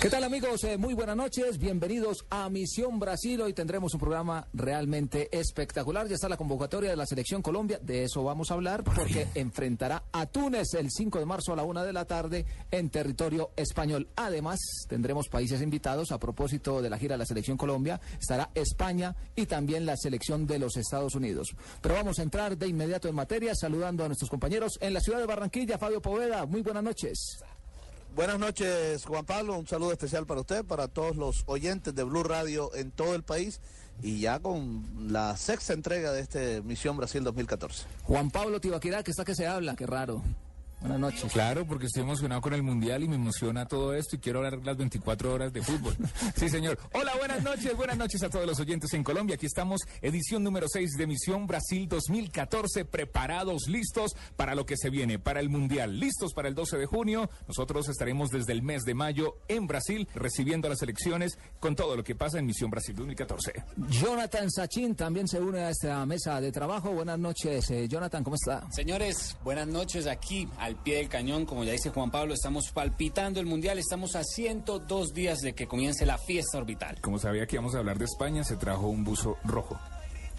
¿Qué 0.00 0.08
tal 0.08 0.24
amigos? 0.24 0.64
Eh, 0.64 0.78
muy 0.78 0.94
buenas 0.94 1.14
noches, 1.14 1.58
bienvenidos 1.58 2.24
a 2.30 2.48
Misión 2.48 2.98
Brasil. 2.98 3.38
Hoy 3.42 3.52
tendremos 3.52 3.92
un 3.92 4.00
programa 4.00 4.48
realmente 4.54 5.28
espectacular. 5.30 6.08
Ya 6.08 6.14
está 6.14 6.26
la 6.26 6.38
convocatoria 6.38 6.88
de 6.88 6.96
la 6.96 7.04
Selección 7.04 7.42
Colombia, 7.42 7.78
de 7.82 8.04
eso 8.04 8.24
vamos 8.24 8.50
a 8.50 8.54
hablar 8.54 8.82
porque 8.82 9.28
enfrentará 9.34 10.04
a 10.10 10.24
Túnez 10.24 10.72
el 10.72 10.90
5 10.90 11.18
de 11.18 11.26
marzo 11.26 11.52
a 11.52 11.56
la 11.56 11.64
una 11.64 11.84
de 11.84 11.92
la 11.92 12.06
tarde 12.06 12.46
en 12.70 12.88
territorio 12.88 13.50
español. 13.56 14.08
Además, 14.16 14.58
tendremos 14.88 15.28
países 15.28 15.60
invitados 15.60 16.12
a 16.12 16.18
propósito 16.18 16.80
de 16.80 16.88
la 16.88 16.96
gira 16.96 17.16
de 17.16 17.18
la 17.18 17.26
Selección 17.26 17.58
Colombia. 17.58 18.00
Estará 18.18 18.48
España 18.54 19.14
y 19.36 19.44
también 19.44 19.84
la 19.84 19.98
Selección 19.98 20.46
de 20.46 20.60
los 20.60 20.78
Estados 20.78 21.14
Unidos. 21.14 21.48
Pero 21.82 21.96
vamos 21.96 22.18
a 22.20 22.22
entrar 22.22 22.56
de 22.56 22.68
inmediato 22.68 23.06
en 23.06 23.16
materia 23.16 23.54
saludando 23.54 24.02
a 24.02 24.06
nuestros 24.06 24.30
compañeros 24.30 24.78
en 24.80 24.94
la 24.94 25.00
ciudad 25.00 25.18
de 25.18 25.26
Barranquilla. 25.26 25.76
Fabio 25.76 26.00
Poveda, 26.00 26.46
muy 26.46 26.62
buenas 26.62 26.84
noches. 26.84 27.42
Buenas 28.14 28.38
noches, 28.40 29.04
Juan 29.04 29.24
Pablo. 29.24 29.56
Un 29.56 29.66
saludo 29.66 29.92
especial 29.92 30.26
para 30.26 30.40
usted, 30.40 30.64
para 30.64 30.88
todos 30.88 31.16
los 31.16 31.44
oyentes 31.46 31.94
de 31.94 32.02
Blue 32.02 32.24
Radio 32.24 32.74
en 32.74 32.90
todo 32.90 33.14
el 33.14 33.22
país 33.22 33.60
y 34.02 34.20
ya 34.20 34.40
con 34.40 35.12
la 35.12 35.36
sexta 35.36 35.74
entrega 35.74 36.12
de 36.12 36.20
este 36.20 36.60
Misión 36.62 36.96
Brasil 36.96 37.22
2014. 37.22 37.86
Juan 38.04 38.30
Pablo 38.30 38.60
Tibaquirá, 38.60 39.04
que 39.04 39.12
está 39.12 39.24
que 39.24 39.34
se 39.34 39.46
habla, 39.46 39.76
qué 39.76 39.86
raro. 39.86 40.22
Buenas 40.80 40.98
noches. 40.98 41.32
Claro, 41.32 41.66
porque 41.66 41.86
estoy 41.86 42.02
emocionado 42.02 42.40
con 42.40 42.54
el 42.54 42.62
Mundial 42.62 43.02
y 43.02 43.08
me 43.08 43.16
emociona 43.16 43.66
todo 43.66 43.92
esto 43.94 44.16
y 44.16 44.18
quiero 44.18 44.38
hablar 44.38 44.60
las 44.64 44.76
24 44.76 45.32
horas 45.34 45.52
de 45.52 45.62
fútbol. 45.62 45.96
Sí, 46.36 46.48
señor. 46.48 46.78
Hola, 46.92 47.12
buenas 47.18 47.42
noches, 47.42 47.76
buenas 47.76 47.98
noches 47.98 48.22
a 48.22 48.30
todos 48.30 48.46
los 48.46 48.58
oyentes 48.60 48.92
en 48.94 49.02
Colombia. 49.04 49.34
Aquí 49.34 49.46
estamos, 49.46 49.80
edición 50.00 50.42
número 50.42 50.66
6 50.68 50.92
de 50.92 51.06
Misión 51.06 51.46
Brasil 51.46 51.86
2014, 51.88 52.84
preparados, 52.86 53.68
listos 53.68 54.12
para 54.36 54.54
lo 54.54 54.64
que 54.64 54.76
se 54.76 54.88
viene, 54.88 55.18
para 55.18 55.40
el 55.40 55.50
Mundial, 55.50 55.98
listos 55.98 56.32
para 56.32 56.48
el 56.48 56.54
12 56.54 56.78
de 56.78 56.86
junio. 56.86 57.28
Nosotros 57.46 57.88
estaremos 57.88 58.30
desde 58.30 58.52
el 58.52 58.62
mes 58.62 58.84
de 58.84 58.94
mayo 58.94 59.36
en 59.48 59.66
Brasil 59.66 60.08
recibiendo 60.14 60.68
las 60.68 60.80
elecciones 60.82 61.38
con 61.58 61.76
todo 61.76 61.96
lo 61.96 62.04
que 62.04 62.14
pasa 62.14 62.38
en 62.38 62.46
Misión 62.46 62.70
Brasil 62.70 62.94
2014. 62.94 63.52
Jonathan 63.88 64.50
Sachin 64.50 64.94
también 64.94 65.28
se 65.28 65.40
une 65.40 65.60
a 65.60 65.70
esta 65.70 66.06
mesa 66.06 66.40
de 66.40 66.52
trabajo. 66.52 66.90
Buenas 66.92 67.18
noches, 67.18 67.70
eh, 67.70 67.86
Jonathan, 67.88 68.24
¿cómo 68.24 68.36
está? 68.36 68.70
Señores, 68.70 69.36
buenas 69.44 69.66
noches 69.66 70.06
aquí 70.06 70.48
al 70.58 70.69
pie 70.76 70.96
del 70.96 71.08
cañón, 71.08 71.46
como 71.46 71.64
ya 71.64 71.72
dice 71.72 71.90
Juan 71.90 72.10
Pablo, 72.10 72.34
estamos 72.34 72.70
palpitando 72.72 73.40
el 73.40 73.46
Mundial, 73.46 73.78
estamos 73.78 74.16
a 74.16 74.24
102 74.24 75.12
días 75.12 75.38
de 75.40 75.54
que 75.54 75.66
comience 75.66 76.06
la 76.06 76.18
fiesta 76.18 76.58
orbital. 76.58 77.00
Como 77.00 77.18
sabía 77.18 77.46
que 77.46 77.56
íbamos 77.56 77.74
a 77.74 77.78
hablar 77.78 77.98
de 77.98 78.04
España, 78.04 78.44
se 78.44 78.56
trajo 78.56 78.88
un 78.88 79.04
buzo 79.04 79.36
rojo. 79.44 79.78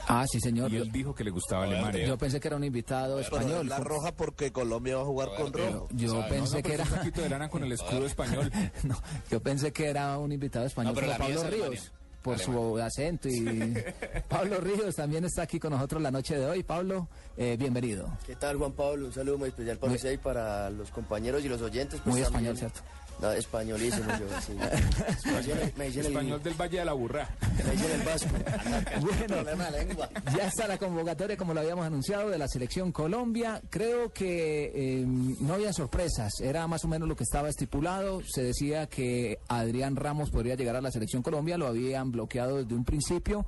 Ah, 0.07 0.25
sí, 0.27 0.39
señor. 0.39 0.71
Y 0.71 0.77
él 0.77 0.91
dijo 0.91 1.13
que 1.13 1.23
le 1.23 1.31
gustaba 1.31 1.63
Alemania. 1.63 2.07
Yo 2.07 2.17
pensé 2.17 2.39
que 2.39 2.47
era 2.47 2.57
un 2.57 2.63
invitado 2.63 3.19
español. 3.19 3.67
La 3.67 3.79
roja 3.79 4.11
porque 4.11 4.51
Colombia 4.51 4.97
va 4.97 5.03
a 5.03 5.05
jugar 5.05 5.29
con 5.35 5.53
rojo. 5.53 5.87
Yo 5.91 6.27
pensé 6.27 6.63
que 6.63 6.73
era... 6.73 6.83
Un 6.83 6.89
poquito 6.89 7.21
de 7.21 7.29
lana 7.29 7.49
con 7.49 7.63
el 7.63 7.71
escudo 7.73 8.05
español. 8.05 8.51
no, 8.83 8.95
yo 9.29 9.41
pensé 9.41 9.71
que 9.71 9.87
era 9.87 10.17
un 10.17 10.31
invitado 10.31 10.65
español, 10.65 10.95
No, 10.95 10.99
pero 10.99 11.17
Pablo 11.17 11.43
Ríos. 11.43 11.91
Por 12.21 12.37
su 12.37 12.77
acento 12.77 13.27
y 13.29 13.73
Pablo 14.29 14.59
Ríos 14.59 14.95
también 14.95 15.25
está 15.25 15.41
aquí 15.41 15.59
con 15.59 15.71
nosotros 15.71 15.99
la 16.01 16.11
noche 16.11 16.37
de 16.37 16.45
hoy. 16.45 16.61
Pablo, 16.61 17.07
eh, 17.35 17.55
bienvenido. 17.57 18.09
¿Qué 18.27 18.35
tal, 18.35 18.57
Juan 18.57 18.73
Pablo? 18.73 19.07
Un 19.07 19.13
saludo 19.13 19.39
muy 19.39 19.49
especial 19.49 19.77
para 19.77 19.89
Muy- 19.89 19.95
usted 19.97 20.11
y 20.11 20.17
para 20.17 20.69
los 20.69 20.91
compañeros 20.91 21.43
y 21.43 21.49
los 21.49 21.61
oyentes. 21.63 21.99
pues, 22.03 22.15
Muy 22.15 22.21
también. 22.23 22.53
español, 22.53 22.57
¿cierto? 22.57 22.81
No, 23.21 23.31
españolísimo 23.31 24.05
yo, 24.19 24.41
sí. 24.41 24.53
Me 25.25 25.37
dicen 25.37 25.57
el- 25.59 25.73
me 25.77 25.85
dicen 25.85 26.05
el, 26.05 26.11
Español 26.11 26.41
del 26.43 26.53
Valle 26.59 26.79
de 26.79 26.85
la 26.85 26.93
Burra. 26.93 27.29
me 27.65 27.71
dicen 27.71 27.91
el 27.91 28.01
vasco. 28.05 28.29
Bueno, 29.01 29.35
Problema 29.35 29.69
de 29.71 29.85
lengua. 29.85 30.09
Ya 30.35 30.47
está 30.47 30.67
la 30.67 30.77
convocatoria, 30.77 31.37
como 31.37 31.53
lo 31.53 31.59
habíamos 31.61 31.85
anunciado, 31.85 32.29
de 32.29 32.37
la 32.37 32.47
selección 32.47 32.91
Colombia. 32.91 33.61
Creo 33.69 34.11
que 34.11 34.71
eh, 34.73 35.05
no 35.05 35.53
había 35.53 35.71
sorpresas, 35.73 36.39
era 36.41 36.67
más 36.67 36.83
o 36.83 36.87
menos 36.87 37.07
lo 37.07 37.15
que 37.15 37.23
estaba 37.23 37.49
estipulado. 37.49 38.21
Se 38.27 38.43
decía 38.43 38.87
que 38.87 39.37
Adrián 39.47 39.95
Ramos 39.95 40.29
podría 40.31 40.55
llegar 40.55 40.75
a 40.75 40.81
la 40.81 40.91
selección 40.91 41.21
Colombia, 41.21 41.57
lo 41.57 41.67
habían 41.67 42.11
bloqueado 42.11 42.57
desde 42.57 42.73
un 42.75 42.85
principio 42.85 43.45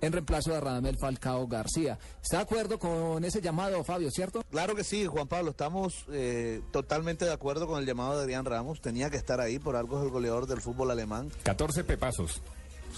en 0.00 0.12
reemplazo 0.12 0.52
de 0.52 0.60
Radamel 0.60 0.96
Falcao 0.98 1.46
García. 1.46 1.98
¿Está 2.22 2.38
de 2.38 2.42
acuerdo 2.42 2.78
con 2.78 3.24
ese 3.24 3.40
llamado, 3.40 3.82
Fabio, 3.84 4.10
cierto? 4.10 4.42
Claro 4.50 4.74
que 4.74 4.84
sí, 4.84 5.06
Juan 5.06 5.28
Pablo. 5.28 5.50
Estamos 5.50 6.04
eh, 6.10 6.60
totalmente 6.70 7.24
de 7.24 7.32
acuerdo 7.32 7.66
con 7.66 7.78
el 7.78 7.86
llamado 7.86 8.16
de 8.16 8.22
Adrián 8.22 8.44
Ramos. 8.44 8.80
Tenía 8.80 9.10
que 9.10 9.16
estar 9.16 9.40
ahí, 9.40 9.58
por 9.58 9.76
algo 9.76 9.98
es 9.98 10.04
el 10.04 10.10
goleador 10.10 10.46
del 10.46 10.60
fútbol 10.60 10.90
alemán. 10.90 11.30
14 11.42 11.84
pepazos. 11.84 12.42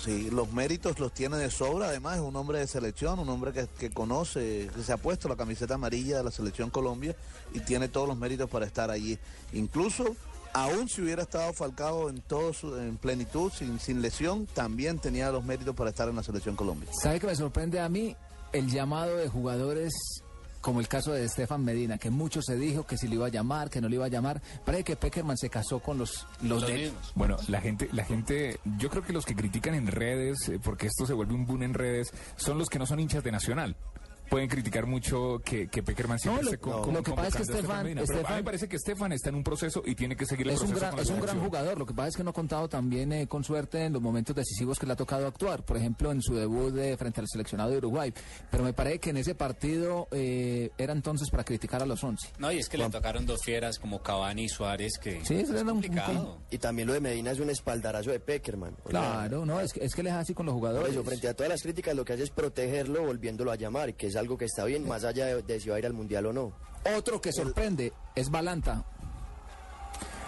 Sí, 0.04 0.30
los 0.30 0.52
méritos 0.52 1.00
los 1.00 1.12
tiene 1.12 1.38
de 1.38 1.50
sobra. 1.50 1.88
Además, 1.88 2.16
es 2.16 2.22
un 2.22 2.36
hombre 2.36 2.60
de 2.60 2.68
selección, 2.68 3.18
un 3.18 3.28
hombre 3.28 3.52
que, 3.52 3.66
que 3.78 3.90
conoce, 3.90 4.70
que 4.74 4.82
se 4.82 4.92
ha 4.92 4.96
puesto 4.96 5.28
la 5.28 5.34
camiseta 5.34 5.74
amarilla 5.74 6.18
de 6.18 6.24
la 6.24 6.30
selección 6.30 6.70
Colombia 6.70 7.16
y 7.52 7.60
tiene 7.60 7.88
todos 7.88 8.06
los 8.06 8.16
méritos 8.16 8.48
para 8.48 8.64
estar 8.64 8.90
allí. 8.90 9.18
Incluso, 9.52 10.14
aún 10.52 10.88
si 10.88 11.02
hubiera 11.02 11.22
estado 11.22 11.52
Falcao 11.52 12.10
en 12.10 12.20
todo 12.20 12.52
su, 12.52 12.76
en 12.76 12.96
plenitud, 12.96 13.52
sin, 13.52 13.78
sin 13.78 14.02
lesión, 14.02 14.46
también 14.46 14.98
tenía 14.98 15.30
los 15.30 15.44
méritos 15.44 15.74
para 15.74 15.90
estar 15.90 16.08
en 16.08 16.16
la 16.16 16.22
selección 16.22 16.56
Colombia. 16.56 16.88
¿Sabe 17.02 17.20
que 17.20 17.26
me 17.26 17.36
sorprende 17.36 17.80
a 17.80 17.88
mí 17.88 18.16
el 18.52 18.70
llamado 18.70 19.16
de 19.16 19.28
jugadores 19.28 19.92
como 20.60 20.80
el 20.80 20.88
caso 20.88 21.12
de 21.12 21.24
Estefan 21.24 21.64
Medina, 21.64 21.98
que 21.98 22.10
mucho 22.10 22.42
se 22.42 22.56
dijo 22.56 22.84
que 22.84 22.96
si 22.96 23.08
le 23.08 23.14
iba 23.14 23.26
a 23.26 23.30
llamar, 23.30 23.70
que 23.70 23.80
no 23.80 23.88
le 23.88 23.94
iba 23.94 24.06
a 24.06 24.08
llamar? 24.08 24.42
Parece 24.64 24.84
que 24.84 24.96
Peckerman 24.96 25.36
se 25.36 25.48
casó 25.48 25.78
con 25.80 25.98
los, 25.98 26.26
los, 26.42 26.66
de... 26.66 26.92
Bueno, 27.14 27.36
la 27.48 27.60
gente, 27.60 27.88
la 27.92 28.04
gente, 28.04 28.58
yo 28.78 28.90
creo 28.90 29.02
que 29.02 29.12
los 29.12 29.24
que 29.24 29.34
critican 29.34 29.74
en 29.74 29.86
redes, 29.86 30.48
eh, 30.48 30.58
porque 30.62 30.88
esto 30.88 31.06
se 31.06 31.12
vuelve 31.12 31.34
un 31.34 31.46
boom 31.46 31.62
en 31.62 31.74
redes, 31.74 32.12
son 32.36 32.58
los 32.58 32.68
que 32.68 32.78
no 32.78 32.86
son 32.86 33.00
hinchas 33.00 33.22
de 33.22 33.32
Nacional. 33.32 33.76
Pueden 34.28 34.48
criticar 34.48 34.86
mucho 34.86 35.40
que, 35.44 35.68
que 35.68 35.82
Peckerman 35.82 36.18
siempre 36.18 36.42
No, 36.42 36.48
lo- 36.50 36.54
esté 36.54 36.60
con, 36.62 36.72
no, 36.72 36.82
con- 36.82 36.94
lo 36.94 37.02
que 37.02 37.12
pasa 37.12 37.28
es 37.28 37.34
que 37.36 37.42
Estefan-. 37.42 37.84
Pero 38.06 38.26
a 38.26 38.30
mí 38.30 38.36
me 38.36 38.44
parece 38.44 38.68
que 38.68 38.76
Estefan 38.76 39.12
está 39.12 39.28
en 39.30 39.36
un 39.36 39.44
proceso 39.44 39.82
y 39.84 39.94
tiene 39.94 40.16
que 40.16 40.26
seguir 40.26 40.48
el 40.48 40.54
Es 40.54 40.60
un, 40.62 40.70
gran, 40.74 40.90
con 40.90 40.96
la 40.98 41.02
es 41.02 41.10
un 41.10 41.20
gran 41.20 41.40
jugador, 41.40 41.78
lo 41.78 41.86
que 41.86 41.94
pasa 41.94 42.08
es 42.08 42.16
que 42.16 42.24
no 42.24 42.30
ha 42.30 42.34
contado 42.34 42.68
también 42.68 43.12
eh, 43.12 43.26
con 43.26 43.42
suerte 43.44 43.84
en 43.84 43.92
los 43.92 44.02
momentos 44.02 44.36
decisivos 44.36 44.78
que 44.78 44.86
le 44.86 44.92
ha 44.92 44.96
tocado 44.96 45.26
actuar, 45.26 45.64
por 45.64 45.76
ejemplo 45.76 46.12
en 46.12 46.20
su 46.22 46.34
debut 46.34 46.72
de, 46.72 46.96
frente 46.96 47.20
al 47.20 47.28
seleccionado 47.28 47.70
de 47.70 47.78
Uruguay, 47.78 48.12
pero 48.50 48.64
me 48.64 48.72
parece 48.72 48.98
que 48.98 49.10
en 49.10 49.16
ese 49.18 49.34
partido 49.34 50.08
eh, 50.10 50.70
era 50.78 50.92
entonces 50.92 51.30
para 51.30 51.44
criticar 51.44 51.82
a 51.82 51.86
los 51.86 52.02
11. 52.04 52.32
No, 52.38 52.52
y 52.52 52.58
es 52.58 52.68
que 52.68 52.76
le 52.78 52.88
tocaron 52.90 53.24
dos 53.26 53.40
fieras 53.42 53.78
como 53.78 54.02
Cavani 54.02 54.44
y 54.44 54.48
Suárez, 54.48 54.98
que 55.00 55.24
Sí, 55.24 55.34
es 55.36 55.48
era 55.50 55.60
un- 55.62 55.68
un- 55.68 55.72
complicado. 55.74 56.38
Y 56.50 56.58
también 56.58 56.86
lo 56.88 56.94
de 56.94 57.00
Medina 57.00 57.30
es 57.30 57.40
un 57.40 57.50
espaldarazo 57.50 58.10
de 58.10 58.20
Peckerman. 58.20 58.74
O 58.84 58.90
sea, 58.90 59.00
Claro, 59.00 59.46
no, 59.46 59.60
es 59.60 59.72
que, 59.72 59.84
es 59.84 59.94
que 59.94 60.02
le 60.02 60.10
es 60.10 60.16
así 60.16 60.34
con 60.34 60.46
los 60.46 60.52
Por 60.54 60.60
jugadores. 60.60 60.92
eso, 60.92 61.02
frente 61.04 61.28
a 61.28 61.34
todas 61.34 61.50
las 61.50 61.62
críticas, 61.62 61.94
lo 61.94 62.04
que 62.04 62.12
hace 62.12 62.24
es 62.24 62.30
protegerlo 62.30 63.04
volviéndolo 63.04 63.50
a 63.52 63.56
llamar, 63.56 63.94
que 63.94 64.08
es 64.08 64.16
algo 64.18 64.36
que 64.38 64.44
está 64.46 64.64
bien, 64.64 64.86
más 64.86 65.04
allá 65.04 65.26
de, 65.26 65.42
de 65.42 65.60
si 65.60 65.68
va 65.68 65.76
a 65.76 65.78
ir 65.78 65.86
al 65.86 65.92
Mundial 65.94 66.26
o 66.26 66.32
no. 66.32 66.52
Otro 66.96 67.20
que 67.20 67.32
sorprende 67.32 67.92
es 68.14 68.30
Balanta. 68.30 68.84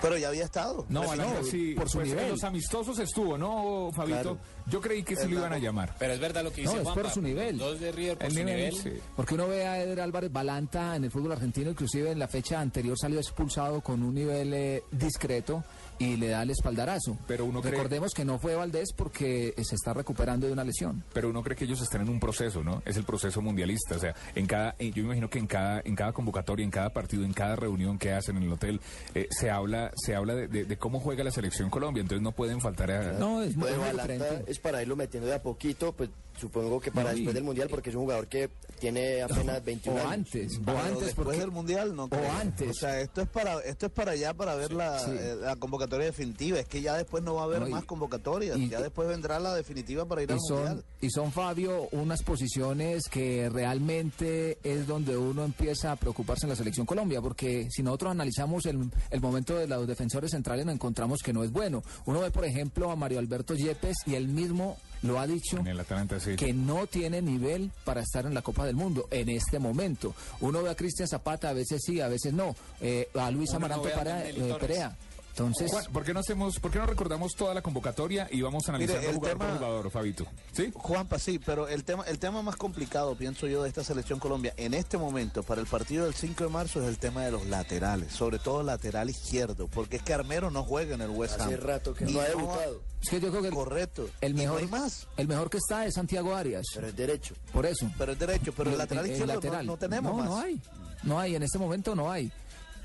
Pero 0.03 0.17
ya 0.17 0.29
había 0.29 0.45
estado. 0.45 0.87
No, 0.89 1.01
Pues 1.03 1.11
Balanta 1.19 1.41
no, 1.43 1.45
sí, 1.47 1.75
por 1.75 1.87
su 1.91 1.99
pues, 1.99 2.09
en 2.11 2.17
nivel. 2.17 2.31
los 2.33 2.43
amistosos 2.45 2.99
estuvo, 3.01 3.37
¿no, 3.37 3.91
Fabito? 3.95 4.21
Claro. 4.23 4.39
Yo 4.67 4.81
creí 4.81 5.03
que 5.03 5.15
sí 5.15 5.29
lo 5.29 5.41
iban 5.41 5.53
a 5.53 5.59
llamar. 5.59 5.95
Pero 5.99 6.15
es 6.15 6.21
verdad 6.21 6.43
lo 6.43 6.51
que 6.53 6.63
No, 6.63 6.71
dice 6.71 6.83
es 6.85 6.89
por 6.89 7.11
su 7.11 7.21
nivel. 7.21 7.59
Dos 7.59 7.79
de 7.81 7.93
River 7.93 8.17
por 8.17 8.27
El 8.27 8.33
su 8.33 8.39
nivel, 8.39 8.57
nivel. 8.75 8.75
sí. 8.95 9.03
Porque 9.15 9.35
uno 9.35 9.47
ve 9.49 9.67
a 9.67 9.79
Eder 9.83 10.01
Álvarez 10.01 10.33
Balanta 10.33 10.97
en 10.97 11.05
el 11.05 11.11
fútbol 11.11 11.33
argentino, 11.33 11.69
inclusive 11.71 12.11
en 12.13 12.19
la 12.19 12.29
fecha 12.29 12.61
anterior 12.61 12.97
salió 12.99 13.19
expulsado 13.21 13.83
con 13.83 14.03
un 14.03 14.15
nivel 14.15 14.55
eh, 14.55 14.85
discreto 14.91 15.63
y 16.01 16.17
le 16.17 16.29
da 16.31 16.43
el 16.43 16.51
espaldarazo. 16.51 17.17
Pero 17.29 17.45
uno 17.45 17.61
cree- 17.63 17.71
Recordemos 17.71 18.13
que 18.15 18.25
no 18.25 18.39
fue 18.41 18.57
Valdés 18.57 18.93
porque 18.97 19.55
se 19.63 19.75
está 19.77 19.93
recuperando 19.95 20.47
de 20.49 20.53
una 20.53 20.65
lesión. 20.65 21.05
Pero 21.13 21.29
uno 21.31 21.43
cree 21.45 21.57
que 21.57 21.65
ellos 21.67 21.81
están 21.81 22.01
en 22.01 22.09
un 22.09 22.19
proceso, 22.19 22.65
¿no? 22.65 22.83
Es 22.85 22.97
el 22.97 23.05
proceso 23.05 23.41
mundialista. 23.41 23.95
O 23.97 23.99
sea, 24.01 24.15
en 24.35 24.47
cada, 24.47 24.75
eh, 24.79 24.91
yo 24.91 25.03
me 25.03 25.09
imagino 25.11 25.31
que 25.31 25.39
en 25.39 25.47
cada, 25.47 25.81
en 25.85 25.95
cada 25.95 26.13
convocatoria, 26.13 26.65
en 26.65 26.71
cada 26.71 26.91
partido, 26.91 27.23
en 27.25 27.33
cada 27.33 27.55
reunión 27.55 27.99
que 27.99 28.13
hacen 28.13 28.37
en 28.39 28.43
el 28.45 28.53
hotel, 28.53 28.81
eh, 29.15 29.29
se 29.31 29.51
habla, 29.51 29.93
se 29.95 30.17
habla 30.17 30.35
de, 30.35 30.49
de- 30.49 30.65
de 30.65 30.77
cómo 30.77 30.99
juega 31.01 31.23
la 31.23 31.31
selección 31.31 31.71
Colombia. 31.71 32.01
Entonces 32.01 32.23
no 32.23 32.33
pueden 32.33 32.61
faltar 32.61 32.91
a. 32.91 33.13
No, 33.13 33.43
es 33.43 33.55
muy 33.57 33.71
Balanta 33.71 34.03
diferente. 34.09 34.51
es 34.51 34.59
para 34.59 34.83
irlo 34.83 34.97
metiendo 34.97 35.29
de 35.29 35.35
a 35.37 35.43
poquito, 35.43 35.93
pues 35.93 36.11
Supongo 36.39 36.81
que 36.81 36.91
para 36.91 37.11
No, 37.11 37.17
y- 37.17 37.21
después 37.21 37.35
del 37.35 37.45
Mundial, 37.45 37.69
porque 37.69 37.91
es 37.91 37.97
un 37.97 38.03
jugador 38.03 38.27
que 38.27 38.49
tiene 38.79 39.21
apenas 39.21 39.63
21 39.63 39.97
O 39.99 40.01
años. 40.09 40.13
antes, 40.13 40.59
o 40.67 40.71
antes 40.71 41.01
después 41.07 41.25
porque 41.27 41.39
del 41.41 41.51
mundial 41.51 41.95
no 41.95 42.05
o 42.05 42.09
creo. 42.09 42.33
antes. 42.33 42.71
o 42.71 42.73
sea 42.73 42.99
esto 43.01 43.21
es 43.21 43.29
para 43.29 43.59
esto 43.61 43.87
es 43.87 43.93
para 43.93 44.13
allá 44.13 44.33
para 44.33 44.55
ver 44.55 44.73
la, 44.73 44.99
Sí. 45.01 45.11
eh, 45.11 45.37
la 45.43 45.57
convocatoria 45.57 45.90
definitiva 45.99 46.59
es 46.59 46.67
que 46.67 46.81
ya 46.83 46.97
después 46.97 47.23
no 47.23 47.35
va 47.35 47.43
a 47.43 47.45
haber 47.45 47.61
No, 47.61 47.69
y- 47.69 47.71
más 47.71 47.85
convocatorias 47.85 48.57
y- 48.59 48.69
ya 48.69 48.81
después 48.81 49.09
vendrá 49.09 49.39
la 49.41 49.55
definitiva 49.55 50.05
para 50.07 50.23
ir 50.23 50.31
y 50.31 50.33
al 50.33 50.39
son, 50.41 50.57
mundial 50.59 50.85
y 51.01 51.11
son, 51.11 51.33
Fabio, 51.33 51.89
unas 51.93 52.23
posiciones 52.23 53.03
que 53.11 53.49
realmente 53.51 54.59
es 54.63 54.87
donde 54.87 55.17
uno 55.17 55.45
empieza 55.45 55.93
a 55.93 55.97
preocuparse 55.97 56.47
en 56.47 56.51
la 56.51 56.57
selección 56.57 56.87
Colombia, 56.87 57.21
porque 57.21 57.69
si 57.71 57.83
nosotros 57.83 58.11
analizamos 58.13 58.67
el, 58.67 58.91
el 59.11 59.21
momento 59.21 59.57
de 59.57 59.67
los 59.67 59.87
defensores 59.87 60.31
centrales, 60.31 60.67
nos 60.67 60.75
encontramos 60.75 61.21
que 61.23 61.33
no 61.33 61.43
es 61.45 61.51
bueno. 61.51 61.83
Uno 62.07 62.21
ve, 62.21 62.31
por 62.31 62.45
ejemplo, 62.45 62.91
a 62.91 62.97
Mario 62.97 63.19
Alberto 63.19 63.55
Yepes 63.55 63.97
y 64.07 64.15
él 64.15 64.29
mismo 64.29 64.77
lo 65.03 65.19
ha 65.19 65.27
dicho 65.27 65.57
En 65.59 65.67
el 65.69 65.81
Atalanta, 65.81 66.21
sí. 66.21 66.37
que 66.37 66.53
no 66.53 66.87
tiene 66.87 67.23
nivel 67.23 67.71
para 67.85 68.03
estar 68.03 68.27
en 68.27 68.35
la 68.35 68.43
Copa 68.43 68.67
del 68.67 68.77
Mundo 68.77 69.09
en 69.11 69.31
este 69.31 69.59
momento. 69.59 70.15
Uno 70.41 70.63
ve 70.63 70.69
a 70.71 70.75
Cristian 70.75 71.09
Zapata, 71.09 71.49
a 71.49 71.53
veces 71.55 71.81
sí, 71.85 72.01
a 72.03 72.09
veces 72.09 72.35
no. 72.35 72.55
Eh, 72.83 73.09
a 73.15 73.31
Luis 73.31 73.49
Uno 73.51 73.61
no 73.61 73.67
Amaranto 73.67 73.89
a 73.89 73.93
Para- 73.99 74.29
eh. 74.29 74.57
Perea. 74.61 74.97
Entonces, 75.31 75.71
Juan, 75.71 75.85
¿por 75.93 76.05
qué 76.05 76.13
no 76.13 76.21
hacemos, 76.21 76.59
por 76.59 76.71
qué 76.71 76.79
no 76.79 76.87
recordamos 76.87 77.33
toda 77.35 77.55
la 77.55 77.63
convocatoria 77.63 78.29
y 78.31 78.43
vamos 78.43 78.69
analizando 78.69 79.01
Mire, 79.01 79.11
el 79.11 79.17
jugador 79.17 79.39
por 79.39 79.47
tema- 79.47 79.59
jugador, 79.59 79.91
Fabito? 79.91 80.27
¿Sí? 80.53 80.71
Juanpa, 80.75 81.19
sí, 81.19 81.39
pero 81.39 81.69
el 81.69 81.85
tema, 81.85 82.05
el 82.05 82.19
tema 82.19 82.43
más 82.43 82.57
complicado, 82.57 83.15
pienso 83.17 83.47
yo, 83.47 83.63
de 83.63 83.69
esta 83.69 83.83
selección 83.85 84.19
Colombia 84.19 84.53
en 84.57 84.75
este 84.75 84.99
momento, 84.99 85.43
para 85.43 85.61
el 85.61 85.67
partido 85.67 86.05
del 86.05 86.15
5 86.15 86.45
de 86.45 86.51
marzo, 86.51 86.83
es 86.83 86.89
el 86.89 86.99
tema 86.99 87.25
de 87.25 87.31
los 87.31 87.47
laterales, 87.47 88.13
sobre 88.13 88.39
todo 88.39 88.63
lateral 88.63 89.09
izquierdo, 89.09 89.69
porque 89.69 89.97
es 89.97 90.03
que 90.03 90.13
Armero 90.13 90.51
no 90.51 90.63
juega 90.65 90.95
en 90.95 91.01
el 91.01 91.11
West 91.11 91.41
Ham. 91.41 91.47
Hace 91.49 91.57
rato 91.57 91.95
que 91.95 92.05
Y 92.11 92.13
no 92.13 92.21
ha 92.21 92.25
debutado, 92.25 92.83
es 93.03 93.09
que 93.09 93.21
yo 93.21 93.31
creo 93.31 93.43
que 93.43 93.49
el, 93.49 93.55
Correcto. 93.55 94.09
el 94.21 94.33
Y 94.33 94.35
mejor, 94.35 94.61
no 94.61 94.67
hay 94.67 94.67
más. 94.83 95.07
el 95.17 95.29
mejor 95.29 95.49
que 95.49 95.57
está 95.59 95.87
es 95.87 95.95
Santiago 95.95 96.35
Arias. 96.35 96.67
pero 96.75 96.89
es 96.89 96.97
derecho. 96.97 97.35
Por 97.53 97.65
eso. 97.67 97.91
Pero 97.97 98.13
es 98.13 98.19
derecho, 98.19 98.53
pero 98.55 98.71
el 98.71 98.77
lateral 98.79 99.07
izquierdo 99.07 99.27
no- 99.29 99.35
lateral. 99.35 99.67
No, 99.67 99.77
tenemos 99.77 100.13
no, 100.13 100.19
más. 100.19 100.27
No 100.29 100.39
hay. 100.39 100.61
No 101.03 101.19
hay, 101.19 101.35
en 101.35 101.43
este 101.43 101.57
momento 101.59 101.95
no 101.95 102.11
hay. 102.11 102.31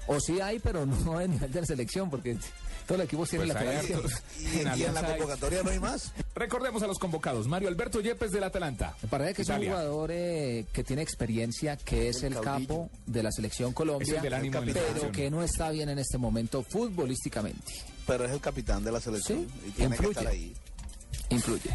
O 0.07 0.19
sí 0.19 0.39
hay, 0.41 0.59
pero 0.59 0.85
no 0.85 1.17
a 1.17 1.25
nivel 1.27 1.51
de 1.51 1.61
la 1.61 1.65
selección, 1.67 2.09
porque 2.09 2.37
todos 2.85 2.99
los 2.99 3.05
equipos 3.05 3.29
tienen 3.29 3.47
Pues 3.49 3.61
hay 3.65 3.75
izquierdo. 3.77 4.03
hartos. 4.03 4.23
Y, 4.39 4.45
y 4.79 4.83
en 4.83 4.93
la 4.93 4.99
hay. 5.01 5.17
convocatoria 5.17 5.63
no 5.63 5.71
hay 5.71 5.79
más. 5.79 6.11
Recordemos 6.35 6.83
a 6.83 6.87
los 6.87 6.99
convocados. 6.99 7.47
Mario 7.47 7.69
Alberto 7.69 8.01
Yepes 8.01 8.31
del 8.31 8.43
Atalanta. 8.43 8.95
Me 9.01 9.09
parece 9.09 9.33
que 9.33 9.41
es 9.41 9.49
un 9.49 9.63
jugador 9.65 10.11
eh, 10.13 10.65
que 10.71 10.83
tiene 10.83 11.01
experiencia, 11.01 11.77
que 11.77 12.09
es 12.09 12.21
El 12.23 12.33
el 12.33 12.41
capo 12.41 12.89
de 13.07 13.23
la 13.23 13.31
selección 13.31 13.73
Colombia, 13.73 14.21
el 14.21 14.29
la 14.31 14.39
pero 14.73 15.11
que 15.11 15.31
no 15.31 15.41
está 15.41 15.71
bien 15.71 15.89
en 15.89 15.97
este 15.99 16.17
momento 16.17 16.61
futbolísticamente. 16.63 17.73
Pero 18.05 18.25
es 18.25 18.31
el 18.31 18.39
capitán 18.41 18.83
de 18.83 18.91
la 18.91 18.99
selección 19.01 19.39
Sí, 19.39 19.67
y 19.67 19.71
tiene 19.71 19.95
que 19.97 20.03
influye. 20.03 20.19
estar 20.19 20.27
ahí. 20.27 20.53
Influye. 21.29 21.69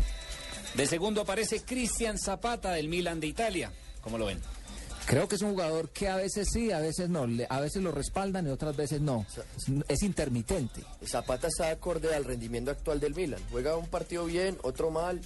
De 0.74 0.86
segundo 0.86 1.22
aparece 1.22 1.62
Cristian 1.64 2.16
Zapata 2.18 2.70
del 2.72 2.88
Milan 2.88 3.18
de 3.18 3.26
Italia. 3.26 3.72
¿Cómo 4.02 4.16
lo 4.18 4.26
ven? 4.26 4.38
Creo 5.06 5.26
que 5.26 5.34
es 5.34 5.42
un 5.42 5.50
jugador 5.52 5.88
que 5.88 6.08
a 6.08 6.16
veces 6.16 6.48
sí, 6.52 6.70
a 6.70 6.78
veces 6.78 7.08
no. 7.08 7.26
Le- 7.26 7.46
A 7.50 7.60
veces 7.60 7.82
lo 7.82 7.90
respaldan 7.90 8.46
y 8.46 8.50
otras 8.50 8.76
veces 8.76 9.00
no. 9.00 9.26
Es 9.88 10.02
intermitente. 10.02 10.82
Zapata 11.04 11.48
está 11.48 11.70
acorde 11.70 12.14
al 12.14 12.24
rendimiento 12.24 12.70
actual 12.70 13.00
del 13.00 13.14
Milan. 13.14 13.40
Juega 13.50 13.76
un 13.76 13.88
partido 13.88 14.24
bien, 14.26 14.56
otro 14.62 14.90
mal, 14.90 15.20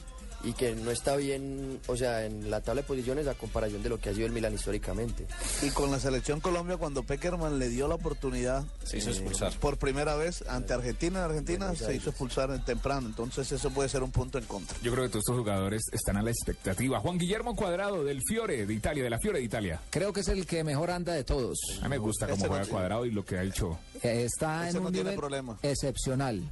y 0.44 0.52
que 0.52 0.74
no 0.74 0.90
está 0.90 1.16
bien, 1.16 1.80
o 1.86 1.96
sea, 1.96 2.24
en 2.26 2.50
la 2.50 2.60
tabla 2.60 2.82
de 2.82 2.86
posiciones 2.88 3.26
a 3.26 3.34
comparación 3.34 3.82
de 3.82 3.88
lo 3.88 3.98
que 3.98 4.10
ha 4.10 4.14
sido 4.14 4.26
el 4.26 4.32
Milan 4.32 4.54
históricamente. 4.54 5.26
Y 5.62 5.70
con 5.70 5.90
la 5.90 5.98
selección 5.98 6.40
Colombia, 6.40 6.76
cuando 6.76 7.02
Peckerman 7.02 7.58
le 7.58 7.68
dio 7.68 7.88
la 7.88 7.94
oportunidad 7.94 8.64
Se 8.84 8.98
hizo 8.98 9.10
expulsar. 9.10 9.52
por 9.58 9.78
primera 9.78 10.16
vez 10.16 10.44
ante 10.48 10.72
Argentina, 10.74 11.20
en 11.20 11.24
Argentina 11.26 11.74
se 11.74 11.94
hizo 11.96 12.10
expulsar 12.10 12.50
en 12.50 12.64
temprano. 12.64 13.06
Entonces 13.08 13.50
eso 13.52 13.70
puede 13.70 13.88
ser 13.88 14.02
un 14.02 14.10
punto 14.12 14.38
en 14.38 14.44
contra. 14.44 14.76
Yo 14.82 14.92
creo 14.92 15.04
que 15.04 15.10
todos 15.10 15.22
estos 15.22 15.36
jugadores 15.38 15.82
están 15.92 16.16
a 16.16 16.22
la 16.22 16.30
expectativa. 16.30 17.00
Juan 17.00 17.18
Guillermo 17.18 17.54
Cuadrado 17.56 18.04
del 18.04 18.20
Fiore 18.26 18.66
de 18.66 18.74
Italia, 18.74 19.02
de 19.04 19.10
la 19.10 19.18
Fiore 19.18 19.38
de 19.38 19.44
Italia. 19.44 19.80
Creo 19.90 20.12
que 20.12 20.20
es 20.20 20.28
el 20.28 20.46
que 20.46 20.62
mejor 20.64 20.90
anda 20.90 21.14
de 21.14 21.24
todos. 21.24 21.58
A 21.80 21.84
mí 21.84 21.88
me 21.90 21.98
gusta 21.98 22.26
cómo 22.28 22.42
no 22.44 22.48
juega 22.50 22.66
Cuadrado 22.66 23.06
y 23.06 23.10
lo 23.10 23.24
que 23.24 23.38
ha 23.38 23.42
hecho. 23.42 23.78
Eh, 24.02 24.24
Está 24.24 24.68
Ese 24.68 24.76
en 24.78 24.82
no 24.82 24.88
un 24.88 24.92
tiene 24.94 25.10
nivel 25.10 25.18
problema. 25.20 25.58
excepcional. 25.62 26.42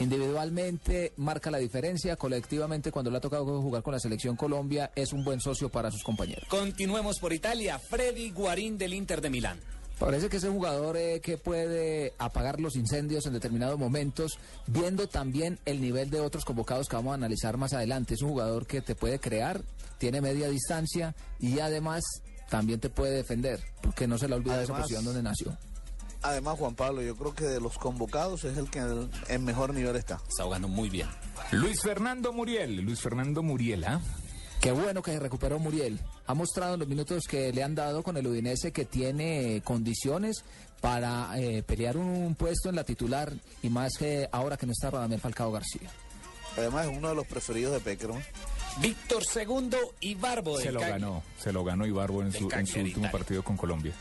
Individualmente 0.00 1.12
marca 1.16 1.50
la 1.50 1.58
diferencia, 1.58 2.16
colectivamente 2.16 2.92
cuando 2.92 3.10
le 3.10 3.18
ha 3.18 3.20
tocado 3.20 3.60
jugar 3.60 3.82
con 3.82 3.92
la 3.92 4.00
selección 4.00 4.36
Colombia 4.36 4.92
es 4.94 5.12
un 5.12 5.24
buen 5.24 5.40
socio 5.40 5.68
para 5.68 5.90
sus 5.90 6.02
compañeros. 6.02 6.44
Continuemos 6.48 7.18
por 7.18 7.32
Italia. 7.32 7.78
Freddy 7.78 8.30
Guarín 8.30 8.78
del 8.78 8.94
Inter 8.94 9.20
de 9.20 9.30
Milán. 9.30 9.58
Parece 9.98 10.28
que 10.28 10.36
es 10.36 10.44
un 10.44 10.54
jugador 10.54 10.96
eh, 10.96 11.20
que 11.20 11.38
puede 11.38 12.14
apagar 12.18 12.60
los 12.60 12.76
incendios 12.76 13.26
en 13.26 13.32
determinados 13.32 13.76
momentos, 13.78 14.38
viendo 14.68 15.08
también 15.08 15.58
el 15.64 15.80
nivel 15.80 16.08
de 16.08 16.20
otros 16.20 16.44
convocados 16.44 16.88
que 16.88 16.94
vamos 16.94 17.10
a 17.12 17.14
analizar 17.14 17.56
más 17.56 17.72
adelante. 17.72 18.14
Es 18.14 18.22
un 18.22 18.30
jugador 18.30 18.66
que 18.66 18.80
te 18.80 18.94
puede 18.94 19.18
crear, 19.18 19.60
tiene 19.98 20.20
media 20.20 20.48
distancia 20.48 21.16
y 21.40 21.58
además 21.58 22.04
también 22.48 22.78
te 22.78 22.90
puede 22.90 23.16
defender, 23.16 23.60
porque 23.82 24.06
no 24.06 24.18
se 24.18 24.28
le 24.28 24.36
olvida 24.36 24.62
esa 24.62 24.76
posición 24.76 25.04
donde 25.04 25.22
nació. 25.22 25.56
Además, 26.22 26.58
Juan 26.58 26.74
Pablo, 26.74 27.02
yo 27.02 27.16
creo 27.16 27.34
que 27.34 27.44
de 27.44 27.60
los 27.60 27.78
convocados 27.78 28.44
es 28.44 28.58
el 28.58 28.68
que 28.70 28.80
en, 29.28 29.44
mejor 29.44 29.72
nivel 29.72 29.96
está. 29.96 30.20
Está 30.28 30.44
jugando 30.44 30.68
muy 30.68 30.90
bien. 30.90 31.08
Luis 31.52 31.80
Fernando 31.82 32.32
Muriel. 32.32 32.76
Luis 32.80 33.00
Fernando 33.00 33.42
Muriel, 33.42 33.84
¿ah? 33.84 34.00
Qué 34.60 34.72
bueno 34.72 35.02
que 35.02 35.12
se 35.12 35.20
recuperó 35.20 35.60
Muriel. 35.60 36.00
Ha 36.26 36.34
mostrado 36.34 36.74
en 36.74 36.80
los 36.80 36.88
minutos 36.88 37.24
que 37.28 37.52
le 37.52 37.62
han 37.62 37.76
dado 37.76 38.02
con 38.02 38.16
el 38.16 38.26
Udinese 38.26 38.72
que 38.72 38.84
tiene 38.84 39.62
condiciones 39.64 40.44
para 40.80 41.38
eh, 41.38 41.62
pelear 41.62 41.96
un 41.96 42.34
puesto 42.34 42.68
en 42.68 42.74
la 42.74 42.82
titular 42.82 43.32
y 43.62 43.70
más 43.70 43.92
que 43.96 44.28
ahora 44.32 44.56
que 44.56 44.66
no 44.66 44.72
está 44.72 44.90
Radamel 44.90 45.20
Falcao 45.20 45.52
García. 45.52 45.88
Además, 46.56 46.86
es 46.86 46.96
uno 46.96 47.10
de 47.10 47.14
los 47.14 47.26
preferidos 47.26 47.72
de 47.72 47.80
Peckerman. 47.80 48.22
Víctor 48.80 49.24
Segundo 49.24 49.78
y 50.00 50.16
Barbo 50.16 50.58
del 50.58 50.66
Se 50.66 50.72
lo 50.72 50.80
ganó. 50.80 51.22
Se 51.38 51.52
lo 51.52 51.64
ganó 51.64 51.86
Ibarbo 51.86 52.22
en 52.22 52.30
Del 52.30 52.40
su, 52.40 52.50
en 52.50 52.66
su 52.66 52.80
último 52.80 53.10
partido 53.10 53.44
con 53.44 53.56
Colombia. 53.56 53.92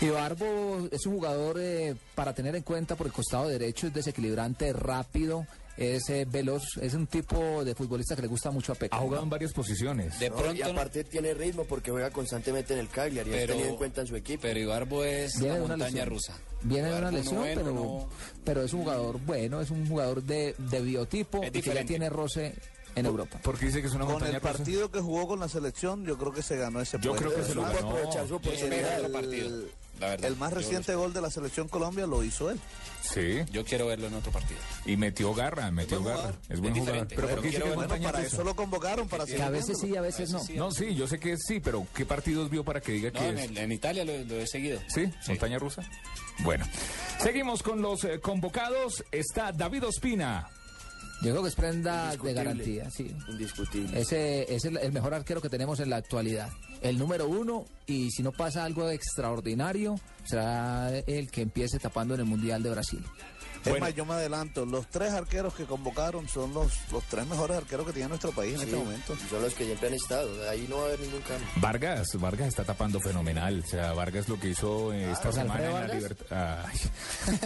Y 0.00 0.10
Barbo 0.10 0.88
es 0.90 1.06
un 1.06 1.14
jugador 1.14 1.56
eh, 1.58 1.94
para 2.14 2.34
tener 2.34 2.54
en 2.56 2.62
cuenta 2.62 2.94
por 2.94 3.06
el 3.06 3.12
costado 3.12 3.48
derecho, 3.48 3.86
es 3.86 3.94
desequilibrante, 3.94 4.72
rápido, 4.74 5.46
es 5.78 6.10
eh, 6.10 6.26
veloz, 6.28 6.62
es 6.82 6.92
un 6.92 7.06
tipo 7.06 7.64
de 7.64 7.74
futbolista 7.74 8.14
que 8.14 8.20
le 8.22 8.28
gusta 8.28 8.50
mucho 8.50 8.72
a 8.72 8.74
Ha 8.74 8.78
Peca. 8.78 8.96
jugado 8.98 9.22
en 9.22 9.30
varias 9.30 9.52
posiciones. 9.54 10.18
De 10.18 10.28
¿no? 10.28 10.36
pronto, 10.36 10.54
y 10.56 10.62
aparte 10.62 11.04
tiene 11.04 11.32
ritmo 11.32 11.64
porque 11.64 11.90
juega 11.90 12.10
constantemente 12.10 12.74
en 12.74 12.80
el 12.80 12.88
Cagliari, 12.88 13.30
es 13.30 13.36
pero, 13.36 13.52
tenido 13.54 13.70
en 13.70 13.76
cuenta 13.76 14.00
en 14.02 14.06
su 14.08 14.16
equipo. 14.16 14.42
pero 14.42 14.60
Ibarbo 14.60 15.04
es 15.04 15.38
Viene 15.38 15.48
la 15.48 15.54
de 15.54 15.60
una 15.64 15.68
montaña 15.76 15.90
lesión. 16.04 16.08
rusa. 16.10 16.38
Viene 16.62 16.88
de 16.88 16.98
una 16.98 16.98
Ibarbo 17.10 17.16
lesión, 17.18 17.42
pero, 17.54 17.72
no- 17.72 18.08
pero 18.44 18.62
es 18.62 18.72
un 18.74 18.82
jugador 18.82 19.18
bueno, 19.24 19.60
es 19.62 19.70
un 19.70 19.88
jugador 19.88 20.22
de, 20.22 20.54
de 20.58 20.80
biotipo 20.82 21.42
Es 21.42 21.48
y 21.54 21.62
que 21.62 21.72
ya 21.74 21.84
tiene 21.86 22.10
roce 22.10 22.54
en 22.94 23.06
Europa. 23.06 23.40
Porque 23.42 23.66
dice 23.66 23.80
que 23.80 23.86
es 23.88 23.94
una 23.94 24.04
Con 24.04 24.22
el 24.22 24.40
partido 24.40 24.90
que 24.90 25.00
jugó 25.00 25.26
con 25.26 25.40
la 25.40 25.48
selección, 25.48 26.04
yo 26.04 26.18
creo 26.18 26.32
que 26.32 26.42
se 26.42 26.56
ganó 26.56 26.80
ese 26.82 26.98
Yo 27.00 27.16
creo 27.16 27.34
que 27.34 27.42
se 27.42 27.54
lo 27.54 27.62
ganó. 27.62 27.88
aprovechar 27.90 28.28
su 28.28 28.34
oportunidad. 28.36 28.98
otro 29.00 29.12
partido. 29.12 29.83
La 30.00 30.08
verdad. 30.08 30.26
El 30.28 30.36
más 30.36 30.52
reciente 30.52 30.94
gol 30.94 31.12
de 31.12 31.20
la 31.20 31.30
selección 31.30 31.68
Colombia 31.68 32.06
lo 32.06 32.22
hizo 32.24 32.50
él. 32.50 32.58
Sí. 33.00 33.40
Yo 33.52 33.64
quiero 33.64 33.86
verlo 33.86 34.06
en 34.08 34.14
otro 34.14 34.32
partido. 34.32 34.58
Y 34.86 34.96
metió 34.96 35.32
garra, 35.34 35.70
metió 35.70 36.02
garra. 36.02 36.34
Es 36.48 36.60
buen 36.60 36.72
jugador. 36.74 36.74
diferente, 37.08 37.14
Pero 37.14 37.26
pero 37.28 37.36
¿por 37.36 37.42
qué 37.42 37.48
dice 37.48 37.50
quiero 37.60 37.64
que 37.66 37.70
es 37.70 37.76
verlo 37.76 37.76
Bueno, 37.76 37.88
montaña 37.88 38.12
para 38.12 38.24
rusa? 38.24 38.34
eso 38.36 38.44
lo 38.44 38.56
convocaron, 38.56 39.08
para 39.08 39.24
Que 39.26 39.42
a 39.42 39.50
veces 39.50 39.78
sí, 39.80 39.96
a 39.96 40.00
veces 40.00 40.30
no. 40.30 40.40
No, 40.56 40.70
sí, 40.72 40.94
yo 40.94 41.06
sé 41.06 41.18
que 41.20 41.36
sí, 41.36 41.60
pero 41.60 41.86
¿qué 41.94 42.04
partidos 42.06 42.50
vio 42.50 42.64
para 42.64 42.80
que 42.80 42.92
diga 42.92 43.10
No, 43.12 43.20
que 43.20 43.28
en, 43.28 43.38
es? 43.38 43.50
el- 43.50 43.58
en 43.58 43.72
Italia 43.72 44.04
lo, 44.04 44.12
lo 44.24 44.34
he 44.40 44.46
seguido. 44.46 44.80
¿Sí? 44.88 45.10
¿Montaña 45.28 45.58
rusa? 45.58 45.82
Bueno, 46.40 46.66
seguimos 47.22 47.62
con 47.62 47.80
los 47.80 48.02
eh, 48.04 48.20
convocados. 48.20 49.04
Está 49.12 49.52
David 49.52 49.84
Ospina. 49.86 50.48
Yo 51.22 51.30
creo 51.30 51.42
que 51.42 51.48
es 51.48 51.54
prenda 51.54 52.14
de 52.16 52.32
garantía, 52.34 52.90
sí. 52.90 53.14
Indiscutible. 53.28 53.98
Ese 53.98 54.54
es 54.54 54.64
el 54.64 54.92
mejor 54.92 55.14
arquero 55.14 55.40
que 55.40 55.48
tenemos 55.48 55.80
en 55.80 55.90
la 55.90 55.96
actualidad. 55.96 56.50
El 56.82 56.98
número 56.98 57.26
uno, 57.26 57.64
y 57.86 58.10
si 58.10 58.22
no 58.22 58.32
pasa 58.32 58.64
algo 58.64 58.90
extraordinario, 58.90 59.98
será 60.24 60.90
el 60.98 61.30
que 61.30 61.42
empiece 61.42 61.78
tapando 61.78 62.14
en 62.14 62.20
el 62.20 62.26
Mundial 62.26 62.62
de 62.62 62.70
Brasil. 62.70 63.02
Es 63.64 63.70
Bueno. 63.70 63.86
más, 63.86 63.94
yo 63.94 64.04
me 64.04 64.14
adelanto. 64.14 64.64
Los 64.66 64.86
tres 64.88 65.12
arqueros 65.12 65.54
que 65.54 65.64
convocaron 65.64 66.28
son 66.28 66.52
los, 66.54 66.72
los 66.92 67.02
tres 67.04 67.26
mejores 67.26 67.56
arqueros 67.56 67.86
que 67.86 67.92
tiene 67.92 68.08
nuestro 68.08 68.30
país 68.32 68.54
en 68.54 68.58
Sí, 68.60 68.64
este 68.66 68.76
momento. 68.76 69.16
son 69.30 69.42
los 69.42 69.54
que 69.54 69.64
siempre 69.64 69.88
han 69.88 69.94
estado, 69.94 70.50
ahí 70.50 70.66
no 70.68 70.76
va 70.76 70.82
a 70.82 70.86
haber 70.86 71.00
ningún 71.00 71.20
cambio. 71.22 71.46
Vargas, 71.56 72.08
Vargas 72.14 72.48
está 72.48 72.64
tapando 72.64 73.00
fenomenal. 73.00 73.62
O 73.64 73.66
sea, 73.68 73.92
Vargas 73.92 74.28
lo 74.28 74.38
que 74.38 74.48
hizo 74.50 74.92
eh, 74.92 75.10
esta 75.10 75.28
¿José 75.28 75.40
semana 75.42 75.64
en 75.66 75.88
la? 75.88 75.94
Libertad. 75.94 76.64
Ay, 76.66 76.78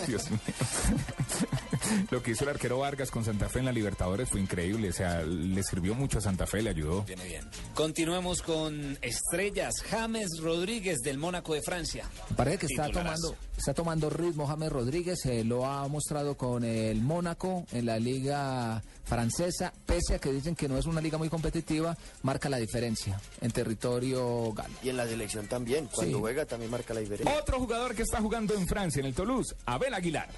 Dios 0.07 0.31
mío. 0.31 0.41
lo 2.11 2.23
que 2.23 2.33
hizo 2.33 2.45
el 2.45 2.51
arquero 2.51 2.79
Vargas 2.79 3.11
con 3.11 3.25
Santa 3.25 3.49
Fe 3.49 3.61
en 3.61 3.67
la 3.67 3.73
Libertadores 3.73 4.29
fue 4.29 4.41
increíble. 4.41 4.91
O 4.91 4.93
sea, 4.93 5.23
le 5.23 5.63
sirvió 5.63 5.95
mucho 5.95 6.19
a 6.19 6.21
Santa 6.21 6.47
Fe, 6.47 6.63
le 6.63 6.71
ayudó. 6.71 7.03
Viene 7.05 7.25
bien. 7.25 7.49
Continuemos 7.75 8.43
con 8.43 8.99
estrellas. 9.03 9.75
James 9.91 10.41
Rodríguez 10.41 10.99
del 10.99 11.19
Mónaco 11.19 11.55
de 11.55 11.63
Francia. 11.63 12.05
Parece 12.37 12.59
que 12.59 12.67
está 12.67 12.87
Titularazo. 12.87 13.23
tomando, 13.29 13.37
está 13.57 13.75
tomando 13.75 14.11
ritmo 14.11 14.47
James 14.47 14.71
Rodríguez, 14.73 15.19
eh, 15.27 15.45
lo 15.45 15.65
ha 15.67 15.87
mostrado 15.89 16.08
con 16.37 16.65
el 16.65 17.03
Mónaco 17.03 17.67
en 17.73 17.85
la 17.87 17.99
liga 17.99 18.83
francesa, 19.05 19.73
pese 19.87 20.15
a 20.15 20.19
que 20.19 20.33
dicen 20.33 20.55
que 20.57 20.69
no 20.69 20.79
es 20.79 20.87
una 20.87 21.01
liga 21.01 21.19
muy 21.19 21.29
competitiva, 21.29 21.97
marca 22.23 22.49
la 22.49 22.57
diferencia 22.57 23.21
en 23.41 23.51
territorio 23.51 24.53
galo. 24.53 24.75
Y 24.83 24.89
en 24.89 24.97
la 24.97 25.07
selección 25.07 25.47
también, 25.47 25.87
cuando 25.93 26.17
Sí. 26.17 26.21
juega 26.21 26.47
también 26.47 26.71
marca 26.71 26.95
la 26.95 27.01
diferencia. 27.01 27.39
Otro 27.39 27.59
jugador 27.59 27.95
que 27.95 28.03
está 28.03 28.21
jugando 28.21 28.55
en 28.55 28.67
Francia, 28.67 29.01
en 29.01 29.07
el 29.07 29.15
Toulouse, 29.15 29.55
Abel 29.67 29.93
Aguilar. 29.95 30.29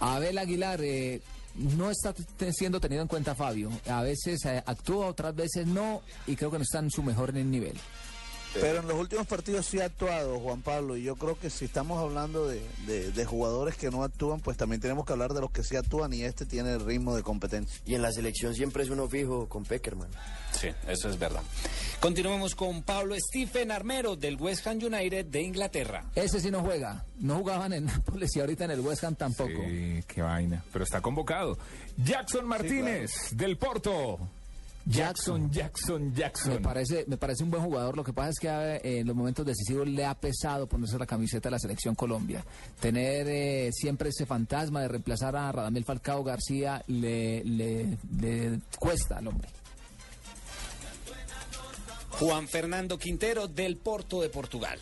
Abel 0.00 0.38
Aguilar, 0.38 0.80
eh, 0.82 1.20
no 1.56 1.90
está 1.90 2.14
siendo 2.52 2.80
tenido 2.80 3.02
en 3.02 3.08
cuenta 3.08 3.34
Fabio. 3.34 3.70
A 3.88 4.02
veces 4.02 4.44
eh, 4.46 4.62
actúa, 4.64 5.06
otras 5.08 5.34
veces 5.34 5.66
no, 5.66 6.02
y 6.26 6.36
creo 6.36 6.50
que 6.50 6.58
no 6.58 6.62
está 6.62 6.78
en 6.78 6.90
su 6.90 7.02
mejor 7.02 7.34
nivel. 7.34 7.76
Pero 8.54 8.80
en 8.80 8.88
los 8.88 8.96
últimos 8.98 9.26
partidos 9.26 9.66
sí 9.66 9.78
ha 9.80 9.84
actuado 9.86 10.38
Juan 10.40 10.62
Pablo 10.62 10.96
y 10.96 11.02
yo 11.02 11.16
creo 11.16 11.38
que 11.38 11.50
si 11.50 11.66
estamos 11.66 11.98
hablando 12.00 12.46
de, 12.48 12.62
de- 12.86 13.12
de 13.12 13.24
jugadores 13.24 13.76
que 13.76 13.90
no 13.90 14.02
actúan, 14.02 14.40
pues 14.40 14.56
también 14.56 14.80
tenemos 14.80 15.04
que 15.06 15.12
hablar 15.12 15.34
de 15.34 15.40
los 15.40 15.50
que 15.50 15.62
sí 15.62 15.76
actúan 15.76 16.12
y 16.12 16.22
este 16.22 16.46
tiene 16.46 16.72
el 16.72 16.84
ritmo 16.84 17.14
de 17.14 17.22
competencia. 17.22 17.80
Y 17.84 17.94
en 17.94 18.02
la 18.02 18.10
selección 18.12 18.54
siempre 18.54 18.82
es 18.82 18.90
uno 18.90 19.08
fijo 19.08 19.48
con 19.48 19.64
Peckerman. 19.64 20.08
Sí, 20.52 20.68
eso 20.88 21.08
es 21.10 21.18
verdad. 21.18 21.42
Continuemos 22.00 22.54
con 22.54 22.82
Pablo 22.82 23.14
Stephen 23.18 23.70
Armero 23.70 24.16
del 24.16 24.36
West 24.36 24.66
Ham 24.66 24.78
United 24.82 25.26
de 25.26 25.42
Inglaterra. 25.42 26.04
Ese 26.14 26.40
sí 26.40 26.50
no 26.50 26.62
juega. 26.62 27.04
No 27.18 27.36
jugaban 27.36 27.72
en 27.72 27.84
Nápoles 27.86 28.34
y 28.36 28.40
ahorita 28.40 28.64
en 28.64 28.70
el 28.72 28.80
West 28.80 29.04
Ham 29.04 29.14
tampoco. 29.14 29.50
Sí, 29.68 30.02
qué 30.06 30.22
vaina. 30.22 30.64
Pero 30.72 30.84
está 30.84 31.00
convocado. 31.00 31.58
Jackson 31.96 32.46
Martínez, 32.46 33.10
del 33.32 33.56
Porto. 33.58 34.18
Jackson, 34.88 35.50
Jackson, 35.50 36.14
Jackson. 36.14 36.54
Me 36.54 36.60
parece, 36.60 37.04
me 37.08 37.16
parece 37.18 37.44
un 37.44 37.50
buen 37.50 37.62
jugador. 37.62 37.96
Lo 37.96 38.02
que 38.04 38.12
pasa 38.12 38.30
es 38.30 38.38
que 38.38 38.48
eh, 38.48 39.00
en 39.00 39.06
los 39.06 39.14
momentos 39.14 39.44
decisivos 39.44 39.86
le 39.86 40.04
ha 40.06 40.14
pesado 40.14 40.66
ponerse 40.66 40.98
la 40.98 41.06
camiseta 41.06 41.48
de 41.48 41.52
la 41.52 41.58
selección 41.58 41.94
Colombia. 41.94 42.44
Tener 42.80 43.26
eh, 43.28 43.70
siempre 43.72 44.08
ese 44.08 44.24
fantasma 44.26 44.80
de 44.80 44.88
reemplazar 44.88 45.36
a 45.36 45.52
Radamel 45.52 45.84
Falcao 45.84 46.24
García 46.24 46.82
le, 46.86 47.44
le- 47.44 47.98
le 48.18 48.60
cuesta 48.78 49.18
al 49.18 49.28
hombre. 49.28 49.48
Juan 52.18 52.48
Fernando 52.48 52.98
Quintero 52.98 53.46
del 53.46 53.76
Porto 53.76 54.20
de 54.22 54.28
Portugal. 54.28 54.78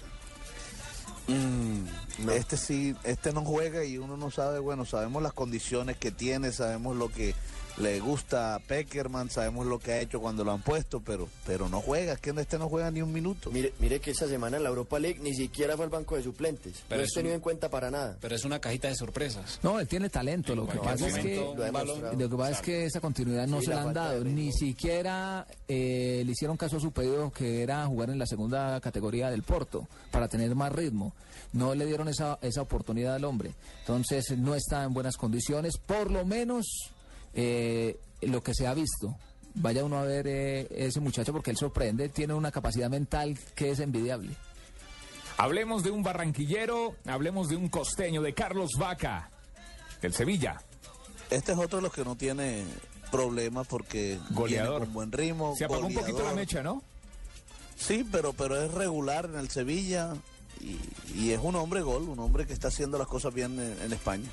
Este 2.32 2.56
sí, 2.56 2.94
este 3.02 3.32
no 3.32 3.44
juega 3.44 3.84
y 3.84 3.98
uno 3.98 4.16
no 4.16 4.30
sabe, 4.30 4.60
bueno, 4.60 4.84
sabemos 4.84 5.22
las 5.22 5.32
condiciones 5.32 5.96
que 5.96 6.12
tiene, 6.12 6.52
sabemos 6.52 6.96
lo 6.96 7.08
que 7.10 7.34
le 7.78 8.00
gusta 8.00 8.54
a 8.54 8.58
Peckerman, 8.58 9.28
sabemos 9.30 9.66
lo 9.66 9.78
que 9.78 9.92
ha 9.92 10.00
hecho 10.00 10.20
cuando 10.20 10.44
lo 10.44 10.52
han 10.52 10.62
puesto, 10.62 11.00
pero, 11.00 11.28
pero 11.46 11.68
no 11.68 11.80
juega, 11.80 12.14
es 12.14 12.20
que 12.20 12.30
este 12.30 12.58
no 12.58 12.68
juega 12.68 12.90
ni 12.90 13.02
un 13.02 13.12
minuto. 13.12 13.50
Mire, 13.50 13.74
mire 13.80 14.00
que 14.00 14.12
esta 14.12 14.26
semana 14.26 14.56
en 14.56 14.62
la 14.62 14.70
Europa 14.70 14.98
League 14.98 15.20
ni 15.22 15.34
siquiera 15.34 15.76
fue 15.76 15.84
al 15.84 15.90
banco 15.90 16.16
de 16.16 16.22
suplentes. 16.22 16.82
Pero 16.88 17.00
no 17.00 17.04
es 17.04 17.12
tenido 17.12 17.32
un- 17.32 17.36
en 17.36 17.40
cuenta 17.42 17.68
para 17.68 17.90
nada. 17.90 18.16
Pero 18.20 18.34
es 18.34 18.44
una 18.44 18.58
cajita 18.60 18.88
de 18.88 18.94
sorpresas. 18.94 19.60
No, 19.62 19.78
él 19.78 19.86
tiene 19.88 20.08
talento. 20.08 20.54
Lo 20.54 20.66
que 20.66 20.78
pasa 20.78 21.06
es 21.08 21.14
que 21.18 21.36
Lo 21.36 21.54
balón- 21.56 22.16
que 22.16 22.28
pasa 22.36 22.50
es 22.52 22.60
que 22.62 22.84
esa 22.86 23.00
continuidad 23.00 23.46
no 23.46 23.60
Sí, 23.60 23.66
se 23.66 23.74
la 23.74 23.82
han 23.82 23.92
dado. 23.92 24.24
Ni 24.24 24.52
siquiera 24.52 25.46
eh, 25.68 26.22
le 26.24 26.32
hicieron 26.32 26.56
caso 26.56 26.76
a 26.78 26.80
su 26.80 26.92
pedido 26.92 27.30
que 27.32 27.62
era 27.62 27.84
jugar 27.86 28.10
en 28.10 28.18
la 28.18 28.26
segunda 28.26 28.80
categoría 28.80 29.30
del 29.30 29.42
Porto 29.42 29.86
para 30.10 30.28
tener 30.28 30.54
más 30.54 30.72
ritmo. 30.72 31.12
No 31.52 31.74
le 31.74 31.84
dieron 31.86 32.08
esa, 32.08 32.38
esa 32.42 32.62
oportunidad 32.62 33.14
al 33.16 33.24
hombre. 33.24 33.52
Entonces 33.80 34.36
no 34.38 34.54
está 34.54 34.84
en 34.84 34.94
buenas 34.94 35.16
condiciones. 35.16 35.76
Por 35.78 36.10
lo 36.10 36.24
menos 36.24 36.66
eh, 37.36 38.00
lo 38.22 38.42
que 38.42 38.54
se 38.54 38.66
ha 38.66 38.74
visto. 38.74 39.14
Vaya 39.54 39.84
uno 39.84 39.98
a 39.98 40.02
ver 40.02 40.26
eh, 40.26 40.66
ese 40.70 41.00
muchacho 41.00 41.32
porque 41.32 41.50
él 41.50 41.56
sorprende. 41.56 42.08
Tiene 42.08 42.34
una 42.34 42.50
capacidad 42.50 42.90
mental 42.90 43.38
que 43.54 43.70
es 43.70 43.78
envidiable. 43.80 44.34
Hablemos 45.38 45.82
de 45.84 45.90
un 45.90 46.02
barranquillero, 46.02 46.96
hablemos 47.04 47.48
de 47.48 47.56
un 47.56 47.68
costeño, 47.68 48.22
de 48.22 48.32
Carlos 48.32 48.70
Vaca, 48.78 49.30
del 50.00 50.14
Sevilla. 50.14 50.60
Este 51.30 51.52
es 51.52 51.58
otro 51.58 51.78
de 51.78 51.82
los 51.82 51.92
que 51.92 52.04
no 52.04 52.16
tiene 52.16 52.64
problemas 53.10 53.66
porque 53.66 54.18
Goleador. 54.30 54.70
viene 54.72 54.84
con 54.86 54.94
buen 54.94 55.12
ritmo. 55.12 55.54
Se 55.56 55.66
apagó 55.66 55.86
un 55.86 55.94
poquito 55.94 56.24
la 56.24 56.32
mecha, 56.32 56.62
¿no? 56.62 56.82
Sí, 57.76 58.06
pero, 58.10 58.32
pero 58.32 58.62
es 58.62 58.72
regular 58.72 59.26
en 59.26 59.36
el 59.38 59.50
Sevilla 59.50 60.14
y, 60.60 60.78
y 61.14 61.32
es 61.32 61.40
un 61.42 61.54
hombre 61.56 61.82
gol, 61.82 62.08
un 62.08 62.18
hombre 62.18 62.46
que 62.46 62.54
está 62.54 62.68
haciendo 62.68 62.96
las 62.96 63.06
cosas 63.06 63.34
bien 63.34 63.60
en, 63.60 63.76
en 63.82 63.92
España. 63.92 64.28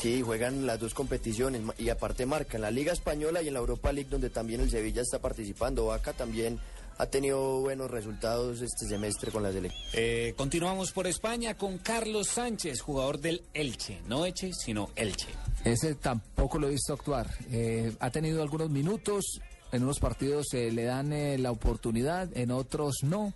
Sí, 0.00 0.20
juegan 0.20 0.66
las 0.66 0.78
dos 0.78 0.92
competiciones 0.92 1.62
y 1.78 1.88
aparte 1.88 2.26
marca 2.26 2.58
en 2.58 2.62
la 2.62 2.70
Liga 2.70 2.92
Española 2.92 3.40
y 3.42 3.48
en 3.48 3.54
la 3.54 3.60
Europa 3.60 3.92
League 3.92 4.10
donde 4.10 4.28
también 4.28 4.60
el 4.60 4.70
Sevilla 4.70 5.00
está 5.00 5.18
participando. 5.20 5.86
Vaca 5.86 6.12
también 6.12 6.60
ha 6.98 7.06
tenido 7.06 7.60
buenos 7.60 7.90
resultados 7.90 8.60
este 8.60 8.86
semestre 8.86 9.30
con 9.32 9.42
la 9.42 9.52
selección. 9.52 9.82
Eh, 9.94 10.34
continuamos 10.36 10.92
por 10.92 11.06
España 11.06 11.54
con 11.54 11.78
Carlos 11.78 12.28
Sánchez, 12.28 12.82
jugador 12.82 13.18
del 13.20 13.42
Elche. 13.54 14.00
No 14.06 14.26
Eche, 14.26 14.52
sino 14.52 14.90
Elche. 14.96 15.28
Ese 15.64 15.94
tampoco 15.94 16.58
lo 16.58 16.68
he 16.68 16.72
visto 16.72 16.92
actuar. 16.92 17.28
Eh, 17.50 17.92
ha 17.98 18.10
tenido 18.10 18.42
algunos 18.42 18.68
minutos, 18.68 19.40
en 19.72 19.82
unos 19.82 19.98
partidos 19.98 20.52
eh, 20.52 20.70
le 20.70 20.84
dan 20.84 21.12
eh, 21.12 21.38
la 21.38 21.50
oportunidad, 21.50 22.28
en 22.36 22.50
otros 22.50 22.96
no. 23.02 23.32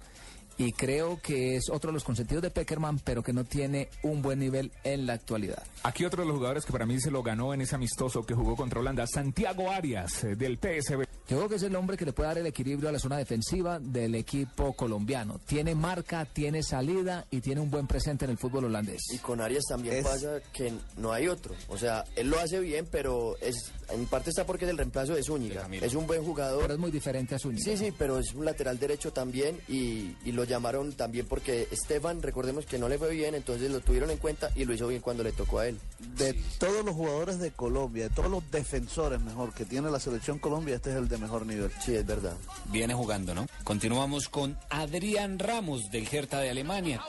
Y 0.62 0.72
creo 0.72 1.18
que 1.22 1.56
es 1.56 1.70
otro 1.70 1.88
de 1.88 1.94
los 1.94 2.04
consentidos 2.04 2.42
de 2.42 2.50
Peckerman, 2.50 2.98
pero 2.98 3.22
que 3.22 3.32
no 3.32 3.44
tiene 3.44 3.88
un 4.02 4.20
buen 4.20 4.38
nivel 4.40 4.70
en 4.84 5.06
la 5.06 5.14
actualidad. 5.14 5.62
Aquí 5.84 6.04
otro 6.04 6.20
de 6.22 6.28
los 6.28 6.36
jugadores 6.36 6.66
que 6.66 6.72
para 6.72 6.84
mí 6.84 7.00
se 7.00 7.10
lo 7.10 7.22
ganó 7.22 7.54
en 7.54 7.62
ese 7.62 7.76
amistoso 7.76 8.26
que 8.26 8.34
jugó 8.34 8.56
contra 8.56 8.80
Holanda, 8.80 9.06
Santiago 9.06 9.70
Arias, 9.70 10.22
eh, 10.24 10.36
del 10.36 10.58
PSV. 10.58 11.04
Yo 11.28 11.36
creo 11.36 11.48
que 11.48 11.54
es 11.54 11.62
el 11.62 11.74
hombre 11.76 11.96
que 11.96 12.04
le 12.04 12.12
puede 12.12 12.28
dar 12.28 12.38
el 12.38 12.46
equilibrio 12.46 12.88
a 12.88 12.92
la 12.92 12.98
zona 12.98 13.16
defensiva 13.16 13.78
del 13.78 14.16
equipo 14.16 14.74
colombiano. 14.74 15.38
Tiene 15.46 15.74
marca, 15.74 16.24
tiene 16.26 16.62
salida 16.62 17.24
y 17.30 17.40
tiene 17.40 17.60
un 17.62 17.70
buen 17.70 17.86
presente 17.86 18.24
en 18.26 18.32
el 18.32 18.36
fútbol 18.38 18.64
holandés. 18.66 19.00
Y 19.14 19.18
con 19.18 19.40
Arias 19.40 19.64
también 19.68 19.94
Es- 19.94 20.04
pasa 20.04 20.40
que 20.52 20.74
no 20.98 21.12
hay 21.12 21.28
otro. 21.28 21.54
O 21.68 21.78
sea, 21.78 22.04
él 22.16 22.28
lo 22.28 22.38
hace 22.38 22.58
bien, 22.60 22.86
pero 22.90 23.36
es 23.40 23.72
en 23.92 24.06
parte 24.06 24.30
está 24.30 24.44
porque 24.46 24.64
es 24.64 24.70
el 24.70 24.76
reemplazo 24.78 25.14
de 25.14 25.22
Zúñiga. 25.22 25.68
Es 25.80 25.94
un 25.94 26.06
buen 26.06 26.20
Pero 26.20 26.30
jugador. 26.30 26.70
es 26.70 26.78
muy 26.78 26.90
diferente 26.90 27.34
a 27.34 27.38
Zúñiga. 27.38 27.64
Sí, 27.64 27.76
sí, 27.76 27.92
pero 27.96 28.18
es 28.18 28.32
un 28.34 28.44
lateral 28.44 28.78
derecho 28.78 29.12
también 29.12 29.60
y, 29.68 30.16
y 30.24 30.32
lo 30.32 30.44
llamaron 30.44 30.92
también 30.92 31.26
porque 31.26 31.68
Esteban, 31.70 32.22
recordemos 32.22 32.66
que 32.66 32.78
no 32.78 32.88
le 32.88 32.98
fue 32.98 33.10
bien, 33.10 33.34
entonces 33.34 33.70
lo 33.70 33.80
tuvieron 33.80 34.10
en 34.10 34.18
cuenta 34.18 34.50
y 34.54 34.64
lo 34.64 34.74
hizo 34.74 34.86
bien 34.88 35.00
cuando 35.00 35.22
le 35.22 35.32
tocó 35.32 35.58
a 35.60 35.68
él. 35.68 35.78
De 36.16 36.34
todos 36.58 36.84
los 36.84 36.94
jugadores 36.94 37.38
de 37.38 37.50
Colombia, 37.52 38.04
de 38.08 38.14
todos 38.14 38.30
los 38.30 38.48
defensores 38.50 39.20
mejor 39.20 39.52
que 39.52 39.64
tiene 39.64 39.90
la 39.90 40.00
selección 40.00 40.38
Colombia, 40.38 40.76
este 40.76 40.90
es 40.90 40.96
el 40.96 41.08
de 41.08 41.18
mejor 41.18 41.46
nivel. 41.46 41.70
Sí, 41.84 41.94
es 41.94 42.06
verdad. 42.06 42.34
Viene 42.66 42.94
jugando, 42.94 43.34
¿no? 43.34 43.46
Continuamos 43.64 44.28
con 44.28 44.56
Adrián 44.70 45.38
Ramos 45.38 45.90
del 45.90 46.06
Hertha 46.10 46.40
de 46.40 46.50
Alemania. 46.50 47.00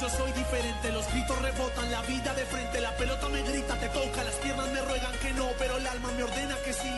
Yo 0.00 0.08
soy 0.08 0.32
diferente. 0.32 0.92
Los 0.92 1.10
gritos 1.12 1.42
rebotan, 1.42 1.90
la 1.90 2.02
vida 2.02 2.34
de 2.34 2.44
frente, 2.44 2.80
la 2.80 2.96
pelota 2.96 3.28
me 3.28 3.42
grita, 3.42 3.78
te 3.78 3.88
toca, 3.88 4.24
las 4.24 4.34
piernas 4.36 4.72
me 4.72 4.80
ruegan 4.80 5.12
que 5.20 5.32
no, 5.32 5.46
pero 5.58 5.76
el 5.76 5.86
alma 5.86 6.10
me 6.16 6.22
ordena 6.22 6.56
que 6.64 6.72
sí. 6.72 6.90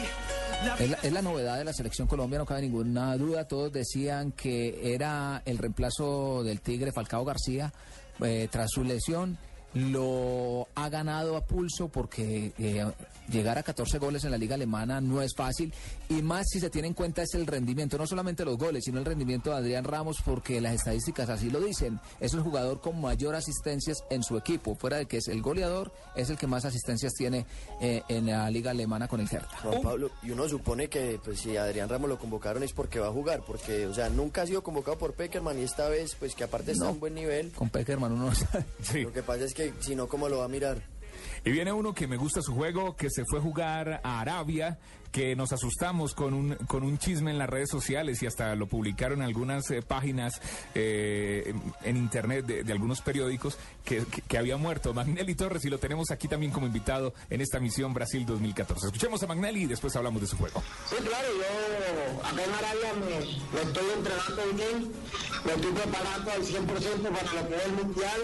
La 0.65 0.75
Es 0.75 0.91
la, 0.91 0.99
es 1.03 1.13
la 1.13 1.23
novedad 1.23 1.57
de 1.57 1.65
la 1.65 1.73
selección 1.73 2.07
Colombia, 2.07 2.39
no 2.39 2.47
cabe 2.47 2.63
ninguna 2.63 3.17
duda. 3.17 3.49
Todos 3.49 3.73
decían 3.73 4.33
que 4.33 4.95
era 4.95 5.43
el 5.45 5.59
reemplazo 5.59 6.43
del 6.45 6.61
Tigre 6.61 6.93
Falcao 6.93 7.25
García 7.25 7.73
eh, 8.23 8.49
tras 8.51 8.71
su 8.71 8.85
lesión. 8.85 9.39
Lo 9.75 10.69
ha 10.75 10.89
ganado 10.89 11.37
a 11.37 11.45
pulso 11.45 11.89
porque 11.89 12.53
eh, 12.59 12.85
llegar 13.31 13.59
a 13.59 13.63
14 13.63 13.99
goles 13.99 14.25
en 14.25 14.31
la 14.33 14.39
liga 14.39 14.55
alemana 14.57 15.01
no 15.01 15.23
es 15.23 15.33
fácil 15.37 15.73
y 16.09 16.23
más 16.23 16.47
si 16.51 16.59
se 16.61 16.71
tiene 16.71 16.89
en 16.89 16.95
cuenta 16.95 17.23
es 17.23 17.35
el 17.35 17.47
rendimiento, 17.47 17.97
no 17.97 18.07
solamente 18.07 18.45
los 18.45 18.59
goles, 18.59 18.85
sino 18.85 18.99
el 18.99 19.05
rendimiento 19.05 19.51
de 19.51 19.57
Adrián 19.57 19.85
Ramos 19.85 20.19
porque 20.25 20.61
las 20.61 20.75
estadísticas 20.75 21.29
así 21.29 21.51
lo 21.51 21.61
dicen. 21.61 22.01
Es 22.19 22.35
el 22.35 22.41
jugador 22.41 22.81
con 22.81 23.01
mayor 23.01 23.35
asistencias 23.35 24.03
en 24.11 24.23
su 24.23 24.37
equipo, 24.37 24.75
fuera 24.75 24.97
de 24.97 25.07
que 25.07 25.19
es 25.19 25.29
el 25.29 25.41
goleador, 25.43 25.93
es 26.17 26.31
el 26.31 26.37
que 26.37 26.47
más 26.47 26.65
asistencias 26.65 27.13
tiene 27.15 27.47
eh, 27.81 28.03
en 28.09 28.27
la 28.27 28.51
liga 28.51 28.73
alemana 28.73 29.07
con 29.09 29.21
el 29.21 29.29
Hertha. 29.31 29.57
Juan 29.63 29.83
Pablo, 29.83 30.11
y 30.23 30.31
uno 30.33 30.49
supone 30.49 30.89
que 30.89 31.21
pues 31.25 31.41
si 31.41 31.57
Adrián 31.57 31.89
Ramos 31.89 32.09
lo 32.09 32.19
convocaron 32.19 32.63
es 32.63 32.73
porque 32.73 32.99
va 32.99 33.09
a 33.09 33.13
jugar, 33.13 33.43
porque 33.47 33.87
o 33.87 33.95
sea, 33.95 34.09
nunca 34.11 34.43
ha 34.43 34.47
sido 34.47 34.63
convocado 34.63 34.99
por 34.99 35.15
Peckerman 35.15 35.59
y 35.59 35.63
esta 35.63 35.89
vez 35.89 36.17
pues 36.17 36.35
que 36.35 36.45
aparte 36.45 36.73
está 36.73 36.87
No. 36.87 36.93
un 36.93 37.01
buen 37.01 37.15
nivel. 37.15 37.53
Con 37.53 37.71
Peckerman 37.71 38.13
uno 38.13 38.27
no 38.27 38.35
sabe. 38.35 38.65
Sí. 38.83 39.03
Lo 39.03 39.13
que 39.13 39.23
pasa 39.23 39.45
es 39.45 39.55
que 39.55 39.60
no 39.95 40.09
cómo 40.09 40.29
lo 40.29 40.39
va 40.39 40.45
a 40.45 40.49
mirar. 40.49 40.83
Y 41.45 41.51
viene 41.51 41.73
uno 41.73 41.95
que 41.95 42.07
me 42.07 42.17
gusta 42.17 42.43
su 42.43 42.55
juego, 42.55 42.97
que 42.97 43.09
se 43.11 43.25
fue 43.25 43.39
a 43.39 43.43
jugar 43.43 44.01
a 44.05 44.21
Arabia, 44.21 44.79
que 45.13 45.35
nos 45.37 45.53
asustamos 45.53 46.15
con 46.15 46.35
un, 46.35 46.55
con 46.67 46.83
un 46.83 46.99
chisme 46.99 47.31
en 47.31 47.39
las 47.39 47.49
redes 47.49 47.69
sociales 47.71 48.23
y 48.23 48.27
hasta 48.27 48.55
lo 48.55 48.67
publicaron 48.67 49.23
algunas 49.23 49.71
eh, 49.71 49.83
páginas 49.83 50.41
eh, 50.75 51.53
en, 51.83 51.97
internet 51.97 52.47
de, 52.47 52.73
algunos 52.73 53.01
periódicos 53.01 53.59
que, 53.85 54.05
había 54.39 54.57
muerto. 54.57 54.95
Magnelli 54.95 55.35
Torres 55.35 55.65
y 55.65 55.69
lo 55.69 55.79
tenemos 55.79 56.11
aquí 56.11 56.29
también 56.29 56.53
como 56.53 56.67
invitado 56.67 57.13
en 57.29 57.41
esta 57.41 57.61
misión 57.61 57.93
Brasil 57.93 58.25
2014. 58.25 58.87
Escuchemos 58.87 59.23
a 59.23 59.27
Magnelli 59.27 59.65
y 59.65 59.67
después 59.67 59.95
hablamos 59.97 60.23
de 60.23 60.29
su 60.29 60.37
juego. 60.37 60.63
Sí, 60.89 60.97
claro, 60.97 61.29
yo 61.37 62.27
acá 62.27 62.43
en 62.45 62.55
Arabia 62.55 62.93
me, 62.95 63.17
me 63.55 63.63
estoy 63.63 63.85
entrenando 63.97 64.43
bien, 64.55 64.93
me 65.45 65.53
estoy 65.53 65.73
preparando 65.73 66.31
al 66.31 66.43
100% 66.43 66.67
para 67.03 67.43
lo 67.43 67.49
que 67.49 67.57
es 67.57 67.65
el 67.65 67.73
mundial 67.73 68.21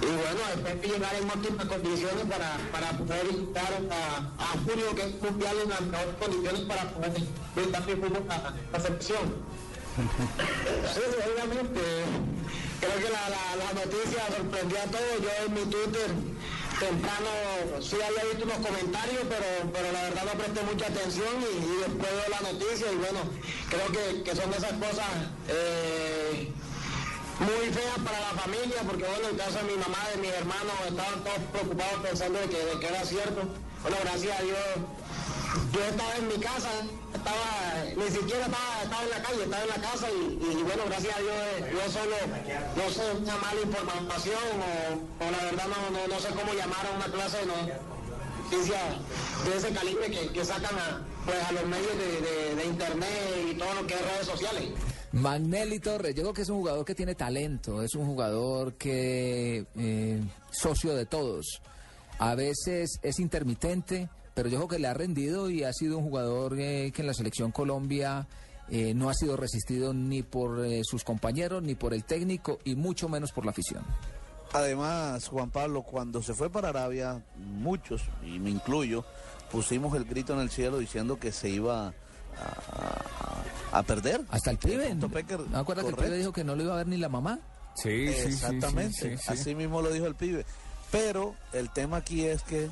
y 0.00 0.06
bueno, 0.06 0.40
después 0.54 0.80
de 0.80 0.88
llegar 0.88 1.14
en 1.16 1.28
óptimas 1.28 1.66
condiciones 1.66 2.24
para, 2.24 2.56
para 2.70 2.90
poder 2.98 3.26
visitar 3.26 3.68
a, 3.90 4.42
a 4.42 4.46
Julio, 4.64 4.94
que 4.94 5.02
es 5.02 5.22
mundial 5.22 5.56
en 5.64 5.70
las 5.70 5.80
mejores 5.88 6.14
condiciones 6.20 6.60
para 6.62 6.90
poder 6.90 7.12
brindar 7.54 7.86
mi 7.86 7.94
fútbol 7.94 8.24
a 8.28 8.54
la 8.72 8.80
selección. 8.80 9.34
Obviamente. 11.34 11.80
Creo 12.80 12.94
que 12.94 13.10
la, 13.10 13.28
la, 13.28 13.56
la 13.58 13.72
noticia 13.74 14.22
sorprendió 14.36 14.78
a 14.78 14.84
todos. 14.84 15.18
Yo 15.20 15.30
en 15.46 15.54
mi 15.54 15.64
Twitter 15.66 16.10
temprano 16.78 17.30
sí 17.82 17.96
había 17.98 18.22
visto 18.30 18.44
unos 18.44 18.58
comentarios, 18.64 19.26
pero, 19.28 19.72
pero 19.72 19.90
la 19.90 20.02
verdad 20.02 20.24
no 20.26 20.38
presté 20.38 20.62
mucha 20.62 20.86
atención 20.86 21.34
y, 21.42 21.58
y 21.58 21.76
después 21.82 22.06
veo 22.06 22.28
la 22.30 22.52
noticia 22.52 22.92
y 22.92 22.96
bueno, 23.02 23.18
creo 23.68 23.88
que, 23.90 24.22
que 24.22 24.36
son 24.36 24.54
esas 24.54 24.74
cosas 24.78 25.10
eh, 25.48 26.52
muy 27.40 27.66
feas 27.74 27.98
para 28.06 28.20
la 28.20 28.32
familia, 28.38 28.78
porque 28.86 29.02
bueno, 29.10 29.26
en 29.26 29.36
caso 29.36 29.58
de 29.58 29.64
mi 29.74 29.76
mamá, 29.82 29.98
de 30.14 30.22
mis 30.22 30.30
hermanos, 30.30 30.78
estaban 30.86 31.18
todos 31.26 31.42
preocupados 31.50 31.98
pensando 31.98 32.38
de 32.38 32.46
que, 32.46 32.64
de 32.64 32.78
que 32.78 32.86
era 32.86 33.04
cierto. 33.04 33.42
Bueno, 33.82 33.96
gracias 34.04 34.38
a 34.38 34.42
Dios, 34.42 34.66
yo 35.72 35.84
estaba 35.84 36.16
en 36.16 36.28
mi 36.28 36.34
casa, 36.34 36.70
estaba, 37.14 37.84
ni 37.96 38.10
siquiera 38.10 38.46
estaba, 38.46 38.82
estaba 38.82 39.02
en 39.02 39.10
la 39.10 39.22
calle, 39.22 39.42
estaba 39.44 39.62
en 39.62 39.68
la 39.68 39.88
casa 39.90 40.06
y, 40.10 40.62
bueno, 40.62 40.82
gracias 40.86 41.16
a 41.16 41.20
Dios, 41.20 41.34
eh, 41.34 41.72
yo 41.72 41.92
solo, 41.92 42.16
no 42.76 42.90
sé, 42.90 43.02
una 43.20 43.36
mala 43.36 43.60
información 43.60 44.52
o, 44.60 45.24
o 45.24 45.30
la 45.30 45.44
verdad 45.44 45.66
no, 45.68 45.98
no, 45.98 46.06
no 46.06 46.20
sé 46.20 46.28
cómo 46.28 46.52
llamar 46.52 46.86
a 46.86 46.96
una 46.96 47.06
clase 47.06 47.38
de 47.38 47.46
noticia 47.46 48.80
de 49.44 49.56
ese 49.56 49.70
calibre 49.70 50.10
que, 50.10 50.28
que 50.32 50.44
sacan 50.44 50.78
a, 50.78 51.04
pues, 51.24 51.42
a 51.42 51.52
los 51.52 51.66
medios 51.66 51.96
de 52.56 52.64
internet 52.64 53.46
y 53.50 53.54
todo 53.54 53.74
lo 53.74 53.86
que 53.86 53.94
es 53.94 54.00
redes 54.00 54.26
sociales. 54.26 54.70
Magnelli 55.12 55.80
Torres, 55.80 56.14
yo 56.14 56.22
creo 56.22 56.34
que 56.34 56.42
es 56.42 56.48
un 56.48 56.58
jugador 56.58 56.84
que 56.84 56.94
tiene 56.94 57.14
talento, 57.14 57.82
es 57.82 57.94
un 57.94 58.06
jugador 58.06 58.74
que 58.74 59.64
eh, 59.76 60.20
socio 60.50 60.94
de 60.94 61.06
todos. 61.06 61.62
A 62.18 62.34
veces 62.34 62.98
es 63.02 63.18
intermitente, 63.18 64.08
pero 64.38 64.48
yo 64.50 64.58
creo 64.58 64.68
que 64.68 64.78
le 64.78 64.86
ha 64.86 64.94
rendido 64.94 65.50
y 65.50 65.64
ha 65.64 65.72
sido 65.72 65.98
un 65.98 66.04
jugador 66.04 66.54
eh, 66.60 66.92
que 66.94 67.02
en 67.02 67.08
la 67.08 67.12
selección 67.14 67.50
Colombia 67.50 68.28
eh, 68.68 68.94
no 68.94 69.10
ha 69.10 69.14
sido 69.14 69.36
resistido 69.36 69.92
ni 69.92 70.22
por 70.22 70.64
eh, 70.64 70.82
sus 70.84 71.02
compañeros, 71.02 71.60
ni 71.60 71.74
por 71.74 71.92
el 71.92 72.04
técnico 72.04 72.60
y 72.64 72.76
mucho 72.76 73.08
menos 73.08 73.32
por 73.32 73.44
la 73.44 73.50
afición. 73.50 73.82
Además, 74.52 75.26
Juan 75.26 75.50
Pablo, 75.50 75.82
cuando 75.82 76.22
se 76.22 76.34
fue 76.34 76.50
para 76.50 76.68
Arabia, 76.68 77.20
muchos, 77.36 78.02
y 78.24 78.38
me 78.38 78.50
incluyo, 78.50 79.04
pusimos 79.50 79.92
el 79.96 80.04
grito 80.04 80.34
en 80.34 80.38
el 80.38 80.50
cielo 80.50 80.78
diciendo 80.78 81.18
que 81.18 81.32
se 81.32 81.48
iba 81.48 81.88
a, 81.88 81.92
a- 83.72 83.78
a 83.80 83.82
perder. 83.82 84.20
Hasta 84.30 84.52
el 84.52 84.58
pibe. 84.58 84.94
¿No 84.94 85.58
acuerdas 85.58 85.84
que 85.84 85.90
el 85.90 85.96
pibe 85.96 86.16
dijo 86.16 86.32
que 86.32 86.44
no 86.44 86.54
lo 86.54 86.62
iba 86.62 86.74
a 86.74 86.76
ver 86.76 86.86
ni 86.86 86.96
la 86.96 87.08
mamá? 87.08 87.40
Sí, 87.74 88.06
Exactamente, 88.06 88.92
sí, 88.92 89.08
sí, 89.10 89.16
sí. 89.16 89.32
así 89.32 89.54
mismo 89.56 89.82
lo 89.82 89.90
dijo 89.90 90.06
el 90.06 90.14
pibe. 90.14 90.46
Pero 90.92 91.34
el 91.52 91.70
tema 91.70 91.96
aquí 91.96 92.24
es 92.24 92.42
que 92.44 92.68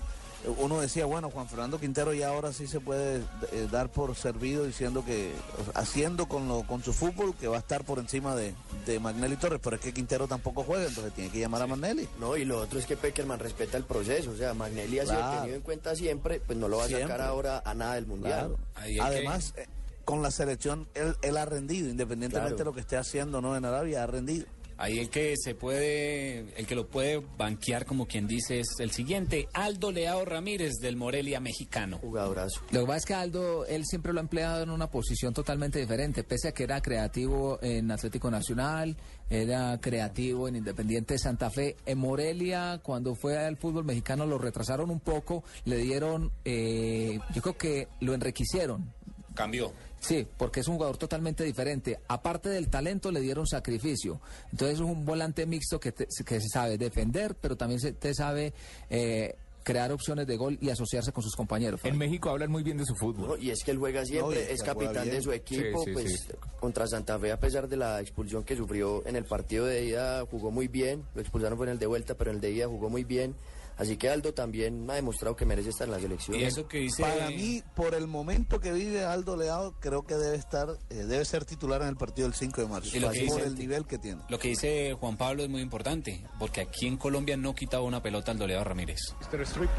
uno 0.58 0.80
decía, 0.80 1.06
bueno, 1.06 1.30
Juan 1.30 1.48
Fernando 1.48 1.78
Quintero 1.80 2.12
ya 2.14 2.28
ahora 2.28 2.52
sí 2.52 2.66
se 2.66 2.80
puede 2.80 3.22
eh, 3.52 3.68
dar 3.70 3.90
por 3.90 4.14
servido 4.14 4.64
diciendo 4.64 5.04
que, 5.04 5.32
o 5.60 5.64
sea, 5.64 5.80
haciendo 5.82 6.26
con, 6.28 6.46
lo, 6.48 6.62
con 6.64 6.82
su 6.82 6.92
fútbol 6.92 7.34
que 7.34 7.48
va 7.48 7.56
a 7.56 7.60
estar 7.60 7.84
por 7.84 7.98
encima 7.98 8.34
de, 8.36 8.54
de 8.86 9.00
Magnelli 9.00 9.36
Torres, 9.36 9.60
pero 9.62 9.76
es 9.76 9.82
que 9.82 9.92
Quintero 9.92 10.28
tampoco 10.28 10.62
juega, 10.62 10.86
entonces 10.86 11.12
tiene 11.14 11.30
que 11.30 11.40
llamar 11.40 11.62
a 11.62 11.66
Magnelli. 11.66 12.08
No, 12.20 12.36
y 12.36 12.44
lo 12.44 12.60
otro 12.60 12.78
es 12.78 12.86
que 12.86 12.96
Peckerman 12.96 13.38
respeta 13.38 13.76
el 13.76 13.84
proceso, 13.84 14.30
o 14.30 14.36
sea, 14.36 14.54
Magnelli 14.54 14.98
ha 15.00 15.04
sido 15.04 15.16
Claro. 15.16 15.38
tenido 15.40 15.56
en 15.56 15.62
cuenta 15.62 15.96
siempre, 15.96 16.40
pues 16.40 16.58
no 16.58 16.68
lo 16.68 16.76
va 16.78 16.84
a 16.84 16.88
Siempre. 16.88 17.08
sacar 17.08 17.26
ahora 17.26 17.62
a 17.64 17.74
nada 17.74 17.94
del 17.94 18.06
Mundial. 18.06 18.56
Claro. 18.74 18.86
Que- 18.86 19.00
Además, 19.00 19.54
eh, 19.56 19.66
con 20.04 20.22
la 20.22 20.30
selección 20.30 20.86
él, 20.94 21.16
él 21.22 21.36
ha 21.36 21.44
rendido, 21.46 21.88
independientemente 21.88 22.54
Claro. 22.54 22.56
de 22.58 22.64
lo 22.64 22.72
que 22.74 22.80
esté 22.80 22.96
haciendo 22.96 23.40
no 23.40 23.56
en 23.56 23.64
Arabia, 23.64 24.04
ha 24.04 24.06
rendido. 24.06 24.46
Ahí 24.78 24.98
el 24.98 25.08
que 25.08 25.34
se 25.36 25.54
puede, 25.54 26.46
el 26.56 26.66
que 26.66 26.74
lo 26.74 26.86
puede 26.86 27.22
banquear 27.38 27.86
como 27.86 28.06
quien 28.06 28.26
dice 28.26 28.60
es 28.60 28.68
el 28.78 28.90
siguiente, 28.90 29.48
Aldo 29.54 29.90
Leao 29.90 30.24
Ramírez 30.24 30.74
del 30.80 30.96
Morelia 30.96 31.40
mexicano. 31.40 31.98
Jugadorazo. 31.98 32.60
Lo 32.70 32.80
que 32.80 32.86
pasa 32.86 32.98
es 32.98 33.04
que 33.06 33.14
Aldo, 33.14 33.66
él 33.66 33.84
siempre 33.86 34.12
lo 34.12 34.20
ha 34.20 34.22
empleado 34.22 34.62
en 34.62 34.70
una 34.70 34.90
posición 34.90 35.32
totalmente 35.32 35.78
diferente, 35.78 36.24
pese 36.24 36.48
a 36.48 36.52
que 36.52 36.64
era 36.64 36.82
creativo 36.82 37.58
en 37.62 37.90
Atlético 37.90 38.30
Nacional, 38.30 38.96
era 39.30 39.78
creativo 39.80 40.46
en 40.46 40.56
Independiente 40.56 41.18
Santa 41.18 41.50
Fe. 41.50 41.76
En 41.86 41.98
Morelia, 41.98 42.80
cuando 42.82 43.14
fue 43.14 43.38
al 43.38 43.56
fútbol 43.56 43.84
mexicano, 43.84 44.26
lo 44.26 44.38
retrasaron 44.38 44.90
un 44.90 45.00
poco, 45.00 45.42
le 45.64 45.78
dieron, 45.78 46.32
eh, 46.44 47.18
yo 47.34 47.42
creo 47.42 47.56
que 47.56 47.88
lo 48.00 48.14
enriquecieron. 48.14 48.92
Cambió. 49.34 49.72
Sí, 50.00 50.26
porque 50.36 50.60
es 50.60 50.68
un 50.68 50.74
jugador 50.76 50.96
totalmente 50.98 51.42
diferente. 51.44 51.98
Aparte 52.08 52.48
del 52.48 52.68
talento, 52.68 53.10
le 53.10 53.20
dieron 53.20 53.46
sacrificio. 53.46 54.20
Entonces 54.52 54.76
es 54.76 54.80
un 54.80 55.04
volante 55.04 55.46
mixto 55.46 55.80
que, 55.80 55.92
te- 55.92 56.06
que 56.24 56.40
se 56.40 56.48
sabe 56.48 56.78
defender, 56.78 57.34
pero 57.34 57.56
también 57.56 57.80
se, 57.80 57.92
te 57.92 58.14
sabe 58.14 58.52
eh, 58.90 59.34
crear 59.64 59.90
opciones 59.90 60.28
de 60.28 60.36
gol 60.36 60.58
y 60.60 60.70
asociarse 60.70 61.10
con 61.10 61.24
sus 61.24 61.34
compañeros. 61.34 61.80
En 61.82 61.98
México 61.98 62.30
hablan 62.30 62.52
muy 62.52 62.62
bien 62.62 62.76
de 62.78 62.84
su 62.84 62.94
fútbol. 62.94 63.28
No, 63.30 63.36
y 63.36 63.50
es 63.50 63.64
que 63.64 63.72
él 63.72 63.78
juega 63.78 64.04
siempre, 64.04 64.44
No, 64.44 64.50
es 64.52 64.62
capitán 64.62 65.10
de 65.10 65.20
su 65.22 65.32
equipo, 65.32 65.80
Sí, 65.80 65.86
sí, 65.86 65.90
pues 65.92 66.20
sí. 66.20 66.32
contra 66.60 66.86
Santa 66.86 67.18
Fe, 67.18 67.32
a 67.32 67.40
pesar 67.40 67.66
de 67.66 67.76
la 67.76 68.00
expulsión 68.00 68.44
que 68.44 68.54
sufrió 68.54 69.04
en 69.08 69.16
el 69.16 69.24
partido 69.24 69.64
de 69.64 69.86
ida, 69.86 70.24
jugó 70.30 70.52
muy 70.52 70.68
bien, 70.68 71.02
lo 71.16 71.20
expulsaron 71.20 71.58
fue 71.58 71.66
en 71.66 71.72
el 71.72 71.78
de 71.80 71.86
vuelta, 71.86 72.14
pero 72.14 72.30
en 72.30 72.36
el 72.36 72.40
de 72.42 72.52
ida 72.52 72.68
jugó 72.68 72.90
muy 72.90 73.02
bien, 73.02 73.34
así 73.76 73.96
que 73.96 74.08
Aldo 74.08 74.34
también 74.34 74.88
ha 74.90 74.94
demostrado 74.94 75.36
que 75.36 75.44
merece 75.44 75.70
estar 75.70 75.86
en 75.86 75.92
la 75.92 76.00
selección. 76.00 76.38
Y 76.38 76.44
eso 76.44 76.66
que 76.68 76.78
dice... 76.78 77.02
Para 77.02 77.28
mí, 77.28 77.62
por 77.74 77.94
el 77.94 78.06
momento 78.06 78.60
que 78.60 78.72
vive 78.72 79.04
Aldo 79.04 79.36
Leao, 79.36 79.74
creo 79.80 80.04
que 80.04 80.14
debe 80.14 80.36
estar, 80.36 80.68
eh, 80.90 80.94
debe 80.94 81.24
ser 81.24 81.44
titular 81.44 81.82
en 81.82 81.88
el 81.88 81.96
partido 81.96 82.28
del 82.28 82.34
5 82.36 82.60
de 82.60 82.66
marzo, 82.68 82.96
Y 82.96 83.00
lo 83.00 83.10
que 83.10 83.26
por 83.26 83.40
el 83.40 83.54
nivel 83.54 83.86
que 83.86 83.98
tiene. 83.98 84.22
Lo 84.28 84.38
que 84.38 84.48
dice 84.48 84.94
Juan 84.98 85.16
Pablo 85.16 85.42
es 85.42 85.48
muy 85.48 85.60
importante, 85.60 86.24
porque 86.38 86.60
aquí 86.60 86.86
en 86.86 86.96
Colombia 86.96 87.36
no 87.36 87.54
quitaba 87.54 87.84
una 87.84 88.02
pelota 88.02 88.32
al 88.32 88.38
Leao 88.38 88.64
Ramírez. 88.64 89.00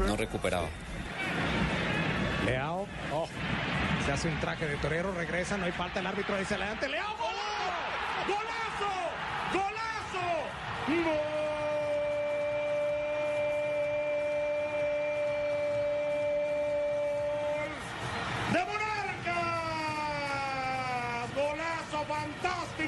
No 0.06 0.16
recuperaba. 0.16 0.68
Leao, 2.44 2.86
oh, 3.12 3.28
se 4.04 4.12
hace 4.12 4.28
un 4.28 4.40
traje 4.40 4.66
de 4.66 4.76
torero, 4.76 5.12
regresa, 5.12 5.56
no 5.58 5.66
hay 5.66 5.72
falta, 5.72 6.00
el 6.00 6.06
árbitro 6.06 6.38
dice 6.38 6.54
adelante, 6.54 6.88
Leao, 6.88 7.14
golazo, 7.16 8.28
golazo, 8.28 8.92
golazo, 9.52 11.04
gol 11.04 11.27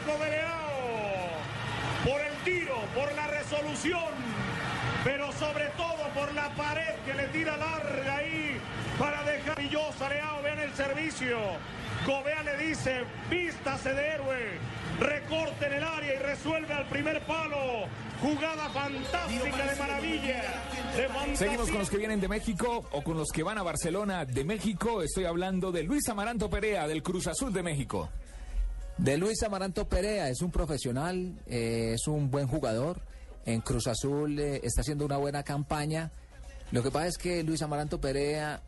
Leao, 0.07 1.29
por 2.05 2.21
el 2.21 2.35
tiro, 2.45 2.77
por 2.95 3.13
la 3.15 3.27
resolución, 3.27 4.13
pero 5.05 5.33
sobre 5.33 5.67
todo 5.77 6.09
por 6.15 6.33
la 6.35 6.49
pared 6.51 6.95
que 7.05 7.15
le 7.15 7.29
tira 7.29 7.57
larga 7.57 8.17
ahí 8.17 8.59
para 8.99 9.23
dejar 9.25 9.57
brillosa 9.57 10.09
Leao, 10.09 10.43
vean 10.43 10.59
el 10.61 10.75
servicio. 10.75 11.39
Gobea 12.07 12.43
le 12.43 12.57
dice, 12.57 13.05
vístase 13.29 13.93
de 13.93 14.09
héroe, 14.09 14.59
recorte 14.99 15.67
en 15.67 15.73
el 15.75 15.85
área 15.85 16.15
y 16.15 16.19
resuelve 16.19 16.73
al 16.73 16.87
primer 16.87 17.21
palo. 17.27 17.87
Jugada 18.21 18.69
fantástica 18.71 19.67
de 19.67 19.77
maravilla. 19.77 20.43
De. 20.97 21.37
Seguimos 21.37 21.71
con 21.71 21.79
los 21.79 21.91
que 21.91 21.97
vienen 21.97 22.21
de 22.21 22.29
México 22.29 22.87
o 22.91 23.03
con 23.03 23.17
los 23.17 23.29
que 23.33 23.43
van 23.43 23.59
a 23.59 23.63
Barcelona 23.63 24.25
de 24.25 24.45
México. 24.45 25.03
Estoy 25.03 25.25
hablando 25.25 25.73
de 25.73 25.83
Luis 25.83 26.09
Amaranto 26.09 26.51
Perea 26.51 26.87
del 26.87 27.03
Cruz 27.03 27.27
Azul 27.27 27.53
de 27.53 27.63
México. 27.63 28.11
De 29.03 29.17
Luis 29.17 29.43
Amaranto 29.43 29.89
Perea, 29.89 30.29
es 30.29 30.43
un 30.43 30.51
profesional, 30.51 31.33
eh, 31.47 31.93
es 31.95 32.07
un 32.07 32.31
buen 32.31 32.47
jugador. 32.47 33.01
En 33.47 33.63
Cruz 33.63 33.87
Azul 33.87 34.39
eh, 34.39 34.61
está 34.63 34.83
haciendo 34.83 35.07
una 35.07 35.17
buena 35.17 35.43
campaña. 35.43 36.13
Lo 36.71 36.83
que 36.83 36.91
pasa 36.91 37.07
es 37.07 37.17
que 37.17 37.43
Luis 37.43 37.63
Amaranto 37.63 37.99
Perea, 37.99 38.61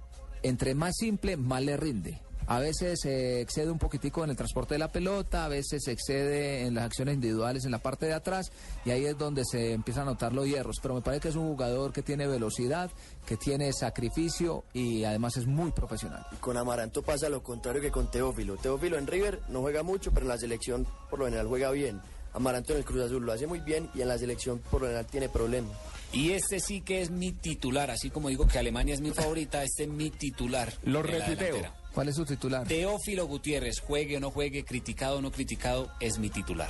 entre 0.43 0.75
más 0.75 0.97
simple, 0.97 1.37
más 1.37 1.63
le 1.63 1.77
rinde. 1.77 2.19
A 2.53 2.61
veces 2.61 3.01
se 3.01 3.41
excede 3.41 3.71
un 3.71 3.79
poquitico 3.79 4.23
en 4.25 4.29
el 4.29 4.37
transporte 4.37 4.75
de 4.75 4.79
la 4.79 4.93
pelota, 4.93 5.47
a 5.47 5.49
veces 5.49 5.85
se 5.85 5.93
excede 5.93 6.67
en 6.67 6.75
las 6.75 6.85
acciones 6.85 7.15
individuales 7.15 7.65
en 7.65 7.71
la 7.71 7.79
parte 7.79 8.05
de 8.05 8.13
atrás 8.13 8.53
y 8.85 8.91
ahí 8.91 9.07
es 9.07 9.17
donde 9.17 9.43
se 9.47 9.73
empiezan 9.73 10.03
a 10.03 10.11
notar 10.11 10.35
los 10.35 10.47
hierros. 10.47 10.77
Pero 10.83 10.95
me 10.95 11.01
parece 11.01 11.23
que 11.23 11.29
es 11.29 11.37
un 11.37 11.49
jugador 11.49 11.95
que 11.95 12.03
tiene 12.03 12.27
velocidad, 12.27 12.91
que 13.25 13.39
tiene 13.39 13.73
sacrificio 13.73 14.65
y 14.75 15.03
además 15.05 15.39
es 15.39 15.47
muy 15.47 15.73
profesional. 15.73 16.27
Con 16.41 16.59
Amaranto 16.59 17.01
pasa 17.01 17.31
lo 17.31 17.43
contrario 17.43 17.81
que 17.81 17.91
con 17.91 18.11
Teófilo. 18.11 18.59
Teófilo 18.59 18.99
en 18.99 19.07
River 19.07 19.41
no 19.49 19.63
juega 19.63 19.83
mucho, 19.83 20.11
pero 20.11 20.25
en 20.27 20.29
la 20.29 20.37
selección 20.37 20.87
por 21.09 21.21
lo 21.21 21.25
general 21.25 21.47
juega 21.47 21.71
bien. 21.71 22.03
Amaranto 22.35 22.75
en 22.75 22.81
el 22.81 22.85
Cruz 22.85 23.01
Azul 23.01 23.25
lo 23.25 23.33
hace 23.33 23.47
muy 23.47 23.61
bien 23.61 23.89
y 23.95 24.03
en 24.03 24.09
la 24.09 24.19
selección 24.19 24.59
por 24.59 24.83
lo 24.83 24.89
general 24.89 25.07
tiene 25.07 25.31
problemas. 25.31 25.73
Y 26.13 26.33
este 26.33 26.61
sí 26.61 26.83
que 26.83 27.01
es 27.01 27.11
mi 27.11 27.33
titular, 27.33 27.91
así 27.91 28.11
como 28.11 28.29
digo 28.29 28.47
que 28.47 28.59
Alemania 28.59 28.93
es 28.93 29.01
mi 29.01 29.13
favorita, 29.13 29.63
este 29.63 29.85
es 29.85 29.89
mi 29.89 30.11
titular. 30.11 30.71
Lo 30.83 31.03
retuiteo. 31.03 31.81
¿Cuál 31.95 32.09
es 32.09 32.17
su 32.17 32.25
titular? 32.25 32.67
Teófilo 32.67 33.27
Gutiérrez, 33.27 33.81
juegue 33.81 34.17
o 34.17 34.21
no 34.21 34.31
juegue, 34.31 34.65
criticado 34.65 35.19
o 35.19 35.21
no 35.21 35.31
criticado, 35.31 35.91
es 36.01 36.19
mi 36.19 36.31
titular. 36.31 36.69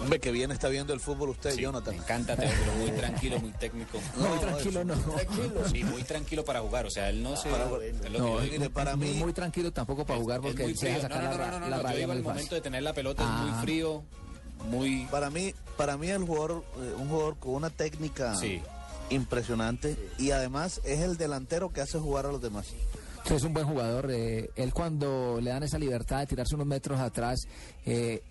Hombre, 0.00 0.18
que 0.18 0.32
bien 0.32 0.50
está 0.50 0.68
viendo 0.68 0.94
el 0.94 1.00
fútbol 1.00 1.28
usted, 1.28 1.52
Sí, 1.54 1.60
Jonathan. 1.60 1.94
Me 1.94 2.02
encanta 2.02 2.34
Teófilo, 2.36 2.72
muy 2.76 2.90
tranquilo, 2.92 3.38
muy 3.38 3.50
técnico. 3.52 3.98
muy 4.16 4.38
tranquilo, 4.38 4.84
no. 4.84 4.94
Sí, 5.70 5.84
muy 5.84 6.02
tranquilo 6.04 6.44
para 6.44 6.60
jugar, 6.60 6.86
o 6.86 6.90
sea, 6.90 7.10
él 7.10 7.22
no 7.22 7.36
se... 7.36 7.50
Para- 7.50 7.66
No, 8.18 8.38
mire, 8.40 8.70
para 8.70 8.96
muy, 8.96 9.08
mí- 9.08 9.14
muy 9.18 9.32
tranquilo 9.34 9.70
tampoco 9.72 10.06
para 10.06 10.18
jugar 10.18 10.40
porque 10.40 10.62
muy 10.64 10.74
se 10.74 11.00
sacar 11.00 11.22
no, 11.24 11.30
no, 11.32 11.38
la, 11.38 11.46
no, 11.50 11.60
no, 11.60 11.68
no, 11.68 11.82
yo 11.92 11.96
digo 11.98 12.08
fácil. 12.08 12.22
momento 12.24 12.54
de 12.54 12.60
tener 12.62 12.82
la 12.82 12.94
pelota 12.94 13.22
es 13.22 13.28
Ah. 13.30 13.42
muy 13.52 13.62
frío, 13.62 14.02
muy... 14.70 15.04
Para 15.10 15.28
mí, 15.28 15.54
para 15.76 15.98
mí 15.98 16.08
el 16.08 16.22
jugador, 16.24 16.64
eh, 16.78 16.94
un 16.98 17.08
jugador 17.10 17.36
con 17.38 17.54
una 17.54 17.68
técnica 17.68 18.34
Sí. 18.36 18.62
impresionante 19.10 19.96
y 20.18 20.30
además 20.30 20.80
es 20.84 21.00
el 21.00 21.18
delantero 21.18 21.70
que 21.72 21.82
hace 21.82 21.98
jugar 21.98 22.24
a 22.26 22.32
los 22.32 22.40
demás. 22.40 22.68
Es 23.30 23.44
un 23.44 23.54
buen 23.54 23.66
jugador. 23.66 24.10
eh, 24.10 24.50
él 24.56 24.72
cuando 24.74 25.38
le 25.40 25.50
dan 25.50 25.62
esa 25.62 25.78
libertad 25.78 26.20
de 26.20 26.26
tirarse 26.26 26.54
unos 26.54 26.66
metros 26.66 27.00
atrás, 27.00 27.40
eh, 27.86 28.22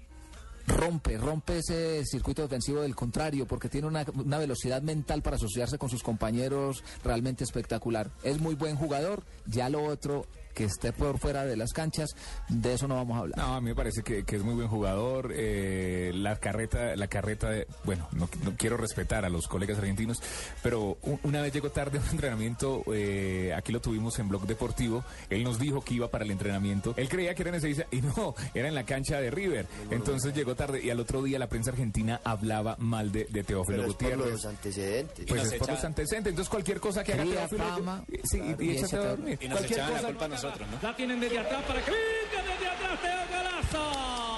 rompe, 0.68 1.18
rompe 1.18 1.58
ese 1.58 2.06
circuito 2.06 2.44
defensivo 2.44 2.82
del 2.82 2.96
contrario, 2.96 3.48
porque 3.48 3.68
tiene 3.70 3.88
una 3.88 4.38
velocidad 4.38 4.82
mental 4.82 5.22
para 5.22 5.38
asociarse 5.38 5.78
con 5.78 5.90
sus 5.90 6.04
compañeros 6.04 6.84
realmente 7.04 7.44
espectacular. 7.44 8.12
Es 8.24 8.40
muy 8.40 8.56
buen 8.56 8.76
jugador, 8.76 9.24
ya 9.48 9.70
lo 9.70 9.84
otro 9.84 10.28
que 10.54 10.66
esté 10.66 10.92
por 10.94 11.18
fuera 11.20 11.46
de 11.46 11.56
las 11.58 11.72
canchas, 11.74 12.10
de 12.50 12.74
eso 12.74 12.88
no 12.88 12.96
vamos 12.96 13.18
a 13.18 13.20
hablar. 13.22 13.38
No, 13.38 13.56
a 13.56 13.62
mí 13.62 13.70
me 13.70 13.76
parece 13.76 14.04
que, 14.04 14.24
que 14.24 14.36
es 14.38 14.44
muy 14.44 14.56
buen 14.56 14.68
jugador. 14.68 15.32
eh, 15.36 16.12
la 16.14 16.36
carreta, 16.38 16.96
la 16.96 17.08
carreta 17.08 17.50
de, 17.50 17.68
bueno, 17.84 18.08
no, 18.14 18.30
no 18.44 18.54
quiero 18.58 18.78
respetar 18.78 19.26
a 19.26 19.30
los 19.30 19.48
colegas 19.48 19.78
argentinos, 19.78 20.22
pero 20.64 20.98
una 21.24 21.42
vez 21.42 21.54
llegó 21.54 21.70
tarde 21.72 21.98
a 22.00 22.02
un 22.02 22.10
entrenamiento, 22.12 22.84
eh, 22.94 23.54
aquí 23.56 23.72
lo 23.72 23.82
tuvimos 23.82 24.18
en 24.20 24.30
Blog 24.30 24.46
Deportivo, 24.46 25.04
él 25.30 25.44
nos 25.44 25.60
dijo 25.60 25.82
que 25.82 25.96
iba 25.96 26.10
para 26.10 26.24
el 26.26 26.32
entrenamiento, 26.32 26.94
él 26.98 27.10
creía 27.10 27.34
que 27.36 27.44
era 27.44 27.50
en 27.50 27.56
Ezeiza 27.56 27.84
y 27.92 28.02
no, 28.02 28.36
era 28.54 28.68
en 28.68 28.76
la 28.76 28.84
cancha 28.86 29.20
de 29.20 29.32
River. 29.32 29.66
Entonces 29.90 30.34
llegó 30.34 30.56
tarde 30.56 30.82
y 30.84 30.90
al 30.90 31.00
otro 31.00 31.22
día 31.24 31.40
la 31.40 31.48
prensa 31.48 31.72
argentina 31.72 32.22
hablaba 32.24 32.76
mal 32.80 33.12
de, 33.12 33.26
de 33.26 33.44
Teófilo 33.44 33.78
Pero 33.78 33.88
es 33.90 33.94
por 33.96 34.10
Gutiérrez. 34.10 34.32
los 34.34 34.46
antecedentes. 34.46 35.26
Pues 35.28 35.44
es 35.52 35.54
por 35.60 35.70
los 35.70 35.84
antecedentes. 35.84 36.32
Entonces 36.32 36.50
cualquier 36.50 36.80
cosa 36.80 37.04
que 37.04 37.14
haga 37.14 37.24
Teófilo, 37.24 37.64
fama, 37.64 38.04
sí, 38.24 38.40
y- 38.60 38.64
y, 38.64 38.72
y 38.72 38.78
échate 38.78 38.96
a 38.98 39.10
dormir. 39.10 39.38
Y 39.42 39.48
nos 39.48 39.58
Cualquier 39.60 39.80
echaban 39.80 40.02
la 40.04 40.08
culpa 40.10 40.26
a 40.26 40.28
nosotros, 40.44 40.68
¿no? 40.70 40.78
La 40.82 40.96
tienen 40.96 41.20
desde 41.20 41.40
atrás 41.40 41.64
para 41.68 41.82
que 41.82 41.92
venga 41.92 42.54
desde 42.54 42.68
atrás 42.68 43.00
Teo 43.02 43.38
¡De 43.38 44.31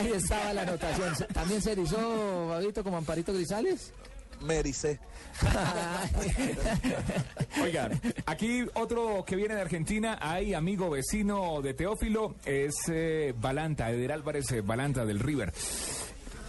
Ahí 0.00 0.12
estaba 0.12 0.52
la 0.54 0.62
anotación. 0.62 1.12
¿También 1.32 1.60
se 1.60 1.72
erizó, 1.72 2.48
Babito, 2.48 2.82
como 2.82 2.96
Amparito 2.96 3.34
Grisales? 3.34 3.92
Mericé. 4.40 4.98
Oigan, 7.62 8.00
aquí 8.24 8.64
otro 8.74 9.24
que 9.26 9.36
viene 9.36 9.54
de 9.54 9.60
Argentina, 9.60 10.18
hay 10.20 10.54
amigo 10.54 10.88
vecino 10.88 11.60
de 11.60 11.74
Teófilo, 11.74 12.36
es 12.46 12.74
eh, 12.90 13.34
Balanta, 13.38 13.90
Eder 13.90 14.12
Álvarez 14.12 14.50
eh, 14.52 14.62
Balanta 14.62 15.04
del 15.04 15.18
River. 15.18 15.52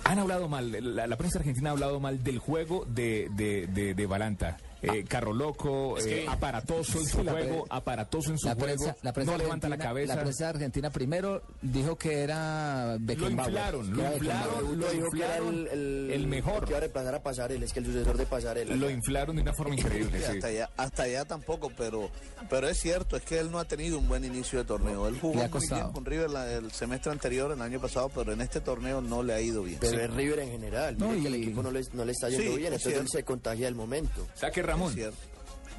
Han 0.06 0.20
hablado 0.20 0.48
mal, 0.48 0.96
la, 0.96 1.06
la 1.06 1.18
prensa 1.18 1.40
argentina 1.40 1.70
ha 1.70 1.74
hablado 1.74 2.00
mal 2.00 2.24
del 2.24 2.40
juego 2.40 2.86
de, 2.88 3.28
de, 3.36 3.68
de, 3.68 3.94
de 3.94 4.06
Balanta. 4.06 4.58
Eh, 4.82 5.04
carro 5.08 5.32
loco, 5.34 5.98
Es 5.98 6.06
que- 6.06 6.24
eh, 6.24 6.28
aparatoso 6.28 7.00
en 7.00 7.06
su 7.06 7.24
juego, 7.24 7.66
aparatoso 7.70 8.32
en 8.32 8.40
su 8.40 8.48
La 8.48 8.56
juego, 8.56 8.66
prensa, 8.76 8.96
la 9.04 9.14
prensa 9.14 9.32
no 9.32 9.38
levanta 9.38 9.70
la 9.70 9.78
cabeza. 9.78 10.16
La 10.16 10.22
prensa 10.22 10.50
argentina 10.50 10.90
primero 10.90 11.44
dijo 11.62 11.96
que 11.98 12.22
era 12.22 12.94
lo 12.98 13.00
Beckenbauer. 13.06 13.50
inflaron, 13.52 13.86
que 13.92 14.02
lo 14.02 14.14
inflaron, 14.16 14.80
lo 14.80 14.92
dijo 14.92 15.10
que 15.12 15.18
era 15.20 15.28
inflaron, 15.38 15.54
el, 15.54 15.68
el, 15.68 16.12
el 16.12 16.28
mejor. 16.28 16.64
que 16.66 16.70
iba 16.72 16.78
a 16.78 16.82
reemplazar 16.82 17.16
a 17.16 17.22
Pasarela, 17.24 17.64
es 17.66 17.74
que 17.74 17.80
el 17.80 17.86
sucesor 17.86 18.18
de 18.18 18.26
Pasarela. 18.26 18.76
Lo 18.76 18.90
inflaron 18.90 19.36
de 19.36 19.42
una 19.44 19.54
forma 19.54 19.76
increíble. 19.78 20.18
Sí, 20.20 20.24
hasta, 20.26 20.48
allá, 20.48 20.70
hasta 20.78 21.04
allá 21.04 21.26
tampoco, 21.26 21.72
pero, 21.78 22.10
pero 22.50 22.68
es 22.68 22.80
cierto, 22.80 23.16
es 23.18 23.24
que 23.24 23.40
él 23.40 23.52
no 23.52 23.60
ha 23.60 23.66
tenido 23.66 24.00
un 24.00 24.08
buen 24.08 24.26
inicio 24.26 24.58
de 24.60 24.66
torneo. 24.66 25.08
Él 25.08 25.18
jugó 25.22 25.36
muy 25.36 25.68
bien 25.70 25.92
con 25.94 26.06
River 26.06 26.30
la- 26.32 26.52
el 26.52 26.72
semestre 26.72 27.12
anterior, 27.12 27.52
el 27.52 27.62
año 27.62 27.80
pasado, 27.80 28.10
pero 28.10 28.34
en 28.34 28.42
este 28.42 28.62
torneo 28.62 29.00
no 29.02 29.22
le 29.22 29.34
ha 29.34 29.42
ido 29.42 29.62
bien. 29.64 29.78
Pero 29.80 30.02
es 30.02 30.10
River 30.12 30.40
en 30.40 30.50
general. 30.52 30.98
No, 30.98 31.12
que 31.12 31.20
y- 31.20 31.26
el 31.28 31.36
equipo 31.36 31.62
no 31.62 31.70
le, 31.72 31.82
no 31.94 32.04
le 32.04 32.12
está 32.14 32.30
yendo 32.30 32.52
Sí, 32.52 32.58
bien, 32.58 32.74
es 32.74 32.80
entonces 32.86 33.02
él 33.02 33.08
se 33.10 33.24
contagia 33.24 33.66
del 33.66 33.76
momento. 33.76 34.28
Saque 34.34 34.62
Es 34.62 34.66
Ramón. 34.72 34.96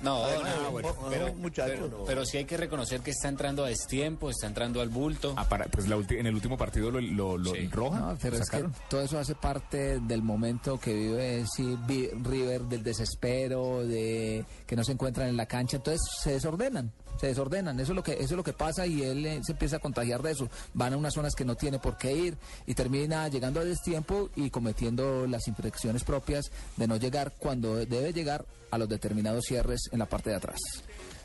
No, 0.03 0.25
Además, 0.25 0.57
no, 0.57 0.65
es 0.67 0.73
bueno, 0.73 0.89
un- 1.01 1.11
pero, 1.11 1.35
muchacho. 1.35 1.73
pero, 1.85 2.05
pero 2.05 2.27
sí 2.27 2.37
hay 2.37 2.45
que 2.45 2.57
reconocer 2.57 3.03
que 3.03 3.13
está 3.13 3.29
entrando 3.29 3.65
a 3.65 3.69
destiempo, 3.69 4.31
está 4.31 4.49
entrando 4.49 4.81
al 4.81 4.89
bulto. 4.89 5.33
Ah, 5.37 5.49
para- 5.49 5.67
pues 5.67 5.87
la 5.87 5.97
ulti- 5.97 6.19
en 6.19 6.27
el 6.27 6.35
último 6.35 6.59
partido 6.59 6.91
lo, 6.91 7.01
lo, 7.01 7.39
lo- 7.39 7.55
Sí. 7.55 7.69
roja. 7.69 8.01
No, 8.01 8.19
pero 8.21 8.37
es 8.37 8.51
que 8.51 8.65
todo 8.89 9.03
eso 9.03 9.17
hace 9.21 9.37
parte 9.37 10.01
del 10.01 10.23
momento 10.23 10.81
que 10.81 10.93
vive 10.93 11.45
sí, 11.55 11.79
River, 11.87 12.63
del 12.63 12.83
desespero, 12.83 13.87
de 13.87 14.45
que 14.67 14.75
no 14.75 14.83
se 14.83 14.91
encuentran 14.91 15.29
en 15.29 15.37
la 15.37 15.47
cancha, 15.47 15.77
entonces 15.77 16.01
se 16.21 16.33
desordenan, 16.33 16.91
se 17.21 17.29
desordenan, 17.29 17.79
eso 17.81 17.93
es 17.93 17.97
lo 17.97 18.03
que 18.03 18.13
eso 18.13 18.23
es 18.23 18.33
lo 18.33 18.45
que 18.45 18.53
pasa 18.53 18.87
y 18.87 19.03
él 19.03 19.25
eh, 19.27 19.41
se 19.45 19.53
empieza 19.53 19.77
a 19.77 19.81
contagiar 19.81 20.23
de 20.23 20.33
eso, 20.33 20.49
van 20.75 20.93
a 20.93 20.97
unas 20.97 21.15
zonas 21.15 21.35
que 21.35 21.45
no 21.45 21.55
tiene 21.55 21.79
por 21.79 21.97
qué 21.97 22.13
ir 22.13 22.37
y 22.67 22.75
termina 22.75 23.29
llegando 23.29 23.61
a 23.61 23.65
destiempo 23.65 24.31
y 24.37 24.51
cometiendo 24.51 25.27
las 25.27 25.47
infracciones 25.49 26.05
propias 26.05 26.51
de 26.77 26.87
no 26.87 26.97
llegar 26.97 27.33
cuando 27.39 27.77
debe 27.77 28.13
llegar 28.13 28.45
a 28.71 28.79
los 28.79 28.89
determinados 28.89 29.45
cierres 29.47 29.89
en 29.93 29.99
la 29.99 30.07
parte 30.07 30.31
de 30.31 30.37
atrás. 30.37 30.59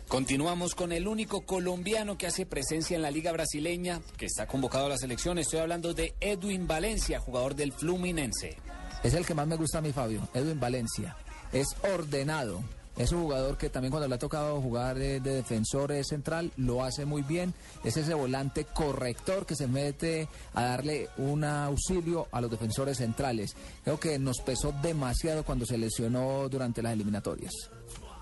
Continuamos 0.08 0.73
con 0.73 0.93
el 0.93 1.06
único 1.06 1.41
colombiano 1.41 2.17
que 2.17 2.28
hace 2.28 2.45
presencia 2.45 2.95
en 2.95 3.02
la 3.02 3.12
liga 3.12 3.34
brasileña, 3.34 4.00
que 4.17 4.26
está 4.26 4.47
convocado 4.47 4.86
a 4.86 4.89
la 4.89 4.97
selección. 4.97 5.38
Estoy 5.38 5.60
hablando 5.60 5.93
de 5.93 6.15
Edwin 6.21 6.65
Valencia, 6.65 7.19
jugador 7.19 7.56
del 7.56 7.73
Fluminense. 7.73 8.56
Es 9.04 9.13
el 9.13 9.26
que 9.26 9.34
más 9.34 9.47
me 9.47 9.58
gusta 9.58 9.80
a 9.80 9.82
mí, 9.82 9.91
Fabio, 9.91 10.26
Edwin 10.34 10.62
Valencia. 10.62 11.17
Es 11.52 11.67
ordenado. 11.93 12.63
Es 12.97 13.12
un 13.12 13.21
jugador 13.21 13.57
que 13.57 13.69
también 13.69 13.91
cuando 13.91 14.07
le 14.07 14.15
ha 14.15 14.19
tocado 14.19 14.60
jugar 14.60 14.97
de, 14.97 15.19
de 15.19 15.36
defensor 15.36 15.93
central 16.03 16.51
lo 16.57 16.83
hace 16.83 17.05
muy 17.05 17.21
bien. 17.21 17.53
Es 17.83 17.95
ese 17.95 18.13
volante 18.15 18.65
corrector 18.65 19.45
que 19.45 19.55
se 19.55 19.67
mete 19.67 20.27
a 20.53 20.63
darle 20.63 21.10
un 21.17 21.43
auxilio 21.43 22.27
a 22.31 22.41
los 22.41 22.49
defensores 22.49 22.97
centrales. 22.97 23.55
Creo 23.83 23.99
que 23.99 24.17
nos 24.17 24.39
pesó 24.39 24.73
demasiado 24.81 25.43
cuando 25.43 25.65
se 25.65 25.77
lesionó 25.77 26.49
durante 26.49 26.81
las 26.81 26.93
eliminatorias. 26.93 27.53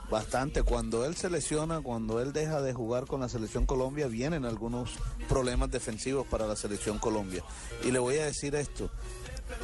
Bastante. 0.10 0.62
Cuando 0.64 1.06
él 1.06 1.16
se 1.16 1.30
lesiona, 1.30 1.82
cuando 1.82 2.22
él 2.22 2.32
deja 2.32 2.62
de 2.62 2.74
jugar 2.74 3.06
con 3.06 3.22
la 3.22 3.30
selección 3.30 3.66
Colombia, 3.66 4.08
vienen 4.08 4.46
algunos 4.46 4.92
problemas 5.28 5.72
defensivos 5.72 6.28
para 6.28 6.46
la 6.48 6.56
selección 6.56 7.00
Colombia. 7.00 7.44
Y 7.84 7.92
le 7.92 8.00
voy 8.00 8.18
a 8.18 8.26
decir 8.26 8.56
esto. 8.56 8.92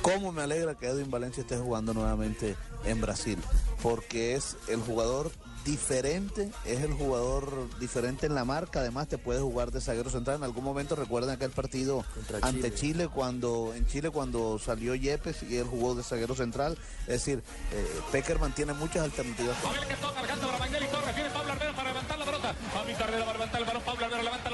¿Cómo 0.02 0.32
me 0.32 0.42
alegra 0.42 0.76
que 0.76 0.88
Edwin 0.88 1.12
Valencia 1.12 1.42
esté 1.42 1.58
jugando 1.58 1.94
nuevamente 1.94 2.56
en 2.86 3.02
Brasil? 3.02 3.38
Porque 3.82 4.36
es 4.36 4.58
el 4.68 4.80
jugador 4.80 5.32
diferente, 5.64 6.52
es 6.66 6.82
el 6.82 6.94
jugador 6.94 7.68
diferente 7.80 8.26
en 8.26 8.36
la 8.36 8.46
marca, 8.46 8.80
además 8.80 9.08
te 9.08 9.18
puede 9.18 9.42
jugar 9.42 9.72
de 9.72 9.82
zaguero 9.82 10.10
central. 10.10 10.38
En 10.38 10.44
algún 10.44 10.64
momento 10.64 10.96
recuerden 10.96 11.32
aquel 11.32 11.52
partido 11.52 12.06
Contra 12.14 12.40
ante 12.42 12.74
Chile. 12.74 12.76
Chile 12.76 13.08
cuando 13.08 13.74
en 13.76 13.86
Chile 13.88 14.10
cuando 14.10 14.60
salió 14.60 14.96
Yepes 14.96 15.44
y 15.44 15.58
él 15.58 15.68
jugó 15.68 15.96
de 15.96 16.04
zaguero 16.04 16.36
central. 16.36 16.78
Es 17.02 17.26
decir, 17.26 17.44
eh, 17.72 18.00
Peckerman 18.12 18.54
tiene 18.54 18.74
muchas 18.74 19.04
alternativas. 19.04 19.58
Para 19.58 19.80
levantar 21.90 22.20
la 22.20 22.26
pelota. 22.26 22.56
Levantar 22.86 23.14
el 23.14 23.66
balón. 23.66 23.82
Pablo 23.86 24.06
Arbero 24.06 24.24
levanta 24.24 24.50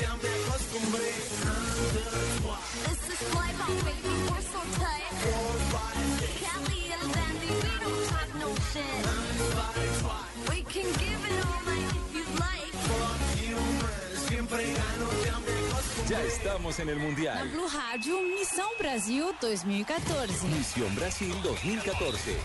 Ya 0.00 0.12
me 0.16 0.30
acostumbré. 0.38 1.10
And 1.48 1.90
that's 1.94 2.36
why. 2.44 2.58
This 2.86 3.00
is 3.12 3.20
fly 3.30 3.50
ball, 3.58 3.76
baby, 3.86 4.12
we're 4.28 4.46
so 4.52 4.60
tight. 4.82 5.12
Kelly 6.42 6.82
and 6.96 7.06
Vandy, 7.14 7.50
we 7.62 7.72
don't 7.84 8.02
talk 8.10 8.30
no 8.42 8.50
shit. 8.72 8.96
We 10.50 10.58
can 10.62 10.88
give 11.02 11.20
it 11.28 11.36
all 11.46 11.60
night 11.70 11.90
if 11.98 12.06
you 12.16 12.24
like. 12.44 12.72
Fuck 12.88 13.20
you, 13.42 13.56
man. 13.56 14.28
Siempre 14.28 14.62
gano, 14.64 15.06
ya 15.24 15.36
me 15.44 15.52
acostumbré. 15.68 16.08
Ya 16.08 16.20
estamos 16.22 16.78
en 16.80 16.88
el 16.88 16.98
Mundial. 16.98 17.48
Blue 17.50 17.68
Rádio, 17.68 18.14
Missão 18.22 18.70
Brasil 18.78 19.24
2014. 19.40 20.46
Misión 20.48 20.94
Brasil 20.94 21.34
2014. 21.42 22.36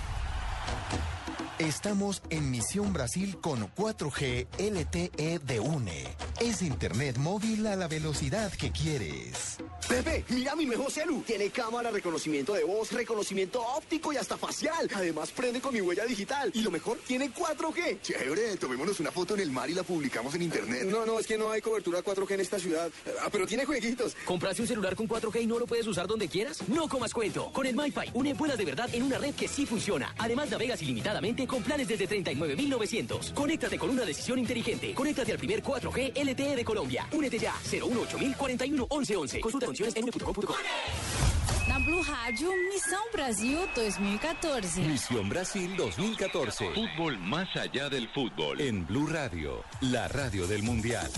Estamos 1.60 2.22
en 2.30 2.52
Misión 2.52 2.91
Brasil 2.93 3.38
con 3.39 3.67
4G 3.76 4.48
LTE 4.58 5.39
de 5.39 5.60
UNE. 5.60 6.12
Es 6.39 6.62
internet 6.62 7.17
móvil 7.17 7.67
a 7.67 7.76
la 7.76 7.88
velocidad 7.88 8.52
que 8.52 8.72
quieres. 8.72 9.53
Pepe, 9.93 10.25
mira 10.29 10.56
mi 10.56 10.65
nuevo 10.65 10.89
celu. 10.89 11.21
Tiene 11.21 11.51
cámara, 11.51 11.91
reconocimiento 11.91 12.53
de 12.53 12.63
voz, 12.63 12.91
reconocimiento 12.91 13.62
óptico 13.62 14.12
y 14.12 14.17
hasta 14.17 14.38
facial. 14.38 14.89
Además, 14.91 15.32
prende 15.32 15.62
con 15.62 15.71
mi 15.71 15.82
huella 15.82 16.03
digital. 16.03 16.49
Y 16.56 16.63
lo 16.63 16.71
mejor, 16.71 16.97
tiene 17.06 17.32
4G. 17.32 18.01
Chévere, 18.01 18.58
tomémonos 18.58 18.99
una 18.99 19.12
foto 19.12 19.36
en 19.36 19.41
el 19.41 19.51
mar 19.51 19.69
y 19.69 19.75
la 19.75 19.84
publicamos 19.84 20.34
en 20.34 20.41
internet. 20.41 20.86
No, 20.86 21.06
no, 21.06 21.19
es 21.19 21.27
que 21.27 21.38
no 21.38 21.51
hay 21.51 21.62
cobertura 21.62 22.03
4G 22.03 22.32
en 22.32 22.39
esta 22.39 22.58
ciudad. 22.58 22.89
Ah, 23.21 23.29
pero 23.32 23.45
tiene 23.45 23.65
jueguitos. 23.65 24.15
¿Compraste 24.25 24.63
un 24.63 24.67
celular 24.67 24.95
con 24.95 25.08
4G 25.08 25.43
y 25.43 25.45
no 25.45 25.60
lo 25.60 25.67
puedes 25.67 25.86
usar 25.86 26.08
donde 26.08 26.27
quieras? 26.27 26.67
No 26.69 26.89
comas 26.89 27.13
cuento. 27.13 27.51
Con 27.53 27.67
el 27.67 27.75
MyFi, 27.75 28.10
une 28.15 28.34
vuelas 28.34 28.58
de 28.58 28.65
verdad 28.65 28.89
en 28.93 29.03
una 29.03 29.19
red 29.19 29.36
que 29.36 29.47
sí 29.47 29.67
funciona. 29.67 30.15
Además, 30.17 30.49
navegas 30.49 30.82
ilimitadamente 30.82 31.45
con 31.45 31.62
planes 31.62 31.88
desde 31.88 32.10
39.900. 32.10 33.36
Conéctate 33.36 33.77
con 33.77 33.91
una 33.91 34.06
decisión 34.06 34.39
inteligente. 34.39 34.95
Conéctate 34.95 35.34
al 35.34 35.38
primer 35.38 35.62
4G 35.62 36.17
LTE 36.17 36.56
de 36.56 36.65
Colombia. 36.65 37.08
Únete 37.12 37.38
ya. 37.38 37.53
018 37.69 38.17
41 38.39 38.88
1111. 38.89 39.39
Consulta 39.39 39.67
condiciones 39.84 39.96
en. 39.96 41.67
Na 41.67 41.80
Blue 41.80 42.04
Rádio, 42.04 42.52
Missão 42.69 43.04
Brasil 43.12 43.58
2014. 43.76 44.82
Misión 44.82 45.30
Brasil 45.30 45.76
2014. 45.76 46.72
Fútbol 46.74 47.17
más 47.19 47.48
allá 47.56 47.89
del 47.89 48.08
fútbol. 48.10 48.60
En 48.62 48.86
Blue 48.86 49.08
Radio, 49.08 49.63
la 49.82 50.08
radio 50.08 50.48
del 50.48 50.63
Mundial. 50.63 51.10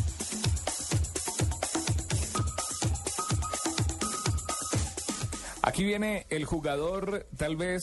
Aquí 5.62 5.84
viene 5.84 6.28
el 6.30 6.46
jugador 6.46 7.28
tal 7.38 7.56
vez 7.56 7.82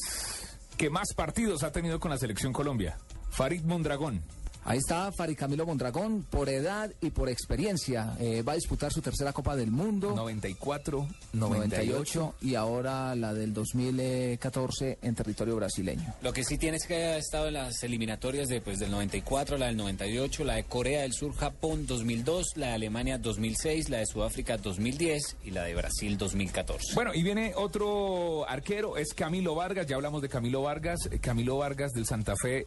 que 0.78 0.88
más 0.88 1.14
partidos 1.14 1.64
ha 1.64 1.72
tenido 1.72 1.98
con 1.98 2.10
la 2.12 2.18
selección 2.18 2.52
Colombia, 2.52 2.96
Farid 3.30 3.62
Mondragón. 3.64 4.22
Ahí 4.64 4.78
está 4.78 5.10
Fari 5.10 5.34
Camilo 5.34 5.66
Mondragón, 5.66 6.22
por 6.22 6.48
edad 6.48 6.92
y 7.00 7.10
por 7.10 7.28
experiencia. 7.28 8.14
Eh, 8.20 8.42
va 8.42 8.52
a 8.52 8.54
disputar 8.54 8.92
su 8.92 9.02
tercera 9.02 9.32
Copa 9.32 9.56
del 9.56 9.72
Mundo. 9.72 10.14
94, 10.14 11.08
98 11.32 12.34
y 12.42 12.54
ahora 12.54 13.16
la 13.16 13.34
del 13.34 13.52
2014 13.52 14.98
en 15.02 15.14
territorio 15.16 15.56
brasileño. 15.56 16.14
Lo 16.22 16.32
que 16.32 16.44
sí 16.44 16.58
tiene 16.58 16.76
es 16.76 16.86
que 16.86 16.94
ha 16.94 17.16
estado 17.16 17.48
en 17.48 17.54
las 17.54 17.82
eliminatorias 17.82 18.46
de, 18.46 18.60
pues, 18.60 18.78
del 18.78 18.92
94, 18.92 19.58
la 19.58 19.66
del 19.66 19.76
98, 19.76 20.44
la 20.44 20.54
de 20.54 20.64
Corea 20.64 21.02
del 21.02 21.12
Sur, 21.12 21.34
Japón 21.34 21.86
2002, 21.86 22.52
la 22.54 22.68
de 22.68 22.72
Alemania 22.74 23.18
2006, 23.18 23.88
la 23.88 23.98
de 23.98 24.06
Sudáfrica 24.06 24.58
2010 24.58 25.38
y 25.44 25.50
la 25.50 25.64
de 25.64 25.74
Brasil 25.74 26.16
2014. 26.16 26.94
Bueno, 26.94 27.12
y 27.14 27.24
viene 27.24 27.52
otro 27.56 28.48
arquero, 28.48 28.96
es 28.96 29.12
Camilo 29.12 29.56
Vargas, 29.56 29.88
ya 29.88 29.96
hablamos 29.96 30.22
de 30.22 30.28
Camilo 30.28 30.62
Vargas, 30.62 31.00
Camilo 31.20 31.56
Vargas 31.56 31.90
del 31.92 32.06
Santa 32.06 32.34
Fe 32.40 32.64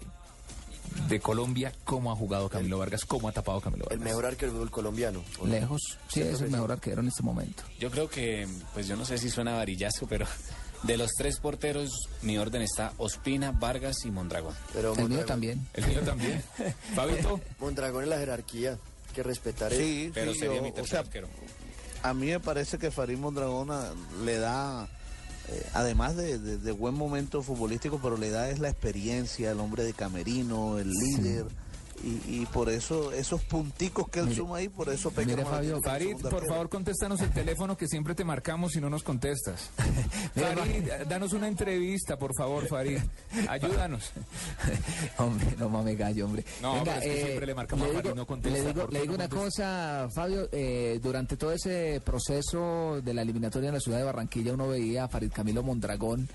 de 1.07 1.19
Colombia, 1.19 1.71
¿cómo 1.83 2.11
ha 2.11 2.15
jugado 2.15 2.49
Camilo 2.49 2.77
Vargas? 2.77 3.05
¿Cómo 3.05 3.27
ha 3.29 3.31
tapado 3.31 3.61
Camilo 3.61 3.85
Vargas? 3.85 3.99
El 3.99 4.03
mejor 4.05 4.25
arquero 4.25 4.59
del 4.59 4.71
colombiano. 4.71 5.23
Lejos, 5.45 5.81
sí, 6.07 6.21
es 6.21 6.41
el 6.41 6.49
mejor 6.51 6.71
arquero 6.71 7.01
en 7.01 7.07
este 7.07 7.23
momento. 7.23 7.63
Yo 7.79 7.91
creo 7.91 8.09
que, 8.09 8.47
pues 8.73 8.87
yo 8.87 8.95
no 8.95 9.05
sé 9.05 9.17
si 9.17 9.29
suena 9.29 9.55
varillazo, 9.55 10.07
pero 10.07 10.25
de 10.83 10.97
los 10.97 11.11
tres 11.17 11.39
porteros, 11.39 11.91
mi 12.21 12.37
orden 12.37 12.61
está 12.61 12.93
Ospina, 12.97 13.51
Vargas 13.51 13.97
y 14.05 14.11
Mondragón. 14.11 14.55
Pero 14.73 14.93
El 14.93 14.97
mío 14.97 15.07
Mondragón- 15.19 15.25
también. 15.25 15.67
El 15.73 15.87
mío 15.87 16.01
también. 16.01 16.43
Fabito. 16.95 17.39
Mondragón 17.59 18.03
en 18.03 18.09
la 18.09 18.17
jerarquía. 18.17 18.71
Hay 19.07 19.13
que 19.15 19.23
respetar 19.23 19.71
eso. 19.73 19.81
Sí, 19.81 20.11
Pero 20.13 20.33
sí, 20.33 20.39
sería 20.39 20.57
yo- 20.57 20.61
mi 20.63 20.69
o 20.69 20.73
tercer 20.73 20.89
sea, 20.91 20.99
arquero. 21.01 21.27
A 22.03 22.13
mí 22.13 22.27
me 22.27 22.39
parece 22.39 22.77
que 22.77 22.91
Farid 22.91 23.17
Mondragona 23.17 23.91
le 24.23 24.37
da, 24.37 24.87
eh, 25.49 25.65
además 25.73 26.15
de, 26.15 26.39
de- 26.39 26.57
de 26.57 26.71
buen 26.71 26.95
momento 26.95 27.41
futbolístico, 27.43 27.99
pero 28.01 28.17
le 28.17 28.29
da 28.29 28.49
es 28.49 28.59
la 28.59 28.69
experiencia, 28.69 29.51
el 29.51 29.59
hombre 29.59 29.83
de 29.83 29.93
camerino, 29.93 30.77
el 30.79 30.89
líder. 30.89 31.45
Y, 32.05 32.41
y 32.41 32.45
por 32.45 32.69
eso, 32.69 33.11
esos 33.11 33.41
punticos 33.41 34.07
que 34.09 34.19
él 34.19 34.25
Mire- 34.27 34.35
suma 34.37 34.57
ahí, 34.57 34.69
por 34.69 34.89
eso 34.89 35.09
Peckerman 35.09 35.37
mire, 35.45 35.49
Fabio, 35.49 35.79
Farid, 35.83 36.15
por 36.17 36.45
favor, 36.47 36.69
contéstanos 36.69 37.19
el 37.21 37.31
teléfono 37.31 37.75
que 37.75 37.87
siempre 37.87 38.13
te 38.13 38.23
marcamos 38.23 38.75
y 38.75 38.79
no 38.81 38.91
nos 38.91 39.01
contestas. 39.01 39.71
Farid, 40.35 40.83
danos 41.09 41.33
una 41.33 41.47
entrevista, 41.47 42.15
por 42.17 42.35
favor, 42.37 42.67
Farid. 42.67 42.99
Ayúdanos. 43.49 44.11
hombre, 45.17 45.47
no 45.57 45.67
mames 45.69 45.97
gallo, 45.97 46.25
hombre. 46.25 46.45
No, 46.61 46.81
pero 46.83 46.97
es 46.97 47.03
que 47.03 47.25
siempre 47.25 47.45
le 47.47 47.55
marcamos 47.55 47.89
a 47.89 47.93
Farid, 47.93 48.13
no 48.13 48.27
contesta. 48.27 48.57
Le 48.59 48.65
digo, 48.67 48.81
¿Por 48.81 48.89
qué 48.89 48.93
le 48.93 49.01
digo 49.01 49.13
no 49.13 49.15
una 49.23 49.29
contesta? 49.29 50.05
cosa, 50.05 50.09
Fabio, 50.13 50.49
eh, 50.51 50.99
durante 51.01 51.37
todo 51.37 51.53
ese 51.53 52.01
proceso 52.05 53.01
de 53.01 53.13
la 53.15 53.23
eliminatoria 53.23 53.69
en 53.69 53.73
la 53.75 53.79
ciudad 53.81 53.97
de 53.97 54.03
Barranquilla 54.03 54.53
uno 54.53 54.67
veía 54.67 55.05
a 55.05 55.07
Farid 55.07 55.31
Camilo 55.31 55.63
Mondragón 55.63 56.29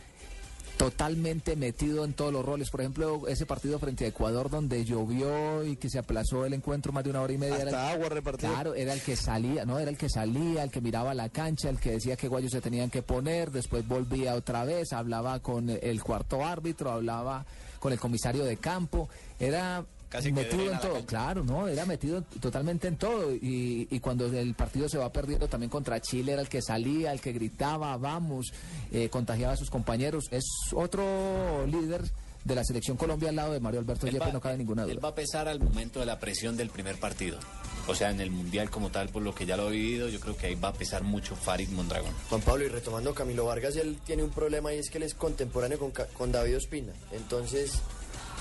totalmente 0.81 1.57
metido 1.57 2.07
en 2.07 2.15
todos 2.15 2.33
los 2.33 2.43
roles. 2.43 2.71
Por 2.71 2.81
ejemplo, 2.81 3.29
ese 3.29 3.45
partido 3.45 3.79
frente 3.79 4.07
a 4.07 4.09
Ecuador 4.09 4.49
donde 4.49 4.83
llovió 4.87 5.63
y 5.63 5.77
que 5.77 5.91
se 5.91 5.99
aplazó 5.99 6.47
el 6.47 6.55
encuentro 6.55 6.91
más 6.91 7.05
de 7.05 7.11
una 7.11 7.21
hora 7.21 7.35
y 7.35 7.37
media. 7.37 7.57
era 7.57 7.69
el- 7.69 7.75
Hasta 7.75 7.91
agua 7.93 8.09
repartida. 8.09 8.49
Claro, 8.51 8.75
era 8.75 8.95
el 8.95 9.03
que 9.03 9.15
salía, 9.15 9.67
no, 9.67 9.79
era 9.79 9.91
el 9.91 9.99
que 9.99 10.09
salía, 10.09 10.63
el 10.63 10.71
que 10.71 10.81
miraba 10.81 11.13
la 11.13 11.29
cancha, 11.29 11.69
el 11.69 11.79
que 11.79 11.91
decía 11.93 12.17
qué 12.17 12.29
guayos 12.29 12.53
se 12.53 12.63
tenían 12.63 12.89
que 12.89 13.03
poner, 13.03 13.51
después 13.51 13.87
volvía 13.87 14.35
otra 14.35 14.65
vez, 14.65 14.95
hablaba 14.95 15.41
con 15.41 15.69
el 15.69 16.03
cuarto 16.03 16.43
árbitro, 16.47 16.91
hablaba 16.91 17.45
con 17.79 17.93
el 17.93 17.99
comisario 18.01 18.45
de 18.45 18.57
campo, 18.57 19.11
era 19.39 19.85
Casi 20.11 20.33
metido 20.33 20.71
en 20.73 20.79
todo, 20.81 21.07
claro, 21.07 21.43
no, 21.45 21.67
era 21.69 21.87
metido 21.87 22.23
totalmente 22.41 22.89
en 22.89 22.97
todo 22.97 23.33
y, 23.33 23.87
y 23.91 24.01
cuando 24.01 24.27
el 24.27 24.55
partido 24.55 24.89
se 24.89 24.99
va 24.99 25.11
perdiendo 25.13 25.47
también 25.49 25.71
contra 25.71 26.01
Chile 26.01 26.33
era 26.33 26.43
el 26.43 26.49
que 26.49 26.61
salía, 26.61 27.13
el 27.13 27.21
que 27.21 27.33
gritaba, 27.33 27.97
vamos, 27.97 28.53
eh, 28.93 29.09
contagiaba 29.09 29.53
a 29.55 29.57
sus 29.57 29.71
compañeros, 29.71 30.25
es 30.33 30.45
otro 30.75 31.65
líder 31.67 32.03
de 32.45 32.55
la 32.55 32.65
selección 32.65 32.97
Colombia 32.97 33.29
al 33.29 33.37
lado 33.37 33.53
de 33.53 33.61
Mario 33.61 33.81
Alberto 33.81 34.07
Él 34.07 34.15
Yepes, 34.15 34.29
va- 34.29 34.33
no 34.33 34.41
cabe 34.41 34.57
ninguna 34.59 34.83
Él 34.85 34.91
duda. 34.95 35.01
va 35.01 35.09
a 35.11 35.15
pesar 35.15 35.47
al 35.47 35.61
momento 35.61 36.01
de 36.01 36.07
la 36.07 36.19
presión 36.19 36.57
del 36.57 36.71
primer 36.71 36.99
partido. 36.99 37.39
O 37.87 37.95
sea, 37.95 38.11
en 38.11 38.21
el 38.21 38.31
Mundial 38.31 38.71
como 38.71 38.91
tal, 38.91 39.11
por 39.11 39.23
lo 39.23 39.35
que 39.35 39.47
ya 39.47 39.57
lo 39.57 39.69
he 39.69 39.73
vivido, 39.73 40.09
yo 40.09 40.19
creo 40.21 40.37
que 40.37 40.47
ahí 40.47 40.55
va 40.55 40.69
a 40.69 40.73
pesar 40.73 41.03
mucho 41.03 41.37
Farid 41.37 41.69
Mondragón. 41.69 42.13
Juan 42.31 42.41
Pablo, 42.41 42.65
y 42.65 42.69
retomando 42.69 43.15
Camilo 43.15 43.45
Vargas, 43.45 43.77
él 43.77 43.99
tiene 44.05 44.23
un 44.25 44.31
problema 44.31 44.73
y 44.73 44.79
es 44.79 44.91
que 44.91 44.99
él 44.99 45.05
es 45.05 45.15
contemporáneo 45.15 45.79
con, 45.79 45.93
con 46.17 46.33
David 46.33 46.57
Ospina. 46.57 46.93
Entonces, 47.13 47.81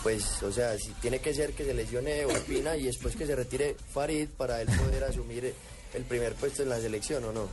pues, 0.03 0.41
o 0.43 0.51
sea, 0.51 0.77
si 0.77 0.89
tiene 1.01 1.19
que 1.19 1.33
ser 1.33 1.53
que 1.53 1.65
se 1.65 1.73
lesione 1.73 2.25
Ospina 2.25 2.75
y 2.77 2.83
después 2.83 3.15
que 3.15 3.25
se 3.25 3.35
retire 3.35 3.75
Farid 3.93 4.27
para 4.29 4.62
él 4.62 4.67
poder 4.67 5.03
asumir 5.03 5.53
el 5.93 6.03
primer 6.03 6.33
puesto 6.35 6.63
en 6.63 6.69
la 6.69 6.79
selección, 6.79 7.23
¿o 7.25 7.31
no? 7.31 7.47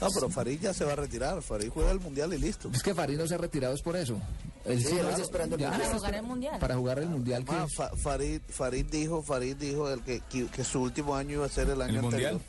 No, 0.00 0.06
pero 0.14 0.30
Farid 0.30 0.60
ya 0.60 0.72
se 0.72 0.84
va 0.84 0.92
a 0.92 0.96
retirar. 0.96 1.42
Farid 1.42 1.70
juega 1.70 1.90
el 1.90 1.98
mundial 1.98 2.32
y 2.32 2.38
listo. 2.38 2.70
Es 2.72 2.82
que 2.84 2.94
Farid 2.94 3.18
no 3.18 3.26
se 3.26 3.34
ha 3.34 3.38
retirado 3.38 3.74
es 3.74 3.82
por 3.82 3.96
eso. 3.96 4.16
Él 4.64 4.80
Sí, 4.80 4.96
él 4.96 5.02
no- 5.02 5.10
está 5.10 5.22
esperando 5.22 5.56
el 5.56 5.62
ya, 5.62 5.70
Mundial. 5.70 5.88
Para 5.90 5.96
jugar 5.98 6.14
el 6.14 6.22
Mundial. 6.22 6.58
Para 6.60 6.76
jugar 6.76 6.98
el 7.00 7.08
mundial 7.08 7.44
que 7.44 7.50
Ah, 7.56 7.66
Fa- 7.74 7.90
Farid, 7.96 8.40
Farid 8.48 8.86
dijo, 8.86 9.22
Farid 9.24 9.56
dijo 9.56 9.90
el 9.90 10.02
que, 10.04 10.20
que, 10.30 10.46
que 10.46 10.62
su 10.64 10.80
último 10.82 11.16
año 11.16 11.32
iba 11.34 11.46
a 11.46 11.48
ser 11.48 11.68
el 11.70 11.82
año 11.82 11.98
¿El 11.98 12.04
anterior. 12.04 12.32
Mundial? 12.34 12.48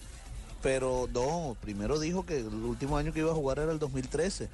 Pero 0.62 1.08
no, 1.12 1.56
primero 1.62 2.00
dijo 2.00 2.26
que 2.26 2.38
el 2.38 2.48
último 2.54 2.98
año 2.98 3.14
que 3.14 3.20
iba 3.22 3.32
a 3.32 3.36
jugar 3.36 3.60
era 3.60 3.72
el 3.72 3.80
2013. 3.80 4.50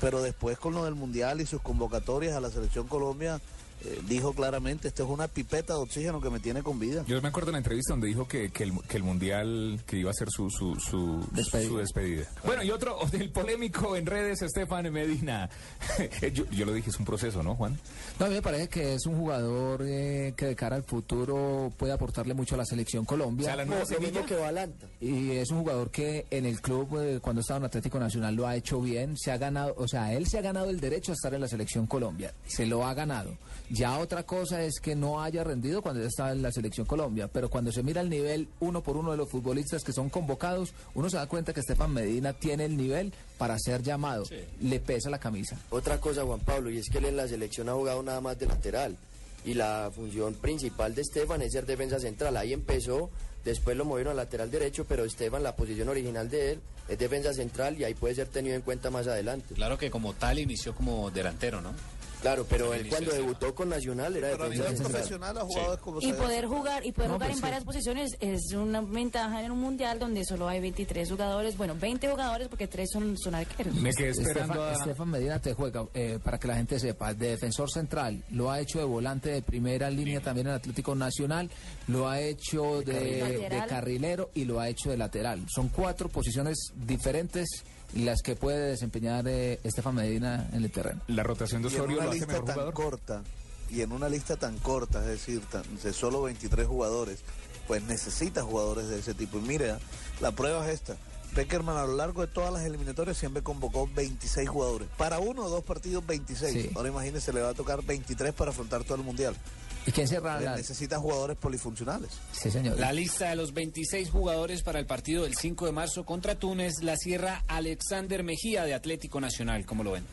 Pero 0.00 0.22
después 0.22 0.56
con 0.58 0.72
lo 0.74 0.84
del 0.84 0.94
mundial 0.94 1.40
y 1.40 1.46
sus 1.46 1.60
convocatorias 1.60 2.34
a 2.36 2.40
la 2.40 2.50
selección 2.50 2.86
Colombia, 2.86 3.40
eh, 3.84 4.00
dijo 4.08 4.32
claramente, 4.32 4.88
esto 4.88 5.04
es 5.04 5.08
una 5.08 5.28
pipeta 5.28 5.74
de 5.74 5.80
oxígeno 5.80 6.20
que 6.20 6.30
me 6.30 6.40
tiene 6.40 6.62
con 6.62 6.78
vida. 6.78 7.04
Yo 7.06 7.20
me 7.22 7.28
acuerdo 7.28 7.46
de 7.46 7.52
la 7.52 7.58
entrevista 7.58 7.92
donde 7.92 8.08
dijo 8.08 8.26
que, 8.26 8.50
que 8.50 8.64
el, 8.64 8.72
que 8.88 8.96
el 8.96 9.02
Mundial, 9.02 9.80
que 9.86 9.96
iba 9.98 10.10
a 10.10 10.14
ser 10.14 10.28
su, 10.30 10.50
su, 10.50 10.74
su, 10.76 11.26
Despedida. 11.32 11.68
su 11.68 11.78
despedida. 11.78 12.26
Bueno, 12.44 12.62
y 12.62 12.70
otro, 12.70 12.98
el 13.12 13.30
polémico 13.30 13.96
en 13.96 14.06
redes, 14.06 14.42
Estefan 14.42 14.92
Medina. 14.92 15.48
yo, 16.32 16.44
yo 16.50 16.66
lo 16.66 16.72
dije, 16.72 16.90
es 16.90 16.98
un 16.98 17.04
proceso, 17.04 17.42
¿no, 17.42 17.54
Juan? 17.54 17.78
No, 18.18 18.26
a 18.26 18.28
mí 18.28 18.34
me 18.34 18.42
parece 18.42 18.68
que 18.68 18.94
es 18.94 19.06
un 19.06 19.16
jugador 19.18 19.82
eh, 19.86 20.34
que 20.36 20.46
de 20.46 20.56
cara 20.56 20.76
al 20.76 20.84
futuro 20.84 21.72
puede 21.76 21.92
aportarle 21.92 22.34
mucho 22.34 22.54
a 22.54 22.58
la 22.58 22.64
selección 22.64 23.04
Colombia. 23.04 23.44
O 23.44 23.48
sea, 23.48 23.56
la 23.56 23.64
nueva 23.64 23.82
Lo 23.82 23.88
mismo 24.00 24.06
Sevilla. 24.06 24.26
que 24.26 24.34
Balanta. 24.34 24.86
Y 25.00 25.30
es 25.32 25.50
un 25.50 25.60
jugador 25.60 25.90
que 25.90 26.26
en 26.30 26.46
el 26.46 26.60
club, 26.60 26.98
eh, 27.00 27.20
cuando 27.20 27.40
estaba 27.40 27.58
en 27.58 27.64
Atlético 27.64 27.98
Nacional, 27.98 28.34
lo 28.34 28.46
ha 28.46 28.56
hecho 28.56 28.80
bien. 28.80 29.16
Se 29.16 29.30
ha 29.30 29.38
ganado, 29.38 29.74
o 29.76 29.86
sea, 29.88 30.12
él 30.14 30.26
se 30.26 30.38
ha 30.38 30.42
ganado 30.42 30.70
el 30.70 30.80
derecho 30.80 31.12
a 31.12 31.14
estar 31.14 31.32
en 31.34 31.40
la 31.40 31.48
selección 31.48 31.86
Colombia. 31.86 32.32
Se 32.46 32.66
lo 32.66 32.86
ha 32.86 32.94
ganado. 32.94 33.36
Ya 33.70 33.98
otra 33.98 34.22
cosa 34.22 34.62
es 34.62 34.80
que 34.80 34.96
no 34.96 35.20
haya 35.22 35.44
rendido 35.44 35.82
cuando 35.82 36.00
él 36.00 36.06
estaba 36.06 36.32
en 36.32 36.40
la 36.40 36.50
selección 36.50 36.86
Colombia. 36.86 37.28
Pero 37.28 37.50
cuando 37.50 37.70
se 37.70 37.82
mira 37.82 38.00
el 38.00 38.08
nivel 38.08 38.48
uno 38.60 38.82
por 38.82 38.96
uno 38.96 39.10
de 39.10 39.18
los 39.18 39.28
futbolistas 39.28 39.84
que 39.84 39.92
son 39.92 40.08
convocados, 40.08 40.72
uno 40.94 41.10
se 41.10 41.18
da 41.18 41.26
cuenta 41.26 41.52
que 41.52 41.60
Estefan 41.60 41.92
Medina 41.92 42.32
tiene 42.32 42.64
el 42.64 42.76
nivel 42.76 43.12
para 43.36 43.58
ser 43.58 43.82
llamado. 43.82 44.24
Le 44.62 44.80
pesa 44.80 45.10
la 45.10 45.18
camisa. 45.18 45.58
Otra 45.70 46.00
cosa, 46.00 46.24
Juan 46.24 46.40
Pablo, 46.40 46.70
y 46.70 46.78
es 46.78 46.88
que 46.88 46.98
él 46.98 47.04
en 47.04 47.16
la 47.16 47.28
selección 47.28 47.68
ha 47.68 47.74
jugado 47.74 48.02
nada 48.02 48.20
más 48.20 48.38
de 48.38 48.46
lateral. 48.46 48.96
y 49.44 49.54
la 49.54 49.90
función 49.94 50.34
principal 50.34 50.94
de 50.94 51.02
Estefan 51.02 51.42
es 51.42 51.52
ser 51.52 51.64
defensa 51.64 51.98
central. 51.98 52.36
Ahí 52.36 52.52
empezó, 52.52 53.10
después 53.44 53.76
lo 53.76 53.84
movieron 53.84 54.12
a 54.12 54.16
lateral 54.16 54.50
derecho, 54.50 54.84
pero 54.86 55.04
Estefan, 55.04 55.42
la 55.42 55.54
posición 55.56 55.88
original 55.88 56.28
de 56.28 56.52
él 56.52 56.60
es 56.88 56.98
defensa 56.98 57.32
central 57.32 57.78
y 57.78 57.84
ahí 57.84 57.94
puede 57.94 58.14
ser 58.14 58.28
tenido 58.28 58.56
en 58.56 58.62
cuenta 58.62 58.90
más 58.90 59.06
adelante. 59.06 59.54
Claro 59.54 59.78
que 59.78 59.90
como 59.90 60.12
tal 60.14 60.38
inició 60.38 60.74
como 60.74 61.10
delantero, 61.10 61.60
¿no? 61.60 61.72
Claro, 62.20 62.44
pero 62.48 62.74
él 62.74 62.88
cuando 62.88 63.12
debutó 63.12 63.54
con 63.54 63.68
Nacional 63.68 64.16
era 64.16 64.28
defensa 64.36 64.82
profesional 64.82 65.38
ha 65.38 65.42
jugado 65.42 65.80
como 65.80 66.00
Y 66.00 66.12
poder 66.12 66.46
jugar 66.46 66.84
y 66.84 66.92
poder 66.92 67.10
No, 67.10 67.14
jugar 67.14 67.28
pues 67.28 67.30
en 67.30 67.36
sí. 67.36 67.42
varias 67.42 67.64
posiciones 67.64 68.10
es 68.20 68.52
una 68.54 68.80
ventaja 68.80 69.42
en 69.44 69.52
un 69.52 69.60
mundial 69.60 69.98
donde 69.98 70.24
solo 70.24 70.48
hay 70.48 70.60
23 70.60 71.08
jugadores, 71.10 71.56
bueno, 71.56 71.76
20 71.78 72.08
jugadores 72.08 72.48
porque 72.48 72.66
tres 72.66 72.90
son, 72.92 73.16
son 73.16 73.34
arqueros. 73.36 73.74
Me 73.74 73.92
quedé 73.92 74.10
esperando 74.10 74.54
Estefan, 74.54 74.68
a... 74.68 74.72
Estefan 74.72 75.08
Medina 75.08 75.38
te 75.38 75.54
juega, 75.54 75.86
eh, 75.94 76.18
para 76.22 76.38
que 76.38 76.48
la 76.48 76.56
gente 76.56 76.80
sepa, 76.80 77.14
de 77.14 77.30
defensor 77.30 77.70
central, 77.70 78.24
lo 78.30 78.50
ha 78.50 78.60
hecho 78.60 78.78
de 78.80 78.84
volante 78.84 79.30
de 79.30 79.42
primera 79.42 79.88
línea 79.88 80.20
también 80.20 80.48
en 80.48 80.54
Atlético 80.54 80.94
Nacional, 80.96 81.48
lo 81.86 82.08
ha 82.08 82.20
hecho 82.20 82.80
de, 82.82 83.48
de 83.48 83.62
carrilero 83.68 84.30
y 84.34 84.44
lo 84.44 84.58
ha 84.60 84.68
hecho 84.68 84.90
de 84.90 84.96
lateral. 84.96 85.46
Son 85.48 85.68
cuatro 85.68 86.08
posiciones 86.08 86.72
diferentes 86.74 87.64
las 87.94 88.22
que 88.22 88.36
puede 88.36 88.70
desempeñar 88.70 89.26
eh, 89.28 89.60
Estefan 89.64 89.94
Medina 89.94 90.48
en 90.52 90.64
el 90.64 90.70
terreno. 90.70 91.00
La 91.08 91.22
rotación 91.22 91.62
de 91.62 91.68
y 91.68 91.72
en 91.74 91.80
Osorio 91.80 91.96
una 91.98 92.04
lo 92.06 92.10
hace 92.10 92.18
lista 92.20 92.32
mejor 92.32 92.44
tan 92.46 92.54
jugador. 92.54 92.74
corta 92.74 93.22
y 93.70 93.80
en 93.82 93.92
una 93.92 94.08
lista 94.08 94.36
tan 94.36 94.58
corta, 94.58 95.00
es 95.00 95.06
decir, 95.08 95.40
tan- 95.50 95.64
de 95.82 95.92
solo 95.92 96.22
23 96.22 96.66
jugadores, 96.66 97.20
pues 97.66 97.82
necesita 97.82 98.42
jugadores 98.42 98.88
de 98.88 98.98
ese 98.98 99.14
tipo. 99.14 99.38
Y 99.38 99.42
mira, 99.42 99.78
la 100.20 100.32
prueba 100.32 100.66
es 100.68 100.74
esta. 100.74 100.96
Peckerman 101.34 101.76
a 101.76 101.84
lo 101.84 101.94
largo 101.94 102.22
de 102.22 102.26
todas 102.28 102.50
las 102.50 102.62
eliminatorias 102.64 103.18
siempre 103.18 103.42
convocó 103.42 103.86
26 103.94 104.48
jugadores. 104.48 104.88
Para 104.96 105.18
uno 105.18 105.44
o 105.44 105.48
dos 105.50 105.62
partidos, 105.62 106.06
26. 106.06 106.52
Sí. 106.52 106.70
Ahora 106.74 106.88
imagínese, 106.88 107.34
le 107.34 107.42
va 107.42 107.50
a 107.50 107.54
tocar 107.54 107.82
23 107.84 108.32
para 108.32 108.50
afrontar 108.50 108.84
todo 108.84 108.94
el 108.96 109.02
mundial. 109.04 109.36
¿Y 109.86 109.92
quién 109.92 110.08
cerrará 110.08 110.40
la...? 110.40 110.56
Necesita 110.56 110.98
jugadores 110.98 111.36
polifuncionales. 111.36 112.10
Sí, 112.32 112.50
señor. 112.50 112.78
La 112.78 112.92
lista 112.92 113.30
de 113.30 113.36
los 113.36 113.54
26 113.54 114.10
jugadores 114.10 114.62
para 114.62 114.78
el 114.78 114.86
partido 114.86 115.24
del 115.24 115.34
5 115.34 115.66
de 115.66 115.72
marzo 115.72 116.04
contra 116.04 116.34
Túnez 116.34 116.82
la 116.82 116.96
cierra 116.96 117.44
Alexander 117.48 118.22
Mejía 118.22 118.64
de 118.64 118.74
Atlético 118.74 119.20
Nacional. 119.20 119.64
¿Cómo 119.64 119.84
lo 119.84 119.92
ven? 119.92 120.04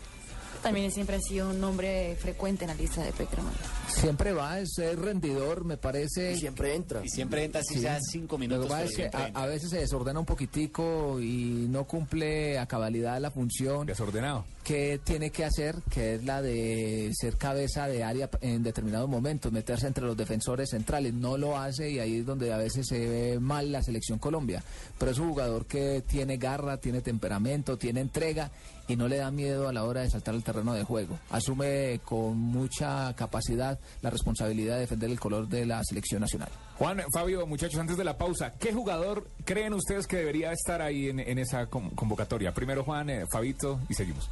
También 0.65 0.91
siempre 0.91 1.17
ha 1.17 1.21
sido 1.21 1.49
un 1.51 1.60
nombre 1.62 2.15
frecuente 2.19 2.65
en 2.65 2.69
la 2.69 2.75
lista 2.75 3.04
de 3.04 3.12
Peckerman. 3.12 3.54
Siempre 3.88 4.34
va, 4.34 4.60
es 4.60 4.78
eh, 4.80 4.95
rendidor, 4.95 5.63
me 5.63 5.78
parece. 5.78 6.34
Y 6.34 6.38
siempre 6.39 6.73
entra. 6.75 7.01
Y 7.06 7.10
siempre 7.10 7.43
entra 7.43 7.62
así 7.62 7.75
Sí. 7.75 7.82
sea 7.82 7.99
5 8.01 8.23
Lo 8.34 8.38
que 8.39 8.47
minutos. 8.47 8.67
pasa 8.69 8.86
pero 8.95 9.06
es 9.06 9.12
que 9.12 9.17
a, 9.17 9.43
a 9.43 9.45
veces 9.45 9.69
se 9.69 9.78
desordena 9.78 10.19
un 10.19 10.25
poquitico 10.25 11.19
y 11.21 11.67
no 11.69 11.84
cumple 11.86 12.58
a 12.58 12.65
cabalidad 12.65 13.19
la 13.21 13.30
función 13.32 13.86
Desordenado. 13.86 14.43
que 14.63 14.99
tiene 15.04 15.30
que 15.30 15.45
hacer, 15.45 15.75
que 15.91 16.15
es 16.15 16.23
la 16.25 16.41
de 16.41 17.12
ser 17.13 17.38
cabeza 17.38 17.88
de 17.88 18.04
área 18.04 18.30
en 18.41 18.63
determinados 18.63 19.08
momentos, 19.08 19.51
meterse 19.51 19.86
entre 19.88 20.06
los 20.06 20.17
defensores 20.17 20.71
centrales. 20.71 21.13
No 21.13 21.38
lo 21.38 21.58
hace 21.58 21.91
y 21.91 21.99
ahí 21.99 22.17
es 22.19 22.25
donde 22.25 22.51
a 22.51 22.58
veces 22.58 22.88
se 22.88 23.08
ve 23.08 23.39
mal 23.39 23.71
la 23.71 23.84
selección 23.84 24.17
Colombia. 24.17 24.63
Pero 24.97 25.12
es 25.12 25.19
un 25.19 25.30
jugador 25.30 25.65
que 25.67 26.01
tiene 26.08 26.38
garra, 26.38 26.78
tiene 26.78 27.01
temperamento, 27.01 27.78
tiene 27.78 28.01
entrega 28.01 28.49
y 28.88 28.95
no 28.95 29.08
le 29.08 29.17
da 29.17 29.32
miedo 29.32 29.67
a 29.67 29.74
la 29.74 29.84
hora 29.84 30.02
de 30.02 30.10
saltar 30.10 30.36
al 30.36 30.43
terreno 30.43 30.74
de 30.74 30.84
juego. 30.84 31.17
Asume 31.32 32.00
con 32.06 32.38
mucha 32.38 33.13
capacidad 33.15 33.80
la 34.02 34.10
responsabilidad 34.10 34.76
de 34.76 34.82
defender 34.82 35.10
el 35.10 35.19
color 35.19 35.48
de 35.48 35.65
la 35.65 35.84
selección 35.84 36.21
nacional. 36.21 36.50
Juan, 36.78 37.02
Fabio, 37.13 37.45
muchachos, 37.48 37.80
antes 37.80 37.98
de 37.98 38.04
la 38.04 38.17
pausa, 38.17 38.52
¿qué 38.60 38.74
jugador 38.74 39.28
creen 39.45 39.74
ustedes 39.74 40.08
que 40.08 40.17
debería 40.17 40.52
estar 40.52 40.82
ahí 40.82 41.10
en, 41.10 41.19
en 41.19 41.39
esa 41.39 41.65
con- 41.67 41.89
convocatoria? 41.91 42.54
Primero 42.54 42.84
Juan, 42.84 43.10
eh, 43.10 43.26
Fabito 43.32 43.80
y 43.89 43.93
seguimos. 43.93 44.30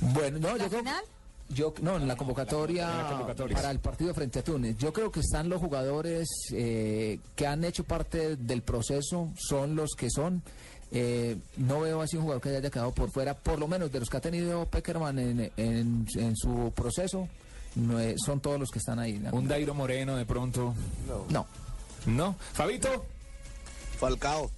Bueno, 0.00 0.38
no, 0.38 0.56
¿La 0.56 0.64
yo 0.64 0.68
creo- 0.68 0.80
final? 0.80 1.04
Yo, 1.50 1.74
no, 1.82 1.96
en 1.98 2.08
la 2.08 2.16
convocatoria, 2.16 2.90
En 2.90 2.96
la 3.02 3.08
convocatoria. 3.10 3.54
para 3.56 3.70
el 3.70 3.78
partido 3.78 4.14
frente 4.14 4.38
a 4.38 4.42
Túnez. 4.42 4.78
Yo 4.78 4.94
creo 4.94 5.12
que 5.12 5.20
están 5.20 5.50
los 5.50 5.60
jugadores 5.60 6.26
eh, 6.52 7.18
que 7.36 7.46
han 7.46 7.64
hecho 7.64 7.84
parte 7.84 8.36
del 8.36 8.62
proceso, 8.62 9.30
son 9.36 9.76
los 9.76 9.90
que 9.94 10.08
son. 10.10 10.42
Eh, 10.96 11.36
no 11.56 11.80
veo 11.80 12.00
así 12.00 12.16
un 12.16 12.22
jugador 12.22 12.40
que 12.42 12.50
haya 12.50 12.70
quedado 12.70 12.92
por 12.92 13.10
fuera, 13.10 13.34
por 13.34 13.58
lo 13.58 13.66
menos 13.66 13.90
de 13.90 13.98
los 14.00 14.08
que 14.08 14.16
ha 14.16 14.20
tenido 14.20 14.64
Peckerman 14.66 15.18
en, 15.18 15.52
en- 15.56 16.06
en 16.14 16.36
su 16.36 16.72
proceso, 16.74 17.28
no 17.74 17.98
es- 17.98 18.20
son 18.24 18.38
todos 18.40 18.60
los 18.60 18.70
que 18.70 18.78
están 18.78 19.00
ahí. 19.00 19.14
¿no? 19.18 19.30
Un 19.32 19.48
Dairo 19.48 19.74
Moreno 19.74 20.16
de 20.16 20.24
pronto. 20.24 20.72
No. 21.30 21.46
¿No? 22.06 22.36
Fabito. 22.52 23.04
Falcao. 23.98 24.50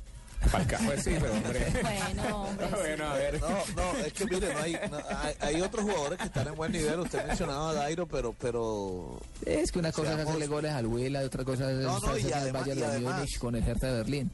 Falcao, 0.51 0.79
pues 0.85 1.03
sí, 1.03 1.13
pero 1.19 1.33
hombre. 1.33 1.67
Bueno, 1.83 2.43
hombre. 2.43 2.67
bueno, 2.77 3.05
a 3.07 3.15
ver. 3.15 3.41
No, 3.41 3.49
no, 3.75 3.93
es 4.05 4.13
que 4.13 4.27
mire, 4.27 4.53
no 4.53 4.61
hay, 4.61 4.77
no, 4.91 4.99
hay, 5.19 5.35
hay 5.41 5.61
otros 5.63 5.85
jugadores 5.85 6.19
que 6.19 6.25
están 6.27 6.49
en 6.49 6.55
buen 6.55 6.71
nivel. 6.73 7.01
Usted 7.01 7.27
mencionaba 7.27 7.71
a 7.71 7.73
Dairo, 7.75 8.07
pero, 8.07 8.35
pero 8.39 9.19
Es 9.47 9.73
que 9.73 9.79
una 9.79 9.91
cosa 9.93 10.09
es 10.11 10.15
Seamos- 10.17 10.29
hacerle 10.29 10.47
goles 10.47 10.73
al 10.73 10.87
Huila 10.87 11.23
y 11.23 11.27
otra 11.27 11.45
cosa 11.45 11.71
es 11.71 11.79
No, 11.79 11.99
no, 11.99 12.09
hacerle 12.09 12.35
al 12.35 12.43
además- 12.43 12.61
Bayern 12.63 12.81
de 12.81 12.87
además- 12.87 13.15
Múnich 13.17 13.39
con 13.39 13.57
el 13.57 13.67
Hertha 13.67 13.87
de 13.87 13.93
Berlín. 13.95 14.31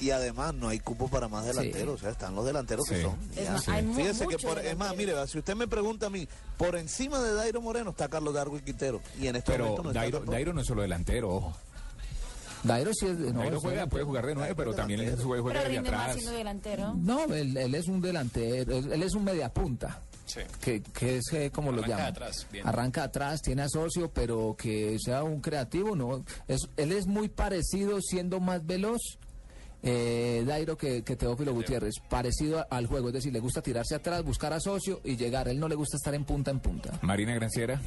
Y 0.00 0.10
además 0.10 0.54
no 0.54 0.68
hay 0.68 0.78
cupo 0.80 1.08
para 1.08 1.28
más 1.28 1.44
delanteros. 1.46 1.96
O 1.96 1.98
sea, 1.98 2.10
están 2.10 2.34
los 2.34 2.44
delanteros 2.44 2.86
Sí. 2.88 2.94
que 2.94 3.02
son. 3.02 3.18
Es 3.36 3.50
más, 3.50 3.68
hay 3.68 3.86
Fíjese 3.94 4.26
que 4.26 4.38
por, 4.38 4.58
es 4.58 4.76
más, 4.76 4.96
mire, 4.96 5.14
si 5.26 5.38
usted 5.38 5.54
me 5.54 5.68
pregunta 5.68 6.06
a 6.06 6.10
mí, 6.10 6.26
por 6.56 6.76
encima 6.76 7.20
de 7.20 7.34
Dairo 7.34 7.60
Moreno 7.60 7.90
está 7.90 8.08
Carlos 8.08 8.34
Darwin 8.34 8.62
Quintero. 8.64 9.00
Y 9.20 9.26
en 9.26 9.36
este 9.36 9.52
Pero 9.52 9.64
momento 9.64 9.82
no 9.82 9.88
está 9.90 10.00
Dairo, 10.00 10.18
tampoco. 10.18 10.32
Dairo 10.32 10.52
no 10.52 10.60
es 10.60 10.66
solo 10.66 10.82
delantero, 10.82 11.28
ojo. 11.30 11.56
Dairo 12.62 12.90
sí 12.92 13.06
es... 13.06 13.16
no, 13.18 13.40
Dairo 13.40 13.60
juega, 13.60 13.86
puede 13.86 14.04
jugar 14.04 14.26
de 14.26 14.34
nueve, 14.34 14.54
pero 14.54 14.74
también 14.74 15.00
él 15.00 15.16
juega, 15.22 15.64
de 15.64 15.78
atrás. 15.78 16.12
siendo 16.14 16.32
delantero. 16.32 16.94
No, 16.94 17.24
él, 17.24 17.56
él 17.56 17.74
es 17.74 17.88
un 17.88 18.02
delantero, 18.02 18.76
él, 18.76 18.92
él 18.92 19.02
es 19.02 19.14
un 19.14 19.24
mediapunta. 19.24 20.02
Sí. 20.26 20.40
Que, 20.60 20.80
que 20.82 21.16
es 21.16 21.24
eh, 21.32 21.50
como 21.50 21.72
lo 21.72 21.82
llaman. 21.82 22.06
atrás, 22.06 22.46
bien. 22.52 22.64
Arranca 22.68 23.02
atrás, 23.02 23.40
tiene 23.42 23.62
asocio, 23.62 24.10
pero 24.12 24.54
que 24.56 24.96
sea 25.04 25.24
un 25.24 25.40
creativo, 25.40 25.96
no. 25.96 26.22
Es, 26.46 26.60
él 26.76 26.92
es 26.92 27.06
muy 27.06 27.28
parecido, 27.28 27.98
siendo 28.00 28.38
más 28.38 28.64
veloz, 28.64 29.00
eh, 29.82 30.44
Dairo, 30.46 30.76
que, 30.76 31.02
que 31.02 31.16
Teófilo 31.16 31.52
Gutiérrez. 31.54 31.94
Parecido 32.08 32.58
a- 32.60 32.66
al 32.70 32.86
juego, 32.86 33.08
es 33.08 33.14
decir, 33.14 33.32
le 33.32 33.40
gusta 33.40 33.62
tirarse 33.62 33.94
atrás, 33.94 34.22
buscar 34.24 34.52
asocio 34.52 35.00
y 35.04 35.16
llegar. 35.16 35.48
Él 35.48 35.58
no 35.58 35.68
le 35.68 35.74
gusta 35.74 35.96
estar 35.96 36.14
en 36.14 36.24
punta 36.24 36.50
en 36.50 36.60
punta. 36.60 36.98
Marina 37.02 37.34
Granciera. 37.34 37.80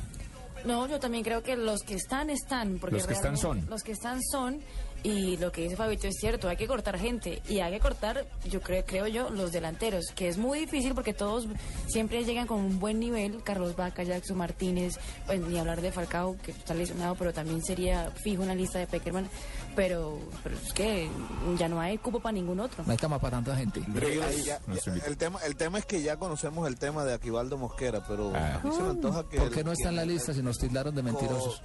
No, 0.65 0.87
yo 0.87 0.97
también 0.99 1.23
creo 1.25 1.43
que 1.43 1.57
los 1.57 1.81
que 1.81 1.95
están, 1.95 2.29
están. 2.29 2.77
Porque 2.79 2.95
Los 2.95 3.05
que 3.05 3.13
están 3.13 3.37
son. 3.37 3.65
Los 3.69 3.83
que 3.83 3.91
están 3.91 4.21
son. 4.23 4.61
Y 5.03 5.35
lo 5.37 5.51
que 5.51 5.63
dice 5.63 5.75
Fabito 5.75 6.07
es 6.07 6.15
cierto, 6.17 6.47
hay 6.47 6.55
que 6.55 6.65
cortar 6.65 6.97
gente. 6.97 7.41
Y 7.49 7.59
hay 7.59 7.73
que 7.73 7.79
cortar, 7.81 8.25
yo 8.45 8.61
creo, 8.61 8.85
creo 8.85 9.05
yo, 9.07 9.29
los 9.29 9.51
delanteros. 9.51 10.05
Que 10.15 10.29
es 10.29 10.37
muy 10.37 10.59
difícil 10.59 10.93
porque 10.95 11.13
todos 11.13 11.45
siempre 11.87 12.23
llegan 12.23 12.47
con 12.47 12.59
un 12.59 12.79
buen 12.79 12.99
nivel. 12.99 13.43
Carlos 13.43 13.75
Vaca, 13.75 14.03
Jackson 14.03 14.37
Martínez, 14.37 14.97
pues 15.25 15.41
ni 15.41 15.59
hablar 15.59 15.81
de 15.81 15.91
Falcao, 15.91 16.37
que 16.41 16.51
está 16.51 16.73
lesionado, 16.73 17.15
pero 17.15 17.33
también 17.33 17.61
sería 17.63 18.11
fijo 18.11 18.43
en 18.43 18.47
la 18.47 18.55
lista 18.55 18.79
de 18.79 18.87
Peckerman. 18.87 19.27
Pero, 19.75 20.19
pero 20.43 20.55
es 20.55 20.71
que 20.71 21.09
ya 21.57 21.67
no 21.67 21.81
hay 21.81 21.97
cupo 21.97 22.19
para 22.19 22.33
ningún 22.33 22.59
otro. 22.59 22.83
No 22.85 22.91
hay 22.91 22.97
cama 22.97 23.19
para 23.19 23.37
tanta 23.37 23.55
gente. 23.57 23.81
Ahí 24.25 24.43
ya- 24.43 24.59
ya- 24.67 25.05
el 25.05 25.17
tema 25.17 25.39
el 25.45 25.55
tema 25.55 25.79
es 25.79 25.85
que 25.85 26.01
ya 26.01 26.15
conocemos 26.17 26.67
el 26.67 26.77
tema 26.77 27.03
de 27.03 27.13
Aquivaldo 27.13 27.57
Mosquera, 27.57 28.05
pero 28.07 28.31
Ah. 28.35 28.61
a 28.63 28.65
mí 28.67 28.73
se 28.73 28.81
me 28.83 28.89
antoja 28.91 29.27
que... 29.27 29.37
¿Por 29.37 29.49
qué 29.51 29.59
el- 29.61 29.65
no 29.65 29.71
está 29.73 29.89
en 29.89 29.95
la 29.97 30.05
lista 30.05 30.33
si 30.33 30.41
nos 30.43 30.57
tildaron 30.59 30.93
de 30.95 31.03
mentirosos? 31.03 31.61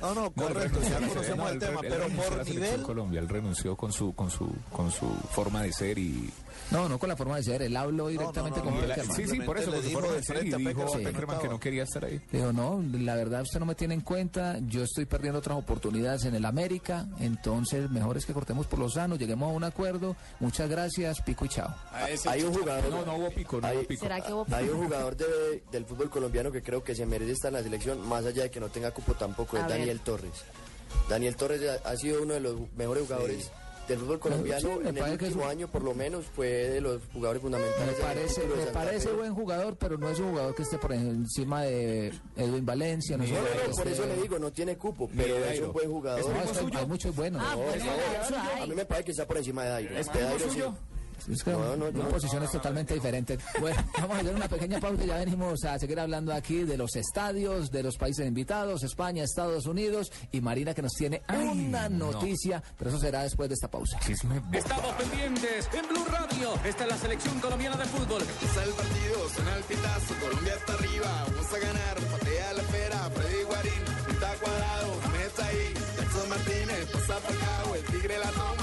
No, 0.00 0.14
no, 0.14 0.30
correcto, 0.32 0.80
ya 0.82 0.96
conocemos 1.08 1.36
no, 1.38 1.48
el 1.48 1.58
tema, 1.58 1.80
pero 1.80 2.08
por 2.08 2.41
la 2.50 2.54
selección. 2.54 2.82
Colombia, 2.82 3.20
él 3.20 3.28
renunció 3.28 3.76
con 3.76 3.92
su, 3.92 4.14
con 4.14 4.30
su, 4.30 4.48
con 4.72 4.90
su 4.90 5.06
forma 5.30 5.62
de 5.62 5.72
ser 5.72 5.98
y 5.98 6.30
No, 6.70 6.88
no 6.88 6.98
con 6.98 7.08
la 7.08 7.16
forma 7.16 7.36
de 7.36 7.42
ser. 7.42 7.62
Él 7.62 7.76
habló 7.76 8.08
directamente 8.08 8.60
no, 8.60 8.66
no, 8.66 8.70
con 8.72 8.80
Peckerman. 8.80 9.16
sí, 9.16 9.26
sí, 9.26 9.40
por 9.40 9.58
eso, 9.58 9.70
con 9.72 9.82
su 9.82 9.90
forma 9.90 10.08
de 10.10 10.16
de 10.16 10.22
ser 10.22 10.46
y 10.46 10.50
dijo 10.52 10.82
a 10.94 10.98
Peckerman 10.98 11.38
que 11.40 11.48
no 11.48 11.60
quería 11.60 11.82
estar 11.84 12.04
ahí. 12.04 12.20
Dijo, 12.30 12.52
no, 12.52 12.82
la 12.92 13.14
verdad 13.14 13.42
usted 13.42 13.58
no 13.60 13.66
me 13.66 13.74
tiene 13.74 13.94
en 13.94 14.00
cuenta, 14.02 14.58
yo 14.66 14.82
estoy 14.84 15.04
perdiendo 15.06 15.38
otras 15.40 15.58
oportunidades 15.58 16.24
en 16.24 16.34
el 16.34 16.44
América, 16.44 17.06
entonces 17.20 17.90
mejor 17.90 18.16
es 18.16 18.26
que 18.26 18.32
cortemos 18.32 18.66
por 18.66 18.78
los 18.78 18.94
sanos, 18.94 19.18
lleguemos 19.18 19.50
a 19.50 19.52
un 19.54 19.64
acuerdo, 19.64 20.16
muchas 20.40 20.68
gracias, 20.70 21.20
pico 21.22 21.44
y 21.44 21.48
chao. 21.48 21.74
Hay 22.26 22.42
un 22.42 22.54
jugador. 22.54 22.90
No, 22.90 23.04
no 23.04 23.16
hubo 23.16 23.30
pico, 23.30 23.60
no 23.60 23.66
Hay- 23.66 23.78
hubo 23.78 23.86
pico. 23.86 24.02
¿Será 24.02 24.20
que 24.20 24.32
hubo 24.32 24.46
Hay 24.54 24.68
un 24.68 24.84
jugador 24.84 25.16
de- 25.16 25.62
del 25.70 25.84
fútbol 25.86 26.10
colombiano 26.10 26.50
que 26.52 26.62
creo 26.62 26.82
que 26.82 26.94
se 26.94 27.06
merece 27.06 27.32
estar 27.32 27.48
en 27.48 27.54
la 27.54 27.62
selección, 27.62 28.06
más 28.06 28.24
allá 28.24 28.44
de 28.44 28.50
que 28.50 28.60
no 28.60 28.68
tenga 28.68 28.90
cupo 28.92 29.14
tampoco, 29.14 29.56
es. 29.56 29.66
Daniel 29.68 30.00
Torres. 30.00 30.32
Daniel 31.08 31.36
Torres 31.36 31.60
ha, 31.84 31.96
sido 31.96 32.22
uno 32.22 32.34
de 32.34 32.40
los 32.40 32.56
mejores 32.76 33.04
jugadores 33.04 33.50
del 33.88 33.98
fútbol 33.98 34.20
colombiano. 34.20 34.60
Sí, 34.60 34.88
en 34.88 34.96
el 34.96 35.04
es 35.04 35.22
último 35.22 35.46
año, 35.46 35.68
por 35.68 35.82
lo 35.82 35.94
menos, 35.94 36.24
fue 36.34 36.48
de 36.48 36.80
los 36.80 37.02
jugadores 37.12 37.42
fundamentales. 37.42 37.96
Me 37.98 38.66
parece, 38.72 39.08
me 39.08 39.16
buen 39.16 39.34
jugador, 39.34 39.76
pero 39.76 39.98
no 39.98 40.08
es 40.08 40.18
un 40.18 40.30
jugador 40.30 40.54
que 40.54 40.62
esté 40.62 40.78
por 40.78 40.92
encima 40.92 41.62
de 41.62 42.12
Edwin 42.36 42.64
Valencia, 42.64 43.16
no 43.16 43.24
No, 43.24 43.30
no, 43.30 43.38
no, 43.68 43.74
por 43.74 43.88
eso 43.88 44.06
le 44.06 44.16
digo, 44.16 44.38
no 44.38 44.52
tiene 44.52 44.76
cupo, 44.76 45.10
pero 45.16 45.36
es 45.44 45.60
un 45.60 45.72
buen 45.72 45.90
jugador. 45.90 46.24
No, 46.24 46.42
es 46.42 46.58
que 46.58 46.76
hay 46.76 46.86
muchos 46.86 47.14
buenos. 47.14 47.42
Ah, 47.44 47.54
bueno, 47.56 47.72
eso 47.72 48.36
A 48.62 48.66
mí 48.66 48.74
me 48.74 48.84
parece 48.84 49.06
que 49.06 49.10
está 49.12 49.26
por 49.26 49.38
encima 49.38 49.64
de 49.64 49.70
Dairo. 49.70 49.98
¿Es 49.98 50.12
De 50.12 50.22
Dairo 50.22 50.50
sí. 50.50 50.60
Es 51.30 51.42
que 51.42 51.50
No, 51.52 51.76
no, 51.76 51.90
no. 51.90 52.08
posiciones 52.08 52.50
totalmente 52.50 52.94
diferentes. 52.94 53.38
Bueno, 53.60 53.76
vamos 54.00 54.16
a 54.16 54.20
hacer 54.20 54.34
una 54.34 54.48
pequeña 54.48 54.80
pausa 54.80 55.04
y 55.04 55.06
ya 55.06 55.16
venimos 55.18 55.64
a 55.64 55.78
seguir 55.78 56.00
hablando 56.00 56.32
aquí 56.32 56.64
de 56.64 56.76
los 56.76 56.96
estadios, 56.96 57.70
de 57.70 57.82
los 57.82 57.96
países 57.96 58.26
invitados, 58.26 58.82
España, 58.82 59.24
Estados 59.24 59.66
Unidos 59.66 60.10
y 60.32 60.40
Marina 60.40 60.74
que 60.74 60.82
nos 60.82 60.92
tiene 60.92 61.22
una 61.28 61.88
no. 61.88 62.12
noticia, 62.12 62.62
pero 62.78 62.90
eso 62.90 62.98
será 62.98 63.22
después 63.22 63.48
de 63.48 63.54
esta 63.54 63.68
pausa. 63.70 63.98
Estamos 64.52 64.94
pendientes 64.94 65.68
en 65.72 65.88
Blue 65.88 66.04
Radio. 66.10 66.54
Esta 66.64 66.84
es 66.84 66.90
la 66.90 66.96
selección 66.98 67.38
colombiana 67.40 67.76
de 67.76 67.84
fútbol. 67.86 68.22
Está 68.42 68.64
el 68.64 68.70
partido, 68.70 69.28
suena 69.34 69.56
el 69.56 69.62
pitazo, 69.64 70.14
Colombia 70.20 70.54
está 70.54 70.74
arriba, 70.74 71.24
vamos 71.28 71.52
a 71.52 71.58
ganar, 71.58 71.96
patea 72.18 72.52
la 72.54 72.62
espera, 72.62 73.10
Freddy 73.14 73.42
Guarín, 73.44 73.82
está 74.10 74.34
cuadrado, 74.36 74.94
meta 75.12 75.46
ahí, 75.46 75.74
Jackson 75.96 76.28
Martínez, 76.28 76.86
pasa 76.92 77.14
por 77.20 77.36
acá, 77.36 77.62
el 77.76 77.84
tigre 77.84 78.18
la 78.18 78.30
toma 78.30 78.61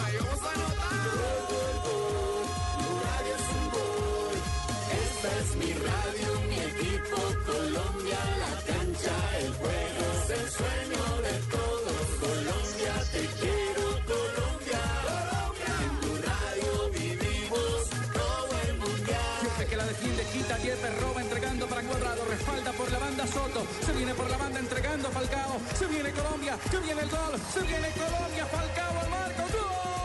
Soto, 23.28 23.65
se 23.86 23.91
viene 23.93 24.13
por 24.13 24.30
la 24.30 24.38
banda 24.38 24.59
entregando 24.59 25.09
Falcao, 25.11 25.59
se 25.78 25.86
viene 25.88 26.11
Colombia, 26.11 26.57
se 26.72 26.80
viene 26.80 27.01
el 27.01 27.09
gol, 27.09 27.39
se 27.53 27.61
viene 27.61 27.89
Colombia, 27.91 28.45
Falcao 28.45 28.99
al 28.99 29.09
marco, 29.09 29.41
¡gol! 29.41 29.98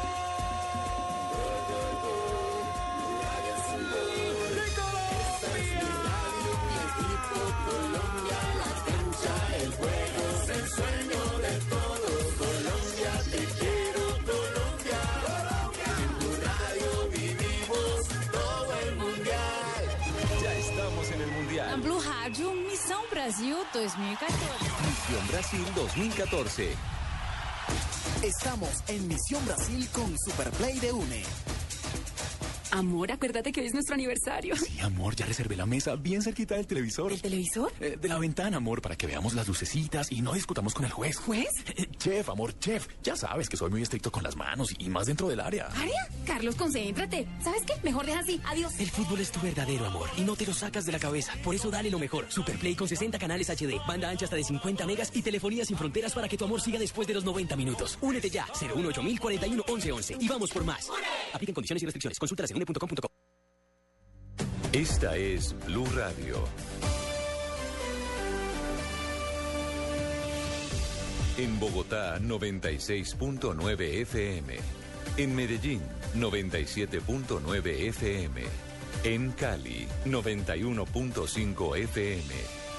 Brasil 23.35 23.57
2014. 23.72 24.37
Misión 24.87 25.28
Brasil 25.28 25.66
2014. 25.74 26.76
Estamos 28.22 28.70
en 28.87 29.09
Misión 29.09 29.45
Brasil 29.45 29.89
con 29.93 30.16
Superplay 30.16 30.78
de 30.78 30.93
UNE. 30.93 31.24
Amor, 32.75 33.12
acuérdate 33.12 33.53
que 33.53 33.61
hoy 33.61 33.68
es 33.68 33.72
nuestro 33.72 33.95
aniversario. 33.95 34.57
Sí, 34.57 34.81
amor, 34.81 35.14
ya 35.14 35.25
reservé 35.25 35.55
la 35.55 35.64
mesa 35.64 35.95
bien 35.95 36.22
cerquita 36.22 36.57
del 36.57 36.66
televisor. 36.66 37.12
¿El 37.12 37.22
televisor? 37.22 37.72
Eh, 37.81 37.97
de 38.01 38.09
la 38.09 38.18
ventana, 38.18 38.57
amor, 38.57 38.83
para 38.83 38.97
que 38.97 39.07
veamos 39.07 39.35
las 39.35 39.47
lucecitas 39.47 40.11
y 40.11 40.22
no 40.22 40.33
discutamos 40.33 40.75
con 40.75 40.85
el 40.85 40.91
juez. 40.91 41.18
¿Juez? 41.18 41.47
Eh, 41.77 41.87
chef, 41.99 42.29
amor, 42.31 42.59
chef. 42.59 42.89
Ya 43.05 43.14
sabes 43.14 43.49
que 43.49 43.57
soy 43.57 43.70
muy 43.70 43.83
estricto 43.83 44.11
con 44.11 44.25
las 44.25 44.35
manos 44.35 44.75
y 44.77 44.89
más 44.89 45.07
dentro 45.07 45.29
del 45.29 45.39
área. 45.39 45.66
¿Área? 45.68 46.09
Carlos, 46.27 46.57
concéntrate. 46.57 47.29
¿Sabes 47.45 47.62
qué? 47.64 47.75
Mejor 47.85 48.07
deja 48.07 48.18
así. 48.18 48.41
Adiós. 48.45 48.72
El 48.81 48.91
fútbol 48.91 49.20
es 49.20 49.31
tu 49.31 49.41
verdadero 49.41 49.87
amor 49.87 50.09
y 50.16 50.22
no 50.22 50.35
te 50.35 50.45
lo 50.45 50.53
sacas 50.53 50.85
de 50.85 50.91
la 50.91 50.99
cabeza. 50.99 51.33
Por 51.45 51.55
eso 51.55 51.70
dale 51.70 51.93
lo 51.93 52.01
mejor. 52.01 52.27
Superplay 52.29 52.75
con 52.75 52.89
60 52.89 53.20
canales 53.20 53.51
HD, 53.51 53.79
banda 53.87 54.11
ancha 54.11 54.25
hasta 54.25 54.35
de 54.35 54.43
50 54.43 54.85
megas 54.85 55.12
y 55.14 55.22
telefonía 55.22 55.64
sin 55.64 55.77
fronteras 55.77 56.12
para 56.12 56.29
que 56.29 56.37
tu 56.37 56.45
amor 56.45 56.61
siga 56.61 56.81
después 56.81 57.07
de 57.07 57.14
los 57.14 57.25
90 57.25 57.55
minutos. 57.55 57.99
Únete 58.01 58.29
ya. 58.31 58.49
018 58.59 59.01
41 59.20 59.62
11 59.68 59.93
11 59.93 60.16
y 60.18 60.27
vamos 60.27 60.51
por 60.51 60.64
más. 60.64 60.91
Apliquen 61.33 61.55
condiciones 61.55 61.81
y 61.81 61.87
restricciones. 61.87 62.18
Consulta 62.18 62.43
en 62.51 62.64
Esta 64.73 65.17
es 65.17 65.55
Blue 65.67 65.87
Radio. 65.95 66.45
En 71.37 71.61
Bogotá, 71.61 72.19
96.9 72.21 73.81
FM. 74.03 74.57
En 75.17 75.37
Medellín, 75.37 75.81
97.9 76.17 77.67
FM. 77.89 78.43
En 79.05 79.33
Cali, 79.33 79.87
91.5 80.07 81.77
FM. 81.77 82.35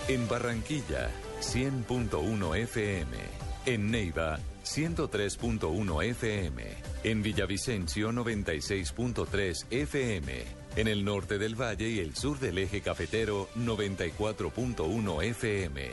En 0.07 0.27
Barranquilla, 0.27 1.09
100.1 1.41 2.57
FM. 2.57 3.17
En 3.65 3.91
Neiva, 3.91 4.39
103.1 4.65 6.03
FM. 6.03 6.63
En 7.03 7.21
Villavicencio, 7.21 8.11
96.3 8.11 9.65
FM. 9.69 10.43
En 10.75 10.87
el 10.87 11.05
norte 11.05 11.37
del 11.37 11.55
valle 11.55 11.87
y 11.87 11.99
el 11.99 12.15
sur 12.15 12.39
del 12.39 12.57
eje 12.57 12.81
cafetero, 12.81 13.47
94.1 13.55 15.23
FM. 15.23 15.89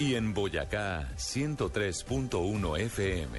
Y 0.00 0.14
en 0.16 0.34
Boyacá, 0.34 1.08
103.1 1.16 2.80
FM. 2.80 3.38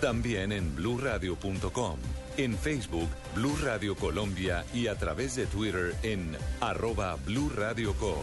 También 0.00 0.52
en 0.52 0.76
bluradio.com. 0.76 1.98
En 2.36 2.56
Facebook, 2.58 3.08
Blue 3.34 3.56
Radio 3.64 3.96
Colombia 3.96 4.64
y 4.74 4.88
a 4.88 4.96
través 4.96 5.34
de 5.36 5.46
Twitter 5.46 5.94
en 6.02 6.36
arroba 6.60 7.16
Blue 7.24 7.50
Co. 7.98 8.22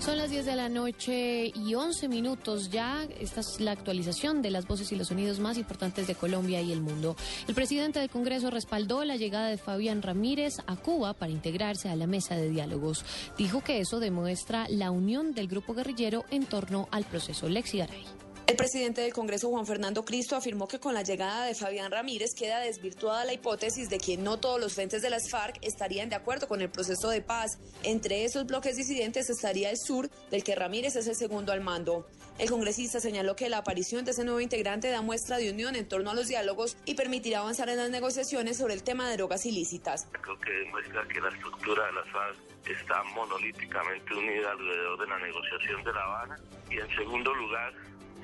Son 0.00 0.16
las 0.16 0.30
10 0.30 0.46
de 0.46 0.56
la 0.56 0.70
noche 0.70 1.52
y 1.54 1.74
11 1.74 2.08
minutos 2.08 2.70
ya. 2.70 3.06
Esta 3.20 3.40
es 3.40 3.60
la 3.60 3.72
actualización 3.72 4.40
de 4.40 4.50
las 4.50 4.66
voces 4.66 4.90
y 4.92 4.96
los 4.96 5.08
sonidos 5.08 5.40
más 5.40 5.58
importantes 5.58 6.06
de 6.06 6.14
Colombia 6.14 6.62
y 6.62 6.72
el 6.72 6.80
mundo. 6.80 7.16
El 7.46 7.54
presidente 7.54 8.00
del 8.00 8.08
Congreso 8.08 8.50
respaldó 8.50 9.04
la 9.04 9.16
llegada 9.16 9.48
de 9.48 9.58
Fabián 9.58 10.00
Ramírez 10.00 10.56
a 10.66 10.76
Cuba 10.76 11.12
para 11.12 11.32
integrarse 11.32 11.90
a 11.90 11.96
la 11.96 12.06
mesa 12.06 12.34
de 12.34 12.48
diálogos. 12.48 13.04
Dijo 13.36 13.60
que 13.60 13.80
eso 13.80 14.00
demuestra 14.00 14.66
la 14.70 14.90
unión 14.90 15.34
del 15.34 15.48
grupo 15.48 15.74
guerrillero 15.74 16.24
en 16.30 16.46
torno 16.46 16.88
al 16.90 17.04
proceso 17.04 17.50
Lexi 17.50 17.76
Garay. 17.76 18.19
El 18.50 18.56
presidente 18.56 19.02
del 19.02 19.12
Congreso, 19.12 19.48
Juan 19.48 19.64
Fernando 19.64 20.04
Cristo, 20.04 20.34
afirmó 20.34 20.66
que 20.66 20.80
con 20.80 20.92
la 20.92 21.04
llegada 21.04 21.46
de 21.46 21.54
Fabián 21.54 21.92
Ramírez 21.92 22.34
queda 22.36 22.58
desvirtuada 22.58 23.24
la 23.24 23.32
hipótesis 23.32 23.88
de 23.88 23.98
que 23.98 24.16
no 24.16 24.40
todos 24.40 24.58
los 24.58 24.74
frentes 24.74 25.02
de 25.02 25.08
las 25.08 25.30
FARC 25.30 25.58
estarían 25.62 26.08
de 26.08 26.16
acuerdo 26.16 26.48
con 26.48 26.60
el 26.60 26.68
proceso 26.68 27.10
de 27.10 27.22
paz. 27.22 27.60
Entre 27.84 28.24
esos 28.24 28.46
bloques 28.46 28.74
disidentes 28.74 29.30
estaría 29.30 29.70
el 29.70 29.78
sur, 29.78 30.10
del 30.32 30.42
que 30.42 30.56
Ramírez 30.56 30.96
es 30.96 31.06
el 31.06 31.14
segundo 31.14 31.52
al 31.52 31.60
mando. 31.60 32.08
El 32.38 32.50
congresista 32.50 32.98
señaló 32.98 33.36
que 33.36 33.48
la 33.48 33.58
aparición 33.58 34.04
de 34.04 34.10
ese 34.10 34.24
nuevo 34.24 34.40
integrante 34.40 34.90
da 34.90 35.00
muestra 35.00 35.36
de 35.36 35.52
unión 35.52 35.76
en 35.76 35.86
torno 35.86 36.10
a 36.10 36.14
los 36.14 36.26
diálogos 36.26 36.76
y 36.86 36.94
permitirá 36.94 37.38
avanzar 37.38 37.68
en 37.68 37.76
las 37.76 37.90
negociaciones 37.90 38.56
sobre 38.56 38.74
el 38.74 38.82
tema 38.82 39.08
de 39.08 39.16
drogas 39.16 39.46
ilícitas. 39.46 40.08
Creo 40.10 40.40
que 40.40 40.50
demuestra 40.50 41.06
que 41.06 41.20
la 41.20 41.28
estructura 41.28 41.86
de 41.86 41.92
las 41.92 42.08
FARC 42.08 42.36
está 42.68 43.00
monolíticamente 43.14 44.12
unida 44.12 44.50
alrededor 44.50 44.98
de 44.98 45.06
la 45.06 45.18
negociación 45.20 45.84
de 45.84 45.92
La 45.92 46.02
Habana. 46.02 46.40
Y 46.68 46.78
en 46.78 46.96
segundo 46.96 47.32
lugar, 47.32 47.72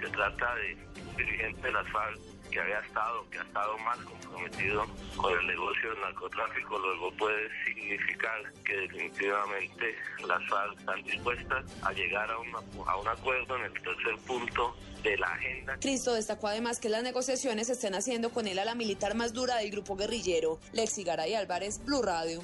se 0.01 0.09
trata 0.11 0.55
de 0.57 0.75
un 1.09 1.17
dirigente 1.17 1.63
de 1.67 1.73
las 1.73 1.89
FARC 1.91 2.19
que 2.51 2.61
había 2.61 2.79
estado, 2.81 3.29
que 3.31 3.39
ha 3.39 3.43
estado 3.43 3.77
más 3.79 3.99
comprometido 3.99 4.87
con 5.17 5.39
el 5.39 5.47
negocio 5.47 5.91
del 5.91 6.01
narcotráfico, 6.01 6.79
luego 6.79 7.11
puede 7.19 7.49
significar 7.67 8.53
que 8.65 8.77
definitivamente 8.77 9.95
las 10.27 10.49
FARC 10.49 10.79
están 10.79 11.03
dispuestas 11.03 11.65
a 11.83 11.93
llegar 11.93 12.31
a, 12.31 12.39
una- 12.39 12.59
a 12.87 12.97
un 12.97 13.09
acuerdo 13.09 13.57
en 13.57 13.63
el 13.65 13.73
tercer 13.73 14.17
punto 14.27 14.77
de 15.03 15.17
la 15.19 15.27
agenda. 15.27 15.77
Cristo 15.81 16.15
destacó 16.15 16.49
además 16.49 16.81
que 16.81 16.89
las 16.89 17.03
negociaciones 17.03 17.67
se 17.67 17.75
estén 17.75 17.95
haciendo 17.95 18.31
con 18.31 18.47
el 18.47 18.59
ala 18.59 18.75
militar 18.75 19.15
más 19.15 19.33
dura 19.33 19.57
del 19.57 19.71
grupo 19.71 19.97
guerrillero. 19.97 20.59
Lexi 20.73 21.05
Garay 21.05 21.35
Álvarez, 21.35 21.85
Blue 21.85 22.03
Radio. 22.03 22.41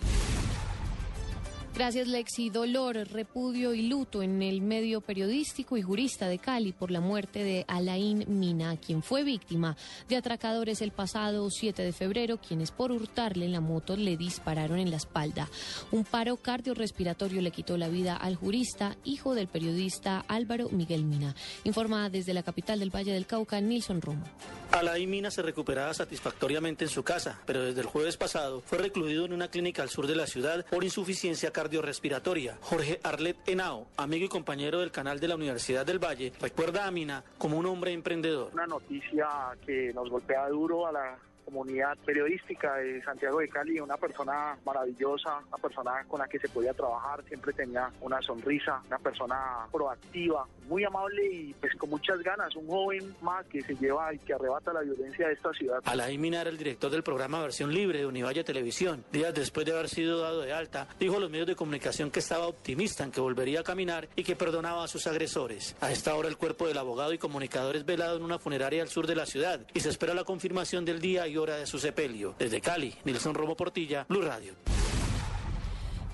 Gracias, 1.75 2.07
Lexi. 2.07 2.51
Dolor, 2.51 2.97
repudio 2.97 3.73
y 3.73 3.89
luto 3.89 4.23
en 4.23 4.43
el 4.43 4.61
medio 4.61 5.01
periodístico 5.01 5.79
y 5.79 5.83
jurista 5.83 6.29
de 6.29 6.39
Cali 6.39 6.73
por 6.73 6.91
la 6.91 7.01
muerte 7.01 7.43
de 7.43 7.65
Alain 7.67 8.27
Mina, 8.29 8.77
quien 8.77 9.03
fue 9.03 9.25
víctima 9.25 9.75
de 10.07 10.17
atracadores 10.17 10.83
el 10.83 10.91
pasado 10.91 11.49
7 11.51 11.83
de 11.83 11.93
febrero, 11.95 12.37
quienes 12.37 12.71
por 12.71 12.93
hurtarle 12.93 13.47
en 13.47 13.53
la 13.53 13.63
moto 13.63 13.97
le 13.97 14.19
dispararon 14.19 14.79
en 14.79 14.91
la 14.91 14.99
espalda. 14.99 15.49
Un 15.91 16.05
paro 16.05 16.37
cardiorrespiratorio 16.37 17.41
le 17.41 17.51
quitó 17.51 17.79
la 17.79 17.89
vida 17.89 18.17
al 18.17 18.37
jurista, 18.37 18.95
hijo 19.03 19.35
del 19.35 19.49
periodista 19.49 20.27
Álvaro 20.29 20.69
Miguel 20.69 21.05
Mina. 21.05 21.35
Informa 21.65 22.11
desde 22.11 22.35
la 22.35 22.43
capital 22.43 22.81
del 22.81 22.95
Valle 22.95 23.13
del 23.13 23.27
Cauca, 23.27 23.63
Nilson 23.63 24.03
Romo. 24.03 24.25
Alain 24.73 25.09
Mina 25.09 25.31
se 25.31 25.43
recuperaba 25.43 25.93
satisfactoriamente 25.95 26.85
en 26.85 26.91
su 26.91 27.03
casa, 27.03 27.41
pero 27.47 27.63
desde 27.63 27.81
el 27.81 27.87
jueves 27.87 28.19
pasado 28.19 28.61
fue 28.61 28.79
recluido 28.79 29.25
en 29.25 29.33
una 29.33 29.49
clínica 29.49 29.83
al 29.83 29.91
sur 29.91 30.07
de 30.07 30.17
la 30.17 30.27
ciudad 30.27 30.65
por 30.67 30.85
insuficiencia 30.85 31.51
cardiorrespiratoria. 31.63 32.59
Jorge 32.61 32.99
Arlet 33.05 33.37
Henao, 33.47 33.87
amigo 33.97 34.25
y 34.25 34.29
compañero 34.29 34.81
del 34.81 34.91
canal 34.91 35.21
de 35.21 35.29
la 35.29 35.37
Universidad 35.37 35.87
del 35.87 36.01
Valle, 36.01 36.33
recuerda 36.41 36.87
a 36.87 36.91
Mina 36.91 37.23
como 37.39 37.57
un 37.57 37.67
hombre 37.67 37.93
emprendedor. 37.93 38.51
Una 38.53 38.67
noticia 38.67 39.29
que 39.65 39.93
nos 39.95 40.11
golpea 40.11 40.49
duro 40.49 40.89
a 40.89 40.93
la 40.93 41.17
comunidad 41.45 41.97
periodística 42.05 42.75
de 42.77 43.01
Santiago 43.05 43.39
de 43.39 43.49
Cali, 43.49 43.79
una 43.79 43.97
persona 43.97 44.57
maravillosa, 44.67 45.39
una 45.47 45.59
persona 45.59 46.05
con 46.09 46.19
la 46.19 46.27
que 46.27 46.41
se 46.41 46.49
podía 46.49 46.75
trabajar, 46.75 47.23
siempre 47.29 47.53
tenía 47.53 47.93
una 48.01 48.21
sonrisa, 48.23 48.83
una 48.89 48.99
persona 48.99 49.69
proactiva, 49.71 50.45
muy 50.69 50.85
amable 50.85 51.27
y 51.33 51.55
pues 51.55 51.75
con 51.77 51.91
muchas 51.91 52.19
ganas, 52.23 52.55
un 52.57 52.67
joven 52.67 53.15
más 53.21 53.45
que 53.47 53.63
se 53.63 53.75
lleva 53.75 54.13
y 54.15 54.19
que 54.19 54.35
arrebata 54.35 54.73
la 54.73 54.81
violencia 54.81 55.29
de 55.29 55.35
esta 55.35 55.53
ciudad. 55.53 55.81
Alain 55.85 56.21
Mina 56.21 56.41
era 56.41 56.51
el 56.51 56.59
director 56.59 56.91
del 56.91 57.03
programa 57.03 57.41
Versión 57.41 57.73
Libre 57.73 58.01
de 58.01 58.07
Univalle 58.07 58.45
Televisión. 58.45 59.05
Días 59.13 59.35
después 59.35 59.67
de 59.67 59.73
haber 59.73 59.89
sido 59.89 60.21
dado 60.21 60.43
de 60.43 60.53
alta, 60.53 60.89
dijo 60.99 61.17
a 61.17 61.21
los 61.21 61.31
medios 61.31 61.47
de 61.47 61.57
comunicación 61.57 62.11
que 62.11 62.21
estaba 62.21 62.47
optimista 62.47 63.05
en 63.05 63.11
que 63.11 63.21
volvería 63.21 63.61
a 63.61 63.65
caminar 63.65 64.09
y 64.17 64.25
que 64.25 64.37
perdonaba 64.37 64.85
a 64.85 64.89
sus 64.89 65.07
agresores. 65.07 65.77
A 65.81 65.93
esta 65.93 66.15
hora 66.15 66.29
el 66.29 66.37
cuerpo 66.37 66.67
del 66.67 66.79
abogado 66.79 67.13
y 67.13 67.19
comunicador 67.19 67.77
es 67.77 67.85
velado 67.85 68.17
en 68.17 68.23
una 68.23 68.39
funeraria 68.39 68.83
al 68.83 68.89
sur 68.89 69.07
de 69.07 69.17
la 69.17 69.27
ciudad 69.27 69.61
y 69.75 69.81
se 69.81 69.89
espera 69.89 70.15
la 70.15 70.25
confirmación 70.25 70.85
del 70.85 71.01
día 71.01 71.27
y 71.27 71.37
hora 71.37 71.57
de 71.57 71.67
su 71.67 71.79
sepelio. 71.79 72.35
Desde 72.39 72.61
Cali, 72.61 72.95
Nilson 73.05 73.35
Romo 73.35 73.57
Portilla, 73.57 74.07
Blue 74.09 74.23
Radio. 74.23 74.55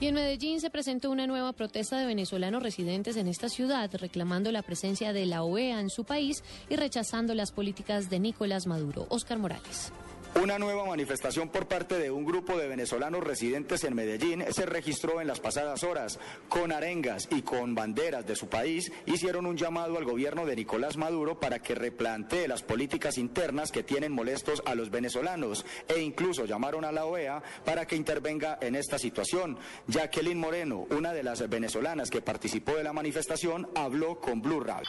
Y 0.00 0.06
en 0.06 0.14
Medellín 0.14 0.60
se 0.60 0.70
presentó 0.70 1.10
una 1.10 1.26
nueva 1.26 1.52
protesta 1.52 1.98
de 1.98 2.06
venezolanos 2.06 2.62
residentes 2.62 3.16
en 3.16 3.26
esta 3.26 3.48
ciudad 3.48 3.90
reclamando 3.94 4.52
la 4.52 4.62
presencia 4.62 5.12
de 5.12 5.26
la 5.26 5.42
OEA 5.42 5.80
en 5.80 5.90
su 5.90 6.04
país 6.04 6.44
y 6.68 6.76
rechazando 6.76 7.34
las 7.34 7.50
políticas 7.50 8.08
de 8.08 8.20
Nicolás 8.20 8.68
Maduro. 8.68 9.06
Oscar 9.08 9.38
Morales. 9.38 9.92
Una 10.40 10.56
nueva 10.56 10.84
manifestación 10.84 11.48
por 11.48 11.66
parte 11.66 11.98
de 11.98 12.12
un 12.12 12.24
grupo 12.24 12.56
de 12.56 12.68
venezolanos 12.68 13.24
residentes 13.24 13.82
en 13.82 13.96
Medellín 13.96 14.44
se 14.50 14.66
registró 14.66 15.20
en 15.20 15.26
las 15.26 15.40
pasadas 15.40 15.82
horas. 15.82 16.20
Con 16.48 16.70
arengas 16.70 17.26
y 17.30 17.42
con 17.42 17.74
banderas 17.74 18.24
de 18.24 18.36
su 18.36 18.48
país, 18.48 18.92
hicieron 19.06 19.46
un 19.46 19.56
llamado 19.56 19.98
al 19.98 20.04
gobierno 20.04 20.46
de 20.46 20.54
Nicolás 20.54 20.96
Maduro 20.96 21.40
para 21.40 21.58
que 21.58 21.74
replantee 21.74 22.46
las 22.46 22.62
políticas 22.62 23.18
internas 23.18 23.72
que 23.72 23.82
tienen 23.82 24.12
molestos 24.12 24.62
a 24.64 24.76
los 24.76 24.90
venezolanos 24.90 25.66
e 25.88 26.00
incluso 26.00 26.44
llamaron 26.44 26.84
a 26.84 26.92
la 26.92 27.04
OEA 27.04 27.42
para 27.64 27.86
que 27.86 27.96
intervenga 27.96 28.58
en 28.60 28.76
esta 28.76 28.96
situación. 28.96 29.58
Jacqueline 29.88 30.38
Moreno, 30.38 30.86
una 30.90 31.12
de 31.12 31.24
las 31.24 31.48
venezolanas 31.48 32.10
que 32.10 32.22
participó 32.22 32.76
de 32.76 32.84
la 32.84 32.92
manifestación, 32.92 33.68
habló 33.74 34.20
con 34.20 34.40
Blue 34.40 34.60
Radio 34.60 34.88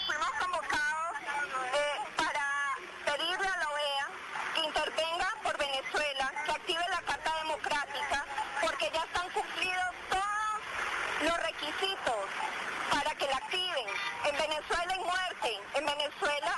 a 3.47 3.57
la 3.57 3.69
OEA 3.69 4.07
que 4.55 4.61
intervenga 4.67 5.27
por 5.43 5.57
Venezuela, 5.57 6.33
que 6.45 6.51
active 6.51 6.83
la 6.89 7.01
Carta 7.01 7.31
Democrática, 7.43 8.25
ya 8.93 9.03
están 9.03 9.29
cumplidos 9.31 9.91
todos 10.09 11.27
los 11.27 11.37
requisitos 11.43 12.21
para 12.91 13.11
que 13.15 13.25
la 13.27 13.37
activen. 13.37 13.87
En 14.25 14.35
Venezuela 14.37 14.93
hay 14.93 14.99
muerte, 14.99 15.51
en 15.75 15.85
Venezuela 15.85 16.53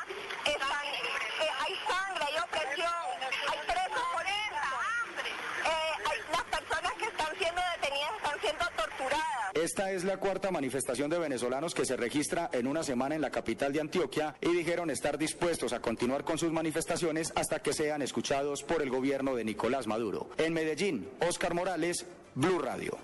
están, 0.46 0.86
eh, 0.86 1.50
hay 1.60 1.76
sangre, 1.88 2.24
hay 2.26 2.38
opresión, 2.44 3.06
hay 3.50 3.60
presos 3.68 4.04
por 4.14 4.24
eso. 4.24 4.72
Eh, 5.66 5.94
hay- 6.10 6.32
las 6.32 6.44
personas 6.60 6.94
que 6.94 7.06
están 7.06 7.36
siendo 7.38 7.62
detenidas 7.76 8.12
están 8.18 8.40
siendo 8.42 8.66
torturadas. 8.78 9.28
Esta 9.54 9.92
es 9.92 10.04
la 10.06 10.18
cuarta 10.18 10.50
manifestación 10.50 11.10
de 11.10 11.20
venezolanos 11.20 11.74
que 11.76 11.86
se 11.86 11.98
registra 11.98 12.50
en 12.54 12.68
una 12.68 12.84
semana 12.84 13.16
en 13.16 13.22
la 13.22 13.30
capital 13.30 13.74
de 13.74 13.82
Antioquia 13.82 14.36
y 14.42 14.50
dijeron 14.50 14.90
estar 14.90 15.18
dispuestos 15.18 15.74
a 15.74 15.82
continuar 15.82 16.24
con 16.24 16.38
sus 16.38 16.52
manifestaciones 16.52 17.32
hasta 17.36 17.60
que 17.62 17.74
sean 17.74 18.02
escuchados 18.02 18.64
por 18.64 18.82
el 18.82 18.90
gobierno 18.90 19.36
de 19.36 19.44
Nicolás 19.44 19.88
Maduro. 19.88 20.30
En 20.38 20.54
Medellín, 20.54 21.10
Oscar 21.28 21.54
Morales, 21.54 22.06
Blue 22.36 22.60
Radio. 22.60 22.98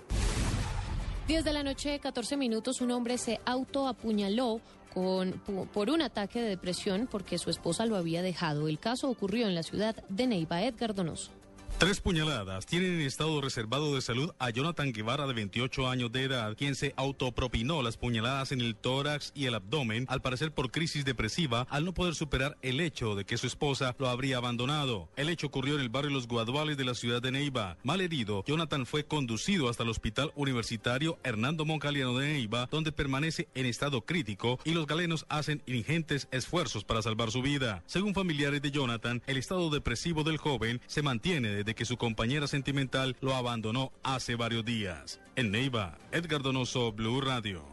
10 1.26 1.44
de 1.44 1.52
la 1.52 1.62
noche, 1.62 1.98
14 1.98 2.36
minutos, 2.38 2.80
un 2.80 2.90
hombre 2.90 3.18
se 3.18 3.40
autoapuñaló 3.44 4.60
con, 4.94 5.32
por 5.74 5.90
un 5.90 6.00
ataque 6.00 6.40
de 6.40 6.48
depresión 6.48 7.06
porque 7.10 7.36
su 7.36 7.50
esposa 7.50 7.84
lo 7.84 7.96
había 7.96 8.22
dejado. 8.22 8.68
El 8.68 8.78
caso 8.78 9.10
ocurrió 9.10 9.46
en 9.46 9.54
la 9.54 9.62
ciudad 9.62 9.96
de 10.08 10.26
Neiva, 10.26 10.62
Edgar 10.62 10.94
Donoso. 10.94 11.37
Tres 11.78 12.00
puñaladas 12.00 12.66
tienen 12.66 12.94
en 12.94 13.06
estado 13.06 13.40
reservado 13.40 13.94
de 13.94 14.00
salud 14.00 14.32
a 14.40 14.50
Jonathan 14.50 14.92
Guevara 14.92 15.28
de 15.28 15.32
28 15.32 15.88
años 15.88 16.10
de 16.10 16.24
edad, 16.24 16.56
quien 16.56 16.74
se 16.74 16.92
autopropinó 16.96 17.82
las 17.82 17.96
puñaladas 17.96 18.50
en 18.50 18.60
el 18.60 18.74
tórax 18.74 19.30
y 19.32 19.44
el 19.44 19.54
abdomen, 19.54 20.04
al 20.08 20.20
parecer 20.20 20.50
por 20.50 20.72
crisis 20.72 21.04
depresiva, 21.04 21.68
al 21.70 21.84
no 21.84 21.94
poder 21.94 22.16
superar 22.16 22.58
el 22.62 22.80
hecho 22.80 23.14
de 23.14 23.24
que 23.24 23.38
su 23.38 23.46
esposa 23.46 23.94
lo 24.00 24.08
habría 24.08 24.38
abandonado. 24.38 25.08
El 25.14 25.28
hecho 25.28 25.46
ocurrió 25.46 25.76
en 25.76 25.80
el 25.80 25.88
barrio 25.88 26.10
Los 26.10 26.26
Guaduales 26.26 26.76
de 26.76 26.84
la 26.84 26.94
ciudad 26.94 27.22
de 27.22 27.30
Neiva. 27.30 27.76
Mal 27.84 28.00
herido, 28.00 28.42
Jonathan 28.44 28.84
fue 28.84 29.04
conducido 29.04 29.68
hasta 29.68 29.84
el 29.84 29.90
hospital 29.90 30.32
universitario 30.34 31.16
Hernando 31.22 31.64
Moncaliano 31.64 32.18
de 32.18 32.26
Neiva, 32.26 32.66
donde 32.72 32.90
permanece 32.90 33.46
en 33.54 33.66
estado 33.66 34.00
crítico 34.00 34.58
y 34.64 34.72
los 34.72 34.88
galenos 34.88 35.26
hacen 35.28 35.62
ingentes 35.66 36.26
esfuerzos 36.32 36.82
para 36.82 37.02
salvar 37.02 37.30
su 37.30 37.40
vida. 37.40 37.84
Según 37.86 38.14
familiares 38.14 38.62
de 38.62 38.72
Jonathan, 38.72 39.22
el 39.28 39.36
estado 39.36 39.70
depresivo 39.70 40.24
del 40.24 40.38
joven 40.38 40.80
se 40.88 41.02
mantiene 41.02 41.50
desde 41.50 41.67
que 41.74 41.84
su 41.84 41.96
compañera 41.96 42.46
sentimental 42.46 43.16
lo 43.20 43.34
abandonó 43.34 43.92
hace 44.02 44.34
varios 44.34 44.64
días. 44.64 45.20
En 45.36 45.50
Neiva, 45.50 45.98
Edgar 46.12 46.42
Donoso, 46.42 46.92
Blue 46.92 47.20
Radio. 47.20 47.64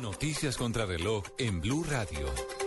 Noticias 0.00 0.56
contra 0.56 0.86
reloj 0.86 1.24
en 1.38 1.60
Blue 1.60 1.84
Radio. 1.88 2.61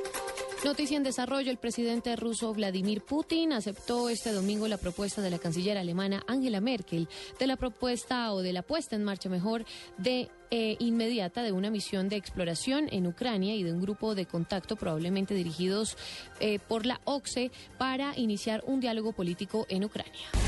Noticia 0.65 0.97
en 0.97 1.03
desarrollo, 1.03 1.51
el 1.51 1.57
presidente 1.57 2.15
ruso 2.15 2.51
Vladimir 2.51 3.03
Putin 3.03 3.53
aceptó 3.53 4.09
este 4.09 4.31
domingo 4.31 4.67
la 4.67 4.79
propuesta 4.79 5.21
de 5.21 5.29
la 5.29 5.37
canciller 5.37 5.77
alemana 5.77 6.23
Angela 6.27 6.59
Merkel 6.59 7.07
de 7.37 7.45
la 7.45 7.55
propuesta 7.55 8.33
o 8.33 8.41
de 8.41 8.51
la 8.51 8.63
puesta 8.63 8.95
en 8.95 9.03
marcha 9.03 9.29
mejor 9.29 9.63
de 9.99 10.31
eh, 10.49 10.75
inmediata 10.79 11.43
de 11.43 11.51
una 11.51 11.69
misión 11.69 12.09
de 12.09 12.15
exploración 12.15 12.87
en 12.91 13.05
Ucrania 13.05 13.53
y 13.53 13.61
de 13.61 13.73
un 13.73 13.79
grupo 13.79 14.15
de 14.15 14.25
contacto 14.25 14.75
probablemente 14.75 15.35
dirigidos 15.35 15.97
eh, 16.39 16.57
por 16.57 16.87
la 16.87 16.99
OCSE 17.03 17.51
para 17.77 18.17
iniciar 18.17 18.63
un 18.65 18.79
diálogo 18.79 19.11
político 19.11 19.67
en 19.69 19.83
Ucrania. 19.83 20.44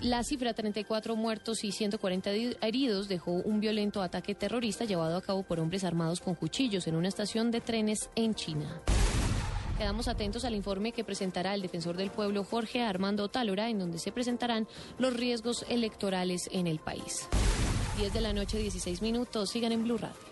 La 0.00 0.22
cifra 0.24 0.52
34 0.54 1.14
muertos 1.16 1.62
y 1.64 1.72
140 1.72 2.30
di- 2.30 2.56
heridos 2.60 3.08
dejó 3.08 3.32
un 3.32 3.60
violento 3.60 4.02
ataque 4.02 4.34
terrorista 4.34 4.84
llevado 4.84 5.16
a 5.16 5.22
cabo 5.22 5.42
por 5.42 5.60
hombres 5.60 5.84
armados 5.84 6.20
con 6.20 6.34
cuchillos 6.34 6.86
en 6.86 6.96
una 6.96 7.08
estación 7.08 7.50
de 7.50 7.60
trenes 7.60 8.10
en 8.16 8.34
China. 8.34 8.80
Quedamos 9.78 10.08
atentos 10.08 10.44
al 10.44 10.54
informe 10.54 10.92
que 10.92 11.04
presentará 11.04 11.54
el 11.54 11.62
defensor 11.62 11.96
del 11.96 12.10
pueblo 12.10 12.44
Jorge 12.44 12.82
Armando 12.82 13.28
Tálora, 13.28 13.70
en 13.70 13.78
donde 13.78 13.98
se 13.98 14.12
presentarán 14.12 14.66
los 14.98 15.14
riesgos 15.14 15.64
electorales 15.68 16.48
en 16.52 16.66
el 16.66 16.80
país. 16.80 17.26
10 17.96 18.12
de 18.12 18.20
la 18.20 18.32
noche, 18.32 18.58
16 18.58 19.00
minutos. 19.02 19.50
Sigan 19.50 19.72
en 19.72 19.84
Blue 19.84 19.96
Radio. 19.98 20.29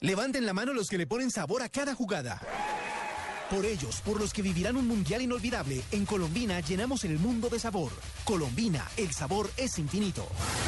Levanten 0.00 0.46
la 0.46 0.52
mano 0.52 0.72
los 0.72 0.88
que 0.88 0.96
le 0.96 1.08
ponen 1.08 1.28
sabor 1.28 1.60
a 1.60 1.68
cada 1.68 1.92
jugada. 1.92 2.40
Por 3.50 3.66
ellos, 3.66 4.00
por 4.02 4.20
los 4.20 4.32
que 4.32 4.42
vivirán 4.42 4.76
un 4.76 4.86
mundial 4.86 5.22
inolvidable, 5.22 5.82
en 5.90 6.06
Colombina 6.06 6.60
llenamos 6.60 7.02
el 7.02 7.18
mundo 7.18 7.48
de 7.48 7.58
sabor. 7.58 7.90
Colombina, 8.24 8.86
el 8.96 9.10
sabor 9.12 9.50
es 9.56 9.76
infinito. 9.76 10.24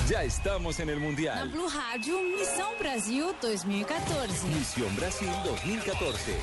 Ya 0.09 0.25
estamos 0.25 0.81
en 0.81 0.89
el 0.89 0.99
Mundial. 0.99 1.49
Blue 1.51 1.69
Rádio, 1.69 2.17
Missão 2.23 2.77
Brasil 2.81 3.27
2014. 3.41 4.49
Misión 4.49 4.97
Brasil 4.97 5.31
2014. 5.45 6.35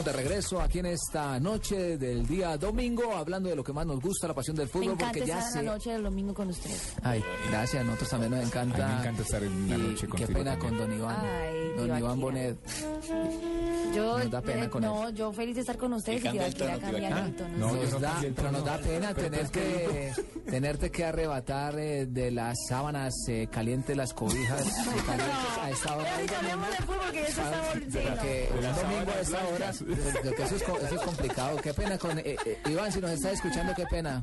Estamos 0.00 0.16
de 0.16 0.22
regreso 0.22 0.60
aquí 0.62 0.78
en 0.78 0.86
esta 0.86 1.38
noche 1.38 1.98
del 1.98 2.26
día 2.26 2.56
domingo, 2.56 3.14
hablando 3.14 3.50
de 3.50 3.54
lo 3.56 3.62
que 3.62 3.74
más 3.74 3.84
nos 3.84 4.00
gusta, 4.00 4.26
la 4.28 4.32
pasión 4.32 4.56
del 4.56 4.64
Me 4.64 4.72
fútbol, 4.72 4.92
encanta 4.94 5.06
porque 5.08 5.26
ya 5.26 5.38
estar 5.40 5.52
se... 5.52 5.58
en 5.58 5.64
la 5.66 5.72
noche 5.72 5.90
del 5.90 6.02
domingo 6.04 6.32
con 6.32 6.48
ustedes. 6.48 6.94
Ay, 7.02 7.22
gracias, 7.50 7.82
a 7.82 7.84
nosotros 7.84 8.08
también 8.08 8.32
nos 8.32 8.44
encanta. 8.46 8.82
A 8.82 8.88
mí 8.88 8.94
me 8.94 9.00
encanta 9.00 9.22
estar 9.22 9.42
en 9.42 9.52
una 9.52 9.76
Y 9.76 9.78
noche 9.78 10.08
Qué 10.16 10.26
pena 10.26 10.56
también. 10.56 10.58
con 10.58 10.78
don 10.78 10.98
Iván. 10.98 11.16
Ay, 11.20 11.72
don. 11.76 11.98
Iván 11.98 12.18
Bonet. 12.20 12.56
Yo, 13.94 14.18
Nos 14.18 14.30
da 14.30 14.40
pena 14.40 14.64
eh, 14.64 14.70
con 14.70 14.82
no, 14.82 15.10
yo 15.10 15.32
feliz 15.32 15.54
de 15.56 15.60
estar 15.62 15.76
con 15.76 15.92
ustedes 15.94 16.20
y, 16.24 16.28
que 16.30 16.38
tono, 16.52 16.80
cambiar 16.80 17.18
el 17.26 17.34
tono. 17.36 17.58
No, 17.58 17.72
nos 17.72 18.00
da, 18.00 18.20
pero 18.36 18.52
nos 18.52 18.64
da 18.64 18.78
pena 18.78 19.14
tener 19.14 19.50
que 19.50 20.12
tenerte 20.48 20.90
que 20.90 21.04
arrebatar 21.04 21.78
eh, 21.78 22.06
de 22.06 22.30
las 22.30 22.56
sábanas 22.68 23.12
eh, 23.28 23.48
calientes, 23.50 23.96
las 23.96 24.12
cobijas 24.14 24.62
calientes 25.06 25.58
a 25.60 25.70
esta 25.70 25.96
hora. 25.96 26.10
Pero 26.16 26.32
cambiemos 26.32 26.70
de 26.70 26.76
fútbol, 26.76 27.10
que 27.12 27.20
ya 27.20 27.26
se 27.26 27.30
está 27.42 27.62
volviendo. 27.68 28.68
Un 28.68 28.76
domingo 28.76 29.12
a 29.12 29.20
esta 29.20 29.48
hora, 29.48 29.72
que 30.36 30.42
eso 30.42 30.56
es, 30.56 30.62
eso 30.62 30.94
es 30.94 31.00
complicado. 31.02 31.56
Qué 31.62 31.74
pena 31.74 31.98
con 31.98 32.18
eh, 32.18 32.36
eh, 32.46 32.58
Iván, 32.70 32.92
si 32.92 33.00
nos 33.00 33.10
está 33.12 33.32
escuchando, 33.32 33.72
qué 33.74 33.86
pena. 33.86 34.22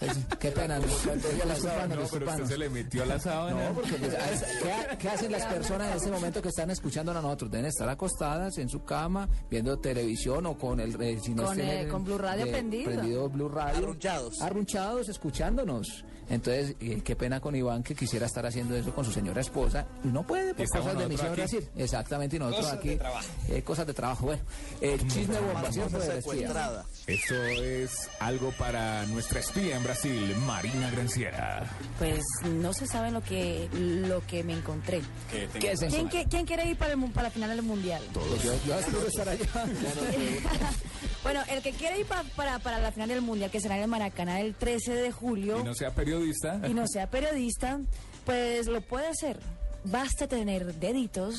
Es- 0.00 0.18
qué 0.38 0.50
pena. 0.52 0.78
Disculpanos, 0.78 1.62
No, 1.88 2.06
pero 2.10 2.30
usted 2.30 2.44
se 2.46 2.58
le 2.58 2.68
metió 2.70 3.02
a 3.02 3.06
la 3.06 3.18
sábana. 3.18 3.68
No, 3.68 3.74
porque 3.74 3.94
pues, 3.94 4.14
a 4.14 4.30
esa- 4.30 4.46
¿qué, 4.62 4.72
ha- 4.72 4.98
qué 4.98 5.08
hacen 5.08 5.32
las 5.32 5.44
personas 5.46 5.90
en 5.90 5.96
este 5.96 6.10
momento 6.10 6.40
que 6.42 6.48
están 6.50 6.70
escuchando 6.70 7.12
a 7.12 7.14
nosotros? 7.14 7.50
Deben 7.50 7.66
estar 7.66 7.88
acostadas 7.88 8.58
en 8.58 8.68
su 8.68 8.84
cama, 8.84 9.07
viendo 9.50 9.78
televisión 9.78 10.46
o 10.46 10.56
con 10.58 10.80
el... 10.80 11.00
eh, 11.00 11.18
si 11.22 11.34
no 11.34 11.44
Con, 11.44 11.60
eh, 11.60 11.88
con 11.90 12.04
Blue 12.04 12.18
Radio 12.18 12.46
eh, 12.46 12.50
prendido. 12.52 13.28
Blue 13.28 13.48
Radio. 13.48 13.78
Arrunchados. 13.78 14.40
Arrunchados, 14.42 15.08
escuchándonos. 15.08 16.04
Entonces, 16.30 16.76
eh, 16.80 17.00
qué 17.02 17.16
pena 17.16 17.40
con 17.40 17.56
Iván 17.56 17.82
que 17.82 17.94
quisiera 17.94 18.26
estar 18.26 18.44
haciendo 18.44 18.76
eso 18.76 18.94
con 18.94 19.02
su 19.02 19.10
señora 19.12 19.40
esposa. 19.40 19.86
No 20.04 20.26
puede 20.26 20.52
por 20.52 20.68
cosas 20.68 20.98
de 20.98 21.08
misión 21.08 21.28
aquí. 21.28 21.36
Brasil. 21.40 21.68
Exactamente, 21.74 22.36
y 22.36 22.38
nosotros 22.38 22.66
Cosas 22.66 22.82
de 22.84 22.90
aquí. 22.90 22.98
trabajo. 22.98 23.26
eh, 23.48 23.62
cosas 23.62 23.86
de 23.86 23.94
trabajo. 23.94 24.26
Bueno, 24.26 24.42
el 24.82 25.08
chisme 25.08 25.40
bombación 25.40 25.88
secuestrada. 25.90 26.84
Esto 27.06 27.34
es 27.44 28.10
algo 28.20 28.52
para 28.58 29.06
nuestra 29.06 29.40
espía 29.40 29.78
en 29.78 29.82
Brasil, 29.84 30.36
Marina 30.46 30.90
Granciera. 30.90 31.66
Pues 31.98 32.20
no 32.46 32.74
se 32.74 32.86
sabe 32.86 33.10
lo 33.10 33.22
que 33.22 33.70
lo 33.72 34.20
que 34.26 34.44
me 34.44 34.52
encontré. 34.52 35.00
¿Qué 35.32 35.70
es 35.72 35.80
eso? 35.80 35.96
¿Quién, 35.96 36.10
qui- 36.10 36.28
quién 36.28 36.44
quiere 36.44 36.68
ir 36.68 36.76
para, 36.76 36.90
el, 36.90 36.98
mu- 36.98 37.10
para 37.10 37.28
la 37.28 37.30
final 37.30 37.48
del 37.48 37.62
mundial? 37.62 38.02
Yo, 38.44 38.52
yo 38.66 38.74
estar 39.06 39.28
allá. 39.28 39.46
bueno, 41.22 41.40
el 41.50 41.62
que 41.62 41.72
quiere 41.72 42.00
ir 42.00 42.06
pa- 42.06 42.24
para, 42.36 42.58
para 42.58 42.78
la 42.78 42.92
final 42.92 43.08
del 43.08 43.20
mundial, 43.22 43.50
que 43.50 43.60
será 43.60 43.76
en 43.76 43.82
el 43.82 43.88
Maracaná 43.88 44.40
el 44.40 44.54
13 44.54 44.94
de 44.94 45.12
julio, 45.12 45.60
Y 45.60 45.64
no 45.64 45.74
sea 45.74 45.90
periodista. 45.94 46.60
y 46.68 46.74
no 46.74 46.86
sea 46.86 47.08
periodista, 47.10 47.80
pues 48.24 48.66
lo 48.66 48.80
puede 48.80 49.06
hacer. 49.08 49.38
Basta 49.84 50.26
tener 50.26 50.74
deditos, 50.74 51.36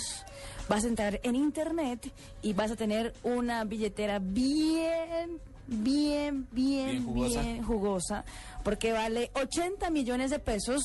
vas 0.69 0.83
a 0.85 0.87
entrar 0.87 1.19
en 1.23 1.35
internet 1.35 2.11
y 2.41 2.53
vas 2.53 2.71
a 2.71 2.75
tener 2.75 3.13
una 3.23 3.63
billetera 3.65 4.19
bien, 4.19 5.39
bien, 5.67 6.47
bien, 6.51 7.03
Bien 7.03 7.03
bien 7.03 7.03
jugosa. 7.05 7.43
jugosa, 7.65 8.25
porque 8.63 8.93
vale 8.93 9.29
80 9.35 9.89
millones 9.89 10.31
de 10.31 10.39
pesos. 10.39 10.81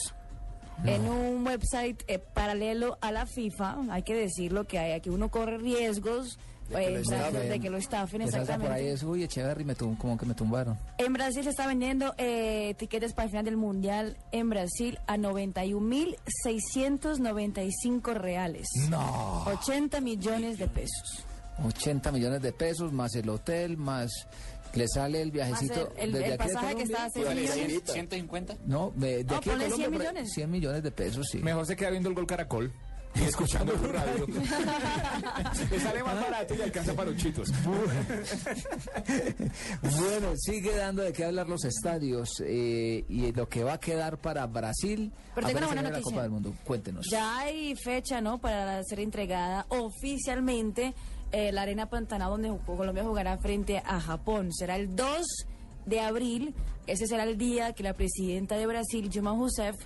En 0.85 1.09
un 1.09 1.47
website 1.47 2.03
eh, 2.09 2.19
paralelo 2.19 2.99
a 3.01 3.13
la 3.13 3.27
FIFA, 3.27 3.77
hay 3.91 4.03
que 4.03 4.13
decirlo 4.15 4.65
que 4.67 4.81
hay 4.81 4.91
aquí 4.91 5.09
uno 5.09 5.31
corre 5.31 5.57
riesgos 5.57 6.37
De 6.79 6.81
que 6.81 6.87
eh, 6.87 6.91
lo 6.91 6.97
en 6.99 7.05
Brasil, 7.05 7.27
estafen. 7.27 7.49
de 7.51 7.61
que 7.61 7.71
lo 7.71 7.79
estafen 7.79 8.21
Que 8.23 8.31
salga 8.31 8.59
por 8.59 8.73
ahí 8.73 8.87
exactamente. 8.87 8.93
eso, 8.93 9.09
uy, 9.11 9.23
Echeverry, 9.25 9.65
me 9.65 9.75
tum- 9.77 9.97
como 9.97 10.17
que 10.19 10.27
me 10.27 10.35
tumbaron. 10.35 10.77
En 10.99 11.13
Brasil 11.13 11.43
se 11.45 11.51
está 11.51 11.67
vendiendo 11.67 12.15
eh, 12.19 12.75
tiquetes 12.79 13.13
para 13.13 13.25
el 13.25 13.31
final 13.31 13.45
del 13.45 13.57
Mundial 13.57 14.17
en 14.33 14.51
Brasil 14.51 14.99
a 15.07 15.17
91.695 15.17 18.15
reales. 18.15 18.67
No. 18.89 19.45
80 19.47 20.01
millones 20.01 20.59
de 20.59 20.69
pesos. 20.69 21.25
80 21.65 22.11
millones 22.13 22.43
de 22.43 22.53
pesos, 22.53 22.93
más 22.93 23.15
el 23.15 23.29
hotel, 23.29 23.77
más 23.77 24.11
le 24.75 24.89
sale 24.89 25.23
el 25.23 25.31
viajecito 25.31 25.93
el- 25.97 26.07
el- 26.07 26.13
desde 26.13 26.27
el 26.27 26.33
aquí 26.33 26.49
de 26.49 26.55
pasaje 26.55 26.75
que 26.75 26.83
Colombia. 26.83 26.97
está 26.97 27.05
a 27.05 27.11
seis 27.11 27.29
millones. 27.29 27.83
150. 27.93 28.57
No, 28.67 28.93
de, 28.97 29.19
de 29.19 29.25
No, 29.25 29.37
aquí 29.37 29.51
de 29.51 29.57
100 29.57 29.71
Colombia, 29.71 29.89
por- 29.89 29.99
millones. 29.99 30.33
100 30.35 30.51
millones 30.51 30.83
de 30.83 30.91
pesos, 30.91 31.27
sí. 31.31 31.39
Mejor 31.39 31.65
se 31.67 31.77
queda 31.77 31.91
viendo 31.91 32.09
el 32.09 32.15
gol 32.17 32.27
Caracol 32.27 32.73
y 33.15 33.23
escuchando 33.23 33.73
Blue 33.77 33.93
Radio. 33.93 34.27
Le 35.71 35.81
sale 35.81 36.03
más 36.03 36.21
barato 36.21 36.55
y 36.55 36.63
alcanza 36.63 36.95
para 36.95 37.11
los 37.11 37.21
chitos. 37.21 37.49
Bueno, 39.83 40.37
sigue 40.37 40.77
dando 40.77 41.03
de 41.03 41.13
qué 41.13 41.25
hablar 41.25 41.49
los 41.49 41.65
estadios 41.65 42.43
eh, 42.45 43.05
y 43.09 43.33
lo 43.33 43.49
que 43.49 43.63
va 43.65 43.75
a 43.75 43.81
quedar 43.81 44.19
para 44.19 44.47
Brasil. 44.47 45.13
Pero 45.35 45.47
tengo 45.47 45.59
una 45.59 45.67
buena 45.67 45.83
viene 45.83 45.93
la 45.93 45.99
noticia. 45.99 46.13
Copa 46.13 46.23
del 46.23 46.31
Mundo. 46.31 46.55
Cuéntenos. 46.65 47.07
Ya 47.11 47.39
hay 47.39 47.77
fecha, 47.77 48.21
¿no? 48.21 48.39
Para 48.39 48.83
ser 48.85 49.01
entregada 49.01 49.67
oficialmente 49.69 50.95
eh, 51.33 51.53
la 51.53 51.63
Arena 51.63 51.89
Pantanal 51.89 52.31
donde 52.31 52.57
Colombia 52.67 53.05
jugará 53.05 53.39
frente 53.39 53.79
a 53.85 54.01
Japón. 54.01 54.53
Será 54.53 54.77
el 54.77 54.95
2 54.95 55.47
de 55.87 56.01
abril. 56.01 56.55
Ese 56.87 57.07
será 57.07 57.25
el 57.25 57.39
día 57.39 57.73
que 57.73 57.83
la 57.83 57.95
presidenta 57.95 58.57
de 58.57 58.67
Brasil, 58.67 59.09
Dilma 59.09 59.31
Rousseff, 59.31 59.77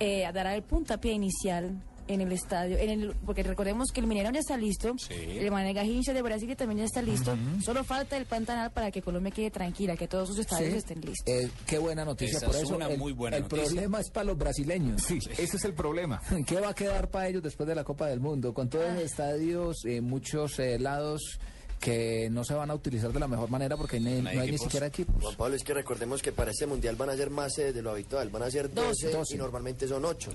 eh, 0.00 0.28
dará 0.32 0.54
el 0.54 0.62
puntapié 0.62 1.12
inicial 1.12 1.80
en 2.08 2.20
el 2.20 2.32
estadio, 2.32 2.76
en 2.78 2.90
el, 2.90 3.14
porque 3.24 3.42
recordemos 3.42 3.90
que 3.92 4.00
el 4.00 4.06
Mineirão 4.06 4.32
ya 4.32 4.40
está 4.40 4.56
listo, 4.56 4.94
el 5.10 5.50
Mané 5.50 5.72
Garrincha 5.72 6.12
de 6.12 6.20
Brasil 6.22 6.54
también 6.56 6.78
ya 6.80 6.84
está 6.84 7.00
listo, 7.02 7.36
solo 7.64 7.82
falta 7.84 8.16
el 8.16 8.26
Pantanal 8.26 8.70
para 8.72 8.90
que 8.90 9.00
Colombia 9.02 9.30
quede 9.32 9.50
tranquila, 9.50 9.96
que 9.96 10.06
todos 10.08 10.28
sus 10.28 10.38
estadios 10.38 10.72
Sí. 10.72 10.78
estén 10.78 11.00
listos. 11.00 11.26
Eh, 11.26 11.48
qué 11.66 11.78
buena 11.78 12.04
noticia 12.04 12.36
Esa 12.38 12.46
por 12.46 12.56
es 12.56 12.62
eso. 12.62 12.76
una 12.76 12.88
el, 12.88 12.98
muy 12.98 13.12
buena 13.12 13.36
el 13.38 13.42
noticia. 13.44 13.64
problema 13.66 14.00
es 14.00 14.10
para 14.10 14.24
los 14.24 14.36
brasileños. 14.38 15.02
Sí, 15.02 15.18
ese 15.38 15.56
es 15.56 15.64
el 15.64 15.74
problema. 15.74 16.20
¿Qué 16.46 16.60
va 16.60 16.70
a 16.70 16.74
quedar 16.74 17.08
para 17.10 17.28
ellos 17.28 17.42
después 17.42 17.66
de 17.68 17.74
la 17.74 17.84
Copa 17.84 18.06
del 18.08 18.20
Mundo? 18.20 18.52
Con 18.52 18.68
todos 18.68 18.92
los 18.94 19.02
estadios, 19.02 19.84
eh, 19.84 20.00
muchos 20.00 20.58
eh, 20.58 20.78
lados 20.78 21.38
que 21.80 22.28
no 22.30 22.44
se 22.44 22.54
van 22.54 22.70
a 22.70 22.74
utilizar 22.74 23.12
de 23.12 23.20
la 23.20 23.28
mejor 23.28 23.50
manera 23.50 23.76
porque 23.76 24.00
no 24.00 24.08
hay 24.30 24.38
hay, 24.38 24.50
ni 24.52 24.58
siquiera 24.58 24.86
equipos. 24.86 25.22
Juan 25.22 25.36
Pablo, 25.36 25.54
es 25.56 25.62
que 25.64 25.74
recordemos 25.74 26.22
que 26.22 26.32
para 26.32 26.50
este 26.50 26.66
mundial 26.66 26.96
van 26.96 27.10
a 27.10 27.16
ser 27.16 27.28
más 27.28 27.52
sedes 27.54 27.74
de 27.74 27.82
lo 27.82 27.90
habitual, 27.90 28.30
van 28.30 28.42
a 28.44 28.50
ser 28.50 28.72
12, 28.72 29.10
12. 29.10 29.34
y 29.34 29.38
normalmente 29.38 29.86
son 29.86 30.04
8. 30.04 30.30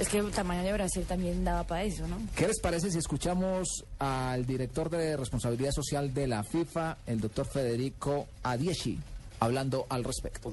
Es 0.00 0.08
que 0.08 0.16
el 0.16 0.30
tamaño 0.30 0.62
de 0.62 0.72
Brasil 0.72 1.04
también 1.06 1.44
daba 1.44 1.62
para 1.64 1.82
eso, 1.84 2.08
¿no? 2.08 2.16
¿Qué 2.34 2.46
les 2.46 2.58
parece 2.58 2.90
si 2.90 2.96
escuchamos 2.96 3.84
al 3.98 4.46
director 4.46 4.88
de 4.88 5.14
responsabilidad 5.14 5.72
social 5.72 6.14
de 6.14 6.26
la 6.26 6.42
FIFA, 6.42 6.96
el 7.06 7.20
doctor 7.20 7.44
Federico 7.46 8.26
Adieschi, 8.42 8.98
hablando 9.40 9.84
al 9.90 10.02
respecto? 10.02 10.50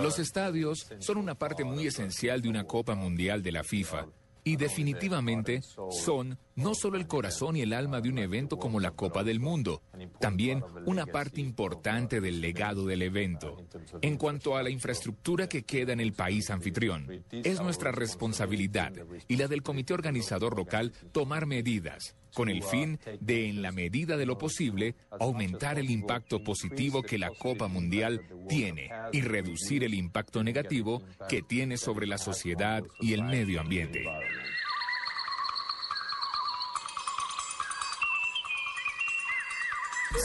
Los 0.00 0.20
estadios 0.20 0.86
son 1.00 1.16
una 1.16 1.34
parte 1.34 1.64
muy 1.64 1.88
esencial 1.88 2.40
de 2.40 2.48
una 2.48 2.62
Copa 2.62 2.94
Mundial 2.94 3.42
de 3.42 3.50
la 3.50 3.64
FIFA 3.64 4.06
y 4.44 4.54
definitivamente 4.54 5.60
son 5.90 6.38
no 6.58 6.74
solo 6.74 6.98
el 6.98 7.06
corazón 7.06 7.56
y 7.56 7.62
el 7.62 7.72
alma 7.72 8.00
de 8.00 8.08
un 8.08 8.18
evento 8.18 8.58
como 8.58 8.80
la 8.80 8.90
Copa 8.90 9.22
del 9.22 9.38
Mundo, 9.38 9.82
también 10.20 10.62
una 10.86 11.06
parte 11.06 11.40
importante 11.40 12.20
del 12.20 12.40
legado 12.40 12.84
del 12.84 13.02
evento. 13.02 13.56
En 14.02 14.16
cuanto 14.16 14.56
a 14.56 14.62
la 14.62 14.70
infraestructura 14.70 15.48
que 15.48 15.62
queda 15.62 15.92
en 15.92 16.00
el 16.00 16.12
país 16.12 16.50
anfitrión, 16.50 17.24
es 17.30 17.60
nuestra 17.60 17.92
responsabilidad 17.92 18.92
y 19.28 19.36
la 19.36 19.46
del 19.46 19.62
comité 19.62 19.94
organizador 19.94 20.56
local 20.56 20.92
tomar 21.12 21.46
medidas 21.46 22.16
con 22.34 22.48
el 22.48 22.62
fin 22.62 22.98
de, 23.20 23.48
en 23.48 23.62
la 23.62 23.72
medida 23.72 24.16
de 24.16 24.26
lo 24.26 24.36
posible, 24.36 24.96
aumentar 25.18 25.78
el 25.78 25.90
impacto 25.90 26.42
positivo 26.42 27.02
que 27.02 27.18
la 27.18 27.30
Copa 27.30 27.68
Mundial 27.68 28.22
tiene 28.48 28.90
y 29.12 29.20
reducir 29.20 29.84
el 29.84 29.94
impacto 29.94 30.42
negativo 30.42 31.02
que 31.28 31.42
tiene 31.42 31.76
sobre 31.76 32.06
la 32.06 32.18
sociedad 32.18 32.82
y 33.00 33.14
el 33.14 33.22
medio 33.22 33.60
ambiente. 33.60 34.04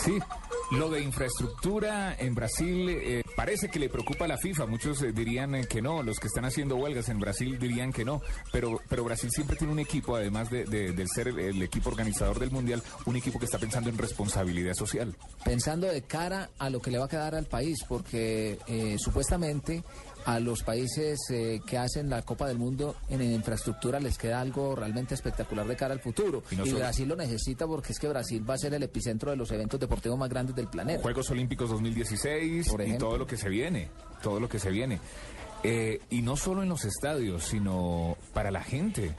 Sí, 0.04 0.18
lo 0.72 0.90
de 0.90 1.02
infraestructura 1.02 2.16
en 2.18 2.34
Brasil 2.34 2.90
eh, 2.90 3.24
parece 3.36 3.70
que 3.70 3.80
le 3.80 3.90
preocupa 3.90 4.26
a 4.26 4.28
la 4.28 4.38
FIFA. 4.38 4.66
Muchos 4.66 5.02
eh, 5.02 5.12
dirían 5.12 5.56
eh, 5.56 5.66
que 5.68 5.82
no, 5.82 6.04
los 6.04 6.20
que 6.20 6.28
están 6.28 6.46
haciendo 6.46 6.78
huelgas 6.78 7.10
en 7.10 7.20
Brasil 7.20 7.60
dirían 7.60 7.92
que 7.92 8.06
no, 8.06 8.22
pero, 8.52 8.80
pero 8.90 9.04
Brasil 9.04 9.30
siempre 9.32 9.56
tiene 9.56 9.74
un 9.74 9.80
equipo, 9.80 10.16
además 10.16 10.50
de, 10.50 11.06
ser 11.14 11.28
el, 11.28 11.40
el 11.40 11.62
equipo 11.62 11.90
organizador 11.90 12.40
del 12.40 12.52
Mundial, 12.52 12.82
un 13.06 13.16
equipo 13.16 13.40
que 13.40 13.46
está 13.46 13.60
pensando 13.60 13.90
en 13.90 13.98
responsabilidad 13.98 14.74
social. 14.74 15.16
Pensando 15.44 15.88
de 15.88 16.02
cara 16.04 16.50
a 16.58 16.70
lo 16.70 16.82
que 16.82 16.92
le 16.92 16.98
va 16.98 17.06
a 17.06 17.10
quedar 17.10 17.36
al 17.36 17.46
país, 17.46 17.84
porque 17.88 18.58
eh, 18.68 18.96
supuestamente 18.98 19.84
a 20.26 20.40
los 20.40 20.64
países 20.64 21.20
eh, 21.30 21.60
que 21.66 21.78
hacen 21.78 22.10
la 22.10 22.22
Copa 22.22 22.48
del 22.48 22.58
Mundo 22.58 22.96
en 23.10 23.22
infraestructura 23.22 24.00
les 24.00 24.18
queda 24.18 24.40
algo 24.42 24.76
realmente 24.76 25.14
espectacular 25.14 25.68
de 25.68 25.76
cara 25.76 25.94
al 25.94 26.00
futuro. 26.00 26.44
Y 26.52 26.56
Y, 26.56 26.58
no 26.58 26.66
solo- 26.66 26.80
Brasil 26.80 27.08
lo 27.08 27.16
necesita 27.16 27.68
porque 27.68 27.92
es 27.94 28.00
que 28.00 28.08
Brasil 28.08 28.48
va 28.50 28.54
a 28.54 28.58
ser 28.58 28.74
el 28.74 28.84
epicentro 28.84 29.32
de 29.32 29.38
los 29.38 29.52
eventos 29.52 29.80
deportivos 29.80 30.18
más 30.18 30.30
grandes 30.30 30.56
del 30.56 30.68
planeta. 30.68 31.02
Juegos 31.02 31.30
Olímpicos 31.32 31.70
2016 31.70 32.70
Por 32.70 32.82
y 32.82 32.98
todo 32.98 33.18
lo 33.18 33.28
que 33.28 33.38
se 33.38 33.50
viene, 33.50 33.90
todo 34.22 34.40
lo 34.40 34.48
que 34.50 34.60
se 34.60 34.70
viene. 34.70 35.00
Eh, 35.66 36.00
y 36.10 36.22
no 36.22 36.36
solo 36.36 36.62
en 36.62 36.70
los 36.70 36.84
estadios, 36.84 37.46
sino 37.46 38.18
para 38.34 38.52
la 38.52 38.62
gente. 38.62 39.16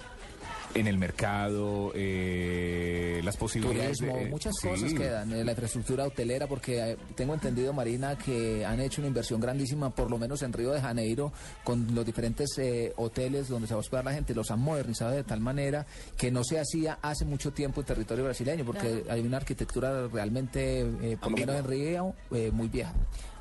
En 0.74 0.88
el 0.88 0.98
mercado, 0.98 1.92
eh, 1.94 3.20
las 3.22 3.36
posibilidades 3.36 3.98
Turismo, 3.98 4.18
de... 4.18 4.26
muchas 4.26 4.54
sí. 4.60 4.68
cosas 4.68 4.92
quedan. 4.92 5.32
eh, 5.32 5.44
la 5.44 5.52
infraestructura 5.52 6.04
hotelera, 6.04 6.46
porque 6.48 6.80
eh, 6.92 6.96
tengo 7.14 7.32
entendido, 7.34 7.72
Marina, 7.72 8.18
que 8.18 8.64
han 8.66 8.80
hecho 8.80 9.00
una 9.00 9.06
inversión 9.08 9.40
grandísima, 9.40 9.90
por 9.90 10.10
lo 10.10 10.18
menos 10.18 10.42
en 10.42 10.52
Río 10.52 10.72
de 10.72 10.80
Janeiro, 10.80 11.32
con 11.62 11.94
los 11.94 12.04
diferentes 12.04 12.58
eh, 12.58 12.92
hoteles 12.96 13.48
donde 13.48 13.68
se 13.68 13.74
va 13.74 13.78
a 13.78 13.80
hospedar 13.80 14.04
la 14.04 14.12
gente. 14.14 14.34
Los 14.34 14.50
han 14.50 14.60
modernizado 14.60 15.12
de 15.12 15.22
tal 15.22 15.40
manera 15.40 15.86
que 16.18 16.30
no 16.32 16.42
se 16.42 16.58
hacía 16.58 16.98
hace 17.02 17.24
mucho 17.24 17.52
tiempo 17.52 17.80
en 17.80 17.86
territorio 17.86 18.24
brasileño, 18.24 18.64
porque 18.64 19.02
Claro. 19.02 19.12
hay 19.12 19.20
una 19.20 19.36
arquitectura 19.36 20.08
realmente, 20.08 20.80
eh, 20.80 21.16
por 21.20 21.30
lo 21.30 21.36
menos 21.36 21.56
en 21.56 21.64
Río, 21.66 22.14
eh, 22.32 22.50
muy 22.52 22.66
vieja. 22.68 22.92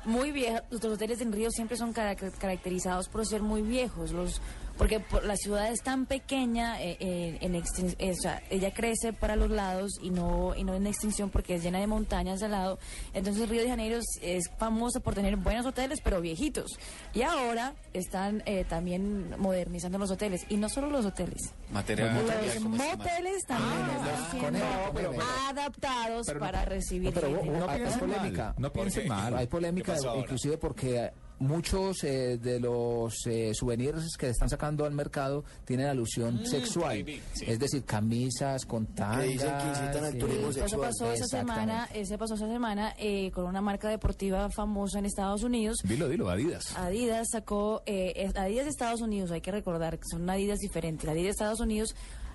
Muy 0.04 0.32
vieja. 0.32 0.62
Los 0.70 0.84
hoteles 0.84 1.20
en 1.20 1.32
Río 1.32 1.50
siempre 1.50 1.76
son 1.76 1.92
cara- 1.92 2.14
caracterizados 2.14 3.08
por 3.08 3.26
ser 3.26 3.42
muy 3.42 3.62
viejos. 3.62 4.12
Los 4.12 4.40
porque 4.78 5.00
por- 5.00 5.24
la 5.24 5.36
ciudad 5.36 5.70
es 5.70 5.80
tan 5.82 6.06
pequeña, 6.06 6.82
eh, 6.82 6.96
eh, 7.00 7.38
en 7.40 7.54
extin- 7.54 7.94
eh, 7.98 8.10
o 8.12 8.14
sea, 8.20 8.42
ella 8.50 8.72
crece 8.72 9.12
para 9.12 9.36
los 9.36 9.50
lados 9.50 9.92
y 10.02 10.10
no, 10.10 10.54
y 10.56 10.64
no 10.64 10.74
en 10.74 10.86
extinción 10.86 11.30
porque 11.30 11.54
es 11.56 11.62
llena 11.62 11.78
de 11.80 11.86
montañas 11.86 12.42
al 12.42 12.50
lado. 12.52 12.78
Entonces 13.12 13.48
Río 13.48 13.62
de 13.62 13.68
Janeiro 13.68 13.96
es, 13.98 14.04
es 14.22 14.50
famoso 14.58 15.00
por 15.00 15.14
tener 15.14 15.36
buenos 15.36 15.64
hoteles, 15.66 16.00
pero 16.02 16.20
viejitos. 16.20 16.72
Y 17.14 17.22
ahora 17.22 17.74
están 17.92 18.42
eh, 18.46 18.64
también 18.68 19.34
modernizando 19.38 19.98
los 19.98 20.10
hoteles, 20.10 20.44
y 20.48 20.56
no 20.56 20.68
solo 20.68 20.88
los 20.90 21.04
hoteles. 21.06 21.52
Material. 21.70 22.14
Los 22.14 22.60
moteles 22.62 23.42
también 23.46 23.80
están 23.90 24.30
siendo 24.30 24.58
pero- 24.92 25.12
pero- 25.12 25.22
adaptados 25.48 26.26
pero 26.26 26.38
no- 26.40 26.44
para 26.46 26.64
recibir 26.64 27.12
pero 27.14 27.28
gente. 27.28 27.50
no 27.58 27.68
hay 27.70 27.80
polémica. 27.98 28.44
mal, 28.44 28.54
no 28.58 28.72
piensen 28.72 29.08
mal. 29.08 29.36
Hay 29.36 29.46
polémica, 29.46 29.96
inclusive 30.16 30.58
porque 30.58 31.10
muchos 31.38 32.04
eh, 32.04 32.38
de 32.38 32.60
los 32.60 33.26
eh, 33.26 33.52
souvenirs 33.54 34.16
que 34.16 34.28
están 34.28 34.48
sacando 34.48 34.84
al 34.84 34.92
mercado 34.92 35.44
tienen 35.64 35.86
alusión 35.86 36.36
Mm, 36.42 36.46
sexual. 36.46 36.98
baby, 37.02 37.20
sí. 37.32 37.44
Es 37.48 37.58
decir, 37.58 37.84
camisas 37.84 38.64
con 38.64 38.86
tangas. 38.86 39.24
dicen 39.24 39.52
que 39.58 39.68
incitan 39.68 40.04
al 40.04 40.14
eh, 40.16 40.18
turismo 40.18 40.48
Eso 40.50 40.60
sexual. 40.60 40.80
pasó 40.82 41.12
esa 41.12 41.26
semana, 41.26 41.88
ese 41.92 42.16
pasó 42.18 42.34
esa 42.34 42.46
semana 42.48 42.94
eh, 42.98 43.30
con 43.32 43.44
una 43.46 43.60
marca 43.60 43.88
deportiva 43.88 44.48
famosa 44.50 44.98
en 44.98 45.06
Estados 45.06 45.42
Unidos. 45.42 45.78
Dilo, 45.84 46.08
dilo, 46.08 46.28
Adidas. 46.30 46.76
Adidas 46.76 47.26
sacó, 47.32 47.82
eh, 47.86 48.30
Adidas 48.36 48.64
de 48.64 48.70
Estados 48.70 49.00
Unidos, 49.00 49.30
hay 49.30 49.40
que 49.40 49.50
recordar 49.50 49.98
que 49.98 50.04
son 50.10 50.28
Adidas 50.30 50.58
diferentes. 50.60 51.04
La 51.04 51.12
Adidas 51.12 51.24
de 51.24 51.30
Estados 51.30 51.60
Unidos 51.60 51.94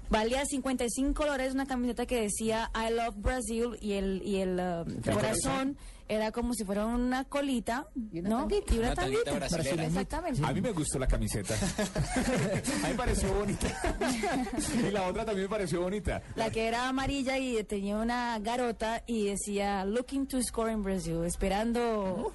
valía 0.09 0.43
55 0.45 1.23
dólares 1.23 1.53
una 1.53 1.65
camiseta 1.67 2.05
que 2.05 2.21
decía 2.21 2.69
I 2.75 2.93
love 2.93 3.15
Brazil 3.17 3.77
y 3.79 3.93
el, 3.93 4.21
y 4.25 4.37
el 4.37 4.59
um, 4.59 5.01
corazón 5.13 5.77
era 6.09 6.31
como 6.31 6.55
si 6.55 6.65
fuera 6.65 6.87
una 6.87 7.23
colita, 7.23 7.87
¿no? 7.95 8.09
Y 8.11 8.19
una 8.19 8.37
Una 8.37 8.47
tanguita 8.47 8.93
tanguita. 8.95 9.31
brasilera. 9.33 9.85
Exactamente. 9.85 10.41
A 10.43 10.51
mí 10.51 10.59
me 10.59 10.71
gustó 10.71 10.97
la 10.97 11.07
camiseta. 11.07 11.53
a 11.53 12.87
mí 12.87 12.89
me 12.89 12.95
pareció 12.95 13.31
bonita. 13.33 13.67
y 14.87 14.91
la 14.91 15.07
otra 15.07 15.23
también 15.23 15.45
me 15.45 15.49
pareció 15.49 15.81
bonita. 15.81 16.21
La 16.35 16.49
que 16.49 16.67
era 16.67 16.89
amarilla 16.89 17.37
y 17.37 17.63
tenía 17.63 17.95
una 17.97 18.37
garota 18.39 19.03
y 19.05 19.27
decía 19.27 19.85
Looking 19.85 20.27
to 20.27 20.41
score 20.41 20.71
in 20.71 20.81
Brazil, 20.83 21.23
esperando 21.25 22.33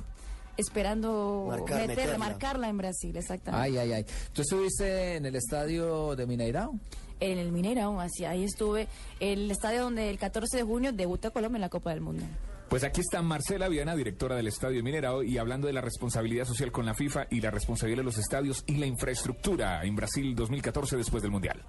esperando 0.56 1.46
Marcar, 1.48 1.80
meterla, 1.80 1.86
meterla. 1.96 2.18
marcarla 2.18 2.68
en 2.68 2.78
Brasil, 2.78 3.16
exactamente. 3.16 3.66
Ay, 3.66 3.76
ay, 3.76 3.92
ay. 3.92 4.06
¿Tú 4.32 4.42
estuviste 4.42 5.16
en 5.16 5.26
el 5.26 5.34
estadio 5.34 6.14
de 6.14 6.26
Mineirao? 6.26 6.78
En 7.18 7.38
el 7.38 7.50
Mineirao, 7.50 8.00
así 8.00 8.24
ahí 8.24 8.44
estuve, 8.44 8.86
el 9.18 9.50
estadio 9.50 9.82
donde 9.82 10.10
el 10.10 10.18
14 10.18 10.58
de 10.58 10.62
junio 10.62 10.92
debuta 10.92 11.30
Colombia 11.30 11.56
en 11.56 11.62
la 11.62 11.68
Copa 11.70 11.90
del 11.90 12.02
Mundo. 12.02 12.24
Pues 12.68 12.82
aquí 12.82 13.00
está 13.00 13.22
Marcela 13.22 13.68
Viana, 13.68 13.94
directora 13.94 14.36
del 14.36 14.48
Estadio 14.48 14.82
Minerao, 14.82 15.22
y 15.22 15.38
hablando 15.38 15.66
de 15.66 15.72
la 15.72 15.80
responsabilidad 15.80 16.44
social 16.44 16.72
con 16.72 16.86
la 16.86 16.94
FIFA 16.94 17.26
y 17.30 17.40
la 17.40 17.50
responsabilidad 17.50 17.98
de 17.98 18.04
los 18.04 18.18
estadios 18.18 18.64
y 18.66 18.76
la 18.76 18.86
infraestructura 18.86 19.84
en 19.84 19.94
Brasil 19.94 20.34
2014 20.34 20.96
después 20.96 21.22
del 21.22 21.30
Mundial. 21.30 21.64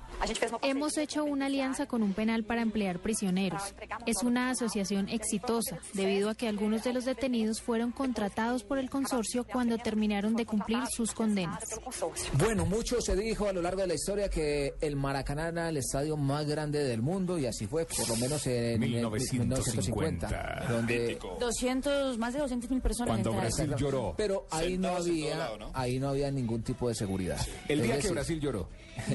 Hemos 0.62 0.98
hecho 0.98 1.24
una 1.24 1.46
alianza 1.46 1.86
con 1.86 2.02
un 2.02 2.14
penal 2.14 2.44
para 2.44 2.62
emplear 2.62 3.00
prisioneros. 3.00 3.62
Es 4.06 4.24
una 4.24 4.50
asociación 4.50 5.10
exitosa, 5.10 5.80
debido 5.94 6.30
a 6.30 6.36
que 6.36 6.48
algunos 6.48 6.84
de 6.84 6.94
los 6.94 7.06
detenidos 7.06 7.62
fueron 7.62 7.92
contratados 7.92 8.64
por 8.64 8.80
el 8.80 8.90
consorcio 8.90 9.44
cuando 9.44 9.78
terminaron 9.78 10.36
de 10.36 10.46
cumplir 10.46 10.80
sus 10.90 11.14
condenas. 11.14 11.64
Bueno, 12.34 12.66
mucho 12.66 13.02
se 13.02 13.16
dijo 13.16 13.48
a 13.48 13.54
lo 13.54 13.62
largo 13.62 13.82
de 13.82 13.88
la 13.88 13.94
historia 13.94 14.30
que 14.30 14.74
el 14.82 14.96
Maracaná 14.96 15.50
era 15.50 15.70
el 15.70 15.78
estadio 15.78 16.18
más 16.18 16.46
grande 16.46 16.84
del 16.84 17.02
mundo 17.02 17.38
y 17.38 17.46
así 17.46 17.68
fue, 17.68 17.86
por 17.86 18.08
lo 18.10 18.16
menos 18.16 18.48
en 18.48 18.80
1950, 18.80 20.66
donde 20.70 20.95
200, 21.40 22.18
más 22.18 22.34
de 22.34 22.40
200 22.40 22.70
mil 22.70 22.82
personas 22.82 23.10
Cuando. 23.12 23.34
Brasil 23.34 23.74
lloró. 23.78 24.14
Pero 24.18 24.48
ahí 24.52 24.78
no 24.78 24.90
Sentados 24.90 25.08
había, 25.08 25.38
lado, 25.38 25.58
¿no? 25.58 25.72
ahí 25.74 26.00
no 26.00 26.10
había 26.10 26.32
ningún 26.32 26.62
tipo 26.64 26.90
de 26.90 26.96
seguridad. 26.96 27.40
El 27.68 27.80
Es 27.80 27.84
día 27.84 27.94
que 27.94 27.98
decir, 27.98 28.12
Brasil 28.12 28.40
lloró. 28.40 28.68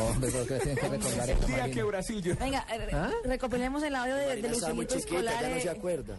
Hombre, 0.00 0.30
¿por 0.30 0.46
qué 0.46 0.54
tienen 0.58 0.76
que 0.76 0.88
recordar 0.88 1.30
eso, 1.30 1.40
El 1.40 1.46
día 1.46 1.56
Marina? 1.58 1.74
que 1.74 1.82
Brasil 1.82 2.22
lloró. 2.22 2.40
Venga, 2.40 2.66
¿Ah? 2.92 3.10
recopilemos 3.24 3.82
el 3.82 3.94
audio 3.94 4.16
de, 4.16 4.36
de 4.36 4.50
chiquita, 4.52 4.86
ya 4.86 4.96
Escolar. 4.96 5.50
no 5.50 5.60
se 5.60 5.70
acuerda. 5.70 6.16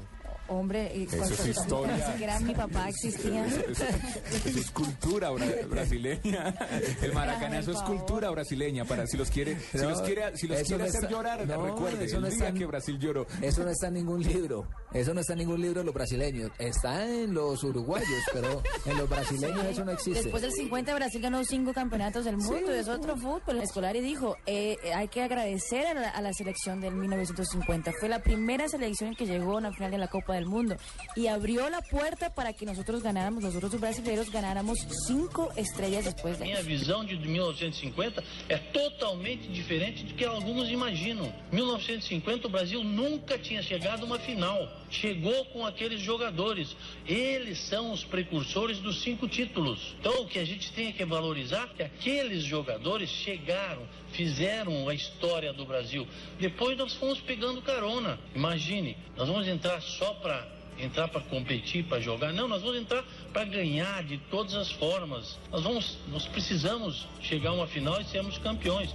Hombre, 0.52 0.92
y 0.96 1.04
Eso 1.04 1.18
cuando- 1.18 1.36
es 1.36 1.46
historia. 1.48 1.96
Ni 1.96 2.04
siquiera 2.04 2.40
mi 2.42 2.54
papá 2.54 2.90
existía. 2.90 3.46
Eso, 3.46 3.62
eso 3.70 4.60
es 4.60 4.72
cultura 4.72 5.32
bra- 5.32 5.68
brasileña. 5.70 6.54
El 7.02 7.14
maracanazo 7.14 7.72
es 7.72 7.82
cultura 7.84 8.30
brasileña. 8.32 8.84
Para 8.86 9.08
si 9.08 9.16
los 9.18 9.30
quiere, 9.32 9.58
si 9.72 9.78
los 9.78 10.02
quiere, 10.02 10.38
si 10.38 10.48
los 10.48 10.62
quiere 10.64 10.84
no 10.84 10.90
hacer 10.90 11.04
está- 11.04 11.10
llorar, 11.10 11.48
no, 11.48 11.66
recuerde 11.66 12.04
eso 12.06 12.18
el 12.18 12.22
no 12.24 12.28
día 12.28 12.36
está 12.38 12.48
en- 12.50 12.58
que 12.58 12.66
Brasil 12.66 13.00
lloró. 13.00 13.26
Eso 13.42 13.64
no 13.64 13.70
está 13.72 13.88
en 13.88 13.94
ningún 13.94 14.22
libro. 14.24 14.68
Eso 14.94 15.14
no 15.14 15.22
está 15.22 15.34
en 15.34 15.40
ningún 15.40 15.62
libro 15.62 15.80
de 15.80 15.86
los 15.86 15.94
brasileños. 15.94 16.52
Está 16.60 17.06
en 17.06 17.34
los 17.34 17.64
uruguayos, 17.64 18.08
pero 18.34 18.62
en 18.86 18.98
los 18.98 19.10
brasileños 19.10 19.64
eso 19.66 19.86
no 19.86 19.92
existe. 19.92 20.22
Después 20.24 20.42
del 20.42 20.52
50 20.52 20.94
Brasil 20.96 21.22
ganó 21.22 21.44
cinco 21.46 21.74
campeonatos 21.74 22.26
del 22.26 22.36
mundo, 22.38 22.74
es 22.74 22.90
otro 22.90 23.16
fútbol. 23.16 23.62
Escolari 23.62 24.02
dijo, 24.02 24.36
eh, 24.46 24.76
eh, 24.84 24.94
hay 24.94 25.08
que 25.08 25.22
agradecer 25.24 25.88
a 25.88 25.94
la, 25.94 26.10
a 26.10 26.22
la 26.22 26.34
selección 26.34 26.82
del 26.82 26.94
1950. 26.96 27.94
Fue 28.00 28.10
la 28.10 28.20
primera 28.22 28.68
selección 28.68 29.16
que 29.16 29.26
llegó 29.26 29.54
a 29.54 29.58
una 29.58 29.72
final 29.72 29.92
de 29.92 29.98
la 29.98 30.08
Copa 30.10 30.34
del 30.36 30.41
Mundo 30.46 30.76
y 31.16 31.28
abrió 31.28 31.70
la 31.70 31.82
puerta 31.82 32.34
para 32.34 32.54
que 32.54 32.66
nosotros 32.66 33.02
ganáramos, 33.02 33.44
nosotros 33.44 33.72
los 33.72 33.82
brasileños 33.82 34.30
ganáramos 34.30 34.80
cinco 35.08 35.52
estrellas 35.56 36.06
después 36.06 36.38
de 36.40 36.46
Minha 36.46 36.62
visão 36.62 37.06
de 37.06 37.16
1950 37.16 38.24
é 38.50 38.58
totalmente 38.58 39.48
diferente 39.48 40.04
do 40.04 40.14
que 40.14 40.26
alguns 40.26 40.70
imaginam. 40.70 41.34
1950 41.52 42.48
o 42.48 42.50
Brasil 42.50 42.84
nunca 42.84 43.38
tinha 43.38 43.62
chegado 43.62 44.04
a 44.04 44.06
uma 44.06 44.20
final. 44.20 44.68
Chegou 44.90 45.46
com 45.46 45.66
aqueles 45.66 46.02
jogadores. 46.02 46.76
Eles 47.06 47.60
são 47.60 47.92
os 47.92 48.04
precursores 48.04 48.80
dos 48.80 49.02
cinco 49.02 49.28
títulos. 49.28 49.96
Então 50.00 50.22
o 50.22 50.28
que 50.28 50.40
a 50.40 50.46
gente 50.46 50.72
tem 50.74 50.92
que 50.92 51.06
valorizar 51.06 51.64
é 51.64 51.76
que 51.76 51.84
aqueles 51.84 52.44
jogadores 52.44 53.10
chegaram, 53.10 53.88
fizeram 54.12 54.88
a 54.88 54.94
história 54.94 55.54
do 55.54 55.66
Brasil. 55.66 56.08
Depois 56.40 56.78
nós 56.78 56.94
fomos 56.94 57.20
pegando 57.20 57.62
carona. 57.62 58.20
Imagine, 58.36 58.98
nós 59.16 59.28
vamos 59.28 59.48
entrar 59.48 59.82
só 59.82 60.14
para 60.16 60.31
entrar 60.78 61.08
para 61.08 61.22
competir, 61.22 61.86
para 61.86 62.00
jogar. 62.02 62.34
Não, 62.34 62.48
nós 62.48 62.62
vamos 62.62 62.78
entrar 62.78 63.04
para 63.32 63.46
ganhar 63.46 64.04
de 64.04 64.18
todas 64.30 64.54
as 64.56 64.72
formas. 64.72 65.38
Nós 65.52 65.64
vamos, 65.64 65.98
nós 66.08 66.28
precisamos 66.28 67.08
chegar 67.22 67.52
a 67.52 67.54
uma 67.54 67.68
final 67.68 68.00
e 68.02 68.06
sermos 68.06 68.38
campeões. 68.38 68.92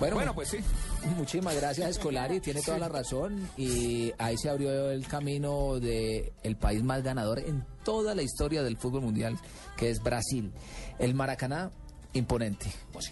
Bueno, 0.00 0.34
pues 0.34 0.48
sí. 0.48 0.58
Muchísimas 1.16 1.56
gracias, 1.56 1.90
Escolari. 1.90 2.40
Tiene 2.42 2.62
toda 2.62 2.78
la 2.78 2.88
razón. 2.88 3.48
Y 3.56 4.12
ahí 4.18 4.36
se 4.36 4.48
abrió 4.48 4.90
el 4.90 5.06
camino 5.06 5.78
de 5.80 6.32
el 6.42 6.56
país 6.56 6.82
más 6.82 7.02
ganador 7.02 7.38
en 7.40 7.64
toda 7.88 8.14
la 8.14 8.20
historia 8.22 8.62
del 8.62 8.76
fútbol 8.76 9.00
mundial, 9.00 9.38
que 9.78 9.88
es 9.88 10.02
Brasil. 10.02 10.52
El 10.98 11.14
Maracaná, 11.14 11.70
imponente. 12.12 12.66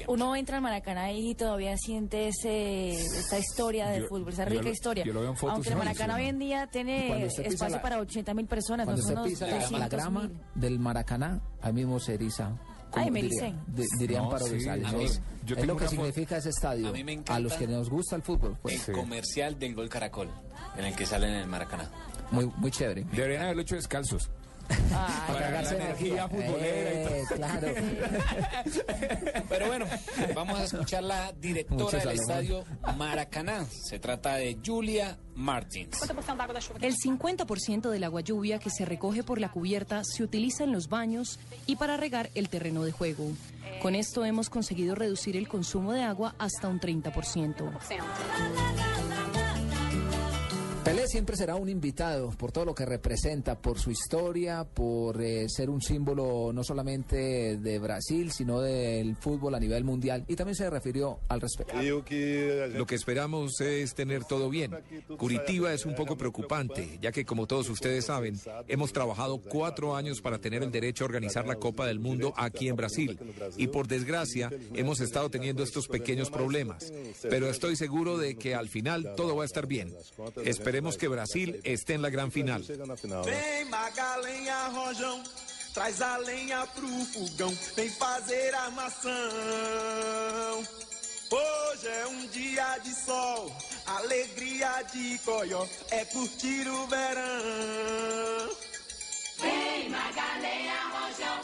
Uno 0.07 0.37
entra 0.37 0.57
al 0.57 0.63
Maracaná 0.63 1.13
y 1.13 1.35
todavía 1.35 1.75
siente 1.79 2.29
ese, 2.29 2.91
esa 2.93 3.39
historia 3.39 3.89
del 3.89 4.03
Yo- 4.03 4.09
fútbol, 4.09 4.33
esa 4.35 4.45
yo 4.45 4.51
rica 4.51 4.63
lo- 4.65 4.71
historia. 4.71 5.05
yo 5.05 5.15
lo 5.15 5.21
veo 5.23 5.31
en 5.31 5.37
fotos 5.37 5.55
Aunque 5.55 5.69
el 5.71 5.75
no, 5.77 5.85
Maracaná 5.85 6.17
hoy 6.17 6.27
en 6.27 6.39
día 6.39 6.67
tiene 6.67 7.25
pisa 7.29 7.43
espacio 7.43 7.77
la- 7.77 7.83
para 7.83 7.99
80 8.01 8.35
mil 8.35 8.47
personas, 8.47 8.85
Cuando 8.85 9.01
no 9.03 9.09
usted 9.09 9.15
son 9.15 9.23
unos 9.23 9.33
pisa 9.33 9.47
la, 9.47 9.53
la 9.53 9.61
200 9.63 9.91
grama 9.91 10.21
mil. 10.29 10.39
del 10.55 10.79
Maracaná, 10.79 11.41
ahí 11.63 11.73
mismo 11.73 11.99
se 12.01 12.15
eriza. 12.15 12.53
Ay, 12.93 13.11
me 13.11 13.23
diría- 13.23 13.55
di- 13.67 13.85
dirían 13.99 14.25
No, 14.25 14.31
para 14.31 14.45
sí, 14.47 14.55
Rosales. 14.57 14.87
a 14.87 14.93
mí- 14.93 15.05
Es, 15.05 15.21
yo 15.45 15.55
es 15.55 15.61
tengo 15.61 15.75
lo 15.75 15.79
que 15.79 15.89
significa 15.89 16.37
ese 16.39 16.49
estadio. 16.51 16.89
A 16.89 16.93
mí 16.93 17.03
me 17.05 17.13
A 17.13 17.15
encanta 17.15 17.41
los 17.41 17.53
que 17.55 17.67
nos 17.67 17.89
gusta 17.91 18.17
el 18.17 18.23
fútbol, 18.23 18.57
pues. 18.63 18.89
El 18.89 18.95
comercial 18.95 19.59
del 19.59 19.75
Gol 19.75 19.89
Caracol, 19.89 20.29
en 20.79 20.85
el 20.85 20.95
que 20.97 21.05
salen 21.07 21.31
en 21.31 21.37
el 21.41 21.47
Maracaná. 21.47 21.91
Muy, 22.31 22.47
muy 22.57 22.71
chévere. 22.71 23.05
Deberían 23.13 23.43
haberlo 23.45 23.63
hecho 23.63 23.77
descalzos. 23.77 24.31
Para 24.69 25.27
Para 25.27 25.39
cargarse 25.41 25.79
la 25.79 25.85
energía. 25.85 26.25
energía 26.25 26.29
futbolera 26.29 26.91
y 26.91 26.97
Eh, 26.97 27.25
todo. 27.29 27.37
claro. 27.37 27.69
Pero 29.49 29.67
bueno, 29.67 29.87
vamos 30.35 30.59
a 30.61 30.65
escuchar 30.65 31.03
la 31.03 31.33
directora 31.33 31.99
del 31.99 32.11
estadio 32.11 32.65
Maracaná. 32.97 33.65
Se 33.67 33.99
trata 33.99 34.37
de 34.37 34.59
Julia 34.65 35.19
Martins. 35.35 35.99
El 36.81 36.95
50% 36.97 37.91
del 37.91 38.05
agua 38.05 38.21
lluvia 38.23 38.59
que 38.59 38.71
se 38.71 38.85
recoge 38.85 39.23
por 39.23 39.41
la 39.41 39.51
cubierta 39.51 40.03
se 40.05 40.23
utiliza 40.23 40.65
en 40.65 40.73
los 40.73 40.89
baños 40.89 41.39
y 41.67 41.77
para 41.77 41.97
regar 41.97 42.31
el 42.35 42.49
terreno 42.49 42.83
de 42.85 42.93
juego. 42.93 43.25
Con 43.83 43.95
esto 43.95 44.25
hemos 44.25 44.49
conseguido 44.49 44.95
reducir 44.95 45.37
el 45.37 45.49
consumo 45.49 45.93
de 45.93 46.03
agua 46.03 46.35
hasta 46.39 46.69
un 46.69 46.81
30%. 46.81 47.71
Pelé 50.87 51.09
siempre 51.09 51.35
será 51.35 51.57
un 51.57 51.69
invitado 51.69 52.31
por 52.39 52.53
todo 52.53 52.65
lo 52.65 52.73
que 52.73 52.87
representa, 52.87 53.61
por 53.61 53.81
su 53.81 53.91
historia, 53.91 54.63
por 54.63 55.21
eh, 55.21 55.49
ser 55.49 55.69
un 55.69 55.83
símbolo 55.83 56.53
no 56.53 56.63
solamente 56.63 57.57
de 57.57 57.79
Brasil, 57.81 58.31
sino 58.31 58.61
del 58.61 59.17
fútbol 59.17 59.57
a 59.57 59.59
nivel 59.59 59.83
mundial. 59.83 60.25
Y 60.29 60.37
también 60.37 60.55
se 60.55 60.71
refirió 60.71 61.19
al 61.27 61.41
respecto. 61.41 61.75
Lo 61.83 62.87
que 62.87 62.95
esperamos 62.95 63.61
es 63.61 63.97
tener 63.97 64.23
todo 64.27 64.49
bien. 64.49 64.77
Curitiba 65.19 65.75
es 65.75 65.87
un 65.87 65.97
poco 65.97 66.17
preocupante, 66.17 67.01
ya 67.03 67.11
que 67.11 67.25
como 67.25 67.49
todos 67.49 67.69
ustedes 67.69 68.05
saben, 68.05 68.39
hemos 68.69 68.93
trabajado 68.93 69.39
cuatro 69.39 69.97
años 69.97 70.21
para 70.21 70.39
tener 70.39 70.63
el 70.63 70.71
derecho 70.71 71.03
a 71.03 71.07
organizar 71.07 71.49
la 71.49 71.57
Copa 71.57 71.85
del 71.85 71.99
Mundo 71.99 72.33
aquí 72.37 72.69
en 72.69 72.77
Brasil. 72.77 73.19
Y 73.57 73.67
por 73.67 73.89
desgracia, 73.89 74.53
hemos 74.73 75.01
estado 75.01 75.31
teniendo 75.31 75.65
estos 75.65 75.89
pequeños 75.89 76.31
problemas. 76.31 76.93
Pero 77.23 77.51
estoy 77.51 77.75
seguro 77.75 78.19
de 78.19 78.37
que 78.37 78.55
al 78.55 78.69
final 78.69 79.15
todo 79.17 79.35
va 79.35 79.43
a 79.43 79.47
estar 79.47 79.67
bien. 79.67 79.93
Esperemos 80.45 80.76
que 80.99 81.09
Brasil 81.09 81.61
esté 81.65 81.95
en 81.95 82.03
la 82.03 82.11
gran 82.11 82.31
final. 82.31 82.63
Vem 82.63 83.65
Magalenha 83.71 84.69
Rojão, 84.69 85.23
traz 85.73 86.03
a 86.03 86.19
lenha 86.19 86.67
pro 86.67 86.87
fogão, 86.87 87.53
vem 87.75 87.91
fazer 87.91 88.55
armação. 88.55 89.11
Hoje 91.31 91.89
é 91.89 92.07
um 92.07 92.27
dia 92.29 92.79
de 92.85 92.95
sol, 92.95 93.51
alegria 93.87 94.83
de 94.93 95.19
coió, 95.25 95.67
é 95.91 96.05
curtir 96.05 96.69
o 96.69 96.87
verão. 96.87 98.51
Vem 99.41 99.89
Magalenha 99.89 100.81
Rojão, 100.93 101.41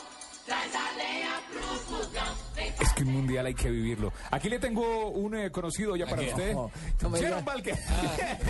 traz 0.46 0.74
a 0.74 0.90
lenha 0.96 1.42
pro 1.50 1.62
fogão. 1.80 2.51
Es 2.80 2.92
que 2.94 3.02
un 3.04 3.12
mundial 3.12 3.46
hay 3.46 3.54
que 3.54 3.70
vivirlo. 3.70 4.12
Aquí 4.30 4.48
le 4.48 4.58
tengo 4.58 5.10
un 5.10 5.34
eh, 5.36 5.50
conocido 5.50 5.96
ya 5.96 6.06
para 6.06 6.22
Aquí. 6.22 6.30
usted. 6.30 6.52
No, 6.54 6.70
no 7.02 7.10
me. 7.10 7.42
Valque. 7.42 7.74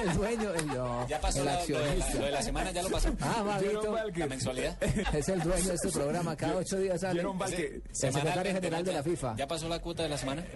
el 0.02 0.14
dueño, 0.14 0.52
el, 0.54 0.66
no, 0.66 1.08
Ya 1.08 1.20
pasó 1.20 1.38
el 1.40 1.44
lo 1.46 1.50
de 1.50 1.56
la- 1.56 1.60
accionista. 1.60 2.14
lo 2.18 2.24
de 2.26 2.30
la 2.32 2.42
semana, 2.42 2.70
ya 2.72 2.82
lo 2.82 2.90
pasó. 2.90 3.08
Ah. 3.20 3.42
Valque. 3.42 4.20
La 4.20 4.26
mensualidad. 4.26 4.82
Es 5.14 5.28
el 5.28 5.40
dueño 5.40 5.68
de 5.68 5.74
este 5.74 5.88
programa. 5.92 6.36
Cada 6.36 6.56
ocho 6.56 6.78
días 6.78 7.00
sale. 7.00 7.20
Jerome 7.20 7.38
Valque. 7.38 7.66
El 7.76 7.82
secretario 7.92 8.52
general 8.52 8.84
de 8.84 8.92
la 8.92 9.02
FIFA. 9.02 9.36
¿Ya 9.36 9.46
pasó 9.46 9.68
la 9.68 9.78
cuota 9.80 10.02
de 10.02 10.08
la 10.08 10.18
semana? 10.18 10.44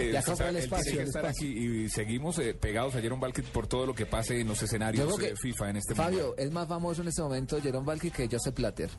Eh, 0.00 0.10
Ya 0.12 0.22
compró 0.22 0.48
el 0.48 0.56
espacio, 0.56 0.96
que 0.96 1.02
estar 1.02 1.24
espacio. 1.24 1.48
aquí 1.48 1.84
y 1.84 1.88
seguimos 1.88 2.38
eh, 2.38 2.54
pegados 2.54 2.94
a 2.94 3.00
Jerome 3.00 3.20
Valque 3.22 3.42
por 3.42 3.66
todo 3.66 3.86
lo 3.86 3.94
que 3.94 4.06
pase 4.06 4.40
en 4.40 4.48
los 4.48 4.62
escenarios 4.62 5.18
que 5.18 5.28
eh, 5.30 5.34
FIFA 5.36 5.70
en 5.70 5.76
este 5.76 5.94
Fabio 5.94 6.34
es 6.36 6.50
más 6.50 6.68
famoso 6.68 7.02
en 7.02 7.08
este 7.08 7.22
momento 7.22 7.60
Jerome 7.60 7.84
Valky 7.86 8.10
que 8.10 8.28
Joseph 8.30 8.54
Platter. 8.54 8.90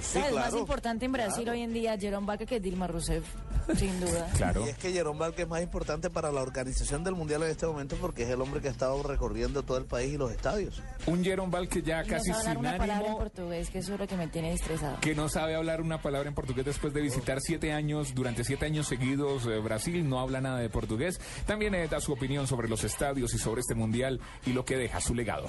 ¿Sabes? 0.00 0.32
Más 0.32 0.54
importante 0.54 1.04
en 1.06 1.12
Brasil 1.12 1.48
hoy 1.48 1.62
en 1.62 1.72
día, 1.72 1.96
Jerome 1.98 2.26
Vaca 2.26 2.46
que 2.46 2.60
Dilma 2.72 2.86
Rousseff, 2.86 3.24
sin 3.76 4.00
duda. 4.00 4.30
Claro. 4.34 4.64
Y 4.64 4.70
es 4.70 4.78
que 4.78 4.92
Jerome 4.92 5.20
Valque 5.20 5.42
es 5.42 5.48
más 5.48 5.60
importante 5.62 6.08
para 6.08 6.32
la 6.32 6.40
organización 6.40 7.04
del 7.04 7.14
Mundial 7.14 7.42
en 7.42 7.50
este 7.50 7.66
momento 7.66 7.96
porque 8.00 8.22
es 8.22 8.30
el 8.30 8.40
hombre 8.40 8.62
que 8.62 8.68
ha 8.68 8.70
estado 8.70 9.02
recorriendo 9.02 9.62
todo 9.62 9.76
el 9.76 9.84
país 9.84 10.14
y 10.14 10.16
los 10.16 10.32
estadios. 10.32 10.82
Un 11.06 11.22
Jerome 11.22 11.50
Valque 11.50 11.82
ya 11.82 12.02
Y 12.02 12.08
casi 12.08 12.30
no 12.30 12.40
sabe 12.40 12.48
hablar 12.48 12.54
sin 12.54 12.58
una 12.60 12.78
palabra 12.78 12.94
en 12.94 13.00
ánimo. 13.02 13.18
portugués, 13.18 13.68
que 13.68 13.78
eso 13.78 13.92
es 13.92 14.00
lo 14.00 14.06
que 14.06 14.16
me 14.16 14.28
tiene 14.28 14.52
estresado. 14.54 14.98
que 15.00 15.14
no 15.14 15.28
sabe 15.28 15.54
hablar 15.54 15.82
una 15.82 16.00
palabra 16.00 16.28
en 16.30 16.34
portugués 16.34 16.64
después 16.64 16.94
de 16.94 17.02
visitar 17.02 17.40
siete 17.42 17.72
años, 17.72 18.14
durante 18.14 18.42
siete 18.42 18.64
años 18.64 18.88
seguidos 18.88 19.44
eh, 19.46 19.58
Brasil, 19.58 20.08
no 20.08 20.20
habla 20.20 20.40
nada 20.40 20.58
de 20.58 20.70
portugués. 20.70 21.20
También 21.46 21.74
eh, 21.74 21.88
da 21.88 22.00
su 22.00 22.12
opinión 22.12 22.46
sobre 22.46 22.70
los 22.70 22.84
estadios 22.84 23.34
y 23.34 23.38
sobre 23.38 23.60
este 23.60 23.74
mundial 23.74 24.18
y 24.46 24.54
lo 24.54 24.64
que 24.64 24.78
deja 24.78 24.98
su 25.02 25.14
legado. 25.14 25.46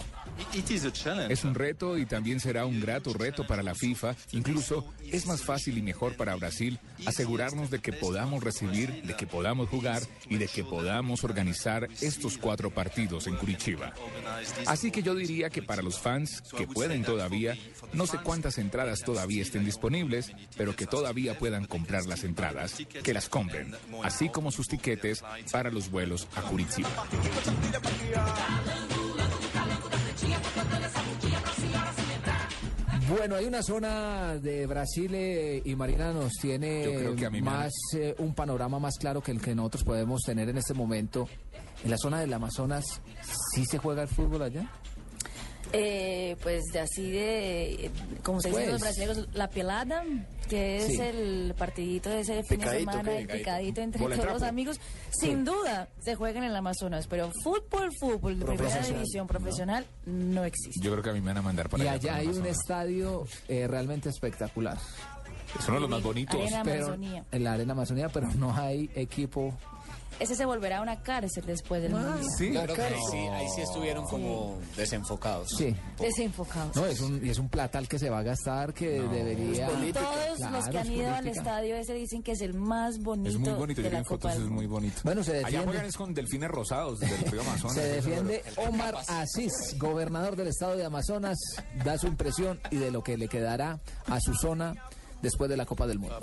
Es 1.30 1.44
un 1.46 1.56
reto 1.56 1.98
y 1.98 2.06
también 2.06 2.42
será 2.42 2.66
un 2.66 2.82
grato 2.82 3.14
reto 3.14 3.48
para 3.48 3.64
la 3.64 3.76
FIFA. 3.76 4.14
Incluso 4.34 4.86
es 5.10 5.26
más 5.26 5.42
fácil 5.42 5.78
y 5.78 5.82
mejor 5.82 6.18
para 6.18 6.36
Brasil 6.36 6.80
asegurarnos 7.06 7.70
de 7.70 7.80
que 7.80 7.94
podamos 7.94 8.44
recibir, 8.44 9.04
de 9.04 9.16
que 9.16 9.28
podamos 9.28 9.70
jugar 9.70 10.02
y 10.30 10.38
de 10.38 10.48
que 10.48 10.64
podamos 10.64 11.24
organizar 11.24 11.88
estos 12.02 12.38
cuatro 12.38 12.72
partidos 12.72 13.28
en 13.28 13.36
Curitiba. 13.36 13.94
Así 14.66 14.92
que 14.92 15.04
yo 15.04 15.16
diría 15.16 15.50
que 15.50 15.62
para 15.62 15.82
los 15.82 16.00
fans 16.00 16.42
que 16.56 16.68
pueden 16.68 17.04
todavía, 17.04 17.58
no 17.94 18.08
sé 18.08 18.18
cuántas 18.18 18.58
entradas 18.58 19.02
todavía 19.02 19.42
estén 19.42 19.66
disponibles, 19.66 20.32
pero 20.58 20.76
que 20.76 20.88
todavía 20.88 21.38
puedan 21.38 21.66
comprar 21.66 22.06
las 22.06 22.24
entradas, 22.24 22.76
que 23.04 23.14
las 23.14 23.30
compren, 23.30 23.76
así 24.04 24.30
como 24.30 24.52
sus 24.52 24.68
tiquetes 24.68 25.24
para 25.52 25.72
los 25.72 25.90
vuelos 25.90 26.28
a 26.36 26.42
Curitiba. 26.42 26.90
Bueno, 33.10 33.36
hay 33.36 33.46
una 33.46 33.62
zona 33.64 34.36
de 34.38 34.66
Brasil 34.66 35.14
eh, 35.14 35.62
y 35.66 35.76
Marina 35.76 36.14
nos 36.14 36.34
tiene 36.34 37.10
me 37.32 37.42
más 37.42 37.72
eh, 37.96 38.16
un 38.20 38.34
panorama 38.34 38.80
más 38.80 38.98
claro 38.98 39.22
que 39.22 39.32
el 39.32 39.42
que 39.42 39.56
nosotros 39.56 39.84
podemos 39.84 40.22
tener 40.22 40.50
en 40.50 40.58
este 40.58 40.74
momento. 40.74 41.28
En 41.84 41.92
la 41.92 41.98
zona 41.98 42.20
del 42.22 42.34
Amazonas, 42.34 43.02
¿sí 43.54 43.66
se 43.66 43.78
juega 43.78 44.04
el 44.04 44.08
fútbol 44.08 44.44
allá? 44.44 44.70
Eh, 45.76 46.36
pues 46.44 46.66
de 46.72 46.80
así 46.82 47.10
de, 47.12 47.90
como 48.22 48.40
se 48.42 48.50
dice 48.50 48.66
en 48.66 48.72
los 48.74 48.80
Pues. 48.82 48.96
brasileños, 48.96 49.28
la 49.34 49.50
pelada, 49.50 50.04
que 50.48 50.78
es 50.78 50.86
Sí. 50.86 51.02
el 51.02 51.56
partidito 51.58 52.12
de 52.12 52.20
ese 52.20 52.44
fin 52.44 52.60
de 52.60 52.70
semana, 52.80 53.18
el 53.18 53.28
picadito 53.28 53.82
entre 53.82 54.00
Bola 54.02 54.16
todos 54.16 54.34
los 54.34 54.44
amigos, 54.44 54.80
sin 55.12 55.44
duda 55.44 55.88
se 56.00 56.14
juega 56.14 56.38
en 56.38 56.44
el 56.46 56.56
Amazonas, 56.56 57.08
pero 57.08 57.32
fútbol, 57.44 57.90
fútbol 58.00 58.38
de 58.40 58.46
primera 58.46 58.86
división 58.86 59.26
profesional 59.26 59.84
no 60.06 60.44
existe. 60.44 60.80
Yo 60.80 60.92
creo 60.92 61.04
que 61.04 61.10
a 61.10 61.14
mí 61.14 61.22
me 61.22 61.28
van 61.28 61.38
a 61.38 61.42
mandar 61.42 61.70
para 61.70 61.84
y 61.84 61.88
allá. 61.88 61.96
allá 61.96 62.10
para 62.12 62.20
hay 62.22 62.28
un 62.28 62.46
estadio 62.46 63.26
eh, 63.48 63.68
realmente 63.68 64.10
espectacular. 64.10 64.78
Es 65.58 65.66
uno 65.68 65.76
de 65.76 65.82
los 65.82 65.90
más 65.90 66.04
bonitos. 66.04 66.36
Arena 66.40 66.62
Pero- 66.64 66.94
en 67.32 67.44
la 67.44 67.54
arena 67.54 67.74
Amazonía, 67.74 68.10
pero 68.10 68.28
no 68.36 68.56
hay 68.56 68.90
equipo. 68.96 69.58
Ese 70.20 70.36
se 70.36 70.46
volverá 70.46 70.82
una 70.82 71.02
cárcel 71.02 71.44
después 71.46 71.82
del 71.82 71.92
mundial. 71.94 72.22
Sí, 72.38 72.52
creo 72.52 72.76
que 72.76 72.82
ahí 72.82 72.96
sí, 73.12 73.18
ahí 73.18 73.48
sí 73.56 73.62
estuvieron 73.62 74.06
como 74.06 74.58
desenfocados. 74.78 75.50
Sí. 75.58 75.76
Desenfocados. 76.00 76.76
No, 76.76 76.86
es 76.86 77.00
un, 77.02 77.26
y 77.26 77.30
es 77.30 77.38
un 77.40 77.50
platal 77.50 77.88
que 77.88 78.00
se 78.00 78.10
va 78.10 78.20
a 78.20 78.24
gastar 78.24 78.74
que 78.74 79.02
debería. 79.02 79.68
Todos 79.68 80.40
los 80.40 80.44
Claro, 80.54 80.72
que 80.72 80.78
han 80.80 80.92
ido 80.92 81.14
al 81.16 81.28
estadio 81.28 81.76
ese 81.76 81.94
dicen 81.94 82.22
que 82.24 82.34
es 82.34 82.42
el 82.42 82.54
más 82.54 83.00
bonito, 83.00 83.30
Es 83.30 83.38
muy 83.38 83.50
bonito, 83.54 83.82
de 83.82 83.86
yo 83.86 83.90
vi 83.90 83.94
la 83.94 84.00
en 84.00 84.04
Copa 84.06 84.30
fotos, 84.30 84.44
es 84.44 84.50
muy 84.50 84.66
bonito. 84.68 85.02
Bueno, 85.04 85.24
se 85.24 85.32
Allá 85.32 85.40
defiende. 85.42 85.66
juegan 85.68 85.86
es 85.86 85.98
con 85.98 86.14
delfines 86.14 86.50
rosados 86.50 87.00
del 87.00 87.10
río 87.32 87.42
Amazonas. 87.42 87.76
Se 87.76 87.84
defiende. 87.88 88.44
Omar 88.58 88.96
Asís, 89.08 89.52
gobernador 89.78 90.36
del 90.36 90.48
estado 90.48 90.78
de 90.78 90.86
Amazonas, 90.86 91.38
da 91.84 91.98
su 91.98 92.08
impresión 92.08 92.60
y 92.72 92.78
de 92.78 92.92
lo 92.92 93.04
que 93.04 93.18
le 93.18 93.28
quedará 93.28 93.80
a 94.08 94.20
su 94.20 94.34
zona 94.36 94.76
después 95.24 95.50
de 95.50 95.58
la 95.58 95.66
Copa 95.66 95.88
del 95.88 95.98
Mundo. 95.98 96.20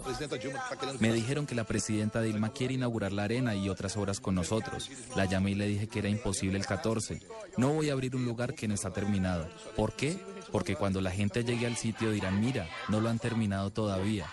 Me 1.01 1.13
dijeron 1.13 1.47
que 1.47 1.55
la 1.55 1.65
presidenta 1.65 2.21
Dilma 2.21 2.53
quiere 2.53 2.75
inaugurar 2.75 3.13
la 3.13 3.25
arena 3.25 3.57
y 3.57 3.69
otras 3.69 3.97
obras 3.97 4.21
con 4.21 4.35
nosotros. 4.35 4.91
La 5.17 5.25
llamé 5.25 5.53
y 5.53 5.55
le 5.55 5.67
dije 5.67 5.89
que 5.89 5.99
era 5.99 6.09
imposible 6.09 6.59
el 6.59 6.67
14. 6.67 7.21
No 7.57 7.73
voy 7.73 7.89
a 7.89 7.95
abrir 7.95 8.15
un 8.15 8.25
lugar 8.25 8.55
que 8.55 8.69
no 8.69 8.75
está 8.75 8.93
terminado. 8.93 9.49
¿Por 9.75 9.95
qué? 9.95 10.19
Porque 10.53 10.77
cuando 10.77 11.01
la 11.01 11.11
gente 11.11 11.45
llegue 11.45 11.67
al 11.67 11.77
sitio 11.77 12.11
dirán, 12.13 12.41
mira, 12.41 12.69
no 12.89 13.01
lo 13.01 13.09
han 13.09 13.19
terminado 13.19 13.71
todavía. 13.71 14.27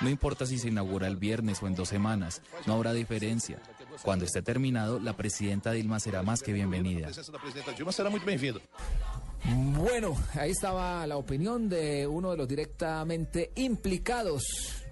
No 0.00 0.08
importa 0.08 0.46
si 0.46 0.58
se 0.58 0.68
inaugura 0.68 1.08
el 1.08 1.16
viernes 1.16 1.62
o 1.62 1.66
en 1.66 1.74
dos 1.74 1.88
semanas, 1.88 2.42
no 2.66 2.74
habrá 2.74 2.92
diferencia. 2.92 3.60
Cuando 4.02 4.24
esté 4.24 4.40
terminado, 4.40 5.00
la 5.00 5.16
presidenta 5.16 5.72
Dilma 5.72 5.98
será 5.98 6.22
más 6.22 6.42
que 6.42 6.52
bienvenida. 6.52 7.08
Bueno, 9.44 10.16
ahí 10.34 10.50
estaba 10.50 11.06
la 11.06 11.16
opinión 11.16 11.68
de 11.68 12.06
uno 12.06 12.30
de 12.30 12.36
los 12.36 12.48
directamente 12.48 13.50
implicados 13.56 14.82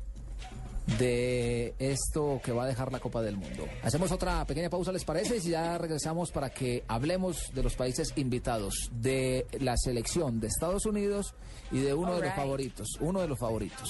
de 0.99 1.75
esto 1.79 2.41
que 2.43 2.53
va 2.53 2.65
a 2.65 2.67
dejar 2.67 2.91
la 2.91 2.99
Copa 2.99 3.23
del 3.23 3.37
Mundo. 3.37 3.67
Hacemos 3.83 4.11
otra 4.11 4.45
pequeña 4.45 4.69
pausa, 4.69 4.93
¿les 4.93 5.05
parece? 5.05 5.37
Y 5.37 5.51
ya 5.51 5.79
regresamos 5.79 6.31
para 6.33 6.51
que 6.51 6.85
hablemos 6.89 7.53
de 7.55 7.63
los 7.63 7.75
países 7.77 8.13
invitados, 8.17 8.91
de 8.93 9.47
la 9.61 9.77
selección 9.77 10.41
de 10.41 10.49
Estados 10.49 10.87
Unidos 10.87 11.35
y 11.71 11.79
de 11.79 11.95
uno 11.95 12.17
de 12.17 12.27
los 12.27 12.35
favoritos, 12.35 12.89
uno 13.01 13.21
de 13.21 13.29
los 13.29 13.39
favoritos. 13.39 13.89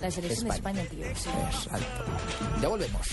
La 0.00 0.10
selección 0.10 0.48
de 0.48 0.54
España, 0.54 0.82
tío. 0.84 1.04
sí. 1.14 1.28
Exacto. 1.28 2.04
Ya 2.62 2.68
volvemos. 2.68 3.06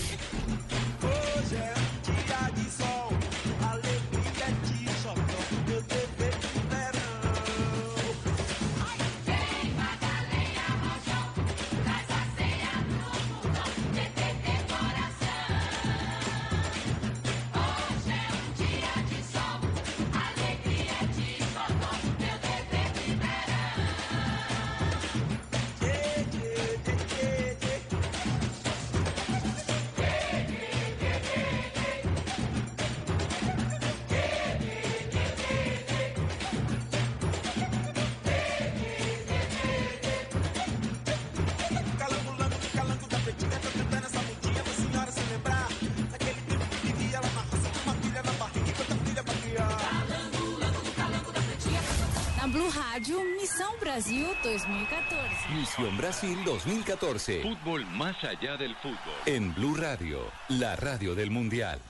Missão 53.58 53.76
Brasil 53.80 54.28
2014. 54.44 55.48
Misión 55.52 55.96
Brasil 55.96 56.38
2014. 56.44 57.42
Fútbol 57.42 57.84
más 57.86 58.14
allá 58.22 58.56
del 58.56 58.76
fútbol. 58.76 58.96
En 59.26 59.52
Blue 59.52 59.74
Radio, 59.74 60.20
la 60.48 60.76
radio 60.76 61.16
del 61.16 61.32
Mundial. 61.32 61.80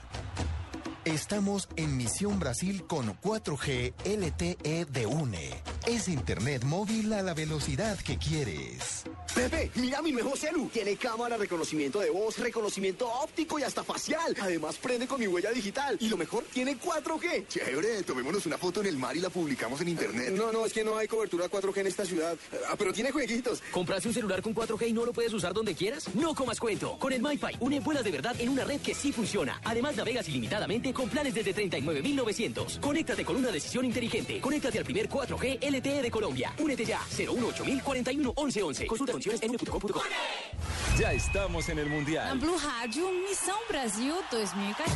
Estamos 1.05 1.69
en 1.77 1.95
Misión 1.99 2.39
Brasil 2.39 2.87
con 2.87 3.15
4G 3.21 3.93
LTE 4.03 4.87
de 4.87 5.07
UNE. 5.07 5.63
Es 5.87 6.09
internet 6.09 6.65
móvil 6.65 7.13
a 7.13 7.21
la 7.21 7.35
velocidad 7.35 7.99
que 7.99 8.17
quieres. 8.17 9.05
Pepe, 9.39 9.71
mira 9.77 10.03
mi 10.03 10.13
mejor 10.13 10.37
celu. 10.37 10.69
Tiene 10.69 10.97
cámara, 10.97 11.37
reconocimiento 11.37 12.01
de 12.01 12.11
voz, 12.11 12.37
reconocimiento 12.41 13.07
óptico 13.07 13.57
y 13.61 13.63
hasta 13.63 13.85
facial. 13.85 14.35
Además 14.41 14.77
prende 14.79 15.07
con 15.07 15.21
mi 15.21 15.29
huella 15.29 15.53
digital. 15.53 15.97
Y 16.01 16.09
lo 16.09 16.17
mejor, 16.17 16.43
tiene 16.53 16.77
4G. 16.77 17.47
Chévere, 17.47 18.03
tomémonos 18.03 18.47
una 18.47 18.59
foto 18.59 18.81
en 18.81 18.89
el 18.89 18.97
mar 18.97 19.17
y 19.17 19.21
la 19.21 19.31
publicamos 19.31 19.81
en 19.81 19.91
internet. 19.91 20.31
No, 20.33 20.51
no, 20.51 20.67
es 20.67 20.73
que 20.73 20.83
no 20.83 20.97
hay 20.97 21.07
cobertura 21.07 21.49
4G 21.49 21.79
en 21.79 21.87
esta 21.87 22.05
ciudad. 22.05 22.37
Ah, 22.69 22.75
pero 22.77 22.93
tiene 22.93 23.13
jueguitos. 23.13 23.63
¿Compraste 23.71 24.09
un 24.09 24.15
celular 24.15 24.43
con 24.43 24.57
4G 24.57 24.89
y 24.89 24.93
no 24.93 25.07
lo 25.07 25.13
puedes 25.13 25.33
usar 25.33 25.55
donde 25.55 25.77
quieras? 25.77 26.13
No 26.17 26.35
comas 26.35 26.59
cuento. 26.59 26.99
Con 26.99 27.13
el 27.13 27.23
MyFi, 27.23 27.59
une 27.61 27.79
vuelas 27.79 28.03
de 28.03 28.11
verdad 28.11 28.35
en 28.41 28.49
una 28.49 28.65
red 28.65 28.81
que 28.81 28.93
sí 28.93 29.13
funciona. 29.13 29.61
Además, 29.63 29.95
navegas 29.95 30.29
ilimitadamente 30.29 30.93
con 30.93 31.09
planes 31.09 31.33
desde 31.33 31.55
39.900. 31.55 32.81
Conéctate 32.81 33.25
con 33.25 33.37
una 33.37 33.53
decisión 33.53 33.85
inteligente. 33.85 34.41
Conéctate 34.41 34.79
al 34.79 34.85
primer 34.85 35.09
4G 35.09 35.61
LTE 35.63 36.03
de 36.03 36.11
Colombia. 36.11 36.53
Únete 36.59 36.85
ya. 36.85 37.01
018 37.17 37.63
41 37.85 38.35
1111. 38.37 38.87
Consulta 38.89 39.28
condiciones 39.29 39.43
en. 39.43 40.99
Ya 40.99 41.13
estamos 41.13 41.69
en 41.69 41.79
el 41.79 41.89
Mundial. 41.89 42.39
Blue 42.39 42.59
Rádio 42.59 43.11
Missão 43.29 43.59
Brasil 43.69 44.15
2014. 44.31 44.95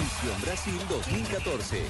Misión 0.00 0.40
Brasil 0.40 0.80
2014. 0.88 1.82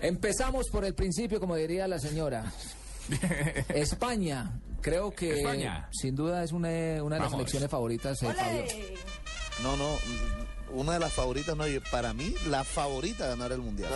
Empezamos 0.00 0.68
por 0.70 0.84
el 0.84 0.94
principio, 0.94 1.40
como 1.40 1.56
diría 1.56 1.88
la 1.88 1.98
señora. 1.98 2.52
España, 3.68 4.60
creo 4.86 5.10
que 5.14 5.38
España. 5.40 5.88
sin 5.92 6.14
duda 6.16 6.42
es 6.44 6.52
una, 6.52 6.68
una 6.68 7.16
de 7.16 7.20
las 7.20 7.30
Vamos. 7.30 7.30
selecciones 7.32 7.68
favoritas. 7.70 8.22
eh, 8.22 8.32
Fabio. 8.32 8.64
No, 9.62 9.76
no, 9.76 9.88
una 10.70 10.92
de 10.94 10.98
las 11.00 11.12
favoritas, 11.12 11.56
no, 11.56 11.64
para 11.90 12.12
mí, 12.12 12.34
la 12.48 12.62
favorita 12.64 13.24
a 13.24 13.28
ganar 13.28 13.52
el 13.52 13.58
mundial. 13.58 13.90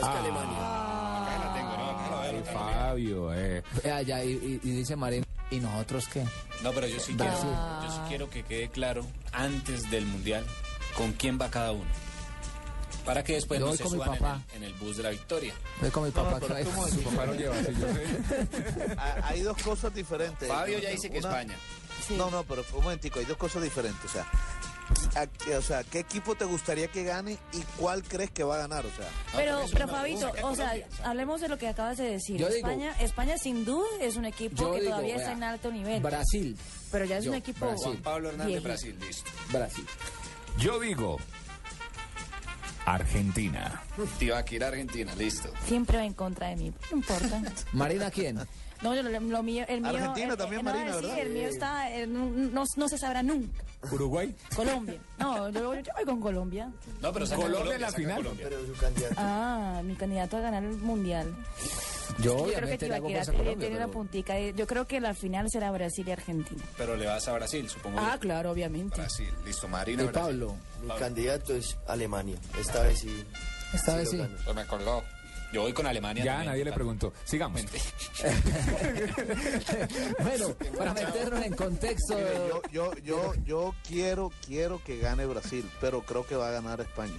Ay, 2.22 2.42
Fabio, 2.52 3.34
eh. 3.34 3.62
Eh, 3.84 4.04
ya, 4.06 4.24
y, 4.24 4.30
y- 4.32 4.60
y 4.68 4.70
dice 4.72 4.96
Marín, 4.96 5.24
¿y 5.50 5.60
nosotros 5.60 6.08
qué? 6.12 6.24
No, 6.62 6.72
pero 6.72 6.86
yo 6.86 6.98
sí, 7.00 7.14
quiero, 7.14 7.32
yo 7.32 7.90
sí 7.90 7.98
quiero 8.08 8.30
que 8.30 8.42
quede 8.42 8.68
claro 8.68 9.06
antes 9.32 9.90
del 9.90 10.06
mundial 10.06 10.44
con 10.96 11.12
quién 11.12 11.38
va 11.40 11.50
cada 11.50 11.72
uno. 11.72 11.84
Para 13.04 13.24
que 13.24 13.34
después 13.34 13.58
Yo 13.58 13.66
no 13.66 13.70
voy 13.70 13.78
se 13.78 13.82
con 13.84 13.92
mi 13.98 14.04
suban 14.04 14.44
en 14.52 14.56
en 14.56 14.64
el 14.64 14.74
bus 14.74 14.96
de 14.98 15.02
la 15.02 15.10
victoria. 15.10 15.54
Voy 15.80 15.90
con 15.90 16.04
mi 16.04 16.10
No, 16.10 16.22
no, 16.22 16.30
papá. 16.30 16.40
pero 16.46 16.54
que- 16.56 16.64
¿cómo? 16.64 16.88
Su 16.88 17.00
papá 17.02 17.26
lo 17.26 17.34
lleva, 17.34 17.56
sí, 17.56 17.66
yo 17.80 17.86
sé. 17.94 18.94
Ah, 18.98 19.16
Hay 19.24 19.40
dos 19.42 19.56
cosas 19.62 19.94
diferentes. 19.94 20.48
Fabio 20.48 20.78
ya 20.78 20.90
dice 20.90 21.10
que 21.10 21.18
España. 21.18 21.56
No, 22.10 22.30
no, 22.30 22.44
pero 22.44 22.64
un 22.74 22.82
momentico, 22.84 23.18
hay 23.18 23.24
dos 23.24 23.36
cosas 23.36 23.62
diferentes. 23.62 24.04
O 24.04 24.08
sea, 24.08 24.26
a- 25.16 25.56
o 25.58 25.62
sea, 25.62 25.84
¿qué 25.84 26.00
equipo 26.00 26.34
te 26.34 26.44
gustaría 26.44 26.88
que 26.88 27.04
gane 27.04 27.38
y 27.52 27.60
cuál 27.78 28.02
crees 28.02 28.30
que 28.32 28.42
va 28.44 28.56
a 28.56 28.58
ganar? 28.58 28.84
O 28.84 28.90
sea, 28.90 29.08
Pero, 29.34 29.64
pero 29.72 29.88
Fabito, 29.88 30.30
o 30.42 30.54
sea, 30.54 30.74
hablemos 31.04 31.40
de 31.40 31.48
lo 31.48 31.56
que 31.58 31.68
acabas 31.68 31.96
de 31.98 32.04
decir. 32.10 32.36
Yo 32.36 32.48
digo- 32.48 32.68
España, 32.68 32.94
España 33.00 33.38
sin 33.38 33.64
duda 33.64 33.86
es 34.00 34.16
un 34.16 34.24
equipo 34.26 34.72
que 34.72 34.80
digo, 34.80 34.90
todavía 34.92 35.14
vea, 35.16 35.24
está 35.24 35.32
en 35.32 35.42
alto 35.44 35.70
nivel. 35.72 36.02
Brasil. 36.02 36.56
Pero 36.92 37.04
ya 37.06 37.18
es 37.18 37.24
Yo, 37.24 37.30
un 37.30 37.36
equipo. 37.36 37.66
Brasil. 37.66 37.84
Juan 37.84 37.96
Pablo 38.02 38.28
Hernández. 38.30 38.62
Brasil, 38.62 38.98
listo. 39.00 39.30
Brasil. 39.50 39.86
Yo 40.58 40.80
digo 40.80 41.18
Argentina. 42.86 43.82
Tibaquira, 44.18 44.68
Argentina, 44.68 45.14
listo. 45.14 45.50
Siempre 45.66 45.98
va 45.98 46.04
en 46.04 46.14
contra 46.14 46.48
de 46.48 46.56
mí. 46.56 46.72
No 46.90 46.96
importa. 46.98 47.42
Marina, 47.72 48.10
¿quién? 48.10 48.38
No, 48.82 48.94
yo, 48.94 49.02
lo, 49.02 49.10
lo 49.20 49.42
mío, 49.42 49.64
el 49.68 49.82
mío. 49.82 49.90
Argentina 49.90 50.32
el- 50.32 50.38
también, 50.38 50.60
el- 50.60 50.64
no, 50.64 50.72
Marina, 50.72 50.94
sí, 50.96 51.02
¿verdad? 51.02 51.18
el 51.18 51.30
mío 51.30 51.48
está. 51.48 51.90
eh, 51.94 52.06
no, 52.06 52.64
no- 52.76 52.88
se 52.88 52.96
sabrá 52.98 53.22
nunca. 53.22 53.62
Uruguay. 53.92 54.34
Colombia. 54.56 54.98
No, 55.18 55.48
yo, 55.50 55.74
yo 55.74 55.92
voy 55.96 56.04
con 56.06 56.20
Colombia. 56.20 56.70
No, 57.00 57.12
pero 57.12 57.26
saca 57.26 57.42
Colombia 57.42 57.74
en 57.74 57.80
la 57.82 57.92
final. 57.92 58.16
Colombia. 58.16 58.46
Pero 58.48 58.66
su 58.66 58.72
candidato. 58.80 59.14
Ah, 59.18 59.80
mi 59.84 59.94
candidato 59.96 60.36
a 60.38 60.40
ganar 60.40 60.64
el 60.64 60.76
mundial. 60.78 61.34
Yo 62.18 62.46
Yo 62.46 62.52
creo 62.54 62.68
que 62.68 62.78
Tibaquira 62.78 63.22
tiene, 63.22 63.38
Colombia. 63.38 63.56
tiene 63.68 63.76
una 63.84 63.88
puntica. 63.92 64.38
eh, 64.38 64.52
Yo 64.56 64.66
creo 64.66 64.86
que 64.86 65.00
la 65.00 65.14
final 65.14 65.50
será 65.50 65.70
Brasil 65.70 66.06
y 66.08 66.10
Argentina. 66.12 66.62
Pero 66.76 66.96
le 66.96 67.06
vas 67.06 67.26
a 67.28 67.32
Brasil, 67.32 67.68
supongo. 67.68 67.98
Ah, 68.00 68.12
yo. 68.14 68.20
claro, 68.20 68.50
obviamente. 68.50 68.96
Brasil, 68.96 69.32
listo. 69.44 69.68
Marina, 69.68 70.02
Y 70.02 70.06
Brasil. 70.06 70.22
Pablo. 70.22 70.56
Mi 70.82 70.98
candidato 70.98 71.54
es 71.54 71.76
Alemania. 71.86 72.36
Esta 72.58 72.82
vez 72.82 72.98
sí. 73.00 73.24
Esta 73.72 73.96
vez 73.96 74.06
lo 74.06 74.10
sí. 74.10 74.16
gana. 74.18 74.36
Pues 74.44 74.56
me 74.56 74.66
colgó. 74.66 75.02
Yo 75.52 75.62
voy 75.62 75.72
con 75.72 75.86
Alemania. 75.86 76.24
Ya 76.24 76.32
también, 76.32 76.52
nadie 76.52 76.64
le 76.64 76.72
preguntó. 76.72 77.12
Sigamos. 77.24 77.62
bueno, 80.22 80.54
para 80.78 80.94
meternos 80.94 81.44
en 81.44 81.54
contexto. 81.54 82.14
mire, 82.14 82.30
yo, 82.48 82.62
yo, 82.72 82.94
yo, 83.02 83.34
yo 83.44 83.74
quiero, 83.86 84.30
quiero 84.46 84.82
que 84.84 84.98
gane 84.98 85.26
Brasil, 85.26 85.68
pero 85.80 86.02
creo 86.02 86.24
que 86.26 86.36
va 86.36 86.48
a 86.48 86.52
ganar 86.52 86.80
España. 86.80 87.14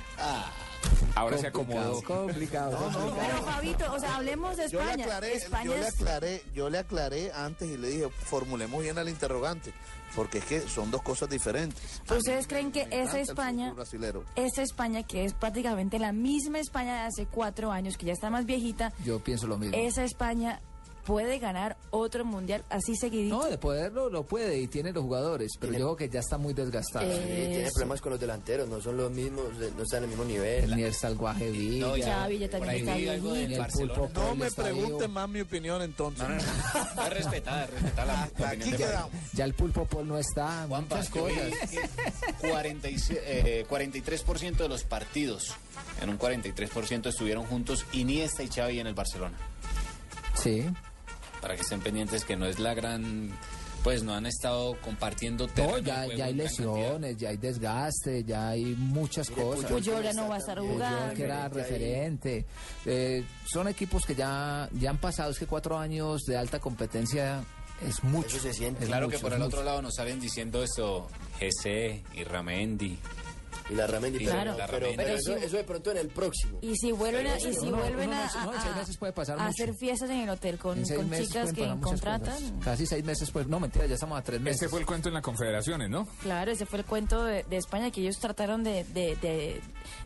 Ahora 1.16 1.38
se 1.38 1.48
acomodó. 1.48 2.02
Complicado, 2.04 2.78
complicado. 2.78 3.16
Pero 3.20 3.44
Fabito, 3.44 3.94
o 3.94 4.00
sea, 4.00 4.16
hablemos 4.16 4.58
de 4.58 4.70
Yo 4.70 4.80
le 4.80 4.86
España. 4.86 5.04
aclaré, 5.06 5.34
España 5.34 5.64
yo 5.66 5.78
le 5.78 5.88
aclaré, 5.88 6.44
yo 6.54 6.70
le 6.70 6.78
aclaré 6.80 7.32
antes 7.34 7.70
y 7.70 7.78
le 7.78 7.90
dije, 7.90 8.10
formulemos 8.10 8.82
bien 8.82 8.98
el 8.98 9.10
interrogante, 9.10 9.74
porque 10.16 10.40
es 10.40 10.46
que 10.46 10.62
son 10.62 10.92
dos 10.92 11.02
cosas 11.02 11.30
diferentes. 11.30 12.02
Ustedes 12.10 12.48
creen 12.48 12.72
que 12.72 12.88
esa 12.92 13.20
España, 13.20 13.74
esa 14.36 14.62
España 14.62 15.04
que 15.04 15.26
es 15.26 15.34
prácticamente 15.34 16.00
la 16.00 16.12
misma 16.12 16.60
España 16.60 16.94
de 16.96 17.00
hace 17.08 17.26
cuatro 17.26 17.72
años, 17.72 17.98
que 17.98 18.06
ya 18.06 18.14
está 18.14 18.30
más 18.30 18.46
viejita, 18.46 18.94
Yo 19.06 19.20
pienso 19.20 19.48
lo 19.48 19.58
mismo. 19.58 19.76
esa 19.78 20.04
España 20.04 20.62
puede 21.06 21.40
ganar 21.40 21.78
otro 21.90 22.24
mundial 22.26 22.64
así 22.70 22.96
seguidito. 22.96 23.38
No, 23.38 23.46
de 23.46 23.58
poderlo 23.58 24.10
lo 24.10 24.24
puede 24.24 24.60
y 24.60 24.68
tiene 24.68 24.92
los 24.92 25.04
jugadores, 25.04 25.52
pero 25.60 25.74
yo 25.74 25.78
creo 25.80 25.96
que 25.96 26.10
ya 26.10 26.20
está 26.20 26.38
muy 26.38 26.54
desgastado. 26.54 27.06
Eh, 27.10 27.22
Sí, 27.22 27.48
tiene 27.56 27.72
problemas 27.72 28.02
con 28.02 28.12
los 28.12 28.20
delanteros, 28.20 28.68
no 28.68 28.82
son 28.82 28.98
los 28.98 29.12
mismos, 29.12 29.46
no 29.76 29.84
están 29.84 30.00
en 30.00 30.04
el 30.04 30.10
mismo 30.10 30.26
nivel. 30.26 30.76
Ni 30.76 30.84
el 30.84 31.16
Guaje 31.16 31.50
Villa. 31.52 31.88
No, 31.88 31.98
ya, 31.98 32.28
también 32.50 32.70
ahí 32.70 32.80
está 32.80 32.96
vi 32.96 33.08
algo 33.08 33.34
del 33.34 33.48
Ni 33.48 33.54
el 33.56 33.60
Barcelona. 33.60 33.94
pulpo 33.94 34.22
No 34.22 34.36
me 34.36 34.52
pregunten 34.52 35.12
más 35.12 35.30
mi 35.30 35.42
opinión 35.42 35.82
entonces. 35.82 36.28
No, 36.28 36.30
no, 36.30 36.36
no. 36.36 37.04
Es 37.08 37.14
respetada, 37.14 37.64
es 37.66 37.70
respetada 37.72 38.06
la, 38.06 38.30
la 38.46 38.50
aquí 38.50 38.72
quedamos. 38.72 39.12
Ya 39.34 39.46
el 39.46 39.54
pulpo 39.54 39.86
Paul 39.86 40.08
no 40.08 40.18
está, 40.18 40.66
Juanpa, 40.68 40.98
muchas 40.98 41.10
cosas. 41.12 41.52
que 42.42 42.48
46, 42.50 43.20
eh, 43.24 43.66
43% 43.70 44.56
de 44.58 44.70
los 44.70 44.84
partidos, 44.84 45.54
en 46.02 46.10
un 46.10 46.18
43% 46.20 47.08
estuvieron 47.10 47.46
juntos 47.46 47.86
Iniesta 47.94 48.44
y 48.44 48.48
Xavi 48.50 48.80
en 48.80 48.88
el 48.88 48.94
Barcelona. 48.94 49.38
Sí. 50.36 50.66
Para 51.42 51.56
que 51.56 51.62
estén 51.62 51.80
pendientes 51.82 52.24
que 52.26 52.36
no 52.36 52.46
es 52.46 52.60
la 52.60 52.74
gran... 52.74 53.32
Pues 53.84 54.04
no 54.04 54.14
han 54.14 54.28
estado 54.28 54.78
compartiendo 54.82 55.48
terreno 55.48 55.72
No, 55.78 55.80
ya, 55.80 56.06
ya 56.06 56.26
hay 56.26 56.36
lesiones, 56.36 57.18
ya 57.18 57.30
hay 57.30 57.38
desgaste, 57.38 58.24
ya 58.24 58.50
hay 58.50 58.64
muchas 58.78 59.28
cosas. 59.32 59.72
Puyol 59.72 60.04
ya 60.04 60.14
no 60.14 60.30
va 60.30 60.36
a 60.36 60.38
estar 60.38 60.60
jugando. 60.60 61.16
que 61.16 61.24
era 61.24 61.50
referente. 61.50 62.46
Eh, 62.86 63.26
son 63.52 63.68
equipos 63.70 64.06
que 64.06 64.14
ya, 64.14 64.70
ya 64.74 64.92
han 64.92 65.00
pasado, 65.00 65.32
es 65.32 65.40
que 65.40 65.48
cuatro 65.48 65.80
años 65.80 66.22
de 66.28 66.38
alta 66.38 66.60
competencia 66.60 67.44
es 67.84 68.04
mucho. 68.04 68.38
Eso 68.38 68.42
se 68.42 68.54
siente. 68.54 68.84
Es 68.84 68.88
Claro 68.90 69.08
mucho, 69.08 69.18
que 69.18 69.22
por 69.24 69.34
el 69.34 69.40
mucho. 69.40 69.48
otro 69.48 69.64
lado 69.64 69.82
nos 69.82 69.96
salen 69.96 70.20
diciendo 70.20 70.62
esto 70.62 71.08
GC 71.40 72.04
y 72.14 72.24
Ramendi. 72.24 73.00
Y 73.72 73.76
la 73.76 73.88
Ramendi, 73.88 74.20
Claro. 74.26 74.56
pero, 74.70 74.88
pero 74.96 74.96
Pero 74.98 75.38
eso, 75.40 75.56
de 75.58 75.64
pronto 75.64 75.92
en 75.92 75.98
el 75.98 76.10
próximo. 76.10 76.60
Y 76.62 76.76
si 76.76 76.92
vuelven 76.92 77.26
a, 77.28 77.38
y 77.38 77.54
si 77.54 77.66
No, 77.70 77.78
vuelven 77.78 78.12
a, 78.14 78.30
no, 78.36 78.46
no, 78.46 78.54
en 78.56 78.62
seis 78.62 78.76
meses 78.76 78.98
puede 78.98 79.14
pasar 79.14 79.40
a 79.40 79.44
mucho. 79.48 79.64
hacer 79.64 79.74
fiestas 79.76 80.10
en 80.10 80.18
el 80.22 80.30
hotel 80.30 80.58
con, 80.58 80.84
chicas 80.84 81.54
que 81.54 81.68
contratan. 81.82 82.34
cosas. 82.36 82.54
Casi 82.64 82.86
seis 82.86 83.04
meses, 83.06 83.32
pues. 83.32 83.48
No, 83.48 83.60
mentira, 83.60 83.86
ya 83.86 83.94
estamos 83.96 84.20
a 84.20 84.24
tres 84.24 84.42
meses. 84.42 84.58
Este 84.62 84.70
fue 84.70 84.82
el 84.82 84.86
cuento 84.86 85.08
en 85.08 85.14
la 85.16 85.22
Confederaciones, 85.22 85.90
¿no? 85.90 86.08
Claro, 86.22 86.52
ese 86.52 86.66
fue 86.66 86.80
el 86.80 86.86
cuento 86.86 87.24
de, 87.24 87.44
de 87.44 87.58
España 87.58 87.90
que 87.92 88.02
ellos 88.02 88.18
trataron 88.20 88.64
de, 88.64 88.84
de, 88.86 89.16
de- 89.16 89.62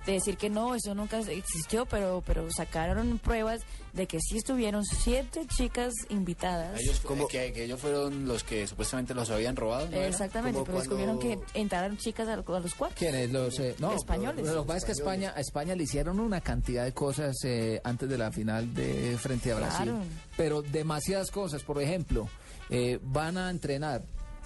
de 0.05 0.11
decir 0.11 0.37
que 0.37 0.49
no, 0.51 0.75
eso 0.75 0.93
nunca 0.93 1.17
existió, 1.19 1.85
pero, 1.87 2.21
pero 2.25 2.47
sacaron 2.51 3.17
pruebas 3.17 3.61
de 3.95 4.07
que 4.07 4.19
sí 4.19 4.37
estuvieron 4.37 4.83
siete 4.85 5.47
chicas 5.47 5.93
invitadas. 6.09 6.79
Ellos, 6.79 7.01
que, 7.29 7.53
que 7.53 7.63
ellos 7.63 7.79
fueron 7.79 8.27
los 8.27 8.43
que 8.43 8.67
supuestamente 8.67 9.13
los 9.13 9.29
habían 9.29 9.55
robado. 9.55 9.87
Exactamente, 9.91 10.61
pero 10.65 10.79
descubrieron 10.79 11.19
que 11.19 11.39
entraron 11.53 11.97
chicas 11.97 12.27
a, 12.27 12.33
a 12.33 12.59
los 12.59 12.75
cuartos. 12.75 12.99
¿Quiénes? 12.99 13.31
Los 13.31 13.57
eh, 13.59 13.75
no, 13.79 13.93
Españoles. 13.93 14.45
Lo 14.47 14.63
que 14.63 14.67
pasa 14.67 14.77
es 14.77 14.85
que 14.85 14.91
a 14.91 14.93
España, 14.93 15.33
a 15.35 15.39
España 15.39 15.75
le 15.75 15.83
hicieron 15.83 16.19
una 16.19 16.41
cantidad 16.41 16.83
de 16.83 16.93
cosas 16.93 17.35
eh, 17.43 17.79
antes 17.83 18.09
de 18.09 18.17
la 18.17 18.31
final 18.31 18.73
de 18.73 19.17
frente 19.17 19.51
a 19.51 19.55
Brasil. 19.55 19.85
Claro. 19.85 20.03
Pero 20.35 20.61
demasiadas 20.61 21.31
cosas. 21.31 21.63
Por 21.63 21.81
ejemplo, 21.81 22.27
eh, 22.69 22.99
van 23.01 23.37
a 23.37 23.49
entrenar 23.49 24.03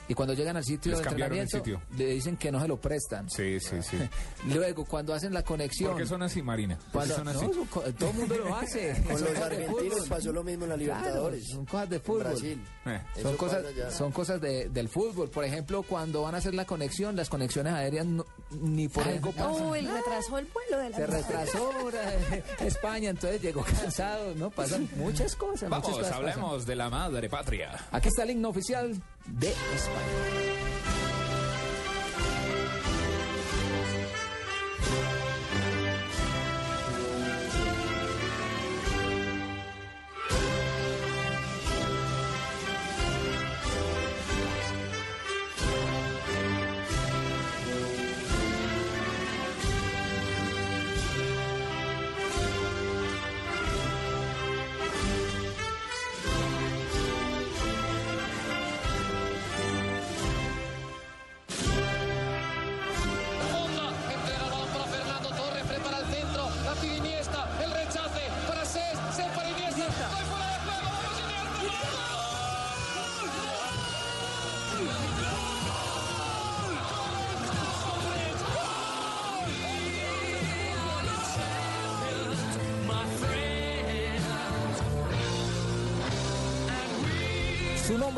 Y 0.10 0.14
cuando 0.16 0.34
llegan 0.34 0.57
al 0.57 0.66
sitio 0.66 0.91
Les 0.91 0.99
de 1.01 1.07
entrenamiento, 1.07 1.57
sitio. 1.57 1.82
le 1.95 2.07
dicen 2.07 2.36
que 2.36 2.51
no 2.51 2.60
se 2.60 2.68
lo 2.68 2.76
prestan. 2.82 3.30
Sí, 3.30 3.60
sí, 3.62 3.78
sí. 3.82 3.97
Luego, 4.53 4.84
cuando 4.84 5.14
hacen 5.14 5.34
la 5.34 5.43
conexión... 5.43 5.91
¿Por 5.91 6.01
qué 6.01 6.07
son 6.07 6.24
así, 6.24 6.41
Marina? 6.41 6.78
¿Por 6.91 7.03
qué 7.03 7.14
Cuando- 7.14 7.16
son 7.16 7.28
así? 7.28 7.93
todo 7.97 8.10
el 8.10 8.16
mundo 8.16 8.36
lo 8.38 8.55
hace. 8.55 9.01
Con 9.10 9.22
los 9.22 9.36
argentinos 9.38 10.10
pasó 10.10 10.34
lo 10.34 10.43
mismo 10.43 10.66
en 10.66 10.70
la 10.72 10.76
Claro, 10.78 10.97
Libertadores. 10.99 11.47
son 11.47 11.66
cosas 11.66 11.89
de 11.91 11.99
fútbol. 11.99 12.24
Brasil. 12.24 12.62
Eh. 12.88 13.01
Son 13.22 13.38
cosas, 13.38 13.64
son 13.95 14.12
cosas 14.12 14.41
de- 14.41 14.70
del 14.70 14.89
fútbol. 14.89 15.30
Por 15.30 15.45
ejemplo, 15.45 15.84
cuando 15.84 16.24
van 16.24 16.34
a 16.36 16.39
hacer 16.39 16.55
la 16.55 16.66
conexión, 16.66 17.16
las 17.16 17.30
conexiones 17.30 17.72
aéreas 17.74 18.05
no- 18.05 18.26
ni 18.49 18.88
por 18.89 19.07
algo 19.07 19.32
pasan. 19.32 19.68
Uy, 19.68 19.82
retrasó 19.82 20.38
el 20.39 20.47
vuelo 20.47 20.78
de 20.84 20.89
la 20.89 20.97
Se 20.97 21.05
retrasó 21.05 21.72
España, 22.60 23.10
entonces 23.12 23.41
llegó 23.41 23.62
cansado, 23.64 24.34
¿no? 24.36 24.49
Pasan 24.49 24.89
muchas 24.97 25.36
cosas. 25.36 25.70
muchas 25.70 25.84
Vamos, 25.84 25.97
cosas 25.99 26.12
hablemos 26.14 26.66
de 26.66 26.76
la 26.76 26.89
madre 26.89 27.30
patria. 27.30 27.78
Aquí 27.91 28.07
está 28.07 28.24
el 28.24 28.32
himno 28.32 28.49
oficial 28.49 28.95
de 29.38 29.49
España. 29.75 31.28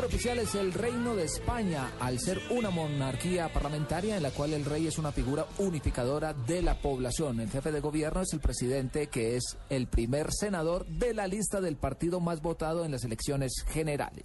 Oficial 0.04 0.38
es 0.38 0.54
el 0.54 0.72
Reino 0.72 1.16
de 1.16 1.24
España, 1.24 1.90
al 2.00 2.18
ser 2.18 2.40
una 2.50 2.70
monarquía 2.70 3.52
parlamentaria 3.52 4.16
en 4.16 4.22
la 4.22 4.30
cual 4.30 4.52
el 4.52 4.64
rey 4.64 4.86
es 4.86 4.98
una 4.98 5.10
figura 5.12 5.46
unificadora 5.58 6.32
de 6.32 6.62
la 6.62 6.80
población. 6.80 7.40
El 7.40 7.50
jefe 7.50 7.72
de 7.72 7.80
gobierno 7.80 8.22
es 8.22 8.32
el 8.32 8.40
presidente, 8.40 9.08
que 9.08 9.36
es 9.36 9.58
el 9.68 9.88
primer 9.88 10.32
senador 10.32 10.86
de 10.86 11.12
la 11.14 11.26
lista 11.26 11.60
del 11.60 11.76
partido 11.76 12.20
más 12.20 12.40
votado 12.42 12.84
en 12.84 12.90
las 12.90 13.04
elecciones 13.04 13.52
generales. 13.68 14.24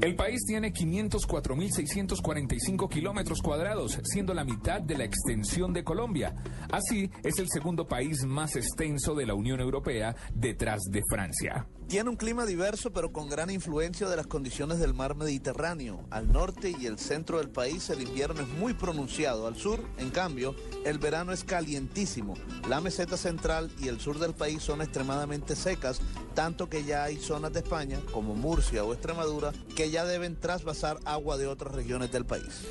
El 0.00 0.16
país 0.16 0.40
tiene 0.46 0.72
504.645 0.72 2.88
kilómetros 2.88 3.42
cuadrados, 3.42 4.00
siendo 4.04 4.32
la 4.34 4.44
mitad 4.44 4.80
de 4.80 4.98
la 4.98 5.04
extensión 5.04 5.72
de 5.72 5.84
Colombia. 5.84 6.34
Así, 6.70 7.10
es 7.22 7.38
el 7.38 7.46
segundo 7.48 7.86
país 7.86 8.24
más 8.24 8.56
extenso 8.56 9.14
de 9.14 9.26
la 9.26 9.34
Unión 9.34 9.60
Europea, 9.60 10.16
detrás 10.34 10.80
de 10.90 11.02
Francia. 11.08 11.68
Tiene 11.88 12.10
un 12.10 12.16
clima 12.16 12.44
diverso, 12.44 12.92
pero 12.92 13.14
con 13.14 13.30
gran 13.30 13.48
influencia 13.48 14.10
de 14.10 14.16
las 14.16 14.26
condiciones 14.26 14.78
del 14.78 14.92
mar 14.92 15.14
Mediterráneo. 15.14 16.04
Al 16.10 16.30
norte 16.30 16.74
y 16.78 16.84
el 16.84 16.98
centro 16.98 17.38
del 17.38 17.48
país 17.48 17.88
el 17.88 18.02
invierno 18.02 18.42
es 18.42 18.48
muy 18.48 18.74
pronunciado. 18.74 19.46
Al 19.46 19.56
sur, 19.56 19.82
en 19.96 20.10
cambio, 20.10 20.54
el 20.84 20.98
verano 20.98 21.32
es 21.32 21.44
calientísimo. 21.44 22.34
La 22.68 22.82
meseta 22.82 23.16
central 23.16 23.70
y 23.78 23.88
el 23.88 24.00
sur 24.00 24.18
del 24.18 24.34
país 24.34 24.62
son 24.62 24.82
extremadamente 24.82 25.56
secas, 25.56 26.02
tanto 26.34 26.68
que 26.68 26.84
ya 26.84 27.04
hay 27.04 27.16
zonas 27.16 27.54
de 27.54 27.60
España, 27.60 27.98
como 28.12 28.34
Murcia 28.34 28.84
o 28.84 28.92
Extremadura, 28.92 29.54
que 29.74 29.90
ya 29.90 30.04
deben 30.04 30.38
trasvasar 30.38 30.98
agua 31.06 31.38
de 31.38 31.46
otras 31.46 31.74
regiones 31.74 32.12
del 32.12 32.26
país. 32.26 32.66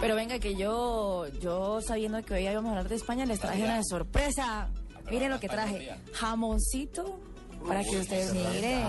Pero 0.00 0.14
venga, 0.14 0.38
que 0.38 0.54
yo, 0.54 1.26
yo 1.38 1.82
sabiendo 1.82 2.22
que 2.24 2.32
hoy 2.32 2.48
íbamos 2.48 2.68
a 2.68 2.70
hablar 2.70 2.88
de 2.88 2.96
España, 2.96 3.26
les 3.26 3.40
traje 3.40 3.62
una 3.62 3.82
sorpresa. 3.84 4.70
Miren 5.10 5.30
lo 5.30 5.38
que 5.38 5.50
traje. 5.50 5.94
Jamoncito. 6.14 7.33
Para 7.66 7.82
que 7.82 7.96
ustedes 7.98 8.32
miren. 8.34 8.84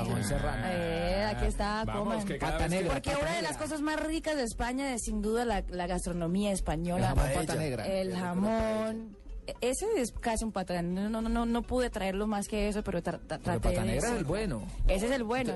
Eh, 0.65 1.25
aquí 1.35 1.45
está, 1.45 1.85
coman. 1.91 2.25
que- 2.25 2.39
negra. 2.69 2.93
Porque 2.93 3.11
una 3.21 3.35
de 3.35 3.41
las 3.41 3.57
cosas 3.57 3.81
más 3.81 3.99
ricas 4.01 4.35
de 4.35 4.43
España 4.43 4.93
es 4.93 5.03
sin 5.03 5.21
duda 5.21 5.45
la, 5.45 5.63
la 5.69 5.87
gastronomía 5.87 6.51
española. 6.51 7.11
El 7.11 7.15
jamón 7.17 7.33
pata 7.45 7.55
negra. 7.55 7.87
El 7.87 8.15
jamón. 8.15 9.17
Ese 9.61 9.85
es 9.97 10.11
casi 10.11 10.43
un 10.43 10.51
patrón. 10.51 10.95
No, 10.95 11.07
no, 11.07 11.21
no, 11.21 11.45
no 11.45 11.61
pude 11.61 11.91
traerlo 11.91 12.25
más 12.25 12.47
que 12.47 12.67
eso, 12.67 12.83
pero 12.83 13.03
tra- 13.03 13.19
tra- 13.19 13.19
Pero 13.27 13.41
traté 13.41 13.59
pata 13.59 13.81
de 13.81 13.85
negra 13.85 14.09
es 14.09 14.15
el 14.17 14.23
bueno. 14.23 14.63
Ese 14.87 15.05
es 15.05 15.11
el 15.11 15.23
bueno. 15.23 15.55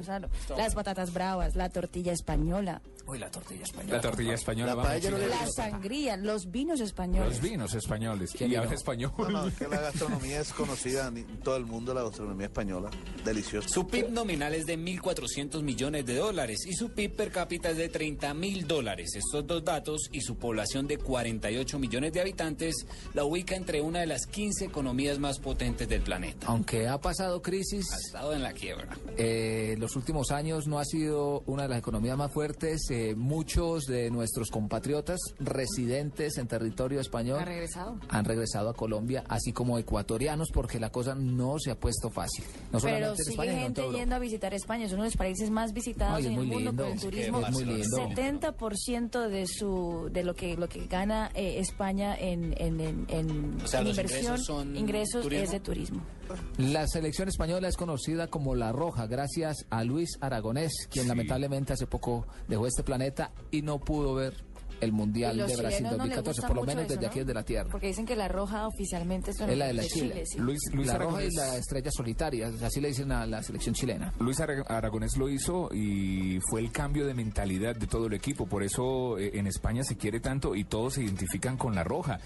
Las 0.56 0.76
patatas 0.76 1.12
bravas, 1.12 1.56
la 1.56 1.70
tortilla 1.70 2.14
española, 2.14 2.82
Uy, 3.10 3.18
la 3.18 3.32
tortilla 3.32 3.64
española. 3.64 3.96
La 3.96 4.02
tortilla 4.02 4.34
española, 4.36 4.76
La 4.76 4.84
paella 4.84 5.12
no 5.12 5.18
le 5.18 5.28
la 5.28 5.48
sangría, 5.48 6.16
los 6.18 6.52
vinos 6.52 6.80
españoles. 6.80 7.30
Los 7.30 7.42
vinos 7.42 7.74
españoles. 7.74 8.32
¿Quién 8.38 8.50
Y 8.50 8.52
vino? 8.52 8.64
habla 8.64 8.76
español. 8.76 9.12
No, 9.18 9.30
no, 9.30 9.48
es 9.48 9.56
que 9.56 9.68
la 9.68 9.82
gastronomía 9.82 10.40
es 10.42 10.54
conocida 10.54 11.08
en 11.08 11.26
todo 11.40 11.56
el 11.58 11.66
mundo, 11.66 11.94
la 11.94 12.04
gastronomía 12.04 12.46
española. 12.48 12.92
Deliciosa. 13.26 13.68
Su 13.68 13.88
PIB 13.88 14.10
nominal 14.12 14.54
es 14.54 14.66
de 14.68 14.78
1.400 14.78 15.62
millones 15.64 16.06
de 16.06 16.16
dólares 16.16 16.66
y 16.68 16.74
su 16.74 16.90
PIB 16.92 17.16
per 17.16 17.32
cápita 17.32 17.72
es 17.72 17.78
de 17.78 17.90
30 17.90 18.34
mil 18.36 18.68
dólares. 18.68 19.16
Estos 19.16 19.48
dos 19.48 19.64
datos 19.64 20.10
y 20.12 20.22
su 20.22 20.38
población 20.38 20.88
de 20.88 20.98
48 20.98 21.80
millones 21.80 22.14
de 22.14 22.22
habitantes 22.22 22.86
la 23.16 23.24
ubica 23.26 23.56
entre 23.56 23.82
una 23.82 24.02
de 24.02 24.06
las 24.08 24.26
15 24.28 24.66
economías 24.66 25.18
más 25.18 25.40
potentes 25.40 25.90
del 25.90 26.02
planeta. 26.02 26.46
Aunque 26.48 26.88
ha 26.88 27.00
pasado 27.00 27.42
crisis, 27.42 27.86
Ha 27.92 27.98
estado 27.98 28.34
en 28.34 28.44
la 28.44 28.54
quiebra. 28.54 28.88
Eh, 29.18 29.76
los 29.80 29.96
últimos 29.96 30.30
años 30.32 30.68
no 30.68 30.78
ha 30.78 30.86
sido 30.86 31.42
una 31.48 31.64
de 31.64 31.70
las 31.70 31.80
economías 31.80 32.16
más 32.18 32.32
fuertes. 32.32 32.82
Eh, 32.92 32.99
muchos 33.16 33.86
de 33.86 34.10
nuestros 34.12 34.50
compatriotas 34.50 35.20
residentes 35.40 36.38
en 36.38 36.48
territorio 36.48 37.00
español 37.00 37.40
¿Ha 37.40 37.46
regresado? 37.46 38.00
han 38.10 38.26
regresado 38.26 38.70
a 38.70 38.74
Colombia, 38.74 39.24
así 39.28 39.52
como 39.54 39.78
ecuatorianos, 39.78 40.50
porque 40.54 40.80
la 40.80 40.92
cosa 40.92 41.16
no 41.16 41.58
se 41.60 41.72
ha 41.72 41.80
puesto 41.80 42.10
fácil. 42.10 42.46
No 42.72 42.80
Pero 42.80 42.82
solamente 42.82 43.10
en 43.10 43.16
sigue 43.18 43.32
España, 43.32 43.60
gente 43.62 43.82
yendo 43.94 44.16
a 44.16 44.20
visitar 44.20 44.54
España. 44.54 44.86
Es 44.86 44.94
uno 44.94 45.04
de 45.04 45.10
los 45.10 45.18
países 45.18 45.50
más 45.50 45.74
visitados 45.74 46.20
es 46.20 46.26
en 46.28 46.32
el 46.34 46.38
mundo 46.40 46.58
lindo. 46.60 46.84
por 46.84 46.92
el 46.94 47.00
turismo. 47.00 47.40
es 47.42 47.52
muy 47.52 47.66
lindo. 47.66 47.98
70% 47.98 49.28
de 49.30 49.48
su 49.48 50.10
de 50.12 50.24
lo 50.24 50.34
que 50.36 50.56
lo 50.58 50.68
que 50.68 50.86
gana 50.88 51.32
eh, 51.34 51.60
España 51.60 52.16
en, 52.16 52.54
en, 52.58 52.80
en, 52.80 53.06
en- 53.10 53.58
O 53.64 53.68
sea, 53.68 53.82
en 53.82 53.88
los 53.88 53.98
inversión, 53.98 54.24
ingresos 54.38 54.46
son 54.46 54.76
ingresos 54.76 55.26
es 55.32 55.52
de 55.52 55.60
turismo. 55.60 56.02
La 56.58 56.88
selección 56.88 57.28
española 57.28 57.68
es 57.68 57.78
conocida 57.78 58.28
como 58.28 58.56
La 58.56 58.72
Roja, 58.72 59.08
gracias 59.08 59.66
a 59.70 59.84
Luis 59.84 60.18
Aragonés, 60.22 60.88
quien 60.90 61.08
lamentablemente 61.08 61.74
hace 61.74 61.88
poco 61.88 62.28
dejó 62.48 62.68
este 62.68 62.84
planeta 62.84 63.32
y 63.52 63.62
no 63.62 63.80
pudo 63.80 64.14
ver 64.14 64.49
el 64.82 64.92
Mundial 64.92 65.38
de 65.38 65.44
Brasil 65.44 65.78
chilenos 65.78 65.98
no 65.98 66.06
les 66.06 66.16
2014, 66.16 66.30
gusta 66.42 66.48
por 66.48 66.56
lo 66.58 66.64
menos 66.64 66.84
eso, 66.84 66.94
desde 66.94 67.02
¿no? 67.02 67.08
aquí 67.10 67.20
desde 67.20 67.34
la 67.34 67.44
Tierra. 67.44 67.70
Porque 67.72 67.88
dicen 67.88 68.06
que 68.06 68.16
la 68.16 68.28
roja 68.28 68.68
oficialmente 68.68 69.32
es, 69.32 69.40
Es 69.40 69.58
la 69.58 69.68
de 69.68 69.74
la 69.74 69.84
Chile. 69.84 70.24
sí. 70.26 70.38
Luis, 70.40 70.60
Luis 70.74 70.88
la 70.88 70.98
roja 70.98 71.24
y 71.24 71.28
Aragonés- 71.28 71.36
la 71.36 71.58
estrella 71.58 71.92
solitaria, 71.92 72.52
así 72.64 72.80
le 72.82 72.88
dicen 72.90 73.12
a 73.12 73.26
la 73.26 73.42
selección 73.44 73.76
chilena. 73.76 74.14
Luis 74.20 74.40
Ara- 74.40 74.64
Aragonés 74.68 75.18
lo 75.18 75.30
hizo 75.30 75.70
y 75.74 76.40
fue 76.50 76.62
el 76.62 76.72
cambio 76.72 77.06
de 77.06 77.14
mentalidad 77.14 77.76
de 77.76 77.88
todo 77.88 78.08
el 78.08 78.14
equipo. 78.14 78.46
Por 78.48 78.64
eso 78.64 79.18
eh, 79.18 79.32
en 79.36 79.48
España 79.48 79.84
se 79.84 79.98
quiere 79.98 80.20
tanto 80.20 80.56
y 80.56 80.64
todos 80.64 80.94
se 80.96 81.04
identifican 81.04 81.58
con 81.58 81.76
la 81.76 81.84
roja. 81.84 82.20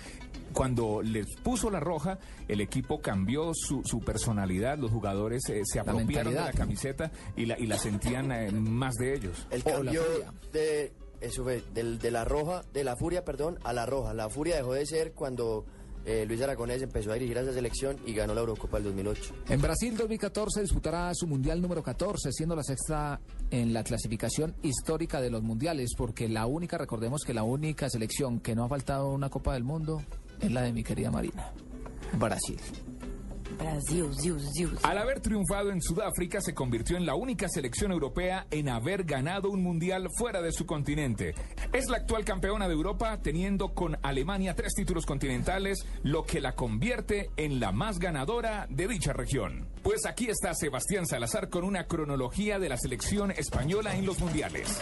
Cuando 0.53 1.01
les 1.01 1.25
puso 1.37 1.71
la 1.71 1.79
roja, 1.79 2.19
el 2.47 2.61
equipo 2.61 3.01
cambió 3.01 3.51
su, 3.55 3.81
su 3.83 3.99
personalidad, 4.01 4.77
los 4.77 4.91
jugadores 4.91 5.41
eh, 5.49 5.61
se 5.63 5.79
apropiaron 5.79 6.07
de 6.07 6.13
mentalidad. 6.13 6.45
la 6.45 6.51
camiseta 6.51 7.11
y 7.35 7.45
la, 7.47 7.57
y 7.57 7.65
la 7.65 7.77
sentían 7.79 8.31
eh, 8.31 8.51
más 8.51 8.93
de 8.95 9.15
ellos. 9.15 9.47
El 9.49 9.63
la 9.65 9.71
cambio 9.71 10.03
de 10.51 10.93
eso 11.23 11.43
fue 11.43 11.63
de 11.73 12.11
la 12.11 12.25
roja, 12.25 12.63
de 12.73 12.83
la 12.83 12.95
furia, 12.95 13.23
perdón, 13.23 13.57
a 13.63 13.73
la 13.73 13.85
roja. 13.85 14.13
La 14.13 14.29
furia 14.29 14.57
dejó 14.57 14.73
de 14.73 14.85
ser 14.85 15.13
cuando 15.13 15.65
eh, 16.05 16.25
Luis 16.27 16.41
Aragonés 16.41 16.81
empezó 16.81 17.11
a 17.11 17.13
dirigir 17.13 17.37
a 17.37 17.41
esa 17.41 17.53
selección 17.53 17.97
y 18.05 18.13
ganó 18.13 18.33
la 18.33 18.41
Eurocopa 18.41 18.77
del 18.77 18.87
2008. 18.87 19.33
En 19.49 19.61
Brasil 19.61 19.95
2014 19.95 20.61
disputará 20.61 21.11
su 21.13 21.27
mundial 21.27 21.61
número 21.61 21.81
14, 21.81 22.31
siendo 22.33 22.55
la 22.55 22.63
sexta 22.63 23.21
en 23.51 23.73
la 23.73 23.83
clasificación 23.83 24.53
histórica 24.61 25.21
de 25.21 25.29
los 25.29 25.43
mundiales, 25.43 25.91
porque 25.97 26.27
la 26.27 26.45
única, 26.45 26.77
recordemos 26.77 27.21
que 27.25 27.33
la 27.33 27.43
única 27.43 27.89
selección 27.89 28.41
que 28.41 28.53
no 28.53 28.65
ha 28.65 28.69
faltado 28.69 29.13
una 29.13 29.29
Copa 29.29 29.53
del 29.53 29.63
Mundo 29.63 30.01
es 30.41 30.51
la 30.51 30.61
de 30.61 30.73
mi 30.73 30.83
querida 30.83 31.09
Marina, 31.09 31.53
Brasil. 32.19 32.59
Brasil. 33.57 34.09
Al 34.83 34.97
haber 34.97 35.19
triunfado 35.19 35.71
en 35.71 35.81
Sudáfrica, 35.81 36.41
se 36.41 36.53
convirtió 36.53 36.97
en 36.97 37.05
la 37.05 37.15
única 37.15 37.47
selección 37.49 37.91
europea 37.91 38.47
en 38.51 38.69
haber 38.69 39.03
ganado 39.03 39.49
un 39.49 39.61
mundial 39.61 40.07
fuera 40.17 40.41
de 40.41 40.51
su 40.51 40.65
continente. 40.65 41.33
Es 41.71 41.89
la 41.89 41.97
actual 41.97 42.25
campeona 42.25 42.67
de 42.67 42.73
Europa, 42.73 43.19
teniendo 43.21 43.73
con 43.73 43.97
Alemania 44.01 44.55
tres 44.55 44.73
títulos 44.73 45.05
continentales, 45.05 45.85
lo 46.03 46.23
que 46.23 46.41
la 46.41 46.53
convierte 46.53 47.29
en 47.37 47.59
la 47.59 47.71
más 47.71 47.99
ganadora 47.99 48.67
de 48.69 48.87
dicha 48.87 49.13
región. 49.13 49.67
Pues 49.81 50.05
aquí 50.05 50.29
está 50.29 50.53
Sebastián 50.53 51.05
Salazar 51.05 51.49
con 51.49 51.63
una 51.63 51.85
cronología 51.85 52.59
de 52.59 52.69
la 52.69 52.77
selección 52.77 53.31
española 53.31 53.95
en 53.95 54.05
los 54.05 54.19
mundiales. 54.19 54.81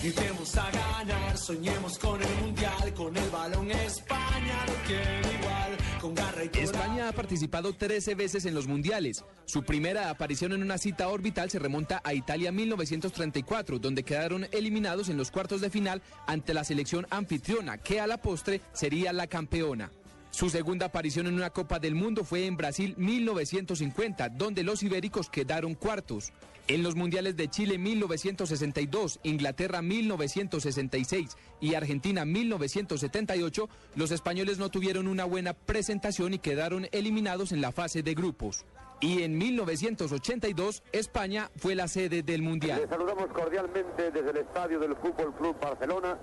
A 0.00 0.70
ganar, 0.70 1.36
soñemos 1.36 1.98
con 1.98 2.22
el 2.22 2.34
mundial, 2.40 2.94
con 2.94 3.14
el 3.14 3.28
balón 3.28 3.70
España 3.70 4.64
lo 4.66 4.74
quiere 4.86 5.34
igual, 5.38 5.76
con 6.00 6.14
garra 6.14 6.42
y. 6.42 6.58
España 6.58 7.08
ha 7.10 7.12
participado 7.12 7.74
13 7.74 8.14
veces 8.14 8.46
en 8.46 8.54
los 8.54 8.66
mundiales. 8.66 9.22
Su 9.44 9.62
primera 9.62 10.08
aparición 10.08 10.54
en 10.54 10.62
una 10.62 10.78
cita 10.78 11.06
orbital 11.08 11.50
se 11.50 11.58
remonta 11.58 12.00
a 12.02 12.14
Italia 12.14 12.50
1934, 12.50 13.78
donde 13.78 14.02
quedaron 14.02 14.48
eliminados 14.52 15.10
en 15.10 15.18
los 15.18 15.30
cuartos 15.30 15.60
de 15.60 15.68
final 15.68 16.00
ante 16.26 16.54
la 16.54 16.64
selección 16.64 17.06
anfitriona, 17.10 17.76
que 17.76 18.00
a 18.00 18.06
la 18.06 18.22
postre 18.22 18.62
sería 18.72 19.12
la 19.12 19.26
campeona. 19.26 19.90
Su 20.30 20.48
segunda 20.48 20.86
aparición 20.86 21.26
en 21.26 21.34
una 21.34 21.50
Copa 21.50 21.78
del 21.78 21.94
Mundo 21.94 22.24
fue 22.24 22.46
en 22.46 22.56
Brasil 22.56 22.94
1950, 22.96 24.30
donde 24.30 24.62
los 24.62 24.82
ibéricos 24.82 25.28
quedaron 25.28 25.74
cuartos. 25.74 26.32
En 26.70 26.84
los 26.84 26.94
mundiales 26.94 27.36
de 27.36 27.48
Chile 27.48 27.78
1962, 27.78 29.18
Inglaterra 29.24 29.82
1966 29.82 31.36
y 31.60 31.74
Argentina 31.74 32.24
1978, 32.24 33.68
los 33.96 34.12
españoles 34.12 34.60
no 34.60 34.68
tuvieron 34.68 35.08
una 35.08 35.24
buena 35.24 35.52
presentación 35.52 36.32
y 36.32 36.38
quedaron 36.38 36.86
eliminados 36.92 37.50
en 37.50 37.60
la 37.60 37.72
fase 37.72 38.04
de 38.04 38.14
grupos. 38.14 38.66
Y 39.00 39.24
en 39.24 39.36
1982, 39.36 40.84
España 40.92 41.50
fue 41.56 41.74
la 41.74 41.88
sede 41.88 42.22
del 42.22 42.42
mundial. 42.42 42.82
Les 42.82 42.88
saludamos 42.88 43.26
cordialmente 43.32 44.12
desde 44.12 44.30
el 44.30 44.36
estadio 44.36 44.78
del 44.78 44.94
Fútbol 44.94 45.34
Club 45.34 45.56
Barcelona 45.60 46.18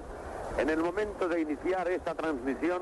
en 0.58 0.70
el 0.70 0.80
momento 0.80 1.28
de 1.28 1.42
iniciar 1.42 1.90
esta 1.92 2.16
transmisión 2.16 2.82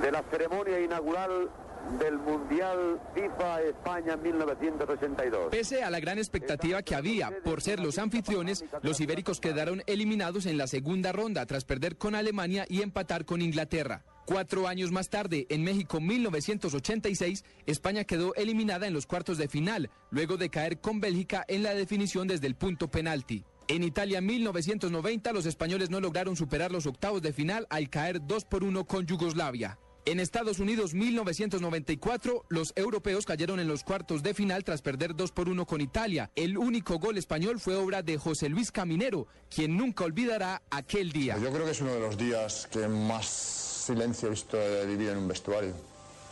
de 0.00 0.10
la 0.10 0.22
ceremonia 0.30 0.80
inaugural 0.80 1.50
del 1.98 2.18
Mundial 2.18 3.00
FIFA 3.14 3.62
España 3.62 4.16
1982. 4.16 5.48
Pese 5.50 5.82
a 5.82 5.90
la 5.90 6.00
gran 6.00 6.18
expectativa 6.18 6.82
que 6.82 6.94
había 6.94 7.30
por 7.44 7.62
ser 7.62 7.80
los 7.80 7.98
anfitriones, 7.98 8.64
los 8.82 9.00
ibéricos 9.00 9.40
quedaron 9.40 9.82
eliminados 9.86 10.46
en 10.46 10.58
la 10.58 10.66
segunda 10.66 11.12
ronda 11.12 11.46
tras 11.46 11.64
perder 11.64 11.96
con 11.96 12.14
Alemania 12.14 12.66
y 12.68 12.82
empatar 12.82 13.24
con 13.24 13.42
Inglaterra. 13.42 14.04
Cuatro 14.26 14.66
años 14.66 14.90
más 14.90 15.10
tarde, 15.10 15.46
en 15.50 15.62
México 15.62 16.00
1986, 16.00 17.44
España 17.66 18.04
quedó 18.04 18.34
eliminada 18.34 18.86
en 18.86 18.94
los 18.94 19.06
cuartos 19.06 19.36
de 19.36 19.48
final, 19.48 19.90
luego 20.10 20.38
de 20.38 20.48
caer 20.48 20.80
con 20.80 21.00
Bélgica 21.00 21.44
en 21.46 21.62
la 21.62 21.74
definición 21.74 22.26
desde 22.26 22.46
el 22.46 22.54
punto 22.54 22.90
penalti. 22.90 23.44
En 23.68 23.82
Italia 23.82 24.20
1990, 24.20 25.32
los 25.32 25.46
españoles 25.46 25.90
no 25.90 26.00
lograron 26.00 26.36
superar 26.36 26.70
los 26.70 26.86
octavos 26.86 27.22
de 27.22 27.32
final 27.32 27.66
al 27.70 27.88
caer 27.88 28.20
2 28.26 28.44
por 28.44 28.62
1 28.62 28.86
con 28.86 29.06
Yugoslavia. 29.06 29.78
En 30.06 30.20
Estados 30.20 30.58
Unidos 30.58 30.92
1994, 30.92 32.44
los 32.50 32.74
europeos 32.76 33.24
cayeron 33.24 33.58
en 33.58 33.66
los 33.66 33.84
cuartos 33.84 34.22
de 34.22 34.34
final 34.34 34.62
tras 34.62 34.82
perder 34.82 35.16
2 35.16 35.32
por 35.32 35.48
1 35.48 35.64
con 35.64 35.80
Italia. 35.80 36.30
El 36.36 36.58
único 36.58 36.98
gol 36.98 37.16
español 37.16 37.58
fue 37.58 37.74
obra 37.74 38.02
de 38.02 38.18
José 38.18 38.50
Luis 38.50 38.70
Caminero, 38.70 39.26
quien 39.48 39.78
nunca 39.78 40.04
olvidará 40.04 40.60
aquel 40.68 41.10
día. 41.10 41.38
Yo 41.38 41.50
creo 41.50 41.64
que 41.64 41.70
es 41.70 41.80
uno 41.80 41.94
de 41.94 42.00
los 42.00 42.18
días 42.18 42.68
que 42.70 42.86
más 42.86 43.24
silencio 43.24 44.28
he 44.28 44.32
visto 44.32 44.58
de 44.58 44.84
vivir 44.84 45.08
en 45.08 45.16
un 45.16 45.28
vestuario. 45.28 45.72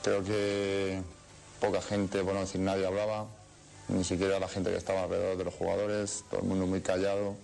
Creo 0.03 0.23
que 0.23 1.01
poca 1.59 1.81
gente, 1.81 2.23
por 2.23 2.35
no 2.35 2.41
decir 2.41 2.61
nadie, 2.61 2.85
hablaba, 2.85 3.27
ni 3.89 4.05
siquiera 4.05 4.39
la 4.39 4.49
gente 4.49 4.71
que 4.71 4.77
estaba 4.77 5.05
alrededor 5.05 5.39
de 5.39 5.45
los 5.45 5.55
jugadores, 5.55 6.25
todo 6.29 6.41
el 6.41 6.47
mundo 6.47 6.67
muy 6.67 6.83
callado. 6.83 7.37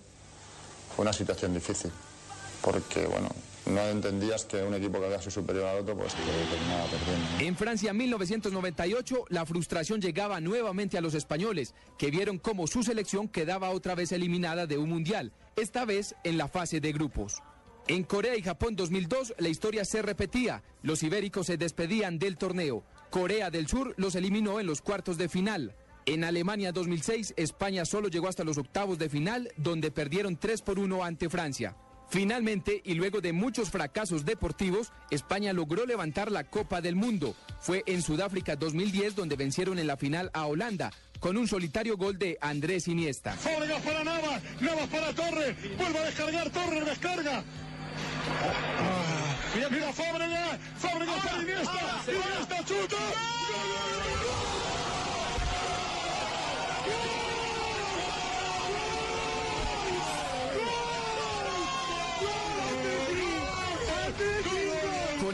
Fue 0.95 1.01
una 1.01 1.13
situación 1.13 1.55
difícil, 1.55 1.91
porque 2.61 3.07
bueno, 3.07 3.29
no 3.69 3.81
entendías 3.87 4.45
que 4.45 4.61
un 4.63 4.73
equipo 4.73 4.99
que 4.99 5.05
había 5.05 5.19
sido 5.19 5.31
superior 5.31 5.65
al 5.65 5.81
otro, 5.81 5.97
pues 5.97 6.13
terminaba 6.13 6.85
perdiendo. 6.85 7.27
En 7.39 7.55
Francia 7.55 7.93
1998, 7.93 9.25
la 9.29 9.45
frustración 9.45 10.01
llegaba 10.01 10.39
nuevamente 10.41 10.97
a 10.97 11.01
los 11.01 11.13
españoles, 11.13 11.73
que 11.97 12.11
vieron 12.11 12.37
cómo 12.37 12.67
su 12.67 12.83
selección 12.83 13.27
quedaba 13.27 13.69
otra 13.71 13.95
vez 13.95 14.11
eliminada 14.11 14.67
de 14.67 14.77
un 14.77 14.89
mundial, 14.89 15.31
esta 15.55 15.85
vez 15.85 16.15
en 16.23 16.37
la 16.37 16.47
fase 16.47 16.79
de 16.79 16.91
grupos. 16.91 17.41
En 17.89 18.03
Corea 18.03 18.35
y 18.35 18.43
Japón 18.43 18.75
2002 18.75 19.33
la 19.39 19.49
historia 19.49 19.83
se 19.83 20.03
repetía. 20.03 20.61
Los 20.83 21.01
ibéricos 21.01 21.47
se 21.47 21.57
despedían 21.57 22.19
del 22.19 22.37
torneo. 22.37 22.83
Corea 23.09 23.49
del 23.49 23.67
Sur 23.67 23.95
los 23.97 24.13
eliminó 24.13 24.59
en 24.59 24.67
los 24.67 24.81
cuartos 24.83 25.17
de 25.17 25.27
final. 25.27 25.75
En 26.05 26.23
Alemania 26.23 26.71
2006 26.71 27.33
España 27.35 27.85
solo 27.85 28.07
llegó 28.07 28.27
hasta 28.27 28.43
los 28.43 28.59
octavos 28.59 28.99
de 28.99 29.09
final 29.09 29.51
donde 29.57 29.89
perdieron 29.89 30.37
3 30.37 30.61
por 30.61 30.77
1 30.77 31.03
ante 31.03 31.29
Francia. 31.29 31.75
Finalmente, 32.09 32.81
y 32.83 32.95
luego 32.95 33.21
de 33.21 33.33
muchos 33.33 33.69
fracasos 33.69 34.25
deportivos, 34.25 34.91
España 35.11 35.53
logró 35.53 35.85
levantar 35.85 36.31
la 36.31 36.43
Copa 36.43 36.81
del 36.81 36.95
Mundo. 36.95 37.35
Fue 37.59 37.83
en 37.85 38.01
Sudáfrica 38.01 38.55
2010 38.55 39.15
donde 39.15 39.35
vencieron 39.35 39.77
en 39.79 39.87
la 39.87 39.97
final 39.97 40.31
a 40.33 40.45
Holanda 40.47 40.91
con 41.19 41.37
un 41.37 41.47
solitario 41.47 41.97
gol 41.97 42.17
de 42.17 42.37
Andrés 42.41 42.87
Iniesta. 42.87 43.33
Fábregas 43.33 43.81
para 43.83 44.03
Navas, 44.03 44.41
Navas 44.61 44.87
para 44.87 45.13
Torres, 45.13 45.55
vuelve 45.77 45.99
a 45.99 46.05
descargar, 46.05 46.49
Torres 46.49 46.85
descarga. 46.85 47.43
Ah, 48.41 49.35
mira, 49.55 49.69
mira, 49.69 49.93
Fábregas, 49.93 50.59
Fábregas 50.77 51.25
para 51.25 51.41
Iniesta, 51.43 52.03
Iniesta 52.07 52.65
chuta. 52.65 52.97
Con 53.47 54.58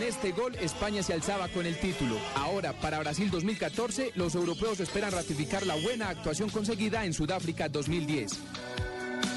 este 0.08 0.32
gol, 0.32 0.56
España 0.56 1.02
se 1.04 1.14
alzaba 1.14 1.48
con 1.48 1.66
el 1.66 1.80
título. 1.80 2.18
Ahora, 2.36 2.74
para 2.74 3.00
Brasil 3.00 3.30
2014, 3.32 4.12
los 4.16 4.36
europeos 4.36 4.80
esperan 4.80 5.12
ratificar 5.12 5.66
la 5.66 5.76
buena 5.76 6.10
actuación 6.10 6.50
conseguida 6.50 7.06
en 7.06 7.14
Sudáfrica 7.14 7.70
2010. 7.70 8.32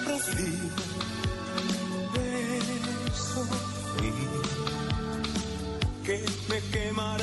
Rocío, 0.07 0.45
beso 2.15 3.45
frío 3.97 4.43
que 6.05 6.25
me 6.49 6.61
quemará. 6.71 7.18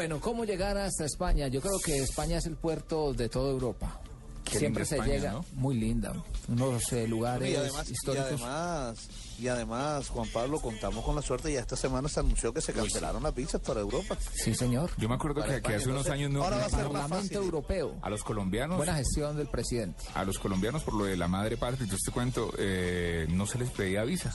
Bueno, 0.00 0.18
¿cómo 0.18 0.46
llegar 0.46 0.78
hasta 0.78 1.04
España? 1.04 1.48
Yo 1.48 1.60
creo 1.60 1.78
que 1.84 1.98
España 1.98 2.38
es 2.38 2.46
el 2.46 2.56
puerto 2.56 3.12
de 3.12 3.28
toda 3.28 3.50
Europa. 3.50 4.00
Qué 4.44 4.58
Siempre 4.58 4.86
se 4.86 4.94
España, 4.96 5.12
llega 5.12 5.32
¿no? 5.32 5.44
muy 5.52 5.74
linda. 5.76 6.14
Unos 6.48 6.90
eh, 6.94 7.06
lugares 7.06 7.50
Y 7.50 7.54
además, 7.54 7.86
y 7.86 7.92
históricos. 7.92 8.26
además, 8.40 9.08
y 9.38 9.48
además, 9.48 10.08
Juan 10.08 10.26
Pablo, 10.32 10.58
contamos 10.58 11.04
con 11.04 11.14
la 11.14 11.20
suerte 11.20 11.52
y 11.52 11.56
esta 11.56 11.76
semana 11.76 12.08
se 12.08 12.18
anunció 12.20 12.50
que 12.54 12.62
se 12.62 12.72
cancelaron 12.72 13.22
las 13.22 13.34
visas 13.34 13.60
para 13.60 13.80
Europa. 13.80 14.16
Sí, 14.32 14.54
señor. 14.54 14.90
Yo 14.96 15.06
me 15.06 15.16
acuerdo 15.16 15.34
que, 15.34 15.40
Para 15.42 15.52
que 15.52 15.56
España, 15.58 15.76
hace 15.76 15.88
unos 15.90 16.06
entonces, 16.06 16.12
años 16.14 16.30
no, 16.30 16.44
ahora 16.44 16.56
va 16.56 16.64
a 16.64 16.70
ser 16.70 16.78
más 16.84 16.92
Parlamento 16.92 17.16
fácil. 17.16 17.36
Europeo. 17.36 17.96
a 18.00 18.08
los 18.08 18.24
colombianos 18.24 18.76
Buena 18.78 18.94
gestión 18.94 19.36
del 19.36 19.48
presidente. 19.48 20.02
a 20.14 20.24
los 20.24 20.38
colombianos 20.38 20.82
por 20.82 20.94
lo 20.94 21.04
de 21.04 21.18
la 21.18 21.28
madre 21.28 21.58
patria, 21.58 21.82
entonces 21.84 22.06
te 22.06 22.10
cuento, 22.10 22.54
eh, 22.56 23.26
no 23.28 23.44
se 23.46 23.58
les 23.58 23.68
pedía 23.68 24.02
visa. 24.04 24.34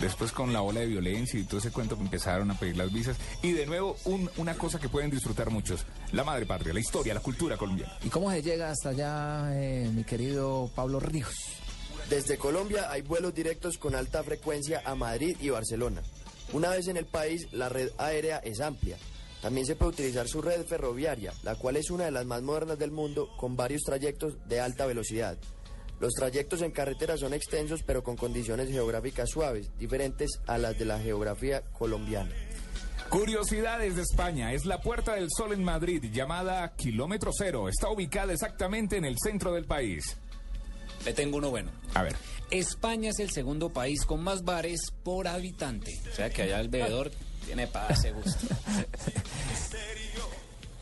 Después 0.00 0.32
con 0.32 0.52
la 0.52 0.62
ola 0.62 0.80
de 0.80 0.86
violencia 0.86 1.38
y 1.38 1.44
todo 1.44 1.58
ese 1.58 1.70
cuento 1.70 1.94
empezaron 2.00 2.50
a 2.50 2.58
pedir 2.58 2.76
las 2.76 2.90
visas. 2.92 3.16
Y 3.42 3.52
de 3.52 3.66
nuevo, 3.66 3.96
un- 4.06 4.30
una 4.38 4.54
cosa 4.56 4.78
que 4.78 4.88
pueden 4.88 5.10
disfrutar 5.10 5.50
muchos, 5.50 5.84
la 6.12 6.24
madre 6.24 6.46
patria, 6.46 6.72
la 6.72 6.80
historia, 6.80 7.12
la 7.14 7.20
cultura 7.20 7.56
colombiana. 7.56 7.92
¿Y 8.02 8.08
cómo 8.08 8.30
se 8.30 8.42
llega 8.42 8.70
hasta 8.70 8.90
allá, 8.90 9.50
eh, 9.60 9.90
mi 9.92 10.04
querido 10.04 10.70
Pablo 10.74 11.00
Ríos? 11.00 11.34
Desde 12.08 12.38
Colombia 12.38 12.90
hay 12.90 13.02
vuelos 13.02 13.34
directos 13.34 13.76
con 13.78 13.94
alta 13.94 14.22
frecuencia 14.24 14.82
a 14.84 14.94
Madrid 14.94 15.36
y 15.40 15.50
Barcelona. 15.50 16.02
Una 16.52 16.70
vez 16.70 16.88
en 16.88 16.96
el 16.96 17.06
país, 17.06 17.46
la 17.52 17.68
red 17.68 17.90
aérea 17.98 18.38
es 18.38 18.60
amplia. 18.60 18.96
También 19.42 19.64
se 19.66 19.76
puede 19.76 19.92
utilizar 19.92 20.26
su 20.28 20.42
red 20.42 20.64
ferroviaria, 20.66 21.32
la 21.44 21.54
cual 21.54 21.76
es 21.76 21.90
una 21.90 22.04
de 22.06 22.10
las 22.10 22.26
más 22.26 22.42
modernas 22.42 22.78
del 22.78 22.90
mundo, 22.90 23.30
con 23.38 23.54
varios 23.56 23.82
trayectos 23.82 24.34
de 24.48 24.60
alta 24.60 24.86
velocidad. 24.86 25.38
Los 26.00 26.14
trayectos 26.14 26.62
en 26.62 26.70
carretera 26.70 27.18
son 27.18 27.34
extensos, 27.34 27.82
pero 27.84 28.02
con 28.02 28.16
condiciones 28.16 28.70
geográficas 28.70 29.28
suaves, 29.28 29.70
diferentes 29.78 30.30
a 30.46 30.56
las 30.56 30.78
de 30.78 30.86
la 30.86 30.98
geografía 30.98 31.62
colombiana. 31.78 32.32
Curiosidades 33.10 33.96
de 33.96 34.02
España. 34.02 34.52
Es 34.52 34.64
la 34.64 34.80
Puerta 34.80 35.14
del 35.14 35.28
Sol 35.36 35.52
en 35.52 35.62
Madrid, 35.62 36.04
llamada 36.12 36.74
Kilómetro 36.76 37.32
Cero. 37.36 37.68
Está 37.68 37.90
ubicada 37.90 38.32
exactamente 38.32 38.96
en 38.96 39.04
el 39.04 39.16
centro 39.22 39.52
del 39.52 39.66
país. 39.66 40.16
Le 41.04 41.12
tengo 41.12 41.38
uno 41.38 41.50
bueno. 41.50 41.70
A 41.94 42.02
ver. 42.02 42.14
España 42.50 43.10
es 43.10 43.18
el 43.18 43.30
segundo 43.30 43.70
país 43.70 44.04
con 44.04 44.22
más 44.22 44.44
bares 44.44 44.80
por 45.02 45.28
habitante. 45.28 45.92
O 46.10 46.14
sea 46.14 46.30
que 46.30 46.42
allá 46.42 46.60
el 46.60 46.68
bebedor 46.68 47.10
tiene 47.44 47.66
para 47.66 47.94
ese 47.94 48.12
gusto. 48.12 48.46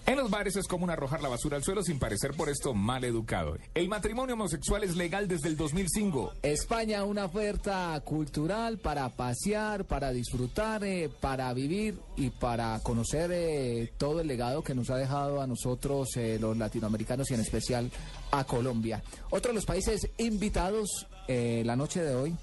En 0.09 0.16
los 0.16 0.30
bares 0.30 0.56
es 0.56 0.66
común 0.66 0.89
arrojar 0.89 1.20
la 1.20 1.28
basura 1.28 1.59
al 1.59 1.62
suelo 1.62 1.82
sin 1.82 1.98
parecer 1.98 2.32
por 2.32 2.48
esto 2.48 2.72
mal 2.72 3.05
educado. 3.05 3.59
El 3.74 3.90
matrimonio 3.90 4.36
homosexual 4.36 4.82
es 4.82 4.97
legal 4.97 5.28
desde 5.28 5.48
el 5.48 5.56
2005. 5.59 6.32
España, 6.40 7.05
una 7.05 7.26
oferta 7.26 8.01
cultural 8.02 8.78
para 8.78 9.06
pasear, 9.10 9.85
para 9.85 10.10
disfrutar, 10.10 10.82
eh, 10.82 11.10
para 11.20 11.52
vivir 11.52 11.98
y 12.16 12.30
para 12.30 12.80
conocer 12.82 13.30
eh, 13.35 13.93
todo 13.98 14.22
el 14.22 14.28
legado 14.28 14.62
que 14.62 14.74
nos 14.74 14.89
ha 14.89 14.97
dejado 14.97 15.43
a 15.43 15.47
nosotros 15.47 16.09
eh, 16.16 16.39
los 16.40 16.56
latinoamericanos 16.56 17.30
y 17.30 17.35
en 17.35 17.40
especial 17.40 17.90
a 18.30 18.44
Colombia. 18.44 19.02
Otro 19.28 19.51
de 19.51 19.56
los 19.56 19.66
países 19.66 20.09
invitados 20.16 21.06
la 21.28 21.76
noche 21.76 22.01
de 22.01 22.14
hoy 22.14 22.35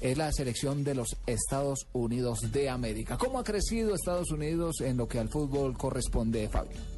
es 0.00 0.18
la 0.18 0.32
selección 0.32 0.82
de 0.82 0.96
los 0.96 1.16
Estados 1.26 1.86
Unidos 1.92 2.40
de 2.50 2.68
América. 2.68 3.16
¿Cómo 3.16 3.38
ha 3.38 3.44
crecido 3.44 3.94
Estados 3.94 4.32
Unidos 4.32 4.80
en 4.80 4.96
lo 4.96 5.06
que 5.06 5.20
al 5.20 5.28
fútbol 5.28 5.78
corresponde, 5.78 6.48
Fabio? 6.48 6.91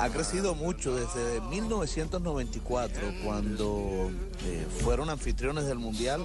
Ha 0.00 0.10
crecido 0.10 0.54
mucho 0.54 0.94
desde 0.94 1.40
1994, 1.40 3.02
cuando 3.24 4.10
eh, 4.44 4.66
fueron 4.82 5.10
anfitriones 5.10 5.66
del 5.66 5.78
Mundial. 5.78 6.24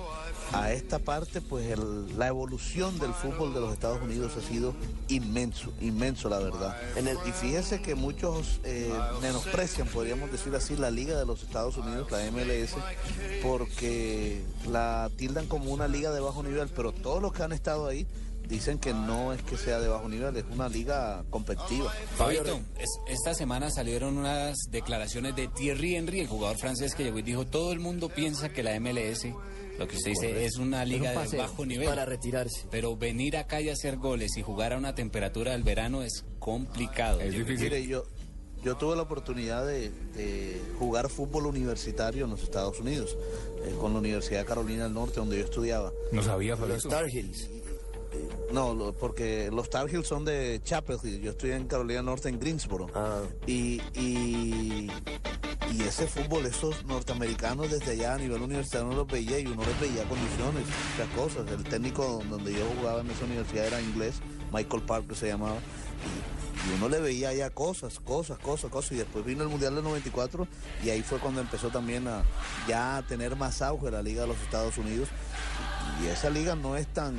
A 0.51 0.71
esta 0.71 0.99
parte, 0.99 1.41
pues 1.41 1.75
la 2.15 2.27
evolución 2.27 2.99
del 2.99 3.11
fútbol 3.13 3.55
de 3.55 3.59
los 3.59 3.73
Estados 3.73 3.99
Unidos 4.03 4.33
ha 4.37 4.41
sido 4.41 4.75
inmenso, 5.07 5.73
inmenso 5.81 6.29
la 6.29 6.37
verdad. 6.37 6.77
y 7.25 7.31
fíjese 7.31 7.81
que 7.81 7.95
muchos 7.95 8.59
eh, 8.63 8.93
menosprecian, 9.23 9.87
podríamos 9.87 10.31
decir 10.31 10.53
así, 10.53 10.75
la 10.75 10.91
Liga 10.91 11.17
de 11.17 11.25
los 11.25 11.41
Estados 11.41 11.77
Unidos, 11.77 12.11
la 12.11 12.19
MLS, 12.29 12.75
porque 13.41 14.43
la 14.69 15.09
tildan 15.17 15.47
como 15.47 15.71
una 15.71 15.87
liga 15.87 16.11
de 16.11 16.19
bajo 16.19 16.43
nivel, 16.43 16.69
pero 16.69 16.91
todos 16.91 17.19
los 17.19 17.33
que 17.33 17.41
han 17.41 17.51
estado 17.51 17.87
ahí 17.87 18.05
dicen 18.47 18.77
que 18.79 18.93
no 18.93 19.33
es 19.33 19.41
que 19.43 19.57
sea 19.57 19.79
de 19.79 19.87
bajo 19.87 20.07
nivel, 20.09 20.35
es 20.37 20.45
una 20.51 20.69
liga 20.69 21.23
competitiva. 21.29 21.91
Fabito, 22.15 22.59
es- 22.77 22.99
esta 23.07 23.33
semana 23.33 23.69
salieron 23.71 24.17
unas 24.17 24.55
declaraciones 24.69 25.35
de 25.35 25.47
Thierry 25.47 25.95
Henry, 25.95 26.19
el 26.19 26.27
jugador 26.27 26.57
francés 26.57 26.93
que 26.95 27.03
llegó 27.03 27.19
y 27.19 27.23
dijo, 27.23 27.45
todo 27.47 27.71
el 27.71 27.79
mundo 27.79 28.09
piensa 28.09 28.49
que 28.49 28.61
la 28.63 28.75
MLS, 28.79 29.33
lo 29.79 29.87
que 29.87 29.95
usted 29.97 30.11
dice, 30.11 30.45
es 30.45 30.57
una 30.57 30.85
liga 30.85 31.11
Es 31.13 31.25
un 31.25 31.31
de 31.31 31.37
bajo 31.37 31.65
nivel. 31.65 31.87
para 31.89 32.05
retirarse. 32.05 32.67
Pero 32.69 32.95
venir 32.95 33.37
acá 33.37 33.59
y 33.61 33.69
hacer 33.69 33.97
goles 33.97 34.37
y 34.37 34.41
jugar 34.43 34.73
a 34.73 34.77
una 34.77 34.93
temperatura 34.93 35.53
del 35.53 35.63
verano 35.63 36.03
es 36.03 36.25
complicado. 36.39 37.19
Mire, 37.21 37.87
yo, 37.87 38.03
yo 38.63 38.75
tuve 38.77 38.95
la 38.95 39.01
oportunidad 39.01 39.65
de, 39.65 39.89
de 40.15 40.61
jugar 40.79 41.09
fútbol 41.09 41.47
universitario 41.47 42.25
en 42.25 42.31
los 42.31 42.43
Estados 42.43 42.79
Unidos, 42.79 43.17
eh, 43.65 43.73
con 43.79 43.93
la 43.93 43.99
Universidad 43.99 44.41
de 44.41 44.45
Carolina 44.45 44.83
del 44.83 44.93
Norte, 44.93 45.15
donde 45.15 45.37
yo 45.39 45.43
estudiaba. 45.45 45.91
No 46.11 46.21
sabía, 46.21 46.55
Los 46.55 46.83
Tar 46.87 47.07
Heels. 47.09 47.49
No, 48.51 48.73
lo- 48.73 48.93
porque 48.93 49.49
los 49.51 49.69
Tar 49.69 49.89
Heels 49.89 50.07
son 50.07 50.25
de 50.25 50.61
Chapel 50.63 50.97
Hill. 51.03 51.21
Yo 51.21 51.31
estoy 51.31 51.51
en 51.51 51.67
Carolina 51.67 52.01
Norte, 52.01 52.29
en 52.29 52.39
Greensboro. 52.39 52.87
Y, 53.47 53.81
y, 53.95 54.91
y 55.71 55.81
ese 55.81 56.05
fútbol, 56.07 56.45
esos 56.45 56.85
norteamericanos 56.85 57.71
desde 57.71 57.91
allá 57.93 58.13
a 58.13 58.17
nivel 58.17 58.41
universitario 58.41 58.87
uno 58.87 58.97
los 58.97 59.07
veía 59.07 59.39
y 59.39 59.47
uno 59.47 59.63
les 59.65 59.79
veía 59.79 60.03
condiciones, 60.07 60.63
muchas 60.91 61.09
cosas. 61.15 61.51
El 61.51 61.63
técnico 61.63 62.21
donde 62.29 62.53
yo 62.53 62.65
jugaba 62.77 63.01
en 63.01 63.09
esa 63.09 63.25
universidad 63.25 63.65
era 63.67 63.81
inglés, 63.81 64.15
Michael 64.51 64.83
Parker 64.83 65.15
se 65.17 65.27
llamaba. 65.29 65.57
Y, 65.57 66.69
y 66.69 66.75
uno 66.75 66.87
le 66.89 66.99
veía 67.01 67.33
ya 67.33 67.49
cosas, 67.49 67.99
cosas, 67.99 68.37
cosas, 68.37 68.69
cosas. 68.69 68.91
Y 68.91 68.95
después 68.97 69.25
vino 69.25 69.41
el 69.43 69.49
Mundial 69.49 69.73
del 69.73 69.83
94 69.83 70.47
y 70.83 70.91
ahí 70.91 71.01
fue 71.01 71.17
cuando 71.17 71.41
empezó 71.41 71.69
también 71.69 72.07
a 72.07 72.21
ya 72.67 72.97
a 72.97 73.01
tener 73.07 73.35
más 73.35 73.63
auge 73.63 73.89
la 73.89 74.03
Liga 74.03 74.21
de 74.21 74.27
los 74.27 74.37
Estados 74.41 74.77
Unidos. 74.77 75.09
Y 76.03 76.07
esa 76.07 76.29
liga 76.29 76.55
no 76.55 76.75
es 76.77 76.87
tan, 76.87 77.15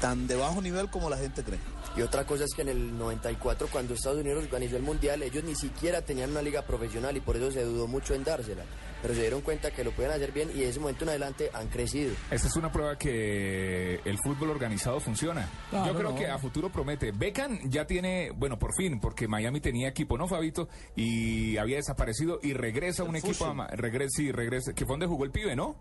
tan 0.00 0.26
de 0.26 0.36
bajo 0.36 0.60
nivel 0.60 0.88
como 0.88 1.10
la 1.10 1.16
gente 1.16 1.42
cree. 1.42 1.58
Y 1.96 2.02
otra 2.02 2.24
cosa 2.24 2.44
es 2.44 2.54
que 2.54 2.62
en 2.62 2.68
el 2.68 2.98
94, 2.98 3.68
cuando 3.70 3.94
Estados 3.94 4.20
Unidos 4.20 4.44
organizó 4.44 4.76
el 4.76 4.82
Mundial, 4.82 5.22
ellos 5.22 5.44
ni 5.44 5.54
siquiera 5.54 6.02
tenían 6.02 6.30
una 6.30 6.42
liga 6.42 6.62
profesional 6.62 7.16
y 7.16 7.20
por 7.20 7.36
eso 7.36 7.50
se 7.50 7.64
dudó 7.64 7.86
mucho 7.86 8.14
en 8.14 8.24
dársela. 8.24 8.64
Pero 9.02 9.14
se 9.14 9.20
dieron 9.20 9.40
cuenta 9.40 9.70
que 9.70 9.84
lo 9.84 9.92
pueden 9.92 10.12
hacer 10.12 10.32
bien 10.32 10.50
y 10.54 10.60
de 10.60 10.68
ese 10.68 10.80
momento 10.80 11.04
en 11.04 11.10
adelante 11.10 11.50
han 11.52 11.68
crecido. 11.68 12.12
Esta 12.30 12.48
es 12.48 12.56
una 12.56 12.70
prueba 12.70 12.96
que 12.98 14.00
el 14.04 14.18
fútbol 14.18 14.50
organizado 14.50 15.00
funciona. 15.00 15.48
Claro, 15.70 15.86
Yo 15.92 15.98
creo 15.98 16.10
no. 16.10 16.16
que 16.16 16.26
a 16.26 16.38
futuro 16.38 16.70
promete. 16.70 17.12
Beckham 17.12 17.70
ya 17.70 17.86
tiene, 17.86 18.30
bueno, 18.32 18.58
por 18.58 18.74
fin, 18.74 19.00
porque 19.00 19.26
Miami 19.28 19.60
tenía 19.60 19.88
equipo, 19.88 20.18
¿no, 20.18 20.28
Fabito? 20.28 20.68
Y 20.96 21.56
había 21.56 21.76
desaparecido 21.76 22.40
y 22.42 22.52
regresa 22.52 23.04
un 23.04 23.16
equipo, 23.16 23.46
a, 23.46 23.66
regresa, 23.68 24.10
sí, 24.16 24.32
regresa, 24.32 24.72
que 24.74 24.84
fue 24.84 24.94
donde 24.94 25.06
jugó 25.06 25.24
el 25.24 25.30
pibe, 25.30 25.56
¿no? 25.56 25.76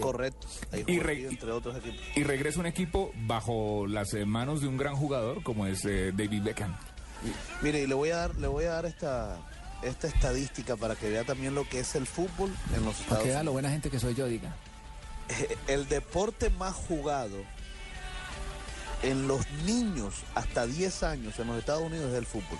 Correcto. 0.00 0.46
Ahí 0.72 0.84
Y 0.86 0.98
entre 0.98 1.50
otros 1.52 1.76
equipos. 1.76 2.00
Y 2.14 2.22
regresa 2.24 2.60
un 2.60 2.66
equipo 2.66 3.12
bajo 3.26 3.86
las 3.86 4.12
eh, 4.14 4.24
manos 4.26 4.60
de 4.60 4.68
un 4.68 4.76
gran 4.76 4.94
jugador 4.96 5.42
como 5.42 5.66
es 5.66 5.84
eh, 5.84 6.12
David 6.14 6.42
Beckham. 6.42 6.76
Mire, 7.62 7.82
y 7.82 7.86
le 7.86 7.94
voy 7.94 8.10
a 8.10 8.16
dar, 8.16 8.36
le 8.36 8.46
voy 8.46 8.64
a 8.64 8.72
dar 8.72 8.86
esta, 8.86 9.40
esta 9.82 10.08
estadística 10.08 10.76
para 10.76 10.96
que 10.96 11.08
vea 11.08 11.24
también 11.24 11.54
lo 11.54 11.68
que 11.68 11.80
es 11.80 11.94
el 11.94 12.06
fútbol 12.06 12.50
en 12.76 12.84
los 12.84 12.94
Para 12.94 13.02
Estados 13.02 13.22
que 13.24 13.28
vea 13.30 13.42
lo 13.42 13.52
buena 13.52 13.70
gente 13.70 13.90
que 13.90 14.00
soy 14.00 14.14
yo, 14.14 14.26
diga. 14.26 14.54
El 15.66 15.88
deporte 15.88 16.50
más 16.50 16.74
jugado 16.74 17.36
en 19.02 19.28
los 19.28 19.48
niños 19.64 20.14
hasta 20.34 20.66
10 20.66 21.02
años 21.04 21.38
en 21.38 21.46
los 21.48 21.58
Estados 21.58 21.82
Unidos 21.82 22.10
es 22.12 22.18
el 22.18 22.26
fútbol. 22.26 22.58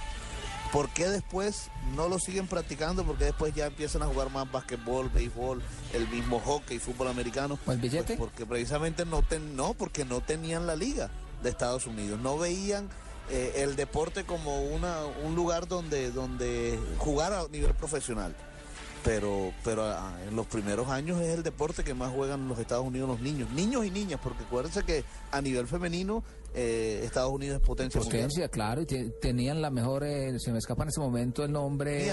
¿Por 0.73 0.90
qué 0.90 1.09
después 1.09 1.70
no 1.97 2.09
lo 2.09 2.19
siguen 2.19 2.47
practicando? 2.47 3.03
Porque 3.03 3.24
después 3.24 3.55
ya 3.55 3.66
empiezan 3.66 4.03
a 4.03 4.07
jugar 4.07 4.31
más 4.31 4.51
basquetbol, 4.53 5.09
béisbol, 5.09 5.62
el 5.95 6.07
mismo 6.09 6.40
hockey, 6.40 6.78
fútbol 6.78 7.09
americano. 7.09 7.59
¿O 7.66 7.73
el 7.73 7.78
billete? 7.78 8.16
Pues 8.16 8.19
porque 8.19 8.45
precisamente 8.45 9.07
no, 9.07 9.23
ten- 9.23 9.57
no, 9.57 9.73
porque 9.73 10.05
no 10.05 10.20
tenían 10.20 10.66
la 10.66 10.77
liga 10.77 11.09
de 11.43 11.49
Estados 11.49 11.86
Unidos. 11.86 12.20
No 12.20 12.36
veían 12.36 12.89
eh, 13.30 13.52
el 13.56 13.76
deporte 13.76 14.24
como 14.24 14.62
una, 14.62 15.05
un 15.24 15.34
lugar 15.34 15.68
donde, 15.68 16.10
donde 16.10 16.78
jugar 16.98 17.32
a 17.32 17.46
nivel 17.48 17.74
profesional. 17.74 18.34
Pero, 19.05 19.52
pero 19.64 19.84
ah, 19.84 20.18
en 20.28 20.34
los 20.34 20.46
primeros 20.46 20.88
años 20.88 21.20
es 21.20 21.28
el 21.28 21.42
deporte 21.42 21.84
que 21.84 21.94
más 21.94 22.12
juegan 22.12 22.40
en 22.42 22.48
los 22.48 22.59
Estados 22.59 22.84
Unidos 22.84 23.09
los 23.09 23.20
niños. 23.20 23.48
Niños 23.52 23.86
y 23.86 23.90
niñas, 23.90 24.20
porque 24.22 24.42
acuérdense 24.42 24.82
que 24.82 25.05
a 25.30 25.40
nivel 25.40 25.66
femenino 25.68 26.24
eh, 26.52 27.02
Estados 27.05 27.30
Unidos 27.32 27.60
es 27.60 27.66
potencia 27.66 28.00
mundial. 28.00 28.22
Potencia, 28.24 28.48
claro, 28.48 28.82
y 28.82 28.86
te- 28.86 29.10
tenían 29.20 29.62
la 29.62 29.70
mejor, 29.70 30.02
eh, 30.05 30.38
se 30.40 30.50
me 30.50 30.59
escapa 30.59 30.82
en 30.82 30.88
este 30.88 31.00
momento 31.00 31.44
el 31.44 31.52
nombre. 31.52 32.10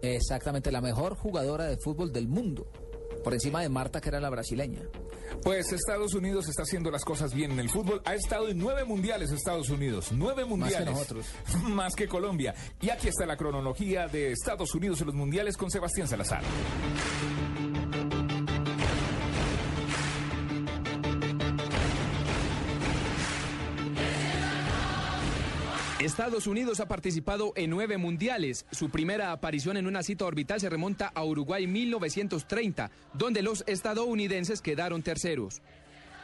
Exactamente, 0.00 0.70
la 0.72 0.80
mejor 0.80 1.16
jugadora 1.16 1.64
de 1.66 1.76
fútbol 1.76 2.12
del 2.12 2.28
mundo. 2.28 2.66
Por 3.22 3.34
encima 3.34 3.60
de 3.60 3.68
Marta, 3.68 4.00
que 4.00 4.08
era 4.08 4.20
la 4.20 4.30
brasileña. 4.30 4.80
Pues 5.42 5.72
Estados 5.72 6.14
Unidos 6.14 6.48
está 6.48 6.62
haciendo 6.62 6.90
las 6.90 7.04
cosas 7.04 7.34
bien 7.34 7.52
en 7.52 7.60
el 7.60 7.68
fútbol. 7.68 8.00
Ha 8.04 8.14
estado 8.14 8.48
en 8.48 8.58
nueve 8.58 8.84
mundiales 8.84 9.30
Estados 9.30 9.70
Unidos. 9.70 10.10
Nueve 10.12 10.44
mundiales. 10.44 10.90
nosotros. 10.90 11.26
Más 11.64 11.94
que 11.94 12.06
Colombia. 12.06 12.54
Y 12.80 12.90
aquí 12.90 13.08
está 13.08 13.26
la 13.26 13.36
cronología 13.36 14.06
de 14.06 14.32
Estados 14.32 14.74
Unidos 14.74 15.00
en 15.00 15.06
los 15.06 15.14
mundiales 15.14 15.56
con 15.56 15.70
Sebastián 15.70 16.08
Salazar. 16.08 16.42
Estados 26.04 26.48
Unidos 26.48 26.80
ha 26.80 26.88
participado 26.88 27.52
en 27.54 27.70
nueve 27.70 27.96
mundiales. 27.96 28.66
Su 28.72 28.90
primera 28.90 29.30
aparición 29.30 29.76
en 29.76 29.86
una 29.86 30.02
cita 30.02 30.24
orbital 30.24 30.60
se 30.60 30.68
remonta 30.68 31.12
a 31.14 31.24
Uruguay 31.24 31.68
1930, 31.68 32.90
donde 33.14 33.40
los 33.40 33.62
estadounidenses 33.68 34.62
quedaron 34.62 35.04
terceros. 35.04 35.62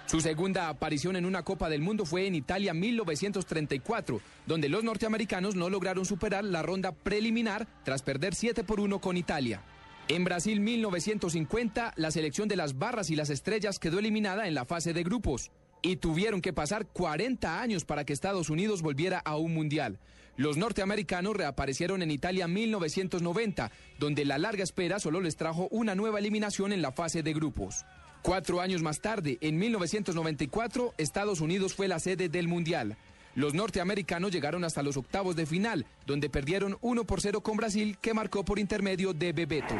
Su 0.06 0.20
segunda 0.20 0.68
aparición 0.68 1.14
en 1.14 1.26
una 1.26 1.44
Copa 1.44 1.68
del 1.68 1.80
Mundo 1.80 2.06
fue 2.06 2.26
en 2.26 2.34
Italia 2.34 2.74
1934, 2.74 4.20
donde 4.46 4.68
los 4.68 4.82
norteamericanos 4.82 5.54
no 5.54 5.70
lograron 5.70 6.04
superar 6.04 6.42
la 6.42 6.62
ronda 6.62 6.90
preliminar 6.90 7.68
tras 7.84 8.02
perder 8.02 8.34
7 8.34 8.64
por 8.64 8.80
1 8.80 9.00
con 9.00 9.16
Italia. 9.16 9.62
En 10.08 10.24
Brasil 10.24 10.58
1950, 10.60 11.92
la 11.94 12.10
selección 12.10 12.48
de 12.48 12.56
las 12.56 12.78
barras 12.78 13.10
y 13.10 13.16
las 13.16 13.30
estrellas 13.30 13.78
quedó 13.78 14.00
eliminada 14.00 14.48
en 14.48 14.54
la 14.54 14.64
fase 14.64 14.92
de 14.92 15.04
grupos 15.04 15.52
y 15.82 15.96
tuvieron 15.96 16.40
que 16.40 16.52
pasar 16.52 16.86
40 16.86 17.60
años 17.60 17.84
para 17.84 18.04
que 18.04 18.12
Estados 18.12 18.50
Unidos 18.50 18.82
volviera 18.82 19.18
a 19.18 19.36
un 19.36 19.54
mundial. 19.54 19.98
Los 20.36 20.56
norteamericanos 20.56 21.36
reaparecieron 21.36 22.00
en 22.00 22.12
Italia 22.12 22.46
1990, 22.46 23.72
donde 23.98 24.24
la 24.24 24.38
larga 24.38 24.62
espera 24.62 25.00
solo 25.00 25.20
les 25.20 25.36
trajo 25.36 25.66
una 25.72 25.96
nueva 25.96 26.20
eliminación 26.20 26.72
en 26.72 26.80
la 26.80 26.92
fase 26.92 27.24
de 27.24 27.32
grupos. 27.32 27.84
Cuatro 28.22 28.60
años 28.60 28.82
más 28.82 29.00
tarde, 29.00 29.38
en 29.40 29.58
1994, 29.58 30.94
Estados 30.98 31.40
Unidos 31.40 31.74
fue 31.74 31.88
la 31.88 31.98
sede 31.98 32.28
del 32.28 32.46
mundial. 32.46 32.96
Los 33.34 33.54
norteamericanos 33.54 34.32
llegaron 34.32 34.64
hasta 34.64 34.82
los 34.82 34.96
octavos 34.96 35.36
de 35.36 35.46
final, 35.46 35.86
donde 36.06 36.28
perdieron 36.28 36.76
1 36.80 37.04
por 37.04 37.20
0 37.20 37.40
con 37.40 37.56
Brasil, 37.56 37.96
que 38.00 38.14
marcó 38.14 38.44
por 38.44 38.58
intermedio 38.58 39.12
de 39.12 39.32
Bebeto. 39.32 39.74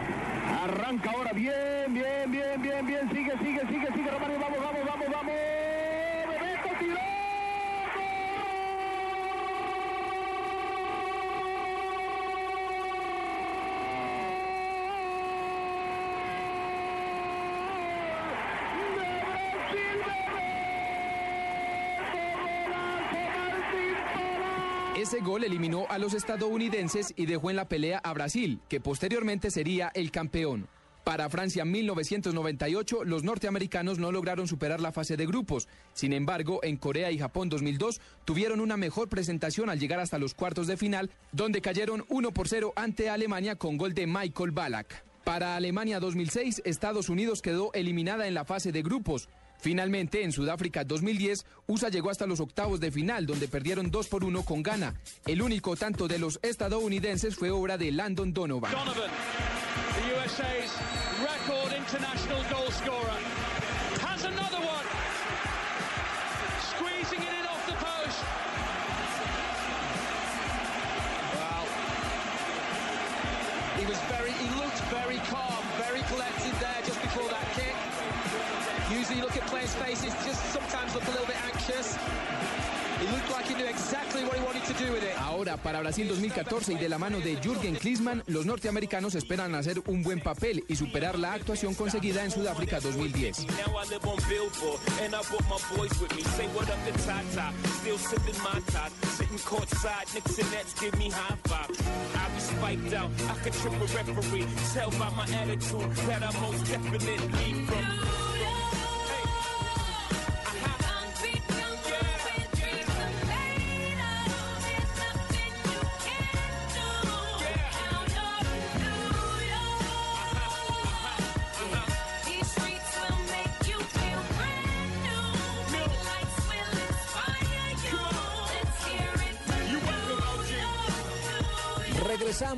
Arranca 0.63 1.11
ahora, 1.11 1.33
bien, 1.33 1.93
bien, 1.93 2.31
bien, 2.31 2.63
bien, 2.63 2.87
bien, 2.87 3.09
sigue, 3.11 3.28
Ese 25.09 25.21
gol 25.21 25.43
eliminó 25.43 25.87
a 25.89 25.97
los 25.97 26.13
estadounidenses 26.13 27.15
y 27.17 27.25
dejó 27.25 27.49
en 27.49 27.57
la 27.57 27.67
pelea 27.67 27.99
a 28.05 28.13
Brasil, 28.13 28.61
que 28.69 28.79
posteriormente 28.79 29.51
sería 29.51 29.91
el 29.95 30.11
campeón. 30.11 30.69
Para 31.03 31.31
Francia 31.31 31.65
1998, 31.65 33.05
los 33.05 33.25
norteamericanos 33.25 33.99
no 33.99 34.13
lograron 34.13 34.47
superar 34.47 34.83
la 34.83 34.93
fase 34.93 35.17
de 35.17 35.25
grupos. 35.25 35.67
Sin 35.95 36.13
embargo, 36.13 36.61
en 36.63 36.77
Corea 36.77 37.11
y 37.11 37.19
Japón 37.19 37.49
2002 37.49 38.03
tuvieron 38.27 38.61
una 38.61 38.77
mejor 38.77 39.09
presentación 39.09 39.71
al 39.71 39.81
llegar 39.81 39.99
hasta 39.99 40.19
los 40.19 40.35
cuartos 40.35 40.67
de 40.67 40.77
final, 40.77 41.11
donde 41.33 41.63
cayeron 41.63 42.05
1 42.11 42.31
por 42.33 42.47
0 42.47 42.75
ante 42.77 43.09
Alemania 43.09 43.57
con 43.57 43.79
gol 43.79 43.95
de 43.95 44.07
Michael 44.07 44.51
Ballack. 44.51 45.05
Para 45.25 45.57
Alemania 45.57 46.01
2006, 46.01 46.61
Estados 46.67 47.09
Unidos 47.09 47.41
quedó 47.41 47.71
eliminada 47.73 48.29
en 48.29 48.35
la 48.35 48.45
fase 48.45 48.73
de 48.73 48.83
grupos. 48.83 49.31
Finalmente, 49.61 50.23
en 50.23 50.33
Sudáfrica 50.33 50.85
2010, 50.85 51.45
USA 51.67 51.89
llegó 51.89 52.11
hasta 52.11 52.27
los 52.27 52.41
octavos 52.41 52.81
de 52.81 52.91
final, 52.91 53.27
donde 53.27 53.49
perdieron 53.49 53.91
2 53.91 54.09
por 54.09 54.25
1 54.25 54.43
con 54.45 54.63
Ghana. 54.63 54.95
El 55.27 55.43
único 55.43 55.77
tanto 55.77 56.07
de 56.09 56.19
los 56.19 56.39
estadounidenses 56.43 57.35
fue 57.35 57.51
obra 57.51 57.77
de 57.77 57.91
Landon 57.93 58.33
Donovan. 58.33 58.71
Donovan, 58.73 59.11
the 59.97 60.25
USA's 60.25 60.73
record 61.21 61.73
international 61.77 62.43
goal 62.51 62.71
scorer, 62.71 63.19
has 64.07 64.25
another 64.25 64.59
one. 64.59 64.87
Squeezing 66.71 67.23
it 67.23 67.35
in 67.41 67.47
off 67.47 67.67
the 67.67 67.75
post. 67.75 68.25
He 73.79 73.87
was 73.87 73.99
very, 74.11 74.33
he 74.33 74.49
looked 74.59 74.81
very 74.91 75.19
calm, 75.31 75.58
You 79.11 79.23
look 79.23 79.37
at 79.37 79.47
players' 79.49 79.75
faces, 79.75 80.13
just 80.27 80.53
sometimes 80.53 80.95
look 80.95 81.07
a 81.09 81.11
little 81.11 81.27
bit 81.27 81.37
anxious. 81.47 81.97
He 83.01 83.07
looked 83.07 83.31
like 83.31 83.47
he 83.47 83.55
knew 83.55 83.65
exactly 83.65 84.25
what 84.25 84.37
he 84.37 84.45
wanted 84.45 84.65
to 84.65 84.75
do 84.75 84.93
with 84.93 85.03
it. 85.03 85.17
Ahora, 85.19 85.57
para 85.57 85.81
Brasil 85.81 86.09
2014 86.09 86.73
y 86.73 86.79
de 86.79 86.89
la 86.89 86.99
mano 86.99 87.21
de 87.21 87.37
Jürgen 87.37 87.77
Klinsmann, 87.77 88.23
los 88.27 88.45
norteamericanos 88.45 89.15
esperan 89.15 89.55
hacer 89.55 89.81
un 89.87 90.03
buen 90.03 90.21
papel 90.21 90.65
y 90.69 90.77
superar 90.77 91.19
la 91.19 91.33
actuación 91.33 91.75
conseguida 91.75 92.25
en 92.25 92.31
Sudáfrica 92.31 92.81
2010. 92.81 93.47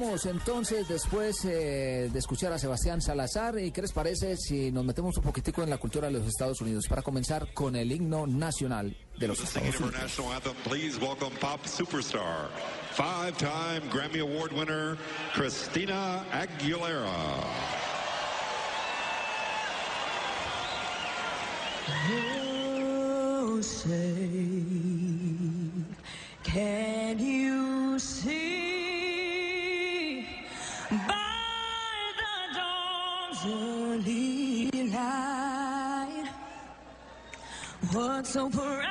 Entonces 0.01 0.89
después 0.89 1.45
eh, 1.45 2.09
de 2.11 2.19
escuchar 2.19 2.51
a 2.55 2.59
Sebastián 2.59 3.03
Salazar. 3.03 3.59
¿Y 3.59 3.71
qué 3.71 3.83
les 3.83 3.93
parece 3.93 4.35
si 4.39 4.73
nos 4.73 4.83
metemos 4.83 5.15
un 5.19 5.23
poquitico 5.23 5.63
en 5.63 5.69
la 5.69 5.77
cultura 5.77 6.07
de 6.07 6.15
los 6.15 6.27
Estados 6.27 6.59
Unidos? 6.63 6.87
Para 6.89 7.03
comenzar 7.03 7.53
con 7.53 7.77
el 7.77 7.93
himno 7.93 8.27
nacional 8.27 8.97
de 9.19 9.29
los 9.29 9.41
Estados 9.41 9.79
Unidos. 9.79 10.01
national 10.01 10.33
anthem, 10.33 10.55
please 10.65 10.99
welcome 10.99 11.37
pop 11.39 11.61
superstar, 11.67 12.49
five-time 12.93 13.91
Grammy 13.93 14.21
Award 14.21 14.53
winner, 14.55 14.97
Christina 15.35 16.25
Aguilera. 16.33 17.05
Oh, 23.43 23.61
say, 23.61 24.65
can 26.43 27.19
you 27.19 27.99
see 27.99 28.40
what 37.93 38.25
so 38.27 38.49
proudly 38.49 38.85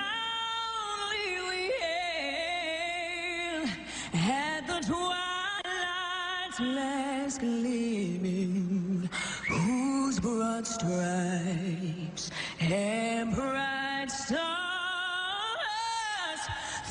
we 1.49 1.71
hailed 1.79 3.69
at 4.13 4.67
the 4.67 4.79
twilight's 4.85 6.59
last 6.59 7.39
gleaming, 7.39 9.09
whose 9.47 10.19
broad 10.19 10.67
stripes 10.67 12.29
and 12.59 13.33
bright 13.33 14.11
stars 14.11 14.41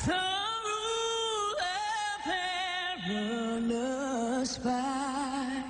the 0.07 0.19
perilous 3.05 4.57
fight. 4.57 5.63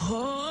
Oh, 0.00 0.41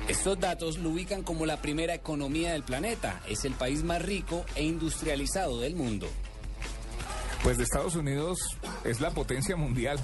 Estos 0.09 0.40
datos 0.40 0.78
lo 0.78 0.90
ubican 0.90 1.22
como 1.22 1.47
la 1.47 1.62
primera 1.62 1.94
economía 1.94 2.52
del 2.52 2.62
planeta. 2.62 3.20
Es 3.28 3.44
el 3.44 3.52
país 3.55 3.85
más 3.85 4.02
rico 4.02 4.44
e 4.55 4.64
industrializado 4.64 5.60
del 5.60 5.77
mundo. 5.77 6.09
Pues 7.43 7.56
de 7.56 7.64
Estados 7.64 7.94
Unidos 7.94 8.39
es 8.85 9.01
la 9.01 9.10
potencia 9.10 9.56
mundial. 9.56 9.98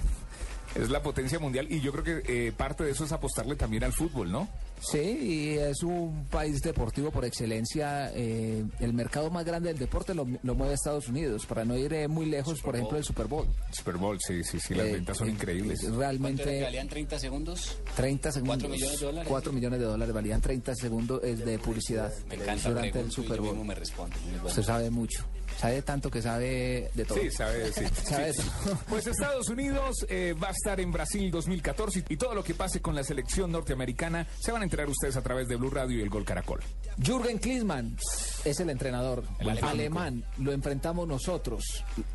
Es 0.74 0.90
la 0.90 1.02
potencia 1.02 1.38
mundial 1.38 1.66
y 1.70 1.80
yo 1.80 1.92
creo 1.92 2.04
que 2.04 2.46
eh, 2.48 2.52
parte 2.52 2.84
de 2.84 2.92
eso 2.92 3.04
es 3.04 3.12
apostarle 3.12 3.56
también 3.56 3.84
al 3.84 3.92
fútbol, 3.92 4.30
¿no? 4.30 4.48
Sí, 4.80 4.98
y 4.98 5.48
es 5.58 5.82
un 5.82 6.26
país 6.30 6.60
deportivo 6.60 7.10
por 7.10 7.24
excelencia. 7.24 8.10
eh, 8.14 8.62
el 8.80 8.92
mercado 8.92 9.30
más 9.30 9.44
grande 9.44 9.68
del 9.70 9.78
deporte 9.78 10.14
lo, 10.14 10.26
lo 10.42 10.54
mueve 10.54 10.74
Estados 10.74 11.08
Unidos. 11.08 11.46
Para 11.46 11.64
no 11.64 11.76
ir 11.76 11.92
eh, 11.94 12.08
muy 12.08 12.26
lejos, 12.26 12.60
por 12.60 12.76
ejemplo, 12.76 12.98
el 12.98 13.04
Super 13.04 13.26
Bowl. 13.26 13.46
Super 13.72 13.96
Bowl, 13.96 14.18
sí, 14.20 14.44
sí, 14.44 14.60
sí, 14.60 14.74
las 14.74 14.86
Eh, 14.86 14.92
ventas 14.92 15.16
son 15.16 15.28
eh, 15.28 15.32
increíbles. 15.32 15.80
¿Cuánto 15.80 15.98
Realmente 15.98 16.62
valían 16.62 16.88
30 16.88 17.18
segundos? 17.18 17.78
30 17.96 18.32
segundos. 18.32 18.56
4 18.58 18.68
millones 18.68 19.00
de 19.00 19.06
dólares. 19.06 19.28
4 19.28 19.52
millones 19.52 19.78
de 19.80 19.84
dólares 19.86 20.14
valían 20.14 20.40
30 20.40 20.74
segundos 20.74 21.20
eh, 21.24 21.34
de 21.36 21.58
publicidad 21.58 22.12
Me 22.28 22.34
encanta 22.36 22.68
durante 22.68 22.86
el 22.86 22.92
pregunto 22.92 23.20
y 23.20 23.24
Super 23.24 23.36
yo 23.38 23.42
Bowl. 23.42 23.56
mismo 23.56 23.64
me 23.64 23.74
bueno. 23.96 24.46
Usted 24.46 24.62
sabe 24.62 24.90
mucho. 24.90 25.24
Sabe 25.58 25.82
tanto 25.82 26.10
que 26.10 26.20
sabe 26.20 26.90
de 26.94 27.04
todo. 27.04 27.18
Sí, 27.18 27.30
sabe, 27.30 27.72
sí. 27.72 27.84
Sabe 28.04 28.32
sí. 28.32 28.42
todo. 28.64 28.78
Pues 28.88 29.06
Estados 29.06 29.48
Unidos 29.48 30.04
eh, 30.08 30.34
va 30.42 30.48
a 30.48 30.52
estar 30.52 30.78
en 30.80 30.92
Brasil 30.92 31.30
2014 31.30 32.04
y 32.08 32.16
todo 32.16 32.34
lo 32.34 32.44
que 32.44 32.54
pase 32.54 32.80
con 32.80 32.94
la 32.94 33.02
selección 33.02 33.50
norteamericana 33.52 34.26
se 34.38 34.52
van 34.52 34.60
a 34.62 34.64
enterar 34.64 34.88
ustedes 34.88 35.16
a 35.16 35.22
través 35.22 35.48
de 35.48 35.56
Blue 35.56 35.70
Radio 35.70 35.98
y 35.98 36.02
el 36.02 36.10
Gol 36.10 36.24
Caracol. 36.24 36.60
Jürgen 37.02 37.38
Klinsmann 37.38 37.96
es 38.44 38.60
el 38.60 38.70
entrenador 38.70 39.22
El 39.38 39.48
alemán. 39.50 39.70
alemán. 39.70 40.24
Lo 40.38 40.52
enfrentamos 40.52 41.06
nosotros. 41.08 41.64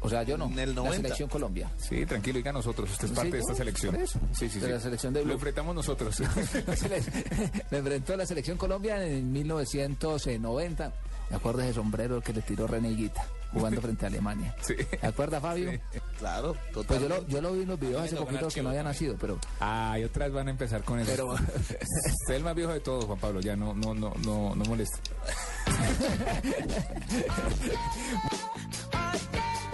O 0.01 0.09
sea, 0.09 0.23
yo 0.23 0.37
no. 0.37 0.45
En 0.45 0.59
el 0.59 0.69
La 0.69 0.75
90. 0.75 0.95
selección 0.97 1.29
Colombia. 1.29 1.71
Sí, 1.77 2.05
tranquilo, 2.05 2.37
diga 2.37 2.51
nosotros, 2.51 2.91
usted 2.91 3.05
es 3.07 3.11
parte 3.13 3.29
Sí, 3.29 3.33
de 3.33 3.39
esta 3.39 3.55
selección. 3.55 3.95
eso. 3.95 4.19
Sí, 4.33 4.49
sí, 4.49 4.59
De 4.59 4.67
sí. 4.67 4.71
la 4.73 4.79
selección 4.79 5.13
de 5.13 5.19
Lo 5.21 5.25
Blue. 5.25 5.33
enfrentamos 5.35 5.75
nosotros. 5.75 6.19
Le 7.71 7.77
enfrentó 7.77 8.13
a 8.13 8.17
la 8.17 8.25
selección 8.25 8.57
Colombia 8.57 9.03
en 9.05 9.31
1990. 9.31 10.93
Me 11.31 11.37
acuerdo 11.37 11.61
de 11.61 11.73
sombrero 11.73 12.21
que 12.21 12.33
le 12.33 12.41
tiró 12.41 12.67
René 12.67 12.91
Higuita 12.91 13.25
jugando 13.53 13.81
frente 13.81 14.05
a 14.05 14.09
Alemania. 14.09 14.53
Sí. 14.61 14.75
¿Te 14.75 15.07
acuerdas, 15.07 15.41
Fabio? 15.41 15.71
Claro, 16.19 16.55
Pues 16.73 16.87
yo 17.01 17.07
lo, 17.09 17.25
yo 17.27 17.41
lo 17.41 17.53
vi 17.53 17.61
en 17.63 17.69
los 17.69 17.79
videos 17.79 18.03
hace 18.03 18.15
poquito 18.17 18.49
que 18.49 18.61
no 18.61 18.69
había 18.69 18.83
nacido, 18.83 19.15
pero 19.19 19.39
Ah, 19.59 19.97
y 19.99 20.03
otras 20.03 20.31
van 20.31 20.49
a 20.49 20.51
empezar 20.51 20.83
con 20.83 20.99
eso. 20.99 21.09
Pero- 21.09 21.33
Usted 21.33 21.77
es 21.79 22.29
el 22.29 22.43
más 22.43 22.53
viejo 22.53 22.73
de 22.73 22.81
todos, 22.81 23.05
Juan 23.05 23.17
Pablo, 23.19 23.39
ya 23.41 23.55
no, 23.55 23.73
no, 23.73 23.93
no, 23.93 24.13
no, 24.25 24.53
no 24.55 24.65
moleste. 24.65 24.97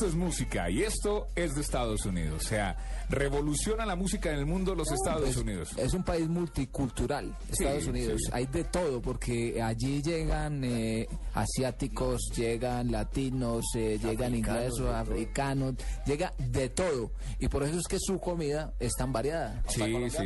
Esto 0.00 0.08
es 0.08 0.14
música 0.16 0.70
y 0.70 0.82
esto 0.82 1.26
es 1.36 1.54
de 1.54 1.60
Estados 1.60 2.06
Unidos. 2.06 2.42
O 2.42 2.48
sea, 2.48 2.74
revoluciona 3.10 3.84
la 3.84 3.96
música 3.96 4.30
en 4.32 4.38
el 4.38 4.46
mundo 4.46 4.74
los 4.74 4.90
Estados 4.90 5.28
es, 5.28 5.36
Unidos. 5.36 5.72
es 5.76 5.92
un 5.92 6.02
país 6.04 6.26
multicultural, 6.26 7.36
Sí, 7.52 7.64
Estados 7.64 7.86
Unidos. 7.86 8.18
sí. 8.24 8.30
Hay 8.32 8.46
de 8.46 8.64
todo, 8.64 9.02
porque 9.02 9.60
allí 9.60 10.00
llegan 10.00 10.64
eh, 10.64 11.06
asiáticos, 11.34 12.18
llegan 12.34 12.90
latinos, 12.90 13.62
eh, 13.76 13.98
llegan 14.02 14.34
ingleses, 14.34 14.80
africanos, 14.86 15.74
llega 16.06 16.32
de 16.38 16.70
todo. 16.70 17.10
Y 17.38 17.48
por 17.48 17.62
eso 17.64 17.78
es 17.78 17.86
que 17.86 17.98
su 18.00 18.18
comida 18.18 18.72
es 18.80 18.92
tan 18.96 19.12
variada. 19.12 19.62
Sí, 19.68 19.82
sí. 20.08 20.24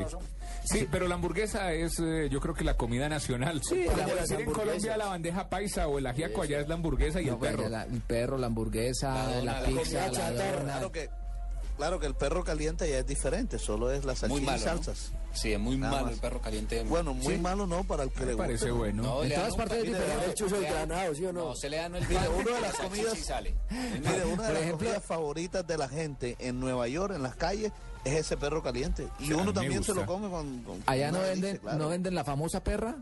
Sí, 0.65 0.89
pero 0.91 1.07
la 1.09 1.15
hamburguesa 1.17 1.73
es, 1.73 1.99
eh, 2.01 2.29
yo 2.31 2.41
creo 2.41 2.55
que 2.55 2.65
la 2.65 2.75
comida 2.77 3.09
nacional. 3.09 3.61
Sí, 3.63 3.85
Como 3.85 3.97
la- 3.99 4.07
decir 4.07 4.17
las 4.21 4.31
en. 4.49 4.53
Colombia 4.53 4.97
la 4.97 5.07
bandeja 5.07 5.49
paisa 5.49 5.87
o 5.89 5.99
el 5.99 6.07
ajiaco, 6.07 6.43
allá 6.43 6.61
es 6.61 6.69
la 6.69 6.75
hamburguesa 6.75 7.21
y 7.21 7.27
No, 7.27 7.33
el 7.35 7.39
pues, 7.39 7.51
perro. 7.53 7.69
la- 7.69 7.83
el 7.85 8.01
perro, 8.01 8.39
la 8.39 8.47
hamburguesa, 8.47 9.41
la, 9.43 9.63
pizza, 9.63 10.09
la 10.11 10.31
dona. 10.33 10.63
Claro 10.63 10.93
que, 10.93 11.11
claro 11.77 12.01
que 12.01 12.07
el 12.07 12.15
perro 12.15 12.45
caliente 12.45 12.89
ya 12.89 12.99
es 12.99 13.07
diferente, 13.07 13.59
solo 13.59 13.91
es 13.93 14.05
la 14.05 14.13
Muy 14.13 14.17
salchicha 14.17 14.43
y 14.43 14.45
malo, 14.47 14.59
¿no? 14.59 14.65
salsas. 14.85 15.13
Sí, 15.35 15.53
es 15.53 15.59
muy 15.59 15.77
Nada 15.77 15.93
malo 15.95 16.05
más. 16.07 16.15
el 16.15 16.21
perro 16.21 16.41
caliente. 16.41 16.83
Bueno, 16.85 17.13
muy 17.13 17.35
Sí. 17.35 17.41
malo 17.41 17.67
no 17.67 17.83
para 17.83 18.05
el 18.05 18.11
que 18.13 18.21
Me 18.21 18.27
le 18.27 18.37
parece 18.37 18.71
guste. 18.71 18.79
bueno. 18.79 19.03
No, 19.03 19.25
En 19.25 19.35
todas 19.35 19.57
partes 19.57 19.79
es 19.79 19.85
diferente. 19.85 20.25
El 20.27 20.35
chuzo 20.35 20.61
granado, 20.61 21.15
¿sí 21.15 21.25
o 21.27 21.33
no? 21.33 21.45
No, 21.47 21.55
se 21.57 21.69
le 21.69 21.77
dan 21.79 21.95
el 21.97 22.07
Mire, 22.07 22.29
una 22.29 22.53
de 22.55 22.61
las 22.61 22.79
la 22.79 22.85
comidas- 22.85 23.19
y 23.19 23.23
sale. 23.23 23.55
Mire, 23.71 24.25
una 24.27 24.31
de 24.31 24.37
Por 24.37 24.39
las 24.39 24.63
ejemplo- 24.63 24.79
comidas 24.79 25.05
favoritas 25.05 25.67
de 25.67 25.77
la 25.77 25.89
gente 25.89 26.37
en 26.39 26.61
Nueva 26.61 26.87
York, 26.87 27.15
en 27.17 27.25
las 27.25 27.35
calles, 27.35 27.73
es 28.05 28.13
ese 28.15 28.37
perro 28.37 28.63
caliente. 28.63 29.09
Y 29.19 29.33
uno 29.33 29.53
también 29.53 29.83
se 29.83 29.95
lo 29.95 30.05
come 30.07 30.29
con... 30.29 30.63
con- 30.63 30.83
Allá 30.87 31.11
con 31.11 31.21
no 31.21 31.27
venden, 31.27 31.57
claro. 31.59 31.79
no 31.79 31.89
venden 31.89 32.15
la 32.15 32.25
famosa 32.25 32.63
perra. 32.63 32.97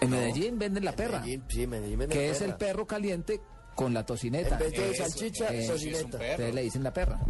En 0.00 0.10
Medellín 0.10 0.58
venden 0.58 0.84
la 0.84 0.92
perra, 0.92 1.18
Medellín, 1.20 1.44
sí, 1.48 1.66
Medellín 1.66 2.08
que 2.08 2.30
es 2.30 2.38
perra. 2.38 2.50
el 2.52 2.56
perro 2.58 2.86
caliente 2.86 3.40
con 3.74 3.92
la 3.92 4.04
tocineta. 4.06 4.54
En 4.54 4.58
vez 4.58 4.72
de 4.72 4.90
Eso, 4.92 5.04
salchicha, 5.04 5.48
eh, 5.52 5.58
es 5.64 5.68
un 5.68 5.74
tocineta. 5.74 6.18
perro. 6.18 6.30
Ustedes 6.32 6.54
le 6.54 6.62
dicen 6.62 6.82
la 6.82 6.92
perra. 6.92 7.20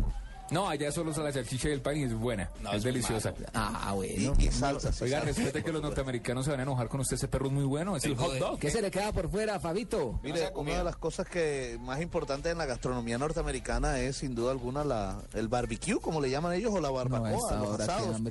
No, 0.51 0.69
allá 0.69 0.91
solo 0.93 1.11
usa 1.11 1.23
la 1.23 1.33
salchicha 1.33 1.69
y 1.69 1.73
el 1.73 1.81
pan 1.81 1.97
y 1.97 2.05
es 2.05 2.15
buena, 2.15 2.51
No, 2.63 2.73
es 2.73 2.83
deliciosa. 2.83 3.33
malo. 3.33 3.47
Ah, 3.55 3.93
Y, 3.93 3.97
bueno. 4.27 4.35
y 4.39 4.49
salsa. 4.51 4.93
sí, 4.93 5.05
Oiga, 5.05 5.21
salsa. 5.21 5.33
respete 5.35 5.63
que 5.65 5.73
los 5.73 5.81
norteamericanos 5.83 6.45
se 6.45 6.51
van 6.51 6.61
a 6.61 6.63
enojar 6.65 6.89
con 6.89 7.01
usted, 7.01 7.17
ese 7.17 7.29
perro 7.29 7.47
es 7.47 7.53
muy 7.53 7.65
bueno, 7.65 7.97
es 7.97 8.05
el 8.05 8.17
hot 8.17 8.35
dog. 8.35 8.59
¿Qué 8.59 8.71
se 8.71 8.83
le 8.83 8.91
queda 8.91 9.13
por 9.13 9.31
fuera, 9.31 9.59
Fabito? 9.61 10.19
Mire, 10.23 10.51
una 10.55 10.79
de 10.79 10.85
las 10.85 10.97
cosas 10.97 11.27
que 11.29 11.79
más 11.83 12.01
importantes 12.01 12.51
en 12.53 12.59
la 12.59 12.67
gastronomía 12.67 13.19
norteamericana 13.19 14.01
es 14.01 14.17
sin 14.17 14.35
duda 14.35 14.51
alguna 14.53 14.85
la, 14.85 15.23
el 15.35 15.49
barbecue, 15.49 16.01
como 16.01 16.21
le 16.21 16.31
llaman 16.31 16.53
ellos, 16.55 16.73
o 16.75 16.81
la 16.81 16.91
barbacoa, 16.91 17.33
esta 17.33 17.57
los 17.59 17.81
asados. 17.81 18.17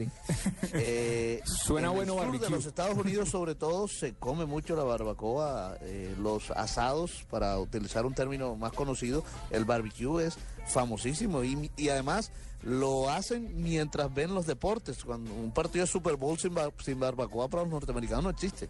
Eh, 0.73 1.41
Suena 1.45 1.87
en 1.89 1.95
bueno 1.95 2.13
el 2.13 2.17
sur 2.19 2.25
barbecue. 2.27 2.45
de 2.47 2.55
los 2.55 2.65
Estados 2.65 2.97
Unidos 2.97 3.29
sobre 3.29 3.55
todo 3.55 3.87
se 3.87 4.13
come 4.15 4.45
mucho 4.45 4.75
la 4.75 4.83
barbacoa, 4.83 5.77
eh, 5.81 6.13
los 6.19 6.51
asados, 6.51 7.25
para 7.29 7.57
utilizar 7.59 8.05
un 8.05 8.13
término 8.13 8.55
más 8.55 8.71
conocido, 8.73 9.23
el 9.51 9.65
barbecue 9.65 10.25
es 10.25 10.37
famosísimo 10.69 11.43
y, 11.43 11.71
y 11.77 11.89
además 11.89 12.31
lo 12.63 13.09
hacen 13.09 13.61
mientras 13.61 14.13
ven 14.13 14.33
los 14.33 14.45
deportes. 14.45 15.03
Cuando 15.03 15.33
un 15.33 15.51
partido 15.51 15.85
de 15.85 15.91
Super 15.91 16.15
Bowl 16.15 16.37
sin, 16.37 16.53
sin 16.83 16.99
barbacoa 16.99 17.47
para 17.47 17.63
los 17.63 17.71
norteamericanos 17.71 18.23
no 18.23 18.29
existe. 18.29 18.69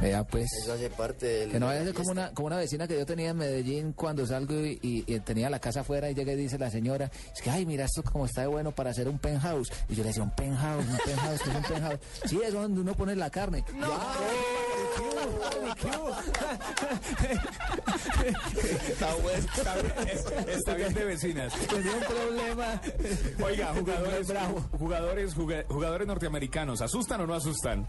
Vea, 0.00 0.24
pues. 0.24 0.50
Eso 0.62 0.72
hace 0.72 0.90
parte 0.90 1.24
del... 1.26 1.50
Que 1.52 1.60
no 1.60 1.66
vaya 1.66 1.80
a 1.82 1.84
ser 1.84 1.94
como 1.94 2.10
una, 2.10 2.30
como 2.32 2.46
una 2.48 2.56
vecina 2.56 2.86
que 2.88 2.98
yo 2.98 3.06
tenía 3.06 3.30
en 3.30 3.36
Medellín 3.36 3.92
cuando 3.92 4.26
salgo 4.26 4.54
y, 4.54 4.78
y- 4.82 5.04
y 5.06 5.20
tenía 5.20 5.48
la 5.48 5.60
casa 5.60 5.80
afuera 5.80 6.10
y 6.10 6.14
llega 6.14 6.32
y 6.32 6.36
dice 6.36 6.58
la 6.58 6.70
señora, 6.70 7.10
es 7.32 7.40
que, 7.40 7.48
ay, 7.50 7.64
mira, 7.64 7.84
esto 7.84 8.02
como 8.02 8.26
está 8.26 8.40
de 8.42 8.48
bueno 8.48 8.72
para 8.72 8.90
hacer 8.90 9.08
un 9.08 9.18
penthouse. 9.18 9.68
Y 9.88 9.94
yo 9.94 10.02
le 10.02 10.08
decía, 10.08 10.22
un 10.24 10.30
penthouse, 10.34 10.84
un 10.86 10.96
penthouse, 10.98 11.40
que 11.42 11.50
es 11.50 11.56
un 11.56 11.62
penthouse. 11.62 11.98
Sí, 12.26 12.40
es 12.44 12.52
donde 12.52 12.80
uno 12.80 12.94
pone 12.94 13.14
la 13.14 13.30
carne. 13.30 13.64
¡No! 13.74 13.88
Está 18.88 19.14
bueno. 19.22 19.46
Está 19.56 19.74
bien, 19.76 20.48
está 20.48 20.74
bien 20.74 20.94
de 20.94 21.04
vecinas. 21.04 21.52
Tenía 21.68 21.92
un 21.92 22.00
problema. 22.04 22.80
Oiga, 23.44 23.74
jugadores, 23.78 24.26
jugadores, 24.78 25.34
juga- 25.34 25.64
jugadores 25.68 26.06
norteamericanos, 26.06 26.80
¿asustan 26.80 27.20
o 27.22 27.26
no 27.26 27.34
asustan? 27.34 27.86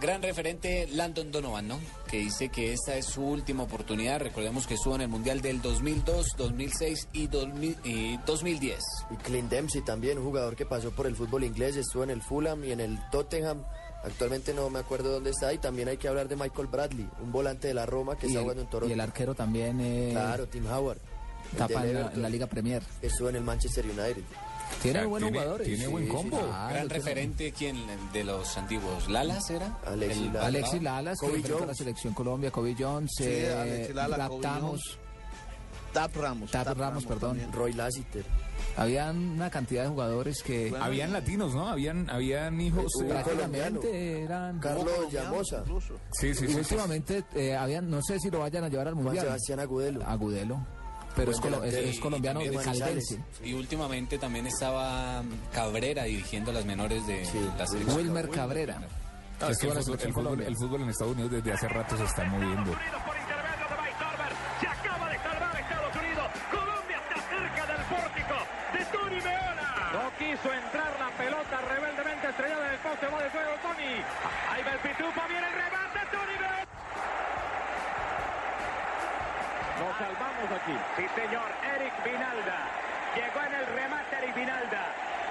Gran 0.00 0.22
referente 0.22 0.88
Landon 0.92 1.30
Donovan, 1.30 1.68
¿no? 1.68 1.78
Que 2.08 2.18
dice 2.20 2.48
que 2.48 2.72
esta 2.72 2.96
es 2.96 3.04
su 3.04 3.22
última 3.22 3.64
oportunidad. 3.64 4.20
Recordemos 4.20 4.66
que 4.66 4.74
estuvo 4.74 4.94
en 4.94 5.02
el 5.02 5.08
Mundial 5.08 5.42
del 5.42 5.60
2002, 5.60 6.36
2006 6.38 7.08
y, 7.12 7.26
2000 7.26 7.76
y 7.84 8.16
2010. 8.24 8.78
Y 9.10 9.16
Clint 9.16 9.50
Dempsey 9.50 9.82
también, 9.82 10.16
un 10.18 10.24
jugador 10.24 10.56
que 10.56 10.64
pasó 10.64 10.90
por 10.90 11.06
el 11.06 11.14
fútbol 11.16 11.44
inglés, 11.44 11.76
estuvo 11.76 12.02
en 12.02 12.10
el 12.10 12.22
Fulham 12.22 12.64
y 12.64 12.72
en 12.72 12.80
el 12.80 12.98
Tottenham. 13.10 13.62
Actualmente 14.02 14.54
no 14.54 14.70
me 14.70 14.78
acuerdo 14.78 15.12
dónde 15.12 15.30
está. 15.30 15.52
Y 15.52 15.58
también 15.58 15.88
hay 15.88 15.98
que 15.98 16.08
hablar 16.08 16.28
de 16.28 16.36
Michael 16.36 16.68
Bradley, 16.68 17.06
un 17.22 17.30
volante 17.30 17.68
de 17.68 17.74
la 17.74 17.84
Roma 17.84 18.16
que 18.16 18.26
Y 18.26 18.30
está 18.30 18.40
jugando 18.40 18.62
en 18.62 18.70
Toronto. 18.70 18.88
y 18.90 18.92
el 18.94 19.00
arquero 19.00 19.34
también 19.34 19.78
eh, 19.82 20.08
Claro, 20.12 20.48
Tim 20.48 20.66
Howard. 20.66 20.98
tapa 21.58 21.86
en 21.86 21.94
la, 21.94 22.10
en 22.12 22.22
la 22.22 22.28
Liga 22.30 22.46
Premier. 22.46 22.82
estuvo 23.02 23.28
en 23.28 23.36
el 23.36 23.42
Manchester 23.44 23.84
United. 23.84 24.22
Tiene 24.82 24.98
sea, 25.00 25.08
buenos 25.08 25.26
tiene- 25.30 25.38
jugadores. 25.38 25.66
tiene 25.68 25.86
buen 25.88 26.08
combo. 26.08 26.38
claro, 26.38 26.50
Gran 26.52 26.70
tiene- 26.88 26.94
referente, 26.94 27.52
¿quién? 27.52 27.76
De 28.12 28.24
los 28.24 28.56
antiguos. 28.56 29.08
¿Lalas 29.08 29.50
era? 29.50 29.78
Alexis 29.86 30.18
El- 30.22 30.26
Lalas. 30.32 30.44
Alexis 30.46 30.82
Lalas, 30.82 31.20
que 31.20 31.26
Kobe 31.26 31.38
a 31.38 31.48
la 31.48 31.58
Jones. 31.58 31.76
selección 31.76 32.14
Colombia, 32.14 32.50
Kobe 32.50 32.74
Jones, 32.78 33.10
Sí, 33.16 33.24
eh, 33.26 33.52
Alexis. 33.54 33.94
Jones. 34.28 34.98
Tap 35.92 36.14
Ramos. 36.16 36.50
Tap 36.52 36.68
Ramos, 36.78 37.04
perdón. 37.04 37.30
también. 37.32 37.52
Roy 37.52 37.72
Lassiter. 37.72 38.24
Habían 38.76 39.16
una 39.30 39.50
cantidad 39.50 39.82
de 39.82 39.88
jugadores 39.88 40.40
que 40.42 40.70
Bueno, 40.70 40.84
Habían 40.84 41.12
latinos, 41.12 41.52
¿no? 41.52 41.68
Habían, 41.68 42.08
habían 42.08 42.60
hijos. 42.60 42.84
Eh, 43.02 43.06
prácticamente 43.08 44.22
eran... 44.22 44.60
Carlos 44.60 44.86
Llamosa. 45.10 45.64
sí, 46.12 46.32
sí, 46.34 46.46
sí, 46.46 46.52
sí. 46.52 46.58
últimamente 46.60 47.24
eh, 47.34 47.56
habían, 47.56 47.90
no 47.90 48.00
sé 48.02 48.20
si 48.20 48.30
lo 48.30 48.38
vayan 48.38 48.62
a 48.64 48.68
llevar 48.68 48.86
al 48.86 48.94
Juan 48.94 49.04
mundial. 49.06 49.24
Sebastián 49.26 49.58
Agudelo. 49.60 50.06
Agudelo. 50.06 50.64
Pero 51.16 51.32
es, 51.32 51.40
Buen 51.40 51.52
colo- 51.54 51.64
es- 51.64 51.72
delantero. 51.72 51.92
es 51.94 52.00
colombiano 52.00 52.42
Y 52.42 52.50
Caldense. 52.56 53.18
Y 53.44 53.52
últimamente 53.54 54.18
también 54.18 54.46
estaba 54.46 55.22
mm, 55.22 55.52
Cabrera 55.52 56.04
dirigiendo 56.04 56.52
las 56.52 56.64
menores 56.64 57.06
de 57.06 57.24
Sí, 57.24 57.38
la 57.58 57.66
selección. 57.66 57.96
Wilmer 57.96 58.28
Cabrera. 58.30 58.80
Ah, 59.40 59.48
es 59.50 59.58
que 59.58 59.68
fútbol, 59.68 59.98
fútbol- 59.98 60.42
el 60.46 60.56
fútbol 60.56 60.82
en 60.82 60.90
Estados 60.90 61.14
Unidos 61.14 61.32
desde 61.32 61.52
hace 61.52 61.66
rato 61.68 61.96
se 61.96 62.04
está 62.04 62.24
moviendo. 62.24 62.72
Salvamos 80.00 80.48
aquí. 80.48 80.76
Sí, 80.96 81.04
señor. 81.14 81.48
Eric 81.76 81.92
Vinalda. 82.04 82.58
Llegó 83.14 83.40
en 83.44 83.54
el 83.54 83.66
remate 83.76 84.16
Eric 84.16 84.34
Vinalda. 84.34 84.82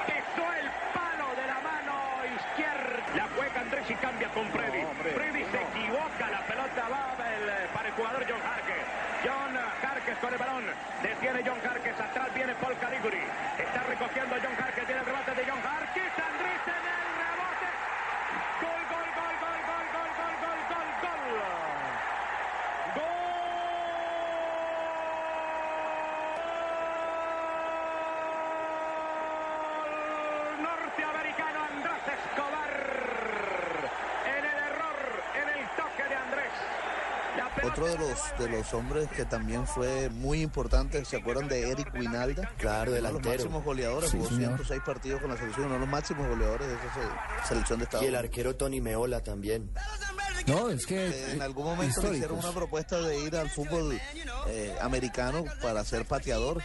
Pisó 0.06 0.46
el 0.54 0.68
palo 0.94 1.28
de 1.34 1.46
la 1.50 1.58
mano 1.66 1.96
izquierda. 2.38 3.02
La 3.18 3.26
juega 3.36 3.62
Andrés 3.62 3.90
y 3.90 3.96
cambia 3.96 4.30
con 4.30 4.46
Freddy. 4.54 4.82
Freddy 5.18 5.44
se 5.50 5.60
equivoca. 5.74 6.26
La 6.30 6.42
pelota 6.46 6.84
va 6.94 7.04
el- 7.26 7.68
para 7.74 7.88
el 7.90 7.94
jugador 7.96 8.22
John 8.30 8.42
Jarques. 8.46 8.84
John 9.26 9.52
Jarques 9.82 10.18
con 10.20 10.32
el 10.34 10.40
balón. 10.40 10.64
Detiene 11.02 11.40
John 11.46 11.60
Jarques. 11.66 11.96
Atrás 12.00 12.30
viene 12.36 12.54
Paul 12.62 12.78
Caliguri. 12.78 13.24
Está 13.58 13.82
recogiendo 13.90 14.36
John 14.44 14.56
los 38.00 38.18
de 38.40 38.50
los 38.50 38.74
hombres 38.74 39.10
que 39.12 39.26
también 39.26 39.68
fue 39.68 40.10
muy 40.10 40.42
importante, 40.42 41.04
¿se 41.06 41.18
acuerdan 41.18 41.48
de 41.48 41.70
Eric 41.72 41.94
Winalda? 41.94 42.50
Claro, 42.58 42.92
Uno 42.92 43.02
de 43.08 43.12
los 43.14 43.24
máximos 43.26 43.64
goleadores, 43.64 44.10
Sí, 44.10 44.18
jugó 44.18 44.30
señor. 44.30 44.50
106 44.58 44.82
partidos 44.86 45.22
con 45.22 45.30
la 45.30 45.38
selección, 45.38 45.66
uno 45.66 45.74
de 45.76 45.80
los 45.82 45.90
máximos 45.90 46.28
goleadores 46.28 46.68
de 46.68 46.74
esa 46.74 46.94
se- 47.44 47.48
selección 47.50 47.80
de 47.80 47.84
Estados 47.86 48.04
Y 48.04 48.08
el 48.08 48.14
Unidos. 48.14 48.24
arquero 48.30 48.56
Tony 48.56 48.82
Meola 48.82 49.22
también. 49.22 49.70
No, 50.48 50.70
es 50.70 50.86
que 50.86 51.08
Eh, 51.10 51.32
en 51.34 51.42
algún 51.42 51.66
momento 51.66 52.02
le 52.02 52.16
hicieron 52.16 52.40
una 52.40 52.52
propuesta 52.52 53.00
de 53.02 53.20
ir 53.20 53.36
al 53.36 53.50
fútbol 53.50 54.00
eh, 54.48 54.76
americano 54.82 55.44
para 55.62 55.84
ser 55.84 56.06
pateador, 56.06 56.62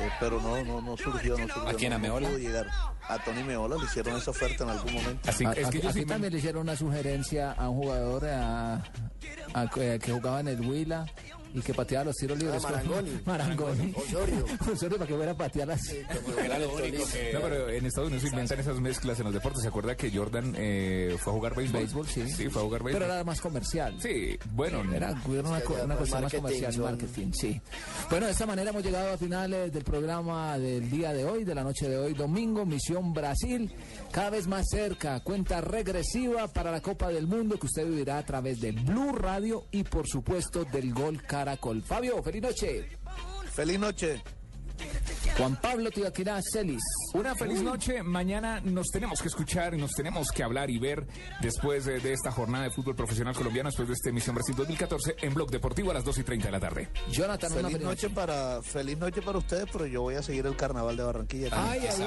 eh, 0.00 0.10
pero 0.20 0.40
no, 0.40 0.62
no, 0.64 0.80
no 0.80 0.96
surgió, 0.96 1.36
no 1.38 1.46
surgió. 1.48 1.68
¿A 1.68 1.74
quién, 1.74 1.92
a 1.92 1.98
no- 1.98 2.02
no 2.02 2.08
Meola? 2.14 2.28
pudo 2.28 2.38
llegar. 2.38 2.66
A 3.08 3.18
Tony 3.22 3.42
Meola 3.42 3.76
le 3.76 3.84
hicieron 3.84 4.16
esa 4.16 4.30
oferta 4.30 4.64
en 4.64 4.70
algún 4.70 4.94
momento. 4.94 5.28
A- 5.28 5.50
aquí 5.66 5.86
aquí 5.86 6.04
también 6.06 6.32
le 6.32 6.38
hicieron 6.38 6.62
una 6.62 6.74
sugerencia 6.76 7.52
a 7.52 7.68
un 7.68 7.82
jugador 7.82 8.24
a- 8.26 8.82
a- 9.54 9.68
que 9.70 9.98
jugaba 10.10 10.40
en 10.40 10.48
el 10.48 10.60
Huila 10.60 11.04
y 11.54 11.60
que 11.62 11.72
pateaba 11.72 12.04
los 12.06 12.16
tiros 12.16 12.38
libres. 12.38 12.62
Ah, 12.64 12.68
Marangoni. 12.72 13.10
Marangoni. 13.24 13.92
Osorio. 13.96 14.44
Osorio 14.72 14.98
para 14.98 15.08
que 15.08 15.14
fuera 15.14 15.32
a 15.32 15.36
patear 15.36 15.68
las... 15.68 15.80
Era 15.88 16.58
lo 16.58 16.74
único 16.74 17.04
que... 17.12 17.30
No, 17.32 17.40
pero 17.40 17.70
en 17.70 17.86
Estados 17.86 18.08
Unidos 18.08 18.22
se 18.22 18.28
inventan 18.28 18.60
esas 18.60 18.80
mezclas 18.80 19.18
en 19.18 19.24
los 19.26 19.34
deportes. 19.34 19.62
¿Se 19.62 19.68
acuerda 19.68 19.96
que 19.96 20.10
Jordan 20.10 20.54
eh, 20.56 21.16
fue 21.18 21.32
a 21.32 21.36
jugar 21.36 21.54
béisbol? 21.54 21.80
Béisbol, 21.80 22.06
sí. 22.08 22.28
Sí, 22.28 22.48
fue 22.48 22.62
a 22.62 22.64
jugar 22.64 22.82
béisbol. 22.82 23.00
Pero 23.02 23.12
era 23.14 23.24
más 23.24 23.40
comercial. 23.40 23.96
Sí, 24.00 24.36
bueno. 24.52 24.82
Era, 24.92 25.10
era 25.10 25.48
una, 25.48 25.60
co- 25.60 25.76
una 25.84 25.96
cuestión 25.96 26.22
más 26.22 26.34
comercial, 26.34 26.72
son- 26.72 26.84
marketing, 26.84 27.32
sí. 27.32 27.60
Bueno, 28.10 28.26
de 28.26 28.32
esta 28.32 28.46
manera 28.46 28.70
hemos 28.70 28.82
llegado 28.84 29.12
a 29.12 29.16
finales 29.18 29.72
del 29.72 29.84
programa 29.84 30.58
del 30.58 30.90
día 30.90 31.12
de 31.12 31.24
hoy, 31.24 31.44
de 31.44 31.54
la 31.54 31.62
noche 31.62 31.88
de 31.88 31.96
hoy, 31.96 32.14
domingo, 32.14 32.66
Misión 32.66 33.12
Brasil, 33.12 33.72
cada 34.10 34.30
vez 34.30 34.46
más 34.46 34.66
cerca, 34.70 35.20
cuenta 35.20 35.60
regresiva 35.60 36.48
para 36.48 36.70
la 36.72 36.80
Copa 36.80 37.08
del 37.08 37.26
Mundo 37.26 37.58
que 37.58 37.66
usted 37.66 37.86
vivirá 37.86 38.18
a 38.18 38.24
través 38.26 38.60
de 38.60 38.72
Blue 38.72 39.12
Radio 39.12 39.66
y 39.70 39.84
por 39.84 40.06
supuesto 40.08 40.64
del 40.64 40.92
Gol 40.92 41.22
Fabio, 41.82 42.22
feliz 42.22 42.42
noche. 42.42 42.88
Feliz 43.50 43.78
noche. 43.78 44.22
Juan 45.36 45.56
Pablo 45.60 45.90
Tibaquirá 45.90 46.40
Celis. 46.42 46.82
Una 47.14 47.34
feliz 47.34 47.60
noche. 47.62 48.02
Mañana 48.02 48.60
nos 48.60 48.86
tenemos 48.88 49.20
que 49.20 49.28
escuchar 49.28 49.74
y 49.74 49.78
nos 49.78 49.92
tenemos 49.92 50.28
que 50.30 50.42
hablar 50.42 50.70
y 50.70 50.78
ver 50.78 51.06
después 51.40 51.84
de, 51.86 51.98
de 52.00 52.12
esta 52.12 52.30
jornada 52.30 52.64
de 52.64 52.70
fútbol 52.70 52.94
profesional 52.94 53.34
colombiano, 53.34 53.68
después 53.68 53.88
de 53.88 53.94
esta 53.94 54.10
emisión 54.10 54.34
Brasil 54.36 54.54
2014 54.54 55.16
en 55.22 55.34
Blog 55.34 55.50
Deportivo 55.50 55.90
a 55.90 55.94
las 55.94 56.04
2 56.04 56.18
y 56.18 56.22
30 56.22 56.46
de 56.46 56.52
la 56.52 56.60
tarde. 56.60 56.88
Jonathan, 57.10 57.52
una 57.52 57.62
Feliz 57.62 57.72
feliz 57.72 57.86
noche 57.88 58.10
para 58.10 58.62
feliz 58.62 58.98
noche 58.98 59.22
para 59.22 59.38
ustedes, 59.38 59.66
pero 59.72 59.86
yo 59.86 60.02
voy 60.02 60.14
a 60.14 60.22
seguir 60.22 60.46
el 60.46 60.56
carnaval 60.56 60.96
de 60.96 61.02
Barranquilla. 61.02 61.48
Ay, 61.52 61.80
ay, 61.90 62.06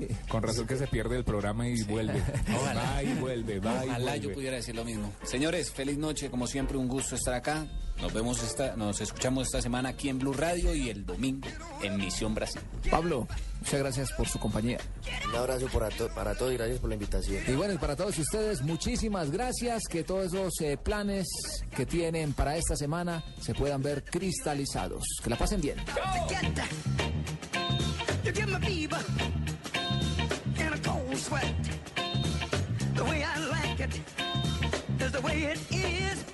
ay. 0.00 0.08
Con 0.28 0.42
razón 0.42 0.66
que 0.66 0.76
se 0.76 0.86
pierde 0.88 1.16
el 1.16 1.24
programa 1.24 1.68
y 1.68 1.82
vuelve. 1.82 2.20
Ojalá. 2.56 2.82
Va 2.94 3.02
y 3.02 3.14
vuelve, 3.14 3.60
va 3.60 3.84
y 3.84 3.88
Ojalá 3.90 4.10
vuelve. 4.10 4.20
yo 4.20 4.32
pudiera 4.32 4.56
decir 4.56 4.74
lo 4.74 4.84
mismo. 4.84 5.12
Señores, 5.22 5.70
feliz 5.70 5.98
noche, 5.98 6.30
como 6.30 6.46
siempre, 6.46 6.76
un 6.76 6.88
gusto 6.88 7.14
estar 7.14 7.34
acá. 7.34 7.66
Nos 8.00 8.14
vemos 8.14 8.42
esta, 8.42 8.76
nos 8.76 8.98
escuchamos 9.02 9.44
esta 9.44 9.60
semana 9.60 9.90
aquí 9.90 10.08
en 10.08 10.18
Blue 10.18 10.32
Radio 10.32 10.74
y 10.74 10.88
el 10.88 11.04
domingo 11.04 11.46
en 11.82 11.96
Misión 11.96 12.34
Brasil. 12.34 12.60
Pablo, 12.90 13.26
muchas 13.60 13.80
gracias 13.80 14.12
por 14.12 14.28
su 14.28 14.38
compañía. 14.38 14.78
Un 15.28 15.36
abrazo 15.36 15.66
para, 15.72 15.88
to- 15.90 16.08
para 16.14 16.34
todos 16.34 16.52
y 16.52 16.56
gracias 16.56 16.78
por 16.78 16.88
la 16.88 16.94
invitación. 16.94 17.42
Y 17.46 17.52
bueno, 17.52 17.74
y 17.74 17.78
para 17.78 17.96
todos 17.96 18.18
ustedes, 18.18 18.62
muchísimas 18.62 19.30
gracias. 19.30 19.82
Que 19.88 20.04
todos 20.04 20.32
esos 20.32 20.52
eh, 20.60 20.76
planes 20.76 21.26
que 21.74 21.86
tienen 21.86 22.32
para 22.32 22.56
esta 22.56 22.76
semana 22.76 23.24
se 23.40 23.54
puedan 23.54 23.82
ver 23.82 24.04
cristalizados. 24.04 25.04
Que 25.22 25.30
la 25.30 25.36
pasen 25.36 25.60
bien. 25.60 25.76
The 32.94 33.04
way 33.04 33.22
I 33.24 33.38
like 33.50 33.80
it 33.80 34.00
is 35.00 35.12
the 35.12 35.20
way 35.20 35.44
it 35.44 35.58
is. 35.70 36.24